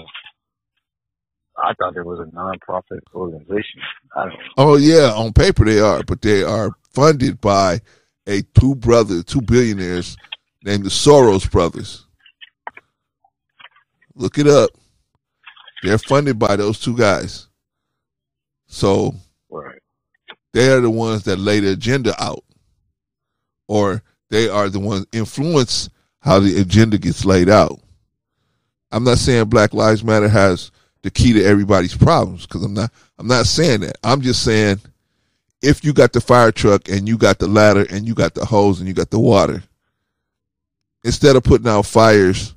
I 1.64 1.74
thought 1.74 1.96
it 1.96 2.06
was 2.06 2.20
a 2.20 2.26
nonprofit 2.36 3.02
organization. 3.14 3.82
I 4.16 4.26
don't. 4.26 4.36
Oh 4.58 4.76
yeah, 4.78 5.14
on 5.16 5.34
paper 5.34 5.66
they 5.66 5.80
are, 5.80 6.04
but 6.04 6.22
they 6.22 6.44
are 6.44 6.72
funded 6.94 7.40
by 7.40 7.82
a 8.28 8.42
two 8.42 8.76
brothers, 8.76 9.26
two 9.26 9.42
billionaires 9.42 10.18
named 10.64 10.86
the 10.86 10.90
Soros 10.90 11.50
brothers. 11.50 12.06
Look 14.16 14.38
it 14.38 14.48
up. 14.48 14.72
They're 15.84 15.98
funded 15.98 16.38
by 16.38 16.56
those 16.56 16.80
two 16.80 16.96
guys. 16.96 17.48
So 18.68 19.16
right. 19.50 19.80
they 20.54 20.72
are 20.72 20.80
the 20.80 20.90
ones 20.90 21.24
that 21.24 21.40
lay 21.40 21.60
the 21.60 21.72
agenda 21.72 22.14
out, 22.24 22.44
or 23.68 24.04
they 24.30 24.48
are 24.48 24.70
the 24.70 24.80
ones 24.80 25.06
influence 25.12 25.90
how 26.22 26.40
the 26.40 26.60
agenda 26.62 26.98
gets 26.98 27.26
laid 27.26 27.50
out. 27.50 27.80
I'm 28.92 29.04
not 29.04 29.18
saying 29.18 29.46
Black 29.46 29.74
Lives 29.74 30.04
Matter 30.04 30.30
has 30.30 30.72
the 31.04 31.12
key 31.12 31.34
to 31.34 31.44
everybody's 31.44 31.96
problems 31.96 32.46
because 32.46 32.64
I'm 32.64 32.74
not. 32.74 32.92
I'm 33.18 33.28
not 33.28 33.46
saying 33.46 33.82
that. 33.82 33.98
I'm 34.04 34.22
just 34.22 34.44
saying 34.44 34.80
if 35.62 35.84
you 35.84 35.94
got 35.94 36.14
the 36.14 36.22
fire 36.22 36.52
truck 36.52 36.90
and 36.90 37.08
you 37.08 37.18
got 37.18 37.40
the 37.40 37.48
ladder 37.48 37.86
and 37.90 38.08
you 38.08 38.16
got 38.16 38.34
the 38.34 38.46
hose 38.46 38.80
and 38.80 38.88
you 38.88 38.94
got 38.94 39.10
the 39.10 39.20
water, 39.20 39.64
instead 41.04 41.36
of 41.36 41.44
putting 41.44 41.68
out 41.68 41.86
fires 41.86 42.56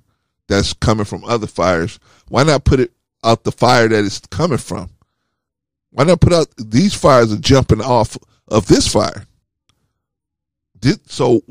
that's 0.48 0.72
coming 0.72 1.04
from 1.04 1.24
other 1.24 1.46
fires, 1.46 1.98
why 2.28 2.42
not 2.42 2.64
put 2.64 2.80
it 2.80 2.92
out 3.22 3.44
the 3.44 3.52
fire 3.52 3.88
that 3.88 4.04
it's 4.04 4.20
coming 4.20 4.58
from? 4.58 4.90
Why 5.90 6.04
not 6.04 6.20
put 6.20 6.32
out 6.32 6.48
these 6.56 6.94
fires 6.94 7.32
are 7.32 7.38
jumping 7.38 7.80
off 7.80 8.16
of 8.48 8.66
this 8.66 8.88
fire? 8.88 9.26
Did, 10.78 11.08
So 11.10 11.42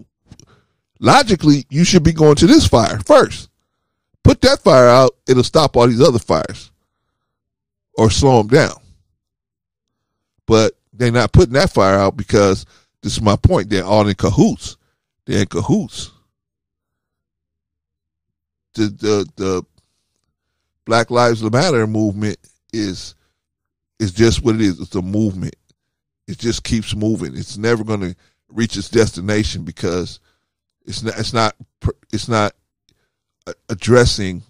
logically, 0.99 1.65
you 1.69 1.83
should 1.83 2.03
be 2.03 2.13
going 2.13 2.35
to 2.35 2.47
this 2.47 2.67
fire 2.67 2.99
first. 3.05 3.49
Put 4.23 4.41
that 4.41 4.59
fire 4.59 4.87
out, 4.87 5.11
it'll 5.27 5.43
stop 5.43 5.75
all 5.75 5.87
these 5.87 6.01
other 6.01 6.19
fires 6.19 6.71
or 7.95 8.09
slow 8.09 8.41
them 8.41 8.47
down. 8.47 8.75
But 10.45 10.73
they're 10.91 11.11
not 11.11 11.31
putting 11.31 11.53
that 11.53 11.71
fire 11.71 11.97
out 11.97 12.17
because 12.17 12.65
this 13.01 13.13
is 13.13 13.21
my 13.21 13.35
point. 13.35 13.69
They're 13.69 13.83
all 13.85 14.07
in 14.07 14.15
cahoots. 14.15 14.77
They're 15.25 15.41
in 15.41 15.47
cahoots. 15.47 16.11
The 18.75 18.87
the 18.87 19.29
the 19.35 19.63
Black 20.85 21.11
Lives 21.11 21.43
Matter 21.43 21.87
movement 21.87 22.37
is 22.71 23.15
it's 23.99 24.11
just 24.11 24.43
what 24.43 24.55
it 24.55 24.61
is. 24.61 24.79
It's 24.79 24.95
a 24.95 25.01
movement. 25.01 25.55
It 26.27 26.39
just 26.39 26.63
keeps 26.63 26.95
moving. 26.95 27.35
It's 27.35 27.57
never 27.57 27.83
going 27.83 28.01
to 28.01 28.15
reach 28.49 28.75
its 28.77 28.89
destination 28.89 29.63
because 29.63 30.19
it's 30.85 31.03
not. 31.03 31.19
It's 31.19 31.33
not. 31.33 31.55
It's 32.11 32.27
not 32.27 32.53
addressing. 33.69 34.43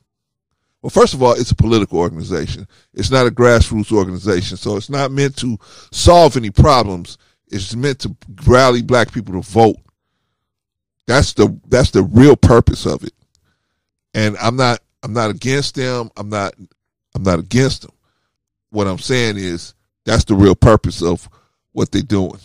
Well, 0.84 0.90
first 0.90 1.14
of 1.14 1.24
all, 1.24 1.32
it's 1.32 1.50
a 1.50 1.56
political 1.56 1.98
organization. 1.98 2.68
It's 2.94 3.10
not 3.10 3.26
a 3.26 3.32
grassroots 3.32 3.94
organization, 3.94 4.58
so 4.58 4.76
it's 4.76 4.90
not 4.90 5.12
meant 5.12 5.38
to 5.38 5.58
solve 5.94 6.36
any 6.36 6.52
problems. 6.52 7.18
It's 7.48 7.74
meant 7.74 8.00
to 8.00 8.14
rally 8.46 8.82
black 8.82 9.14
people 9.14 9.34
to 9.36 9.50
vote. 9.50 9.78
That's 11.08 11.34
the 11.34 11.58
that's 11.70 11.92
the 11.92 12.04
real 12.04 12.36
purpose 12.36 12.86
of 12.86 13.06
it. 13.06 13.14
And 14.14 14.36
I'm 14.38 14.58
not 14.58 14.82
I'm 15.02 15.14
not 15.14 15.30
against 15.30 15.76
them. 15.76 16.12
I'm 16.18 16.28
not 16.28 16.54
I'm 17.16 17.24
not 17.24 17.40
against 17.40 17.84
them. 17.84 17.94
What 18.70 18.88
I'm 18.88 19.00
saying 19.00 19.38
is 19.38 19.76
that's 20.04 20.26
the 20.26 20.36
real 20.36 20.56
purpose 20.56 21.02
of 21.02 21.30
what 21.72 21.94
they're 21.94 22.02
doing. 22.02 22.40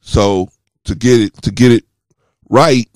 So 0.00 0.48
to 0.84 0.94
get 0.94 1.20
it 1.20 1.42
to 1.42 1.50
get 1.50 1.72
it 1.72 1.84
right, 2.48 2.88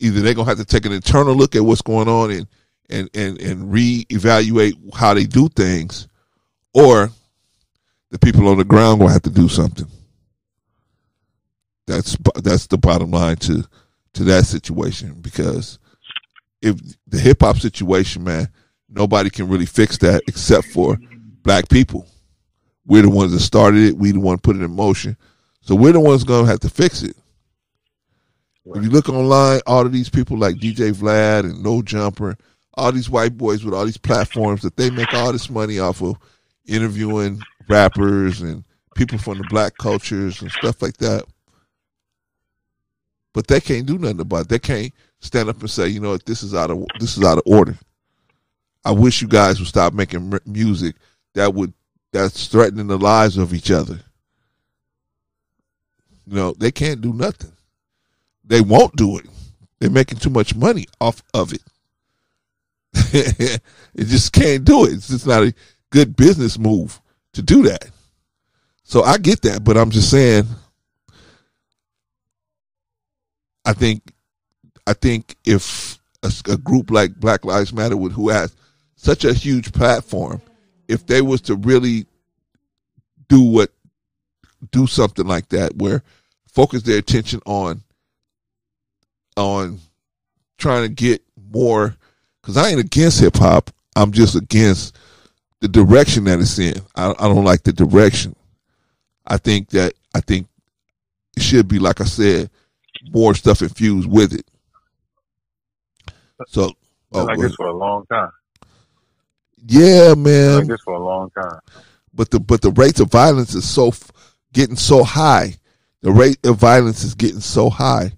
either 0.00 0.20
they're 0.20 0.34
gonna 0.34 0.48
have 0.48 0.58
to 0.58 0.64
take 0.64 0.86
an 0.86 0.92
internal 0.92 1.34
look 1.34 1.56
at 1.56 1.64
what's 1.64 1.82
going 1.82 2.08
on 2.08 2.30
and 2.30 2.46
and 2.90 3.10
and 3.14 3.40
and 3.40 3.72
reevaluate 3.72 4.74
how 4.94 5.14
they 5.14 5.24
do 5.24 5.48
things, 5.48 6.08
or 6.72 7.10
the 8.10 8.18
people 8.18 8.48
on 8.48 8.58
the 8.58 8.64
ground 8.64 9.00
gonna 9.00 9.12
have 9.12 9.22
to 9.22 9.30
do 9.30 9.48
something. 9.48 9.86
That's 11.86 12.16
that's 12.36 12.66
the 12.66 12.78
bottom 12.78 13.10
line 13.10 13.36
to 13.36 13.64
to 14.14 14.24
that 14.24 14.46
situation 14.46 15.14
because 15.20 15.78
if 16.62 16.76
the 17.06 17.18
hip 17.18 17.40
hop 17.40 17.58
situation, 17.58 18.24
man, 18.24 18.48
nobody 18.88 19.30
can 19.30 19.48
really 19.48 19.66
fix 19.66 19.98
that 19.98 20.22
except 20.26 20.68
for 20.68 20.98
black 21.42 21.68
people. 21.68 22.06
We're 22.86 23.02
the 23.02 23.10
ones 23.10 23.32
that 23.32 23.40
started 23.40 23.82
it. 23.82 23.96
We 23.96 24.12
the 24.12 24.20
one 24.20 24.38
put 24.38 24.56
it 24.56 24.62
in 24.62 24.70
motion. 24.70 25.16
So 25.60 25.74
we're 25.74 25.92
the 25.92 26.00
ones 26.00 26.24
gonna 26.24 26.46
have 26.46 26.60
to 26.60 26.70
fix 26.70 27.02
it. 27.02 27.16
If 28.74 28.82
you 28.82 28.90
look 28.90 29.08
online, 29.08 29.60
all 29.66 29.86
of 29.86 29.92
these 29.92 30.08
people 30.08 30.36
like 30.36 30.56
DJ 30.56 30.92
Vlad 30.92 31.44
and 31.44 31.62
No 31.62 31.82
Jumper, 31.82 32.36
all 32.74 32.92
these 32.92 33.10
white 33.10 33.36
boys 33.36 33.64
with 33.64 33.74
all 33.74 33.84
these 33.84 33.96
platforms 33.96 34.62
that 34.62 34.76
they 34.76 34.90
make 34.90 35.12
all 35.14 35.32
this 35.32 35.50
money 35.50 35.78
off 35.78 36.02
of 36.02 36.16
interviewing 36.66 37.40
rappers 37.68 38.40
and 38.40 38.64
people 38.94 39.18
from 39.18 39.38
the 39.38 39.44
black 39.48 39.76
cultures 39.78 40.42
and 40.42 40.50
stuff 40.50 40.82
like 40.82 40.96
that. 40.98 41.24
But 43.32 43.46
they 43.46 43.60
can't 43.60 43.86
do 43.86 43.98
nothing 43.98 44.20
about 44.20 44.42
it. 44.42 44.48
They 44.48 44.58
can't 44.58 44.92
stand 45.20 45.48
up 45.48 45.60
and 45.60 45.70
say, 45.70 45.88
you 45.88 46.00
know 46.00 46.10
what, 46.10 46.26
this 46.26 46.42
is 46.42 46.54
out 46.54 46.70
of 46.70 46.84
this 46.98 47.16
is 47.16 47.24
out 47.24 47.38
of 47.38 47.44
order. 47.46 47.76
I 48.84 48.92
wish 48.92 49.22
you 49.22 49.28
guys 49.28 49.58
would 49.58 49.68
stop 49.68 49.92
making 49.92 50.38
music 50.46 50.96
that 51.34 51.54
would 51.54 51.72
that's 52.12 52.46
threatening 52.46 52.86
the 52.86 52.98
lives 52.98 53.36
of 53.36 53.52
each 53.54 53.70
other. 53.70 54.00
You 56.26 56.34
know, 56.34 56.54
they 56.58 56.70
can't 56.70 57.00
do 57.00 57.12
nothing. 57.12 57.52
They 58.48 58.60
won't 58.60 58.96
do 58.96 59.18
it. 59.18 59.26
They're 59.78 59.90
making 59.90 60.18
too 60.18 60.30
much 60.30 60.56
money 60.56 60.86
off 61.00 61.22
of 61.32 61.52
it. 61.52 61.62
it 63.94 64.04
just 64.06 64.32
can't 64.32 64.64
do 64.64 64.84
it. 64.86 64.94
It's 64.94 65.08
just 65.08 65.26
not 65.26 65.42
a 65.44 65.54
good 65.90 66.16
business 66.16 66.58
move 66.58 67.00
to 67.34 67.42
do 67.42 67.62
that. 67.64 67.90
So 68.82 69.02
I 69.02 69.18
get 69.18 69.42
that, 69.42 69.62
but 69.62 69.76
I'm 69.76 69.90
just 69.90 70.10
saying 70.10 70.44
I 73.68 73.74
think 73.74 74.14
I 74.86 74.94
think 74.94 75.36
if 75.44 75.98
a, 76.22 76.32
a, 76.50 76.56
group 76.56 76.90
like 76.90 77.14
Black 77.20 77.44
Lives 77.44 77.74
Matter 77.74 77.98
would 77.98 78.12
who 78.12 78.30
has 78.30 78.56
such 78.96 79.26
a 79.26 79.34
huge 79.34 79.72
platform, 79.72 80.40
if 80.88 81.06
they 81.06 81.20
was 81.20 81.42
to 81.42 81.54
really 81.54 82.06
do 83.28 83.42
what 83.42 83.70
do 84.70 84.86
something 84.86 85.26
like 85.26 85.50
that 85.50 85.76
where 85.76 86.02
focus 86.50 86.82
their 86.82 86.96
attention 86.96 87.40
on 87.44 87.82
on 89.38 89.78
trying 90.58 90.82
to 90.82 90.88
get 90.92 91.22
more 91.52 91.96
because 92.42 92.56
I 92.56 92.68
ain't 92.68 92.80
against 92.80 93.20
hip 93.20 93.36
hop. 93.36 93.70
I'm 93.96 94.12
just 94.12 94.34
against 94.34 94.96
the 95.60 95.68
direction 95.68 96.24
that 96.24 96.40
it's 96.40 96.58
in. 96.58 96.74
I, 96.96 97.14
I 97.18 97.28
don't 97.28 97.44
like 97.44 97.62
the 97.62 97.72
direction. 97.72 98.34
I 99.26 99.38
think 99.38 99.70
that 99.70 99.94
I 100.14 100.20
think 100.20 100.48
it 101.36 101.42
should 101.42 101.68
be 101.68 101.78
like 101.78 102.00
I 102.00 102.04
said, 102.04 102.50
more 103.10 103.34
stuff 103.34 103.62
infused 103.62 104.10
with 104.10 104.34
it. 104.34 104.46
So, 106.48 106.72
oh, 107.12 107.24
like 107.24 107.38
this 107.38 107.54
for 107.54 107.66
a 107.66 107.76
long 107.76 108.06
time. 108.06 108.30
Yeah, 109.66 110.14
man. 110.14 110.58
Like 110.58 110.68
this 110.68 110.80
for 110.84 110.94
a 110.94 111.04
long 111.04 111.30
time. 111.30 111.60
But 112.12 112.30
the 112.30 112.40
but 112.40 112.62
the 112.62 112.70
rates 112.70 113.00
of 113.00 113.10
violence 113.10 113.54
is 113.54 113.68
so 113.68 113.92
getting 114.52 114.76
so 114.76 115.04
high. 115.04 115.54
The 116.00 116.12
rate 116.12 116.38
of 116.44 116.56
violence 116.56 117.04
is 117.04 117.14
getting 117.14 117.40
so 117.40 117.70
high 117.70 118.12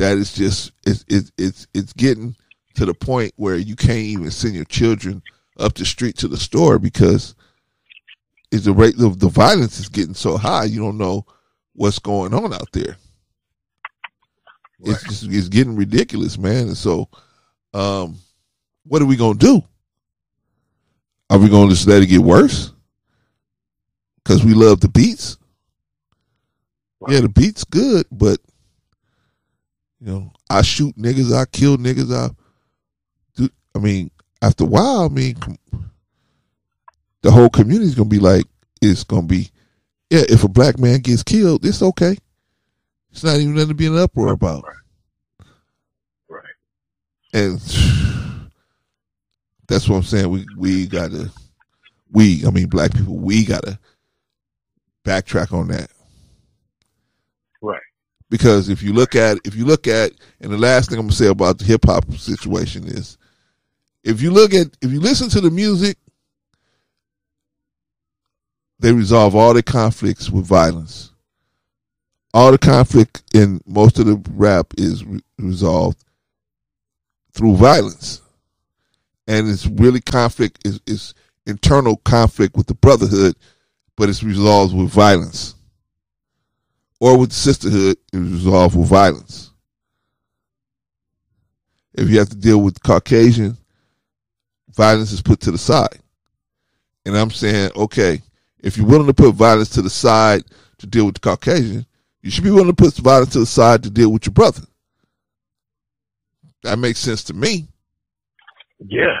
that 0.00 0.16
it's 0.16 0.32
just 0.32 0.72
it's 0.86 1.04
it's 1.08 1.30
it's, 1.36 1.66
it's 1.74 1.92
getting 1.92 2.34
to 2.74 2.86
the 2.86 2.94
point 2.94 3.32
where 3.36 3.56
you 3.56 3.76
can't 3.76 3.98
even 3.98 4.30
send 4.30 4.54
your 4.54 4.64
children 4.64 5.22
up 5.58 5.74
the 5.74 5.84
street 5.84 6.16
to 6.16 6.26
the 6.26 6.38
store 6.38 6.78
because 6.78 7.34
is 8.50 8.64
the 8.64 8.72
rate 8.72 8.98
of 8.98 9.18
the 9.18 9.28
violence 9.28 9.78
is 9.78 9.90
getting 9.90 10.14
so 10.14 10.38
high 10.38 10.64
you 10.64 10.80
don't 10.80 10.96
know 10.96 11.26
what's 11.74 11.98
going 11.98 12.32
on 12.32 12.54
out 12.54 12.72
there. 12.72 12.96
Right. 14.78 14.94
It's 14.94 15.02
just 15.04 15.24
it's 15.24 15.48
getting 15.48 15.76
ridiculous, 15.76 16.38
man. 16.38 16.68
And 16.68 16.76
so, 16.76 17.10
um, 17.74 18.16
what 18.84 19.02
are 19.02 19.06
we 19.06 19.16
gonna 19.16 19.38
do? 19.38 19.62
Are 21.28 21.38
we 21.38 21.50
gonna 21.50 21.70
just 21.70 21.86
let 21.86 22.02
it 22.02 22.06
get 22.06 22.22
worse? 22.22 22.72
Because 24.24 24.42
we 24.44 24.54
love 24.54 24.80
the 24.80 24.88
beats. 24.88 25.36
Right. 27.00 27.14
Yeah, 27.14 27.20
the 27.20 27.28
beats 27.28 27.64
good, 27.64 28.06
but 28.10 28.40
you 30.00 30.12
know, 30.12 30.32
I 30.48 30.62
shoot 30.62 30.96
niggas, 30.96 31.34
I 31.34 31.44
kill 31.44 31.76
niggas, 31.76 32.12
I 32.14 32.30
do. 33.36 33.48
I 33.74 33.78
mean, 33.78 34.10
after 34.42 34.64
a 34.64 34.66
while, 34.66 35.04
I 35.04 35.08
mean, 35.08 35.36
the 37.22 37.30
whole 37.30 37.50
community's 37.50 37.94
gonna 37.94 38.08
be 38.08 38.18
like, 38.18 38.46
it's 38.80 39.04
gonna 39.04 39.26
be, 39.26 39.50
yeah. 40.08 40.22
If 40.28 40.44
a 40.44 40.48
black 40.48 40.78
man 40.78 41.00
gets 41.00 41.22
killed, 41.22 41.64
it's 41.64 41.82
okay. 41.82 42.16
It's 43.12 43.24
not 43.24 43.36
even 43.36 43.54
nothing 43.54 43.68
to 43.68 43.74
be 43.74 43.86
an 43.86 43.98
uproar 43.98 44.32
about. 44.32 44.64
Right. 46.28 46.44
And 47.34 47.60
that's 49.68 49.88
what 49.88 49.96
I'm 49.96 50.02
saying. 50.02 50.30
We 50.30 50.46
we 50.56 50.86
gotta, 50.86 51.30
we 52.10 52.46
I 52.46 52.50
mean, 52.50 52.68
black 52.68 52.94
people, 52.94 53.18
we 53.18 53.44
gotta 53.44 53.78
backtrack 55.04 55.52
on 55.52 55.68
that. 55.68 55.90
Because 58.30 58.68
if 58.68 58.82
you 58.82 58.92
look 58.92 59.14
at 59.14 59.38
if 59.44 59.54
you 59.54 59.64
look 59.64 59.86
at 59.86 60.12
and 60.40 60.52
the 60.52 60.58
last 60.58 60.88
thing 60.88 60.98
I'm 60.98 61.06
gonna 61.06 61.14
say 61.14 61.26
about 61.26 61.58
the 61.58 61.64
hip 61.64 61.84
hop 61.84 62.10
situation 62.14 62.84
is 62.86 63.18
if 64.04 64.22
you 64.22 64.30
look 64.30 64.54
at 64.54 64.68
if 64.80 64.92
you 64.92 65.00
listen 65.00 65.28
to 65.30 65.40
the 65.40 65.50
music 65.50 65.96
they 68.78 68.92
resolve 68.92 69.34
all 69.36 69.52
the 69.52 69.62
conflicts 69.62 70.30
with 70.30 70.46
violence. 70.46 71.12
All 72.32 72.50
the 72.50 72.58
conflict 72.58 73.22
in 73.34 73.60
most 73.66 73.98
of 73.98 74.06
the 74.06 74.22
rap 74.30 74.68
is 74.78 75.04
re- 75.04 75.20
resolved 75.38 76.02
through 77.32 77.56
violence. 77.56 78.22
And 79.26 79.48
it's 79.48 79.66
really 79.66 80.00
conflict 80.00 80.66
is, 80.66 80.80
is 80.86 81.14
internal 81.46 81.96
conflict 81.98 82.56
with 82.56 82.66
the 82.66 82.74
brotherhood 82.74 83.34
but 83.96 84.08
it's 84.08 84.22
resolved 84.22 84.74
with 84.74 84.88
violence 84.88 85.54
or 87.00 87.18
with 87.18 87.30
the 87.30 87.34
sisterhood 87.34 87.96
is 88.12 88.20
resolved 88.20 88.76
with 88.76 88.88
violence. 88.88 89.50
If 91.94 92.08
you 92.08 92.18
have 92.18 92.28
to 92.28 92.36
deal 92.36 92.60
with 92.60 92.82
Caucasian, 92.82 93.56
violence 94.74 95.12
is 95.12 95.22
put 95.22 95.40
to 95.40 95.50
the 95.50 95.58
side. 95.58 95.98
And 97.04 97.16
I'm 97.16 97.30
saying, 97.30 97.72
okay, 97.74 98.22
if 98.60 98.76
you're 98.76 98.86
willing 98.86 99.06
to 99.06 99.14
put 99.14 99.34
violence 99.34 99.70
to 99.70 99.82
the 99.82 99.90
side 99.90 100.44
to 100.78 100.86
deal 100.86 101.06
with 101.06 101.14
the 101.14 101.20
Caucasian, 101.20 101.86
you 102.22 102.30
should 102.30 102.44
be 102.44 102.50
willing 102.50 102.68
to 102.68 102.74
put 102.74 102.94
violence 102.96 103.32
to 103.32 103.40
the 103.40 103.46
side 103.46 103.82
to 103.82 103.90
deal 103.90 104.12
with 104.12 104.26
your 104.26 104.34
brother. 104.34 104.62
That 106.62 106.78
makes 106.78 106.98
sense 106.98 107.24
to 107.24 107.34
me. 107.34 107.68
Yeah. 108.78 109.18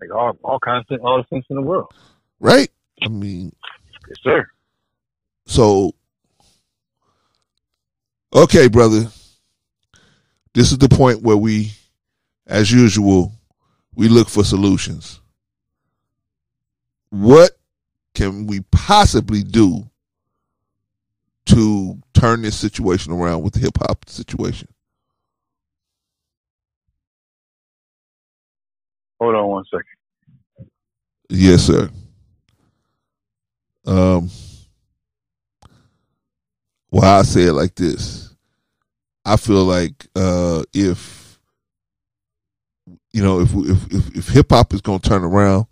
Like 0.00 0.12
all 0.12 0.36
all 0.42 0.58
kinds 0.58 0.86
of 0.90 1.00
all 1.02 1.18
the 1.18 1.34
sense 1.34 1.46
in 1.48 1.56
the 1.56 1.62
world. 1.62 1.92
Right? 2.40 2.70
I 3.02 3.08
mean 3.08 3.52
Yes, 4.08 4.18
sir. 4.22 4.46
So 5.46 5.92
Okay, 8.34 8.66
brother. 8.66 9.06
This 10.54 10.72
is 10.72 10.78
the 10.78 10.88
point 10.88 11.22
where 11.22 11.36
we, 11.36 11.72
as 12.46 12.70
usual, 12.70 13.32
we 13.94 14.08
look 14.08 14.28
for 14.28 14.44
solutions. 14.44 15.20
What 17.10 17.52
can 18.14 18.46
we 18.46 18.60
possibly 18.72 19.44
do 19.44 19.88
to 21.46 22.00
turn 22.12 22.42
this 22.42 22.56
situation 22.56 23.12
around 23.12 23.42
with 23.42 23.54
the 23.54 23.60
hip 23.60 23.78
hop 23.78 24.08
situation? 24.08 24.68
Hold 29.20 29.36
on 29.36 29.46
one 29.46 29.64
second. 29.66 30.68
Yes, 31.28 31.62
sir. 31.62 31.88
Um, 33.86 34.28
well, 36.94 37.18
I 37.18 37.22
say 37.22 37.42
it 37.42 37.54
like 37.54 37.74
this. 37.74 38.32
I 39.24 39.36
feel 39.36 39.64
like 39.64 40.06
uh, 40.14 40.62
if 40.72 41.40
you 43.12 43.20
know 43.20 43.40
if 43.40 43.52
if 43.52 43.92
if, 43.92 44.16
if 44.16 44.28
hip 44.28 44.46
hop 44.50 44.72
is 44.72 44.80
going 44.80 45.00
to 45.00 45.08
turn 45.08 45.24
around, 45.24 45.66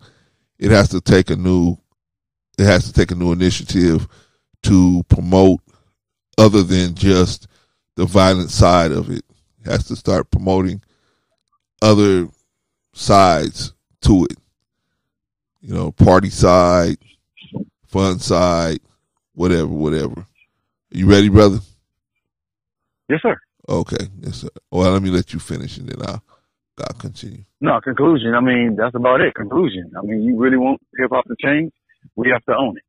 it 0.59 0.69
has 0.71 0.89
to 0.89 0.99
take 0.99 1.29
a 1.29 1.37
new 1.37 1.77
it 2.57 2.65
has 2.65 2.83
to 2.87 2.91
take 2.91 3.11
a 3.11 3.15
new 3.15 3.31
initiative 3.31 4.05
to 4.63 5.01
promote 5.07 5.61
other 6.37 6.61
than 6.61 6.93
just 6.93 7.47
the 7.95 8.05
violent 8.05 8.49
side 8.49 8.91
of 8.91 9.09
it. 9.09 9.23
it 9.61 9.71
has 9.71 9.85
to 9.85 9.95
start 9.95 10.29
promoting 10.29 10.81
other 11.81 12.27
sides 12.91 13.71
to 14.01 14.25
it. 14.25 14.37
You 15.61 15.73
know, 15.73 15.93
party 15.93 16.29
side, 16.29 16.97
fun 17.87 18.19
side, 18.19 18.81
whatever, 19.35 19.67
whatever. 19.67 20.25
You 20.93 21.09
ready, 21.09 21.27
brother? 21.27 21.57
Yes, 23.09 23.19
sir. 23.23 23.35
Okay, 23.67 24.09
yes, 24.21 24.41
sir. 24.41 24.49
Well, 24.69 24.91
let 24.91 25.01
me 25.01 25.09
let 25.09 25.33
you 25.33 25.39
finish, 25.39 25.77
and 25.77 25.89
then 25.89 26.07
I'll, 26.07 26.23
I'll 26.77 26.99
continue. 26.99 27.45
No, 27.59 27.81
conclusion. 27.81 28.35
I 28.35 28.41
mean, 28.41 28.75
that's 28.77 28.93
about 28.93 29.19
it. 29.21 29.33
Conclusion. 29.33 29.91
I 29.97 30.05
mean, 30.05 30.21
you 30.21 30.37
really 30.37 30.57
want 30.57 30.79
hip 30.99 31.09
hop 31.11 31.25
to 31.25 31.35
change? 31.43 31.73
We 32.15 32.29
have 32.29 32.45
to 32.45 32.55
own 32.55 32.77
it. 32.77 32.83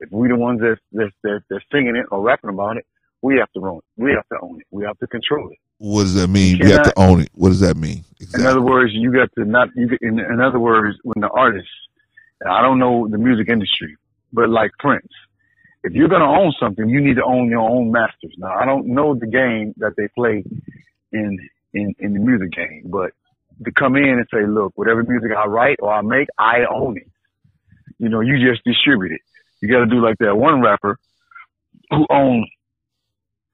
If 0.00 0.10
we 0.10 0.28
the 0.28 0.36
ones 0.36 0.60
that's, 0.62 0.80
that's, 0.90 1.12
that's, 1.22 1.44
that's 1.50 1.64
singing 1.70 1.96
it 1.96 2.06
or 2.10 2.22
rapping 2.22 2.48
about 2.48 2.78
it, 2.78 2.86
we 3.20 3.36
have 3.36 3.52
to 3.52 3.60
own 3.60 3.78
it. 3.78 4.02
We 4.02 4.12
have 4.12 4.26
to 4.28 4.38
own 4.40 4.60
it. 4.60 4.66
We 4.70 4.84
have 4.84 4.98
to 5.00 5.06
control 5.06 5.50
it. 5.50 5.58
What 5.76 6.04
does 6.04 6.14
that 6.14 6.28
mean? 6.28 6.56
You, 6.56 6.72
have 6.72 6.84
to 6.84 6.98
own 6.98 7.20
it. 7.20 7.28
What 7.34 7.50
does 7.50 7.60
that 7.60 7.76
mean? 7.76 8.04
Exactly. 8.18 8.40
In 8.40 8.46
other 8.46 8.62
words, 8.62 8.92
you 8.94 9.12
got 9.12 9.28
to 9.36 9.44
not. 9.44 9.68
You, 9.76 9.98
in, 10.00 10.18
in 10.18 10.40
other 10.40 10.58
words, 10.58 10.96
when 11.02 11.20
the 11.20 11.28
artist, 11.28 11.68
I 12.46 12.62
don't 12.62 12.78
know 12.78 13.06
the 13.06 13.18
music 13.18 13.50
industry, 13.50 13.98
but 14.32 14.48
like 14.48 14.70
Prince, 14.78 15.08
if 15.82 15.92
you're 15.92 16.08
going 16.08 16.20
to 16.20 16.26
own 16.26 16.52
something, 16.60 16.88
you 16.88 17.00
need 17.00 17.16
to 17.16 17.24
own 17.24 17.48
your 17.48 17.68
own 17.68 17.90
masters. 17.90 18.34
Now, 18.36 18.54
I 18.54 18.64
don't 18.64 18.88
know 18.88 19.14
the 19.14 19.26
game 19.26 19.74
that 19.78 19.94
they 19.96 20.08
play 20.08 20.44
in 21.12 21.38
in 21.72 21.94
in 21.98 22.14
the 22.14 22.20
music 22.20 22.52
game, 22.52 22.82
but 22.86 23.12
to 23.64 23.72
come 23.72 23.96
in 23.96 24.08
and 24.08 24.26
say, 24.32 24.46
look, 24.46 24.72
whatever 24.76 25.02
music 25.02 25.30
I 25.36 25.46
write 25.46 25.76
or 25.80 25.92
I 25.92 26.02
make, 26.02 26.28
I 26.38 26.60
own 26.70 26.96
it. 26.96 27.08
You 27.98 28.08
know, 28.08 28.20
you 28.20 28.38
just 28.38 28.64
distribute 28.64 29.12
it. 29.12 29.20
You 29.60 29.68
got 29.68 29.80
to 29.80 29.86
do 29.86 30.02
like 30.02 30.16
that 30.18 30.36
one 30.36 30.62
rapper 30.62 30.98
who 31.90 32.06
owned 32.08 32.46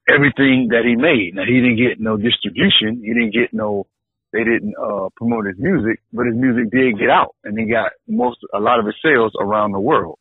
everything 0.09 0.69
that 0.71 0.83
he 0.85 0.95
made. 0.95 1.35
Now 1.35 1.43
he 1.45 1.55
didn't 1.55 1.77
get 1.77 1.99
no 1.99 2.15
distribution. 2.15 3.01
He 3.03 3.13
didn't 3.13 3.33
get 3.33 3.53
no, 3.53 3.87
they 4.31 4.43
didn't, 4.43 4.75
uh, 4.81 5.09
promote 5.17 5.47
his 5.47 5.57
music, 5.57 5.99
but 6.13 6.27
his 6.27 6.35
music 6.35 6.71
did 6.71 6.97
get 6.97 7.09
out 7.09 7.35
and 7.43 7.59
he 7.59 7.65
got 7.65 7.91
most, 8.07 8.37
a 8.53 8.59
lot 8.59 8.79
of 8.79 8.85
his 8.85 8.95
sales 9.03 9.33
around 9.39 9.73
the 9.73 9.79
world. 9.81 10.17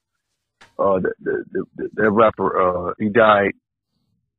Uh, 0.78 1.00
the, 1.00 1.12
the, 1.20 1.44
the, 1.52 1.64
the, 1.76 1.88
the 1.94 2.10
rapper, 2.10 2.88
uh, 2.88 2.92
he 2.98 3.08
died 3.08 3.52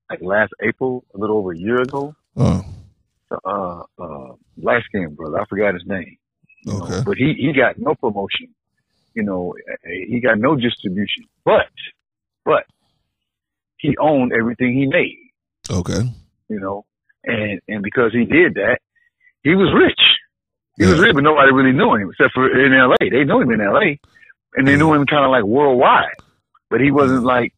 like 0.09 0.21
last 0.21 0.53
April, 0.61 1.03
a 1.13 1.17
little 1.17 1.37
over 1.37 1.51
a 1.51 1.57
year 1.57 1.81
ago. 1.81 2.15
Oh. 2.35 2.63
Uh, 3.31 3.81
uh, 3.99 4.33
light 4.57 4.83
skinned 4.85 5.17
brother. 5.17 5.39
I 5.39 5.45
forgot 5.45 5.73
his 5.73 5.83
name. 5.85 6.17
Okay. 6.67 6.97
Know, 6.97 7.03
but 7.05 7.17
he, 7.17 7.33
he 7.37 7.53
got 7.53 7.77
no 7.77 7.95
promotion. 7.95 8.53
You 9.13 9.23
know, 9.23 9.55
he 9.83 10.19
got 10.19 10.37
no 10.37 10.55
distribution, 10.55 11.23
but, 11.43 11.71
but 12.45 12.65
he 13.77 13.97
owned 13.97 14.31
everything 14.31 14.77
he 14.77 14.85
made. 14.85 15.31
Okay. 15.69 16.07
You 16.49 16.59
know, 16.59 16.85
and 17.23 17.59
and 17.67 17.83
because 17.83 18.13
he 18.13 18.25
did 18.25 18.53
that, 18.55 18.77
he 19.43 19.55
was 19.55 19.73
rich. 19.73 19.99
He 20.77 20.83
yeah. 20.83 20.91
was 20.91 20.99
rich, 20.99 21.13
but 21.15 21.23
nobody 21.23 21.51
really 21.51 21.71
knew 21.71 21.95
him 21.95 22.11
except 22.11 22.33
for 22.33 22.47
in 22.47 22.73
L.A. 22.73 23.09
They 23.09 23.23
knew 23.23 23.41
him 23.41 23.51
in 23.51 23.61
L.A. 23.61 23.99
and 24.55 24.67
they 24.67 24.75
knew 24.75 24.93
him 24.93 25.05
kind 25.05 25.25
of 25.25 25.31
like 25.31 25.43
worldwide. 25.43 26.15
But 26.69 26.81
he 26.81 26.91
wasn't 26.91 27.23
like 27.23 27.53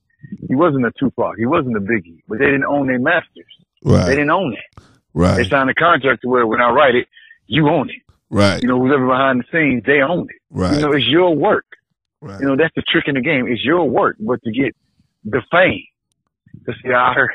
he 0.47 0.55
wasn't 0.55 0.85
a 0.85 0.91
Tupac. 0.99 1.35
He 1.37 1.45
wasn't 1.45 1.77
a 1.77 1.81
Biggie. 1.81 2.21
But 2.27 2.39
they 2.39 2.45
didn't 2.45 2.65
own 2.65 2.87
their 2.87 2.99
masters. 2.99 3.45
Right. 3.83 4.05
They 4.05 4.15
didn't 4.15 4.31
own 4.31 4.53
it. 4.53 4.83
Right. 5.13 5.37
They 5.37 5.49
signed 5.49 5.69
a 5.69 5.73
contract 5.73 6.21
to 6.23 6.29
where 6.29 6.45
when 6.45 6.61
I 6.61 6.69
write 6.71 6.95
it, 6.95 7.07
you 7.47 7.67
own 7.69 7.89
it. 7.89 8.01
Right. 8.29 8.61
You 8.61 8.67
know, 8.67 8.79
whoever 8.79 9.07
behind 9.07 9.39
the 9.41 9.45
scenes, 9.51 9.83
they 9.85 10.01
own 10.01 10.27
it. 10.29 10.41
Right. 10.51 10.75
You 10.75 10.81
know, 10.81 10.91
it's 10.91 11.07
your 11.07 11.35
work. 11.35 11.65
Right. 12.21 12.39
You 12.39 12.47
know, 12.47 12.55
that's 12.55 12.75
the 12.75 12.83
trick 12.83 13.05
in 13.07 13.15
the 13.15 13.21
game. 13.21 13.47
It's 13.47 13.63
your 13.63 13.89
work, 13.89 14.17
but 14.19 14.41
to 14.43 14.51
get 14.51 14.75
the 15.23 15.41
fame. 15.51 15.83
To 16.65 16.73
see, 16.83 16.91
I 16.91 17.13
heard, 17.13 17.31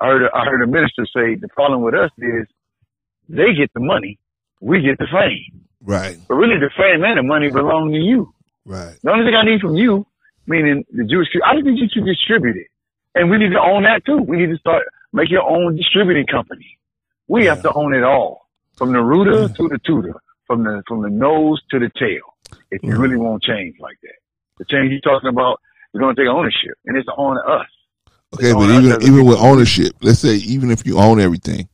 I 0.00 0.06
heard, 0.06 0.22
I 0.34 0.44
heard 0.44 0.62
a 0.62 0.66
minister 0.66 1.06
say 1.06 1.34
the 1.34 1.48
problem 1.48 1.82
with 1.82 1.94
us 1.94 2.10
is 2.18 2.46
they 3.28 3.52
get 3.54 3.72
the 3.74 3.80
money, 3.80 4.18
we 4.60 4.80
get 4.80 4.98
the 4.98 5.06
fame. 5.10 5.66
Right. 5.82 6.16
But 6.28 6.34
really, 6.34 6.58
the 6.58 6.70
fame 6.76 7.04
and 7.04 7.18
the 7.18 7.22
money 7.22 7.50
belong 7.50 7.92
to 7.92 7.98
you. 7.98 8.32
Right. 8.64 8.96
The 9.02 9.10
only 9.10 9.24
thing 9.24 9.34
I 9.34 9.44
need 9.44 9.60
from 9.60 9.76
you, 9.76 10.06
meaning 10.48 10.84
the 10.92 11.04
Jewish, 11.04 11.28
I 11.44 11.54
just 11.54 11.66
need 11.66 11.78
you 11.78 11.88
to 11.88 12.12
distribute 12.12 12.56
it, 12.56 12.68
and 13.14 13.30
we 13.30 13.38
need 13.38 13.52
to 13.52 13.60
own 13.60 13.84
that 13.84 14.04
too. 14.04 14.16
We 14.16 14.38
need 14.38 14.50
to 14.50 14.58
start 14.58 14.86
make 15.12 15.30
your 15.30 15.48
own 15.48 15.76
distributing 15.76 16.26
company. 16.26 16.78
We 17.28 17.44
yeah. 17.44 17.54
have 17.54 17.62
to 17.62 17.72
own 17.72 17.94
it 17.94 18.02
all, 18.02 18.48
from 18.76 18.92
the 18.92 19.00
rooter 19.00 19.48
to 19.48 19.68
the 19.68 19.78
tutor, 19.84 20.14
from 20.46 20.64
the 20.64 20.82
from 20.88 21.02
the 21.02 21.10
nose 21.10 21.60
to 21.70 21.78
the 21.78 21.90
tail. 21.98 22.34
If 22.70 22.82
you 22.82 22.96
really 22.96 23.16
want 23.16 23.42
change 23.42 23.76
like 23.78 23.98
that, 24.02 24.18
the 24.58 24.64
change 24.64 24.90
you're 24.90 25.00
talking 25.00 25.28
about 25.28 25.60
is 25.94 26.00
going 26.00 26.16
to 26.16 26.22
take 26.22 26.28
ownership, 26.28 26.76
and 26.86 26.96
it's 26.96 27.08
on 27.08 27.38
us. 27.38 27.68
Okay, 28.34 28.52
but 28.52 28.70
even 28.70 29.02
even 29.02 29.24
with 29.26 29.38
ownership, 29.38 29.94
let's 30.02 30.20
say 30.20 30.34
even 30.36 30.70
if 30.70 30.86
you 30.86 30.98
own 30.98 31.20
everything, 31.20 31.68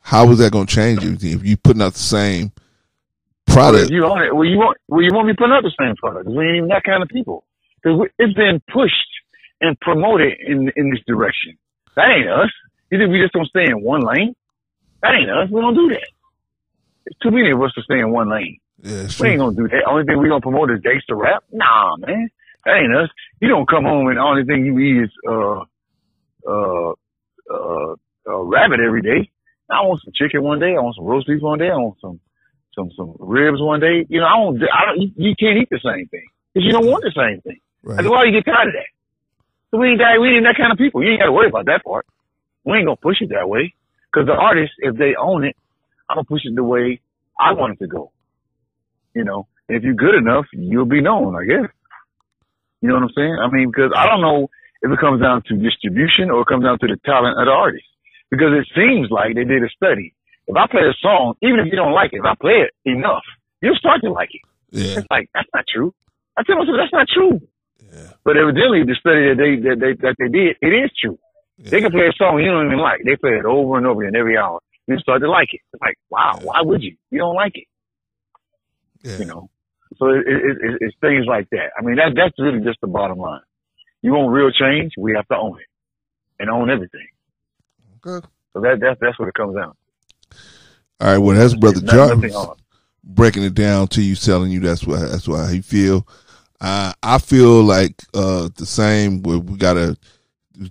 how 0.00 0.30
is 0.30 0.38
that 0.38 0.52
going 0.52 0.66
to 0.66 0.74
change 0.74 1.04
everything 1.04 1.32
if 1.32 1.44
you 1.44 1.56
putting 1.56 1.82
out 1.82 1.94
the 1.94 1.98
same 1.98 2.52
product? 3.46 3.90
Well, 3.90 3.92
you 3.92 4.06
own 4.06 4.22
it. 4.22 4.34
Well, 4.34 4.44
you 4.44 4.56
want 4.56 4.78
well, 4.88 5.02
you 5.02 5.10
won't 5.12 5.26
be 5.26 5.34
putting 5.34 5.52
out 5.52 5.62
the 5.62 5.74
same 5.78 5.94
product. 5.96 6.28
We 6.28 6.44
ain't 6.44 6.56
even 6.56 6.68
that 6.68 6.84
kind 6.84 7.02
of 7.02 7.08
people. 7.08 7.44
It's 7.84 8.34
been 8.34 8.60
pushed 8.72 8.94
and 9.60 9.78
promoted 9.80 10.34
in 10.40 10.70
in 10.76 10.90
this 10.90 11.00
direction. 11.06 11.56
That 11.96 12.08
ain't 12.10 12.28
us. 12.28 12.50
You 12.90 12.98
think 12.98 13.10
we 13.10 13.20
just 13.20 13.32
don't 13.32 13.48
stay 13.48 13.64
in 13.64 13.82
one 13.82 14.00
lane? 14.00 14.34
That 15.02 15.14
ain't 15.14 15.30
us. 15.30 15.50
We 15.50 15.60
don't 15.60 15.74
do 15.74 15.88
that. 15.90 16.08
It's 17.06 17.18
too 17.20 17.30
many 17.30 17.50
of 17.50 17.60
us 17.62 17.72
to 17.74 17.82
stay 17.82 17.98
in 17.98 18.10
one 18.10 18.30
lane. 18.30 18.58
Yeah, 18.82 19.08
we 19.20 19.28
ain't 19.28 19.38
gonna 19.38 19.56
do 19.56 19.68
that. 19.68 19.84
Only 19.88 20.04
thing 20.04 20.20
we 20.20 20.28
gonna 20.28 20.40
promote 20.40 20.70
is 20.70 20.80
gangster 20.80 21.16
rap. 21.16 21.44
Nah, 21.52 21.96
man. 21.96 22.30
That 22.64 22.76
ain't 22.76 22.96
us. 22.96 23.10
You 23.40 23.48
don't 23.48 23.68
come 23.68 23.84
home 23.84 24.08
and 24.08 24.16
the 24.16 24.22
only 24.22 24.44
thing 24.44 24.64
you 24.64 24.78
eat 24.78 25.04
is 25.04 25.10
uh 25.28 25.60
uh, 26.46 26.92
uh, 27.50 27.94
uh, 28.28 28.40
rabbit 28.42 28.80
every 28.80 29.02
day. 29.02 29.30
I 29.70 29.80
want 29.82 30.02
some 30.04 30.12
chicken 30.14 30.42
one 30.42 30.60
day. 30.60 30.76
I 30.76 30.80
want 30.80 30.96
some 30.96 31.04
roast 31.04 31.26
beef 31.26 31.40
one 31.40 31.58
day. 31.58 31.70
I 31.70 31.76
want 31.76 31.96
some, 32.00 32.20
some, 32.74 32.90
some 32.96 33.16
ribs 33.18 33.60
one 33.60 33.80
day. 33.80 34.06
You 34.08 34.20
know, 34.20 34.26
I 34.26 34.36
don't, 34.36 34.62
I 34.62 34.84
don't, 34.86 35.00
you, 35.00 35.10
you 35.16 35.34
can't 35.38 35.58
eat 35.58 35.68
the 35.70 35.80
same 35.82 36.06
thing 36.08 36.26
because 36.52 36.66
you 36.66 36.72
don't 36.72 36.86
want 36.86 37.02
the 37.02 37.12
same 37.16 37.40
thing. 37.40 37.60
Right. 37.84 37.96
That's 37.96 38.08
why 38.08 38.24
you 38.24 38.32
get 38.32 38.48
tired 38.48 38.68
of 38.68 38.74
that. 38.74 38.88
So 39.70 39.78
we 39.78 39.92
ain't 39.92 39.98
that, 39.98 40.16
we 40.20 40.28
ain't 40.32 40.44
that 40.48 40.56
kind 40.56 40.72
of 40.72 40.78
people. 40.78 41.04
You 41.04 41.12
ain't 41.12 41.20
got 41.20 41.26
to 41.26 41.32
worry 41.32 41.48
about 41.48 41.66
that 41.66 41.84
part. 41.84 42.06
We 42.64 42.78
ain't 42.78 42.86
gonna 42.86 42.96
push 42.96 43.20
it 43.20 43.28
that 43.28 43.46
way 43.48 43.74
because 44.08 44.26
the 44.26 44.32
artists, 44.32 44.74
if 44.78 44.96
they 44.96 45.12
own 45.20 45.44
it, 45.44 45.54
I'm 46.08 46.16
gonna 46.16 46.24
push 46.24 46.42
it 46.44 46.54
the 46.56 46.64
way 46.64 47.00
I 47.38 47.52
want 47.52 47.74
it 47.74 47.84
to 47.84 47.86
go. 47.86 48.10
You 49.14 49.24
know, 49.24 49.46
if 49.68 49.82
you're 49.82 49.94
good 49.94 50.14
enough, 50.14 50.46
you'll 50.52 50.88
be 50.88 51.02
known, 51.02 51.36
I 51.36 51.44
guess. 51.44 51.70
You 52.80 52.88
know 52.88 52.94
what 52.94 53.04
I'm 53.04 53.16
saying? 53.16 53.36
I 53.36 53.48
mean, 53.52 53.68
because 53.68 53.92
I 53.94 54.06
don't 54.06 54.20
know 54.20 54.48
if 54.82 54.90
it 54.90 54.98
comes 54.98 55.20
down 55.20 55.42
to 55.48 55.56
distribution 55.56 56.30
or 56.30 56.42
it 56.42 56.48
comes 56.48 56.64
down 56.64 56.78
to 56.80 56.86
the 56.86 56.96
talent 57.04 57.38
of 57.38 57.46
the 57.46 57.52
artist. 57.52 57.84
Because 58.30 58.52
it 58.52 58.66
seems 58.74 59.10
like 59.10 59.34
they 59.34 59.44
did 59.44 59.62
a 59.62 59.68
study. 59.76 60.14
If 60.46 60.56
I 60.56 60.66
play 60.66 60.82
a 60.82 60.92
song, 61.00 61.34
even 61.40 61.60
if 61.60 61.66
you 61.66 61.76
don't 61.76 61.92
like 61.92 62.12
it, 62.12 62.18
if 62.18 62.24
I 62.24 62.34
play 62.34 62.68
it 62.68 62.72
enough, 62.84 63.24
you'll 63.62 63.76
start 63.76 64.00
to 64.02 64.10
like 64.10 64.30
it. 64.32 64.42
Yeah. 64.70 64.98
It's 64.98 65.06
like, 65.10 65.30
that's 65.32 65.48
not 65.54 65.64
true. 65.68 65.94
I 66.36 66.42
tell 66.42 66.56
myself, 66.56 66.76
that's 66.76 66.92
not 66.92 67.08
true. 67.08 67.40
Yeah. 67.94 68.10
But 68.24 68.36
evidently 68.36 68.82
the 68.82 68.96
study 68.98 69.28
that 69.28 69.38
they, 69.38 69.56
that 69.68 69.78
they, 69.78 69.92
that 70.02 70.16
they 70.18 70.28
did, 70.28 70.56
it 70.60 70.74
is 70.74 70.90
true. 71.00 71.18
Yeah. 71.58 71.70
They 71.70 71.80
can 71.80 71.92
play 71.92 72.08
a 72.08 72.12
song 72.16 72.40
you 72.40 72.50
don't 72.50 72.66
even 72.66 72.78
like. 72.78 73.02
They 73.04 73.16
play 73.16 73.38
it 73.38 73.44
over 73.44 73.78
and 73.78 73.86
over 73.86 74.02
again 74.02 74.18
every 74.18 74.36
hour. 74.36 74.60
You 74.86 74.98
start 74.98 75.22
to 75.22 75.30
like 75.30 75.48
it. 75.52 75.60
It's 75.72 75.80
like, 75.80 75.96
wow, 76.10 76.38
why 76.42 76.60
would 76.62 76.82
you? 76.82 76.96
You 77.10 77.18
don't 77.18 77.36
like 77.36 77.56
it. 77.56 77.68
Yeah. 79.02 79.18
You 79.18 79.24
know? 79.26 79.50
So 79.98 80.08
it, 80.08 80.26
it, 80.26 80.56
it, 80.60 80.78
it's 80.80 80.96
things 81.00 81.26
like 81.26 81.48
that. 81.50 81.70
I 81.78 81.82
mean, 81.82 81.96
that, 81.96 82.14
that's 82.16 82.34
really 82.38 82.60
just 82.64 82.80
the 82.80 82.88
bottom 82.88 83.18
line. 83.18 83.40
You 84.02 84.12
want 84.12 84.32
real 84.32 84.50
change? 84.50 84.92
We 84.98 85.14
have 85.14 85.28
to 85.28 85.36
own 85.36 85.60
it 85.60 85.66
and 86.40 86.50
own 86.50 86.70
everything. 86.70 87.06
Okay. 88.04 88.26
So 88.52 88.60
that 88.60 88.78
that's 88.80 89.00
that's 89.00 89.18
what 89.18 89.28
it 89.28 89.34
comes 89.34 89.56
down. 89.56 89.74
All 91.00 91.08
right. 91.08 91.18
Well, 91.18 91.36
that's 91.36 91.54
brother 91.54 91.80
Jarvis 91.80 92.36
breaking 93.02 93.44
it 93.44 93.54
down 93.54 93.88
to 93.88 94.02
you, 94.02 94.16
telling 94.16 94.50
you 94.50 94.60
that's 94.60 94.86
what 94.86 95.00
that's 95.00 95.28
why 95.28 95.52
he 95.52 95.60
feel. 95.60 96.06
Uh, 96.64 96.94
I 97.02 97.18
feel 97.18 97.62
like 97.62 98.02
uh, 98.14 98.48
the 98.56 98.64
same. 98.64 99.22
Where 99.22 99.38
we 99.38 99.58
gotta 99.58 99.98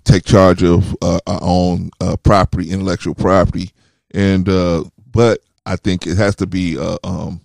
take 0.03 0.25
charge 0.25 0.63
of 0.63 0.95
uh, 1.03 1.19
our 1.27 1.39
own 1.39 1.91
uh, 2.01 2.15
property, 2.17 2.71
intellectual 2.71 3.13
property, 3.13 3.69
and 4.11 4.49
uh, 4.49 4.85
but 5.11 5.41
I 5.67 5.75
think 5.75 6.07
it 6.07 6.17
has 6.17 6.35
to 6.37 6.47
be. 6.47 6.79
Uh, 6.79 6.97
um, 7.03 7.41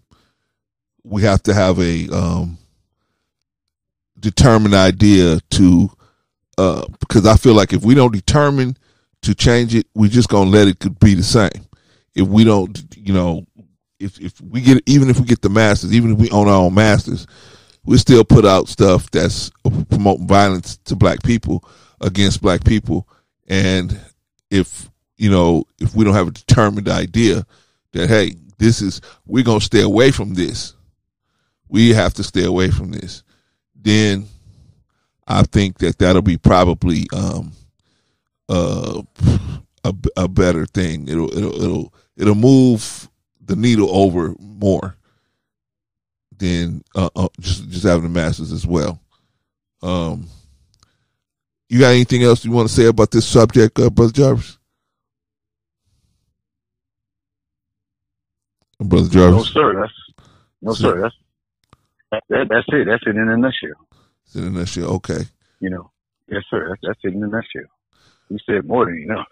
we 1.05 1.20
have 1.25 1.43
to 1.43 1.53
have 1.53 1.79
a 1.79 2.09
um, 2.09 2.57
determined 4.19 4.75
idea 4.75 5.41
to 5.51 5.91
because 6.57 7.27
I 7.27 7.37
feel 7.37 7.55
like 7.55 7.75
if 7.75 7.85
we 7.85 7.95
don't 7.95 8.15
determine 8.15 8.79
to 9.23 9.35
change 9.35 9.75
it, 9.75 9.87
we're 9.95 10.09
just 10.09 10.31
gonna 10.31 10.49
let 10.49 10.69
it 10.69 10.99
be 11.01 11.12
the 11.12 11.23
same. 11.23 11.66
If 12.15 12.27
we 12.27 12.45
don't, 12.45 12.83
you 12.97 13.12
know, 13.12 13.45
if 14.01 14.19
if 14.19 14.41
we 14.41 14.62
get 14.62 14.83
even 14.87 15.11
if 15.11 15.20
we 15.20 15.27
get 15.27 15.43
the 15.43 15.51
masters, 15.51 15.93
even 15.93 16.12
if 16.12 16.19
we 16.19 16.31
own 16.31 16.49
our 16.49 16.55
own 16.55 16.73
masters, 16.73 17.27
we 17.89 17.98
still 17.98 18.24
put 18.24 18.44
out 18.44 18.69
stuff 18.69 19.10
that's 19.10 19.51
promoting 19.90 20.28
violence 20.28 20.77
to 20.85 20.94
black 20.94 21.23
people 21.23 21.65
against 22.01 22.43
black 22.43 22.65
people. 22.65 23.09
And 23.48 23.98
if 24.51 24.90
you 25.16 25.31
know, 25.31 25.65
if 25.81 25.94
we 25.94 26.05
don't 26.05 26.15
have 26.15 26.28
a 26.28 26.32
determined 26.32 26.89
idea 26.89 27.44
that 27.93 28.09
hey, 28.09 28.35
this 28.59 28.81
is 28.81 29.01
we're 29.27 29.44
gonna 29.44 29.60
stay 29.60 29.82
away 29.82 30.10
from 30.10 30.35
this, 30.35 30.74
we 31.69 31.90
have 31.90 32.15
to 32.15 32.23
stay 32.23 32.44
away 32.44 32.70
from 32.70 32.93
this 32.93 33.24
then 33.81 34.27
I 35.27 35.43
think 35.43 35.78
that 35.78 35.98
that'll 35.98 36.23
be 36.23 36.36
probably 36.36 37.06
um, 37.12 37.52
uh, 38.48 39.02
a 39.85 39.94
a 40.16 40.28
better 40.28 40.66
thing. 40.66 41.09
It'll 41.09 41.32
it'll 41.36 41.62
it'll 41.62 41.94
it'll 42.16 42.35
move 42.35 43.09
the 43.44 43.56
needle 43.56 43.89
over 43.90 44.35
more 44.39 44.97
than 46.39 46.82
uh, 46.94 47.10
uh, 47.15 47.28
just 47.40 47.69
just 47.69 47.85
having 47.85 48.05
the 48.05 48.09
masters 48.09 48.52
as 48.52 48.66
well. 48.66 49.01
Um, 49.82 50.27
you 51.69 51.81
got 51.81 51.90
anything 51.90 52.23
else 52.23 52.44
you 52.44 52.51
want 52.51 52.69
to 52.69 52.74
say 52.74 52.86
about 52.86 53.10
this 53.10 53.27
subject, 53.27 53.78
uh, 53.78 53.90
brother 53.90 54.12
Jarvis? 54.12 54.59
Brother 58.81 59.09
Jarvis. 59.09 59.55
No, 59.55 59.60
sir. 59.62 59.81
That's 59.81 59.93
no, 60.62 60.73
sir. 60.73 61.01
That's 61.02 61.15
that, 62.28 62.48
that's 62.48 62.66
it. 62.69 62.86
That's 62.86 63.02
it 63.06 63.16
in 63.16 63.28
a 63.28 63.36
nutshell. 63.36 63.86
It's 64.24 64.36
in 64.36 64.44
a 64.44 64.51
nutshell. 64.51 64.94
Okay. 64.94 65.20
You 65.60 65.70
know. 65.70 65.90
Yes, 66.28 66.43
sir. 66.51 66.69
That's, 66.69 66.81
that's 66.82 67.01
it 67.05 67.15
in 67.15 67.23
a 67.23 67.27
nutshell. 67.27 67.70
You 68.28 68.39
said 68.47 68.66
more 68.66 68.86
than 68.86 69.02
enough. 69.02 69.27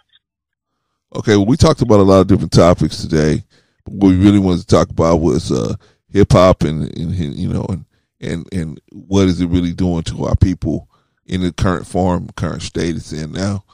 Okay. 1.14 1.36
Well, 1.36 1.46
we 1.46 1.56
talked 1.56 1.82
about 1.82 2.00
a 2.00 2.02
lot 2.02 2.20
of 2.20 2.26
different 2.26 2.52
topics 2.52 3.00
today. 3.00 3.44
But 3.84 3.94
what 3.94 4.08
we 4.08 4.16
really 4.16 4.38
wanted 4.38 4.60
to 4.60 4.66
talk 4.66 4.90
about 4.90 5.20
was 5.20 5.52
uh, 5.52 5.74
hip 6.10 6.32
hop 6.32 6.62
and, 6.62 6.96
and 6.96 7.14
you 7.14 7.48
know 7.48 7.66
and 7.68 7.84
and 8.20 8.48
and 8.52 8.80
what 8.92 9.28
is 9.28 9.40
it 9.40 9.48
really 9.48 9.72
doing 9.72 10.02
to 10.04 10.24
our 10.24 10.36
people 10.36 10.88
in 11.26 11.42
the 11.42 11.52
current 11.52 11.86
form, 11.86 12.28
current 12.36 12.62
state 12.62 12.96
it's 12.96 13.12
in 13.12 13.32
now. 13.32 13.64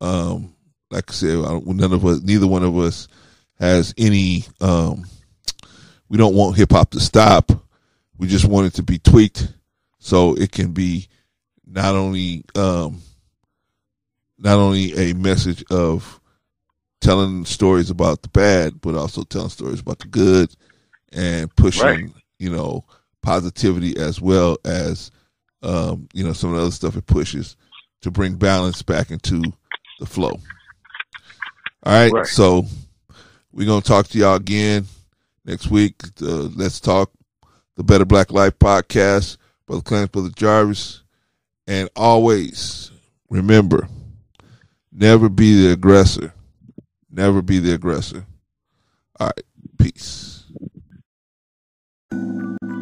Um, 0.00 0.54
like 0.90 1.10
I 1.10 1.12
said, 1.12 1.38
none 1.38 1.92
of 1.92 2.04
us, 2.04 2.22
neither 2.22 2.46
one 2.46 2.64
of 2.64 2.76
us 2.76 3.08
has 3.58 3.94
any. 3.96 4.44
Um, 4.60 5.04
we 6.08 6.16
don't 6.16 6.34
want 6.34 6.56
hip 6.56 6.72
hop 6.72 6.90
to 6.90 7.00
stop. 7.00 7.52
We 8.16 8.26
just 8.26 8.46
want 8.46 8.66
it 8.66 8.74
to 8.74 8.82
be 8.82 8.98
tweaked 8.98 9.52
so 9.98 10.34
it 10.34 10.50
can 10.50 10.72
be 10.72 11.08
not 11.66 11.94
only 11.94 12.44
um, 12.54 13.02
not 14.38 14.58
only 14.58 15.10
a 15.10 15.14
message 15.14 15.64
of 15.70 16.20
telling 17.00 17.44
stories 17.44 17.90
about 17.90 18.22
the 18.22 18.28
bad, 18.28 18.80
but 18.80 18.94
also 18.94 19.22
telling 19.22 19.50
stories 19.50 19.80
about 19.80 19.98
the 20.00 20.08
good 20.08 20.50
and 21.12 21.54
pushing, 21.56 21.82
right. 21.84 22.10
you 22.38 22.50
know, 22.50 22.84
positivity 23.22 23.96
as 23.98 24.20
well 24.20 24.56
as 24.64 25.10
um, 25.62 26.08
you 26.12 26.24
know 26.24 26.32
some 26.32 26.50
of 26.50 26.56
the 26.56 26.62
other 26.62 26.70
stuff 26.70 26.96
it 26.96 27.06
pushes 27.06 27.56
to 28.02 28.10
bring 28.10 28.36
balance 28.36 28.82
back 28.82 29.10
into 29.10 29.42
the 29.98 30.06
flow. 30.06 30.38
All 31.84 31.92
right, 31.92 32.12
right. 32.12 32.26
so 32.26 32.64
we're 33.52 33.66
gonna 33.66 33.80
talk 33.80 34.08
to 34.08 34.18
y'all 34.18 34.36
again 34.36 34.86
next 35.44 35.70
week. 35.70 35.94
Uh, 36.22 36.48
let's 36.54 36.80
talk 36.80 37.10
the 37.76 37.84
Better 37.84 38.04
Black 38.04 38.32
Life 38.32 38.58
podcast, 38.58 39.36
Brother 39.66 39.82
Clarence, 39.82 40.10
Brother 40.10 40.30
Jarvis, 40.34 41.02
and 41.66 41.88
always 41.96 42.90
remember, 43.30 43.88
never 44.92 45.28
be 45.28 45.62
the 45.62 45.72
aggressor. 45.72 46.34
Never 47.10 47.40
be 47.42 47.58
the 47.58 47.74
aggressor. 47.74 48.26
All 49.18 49.28
right, 49.28 49.44
peace. 49.78 50.27
Thank 52.10 52.62
you. 52.62 52.77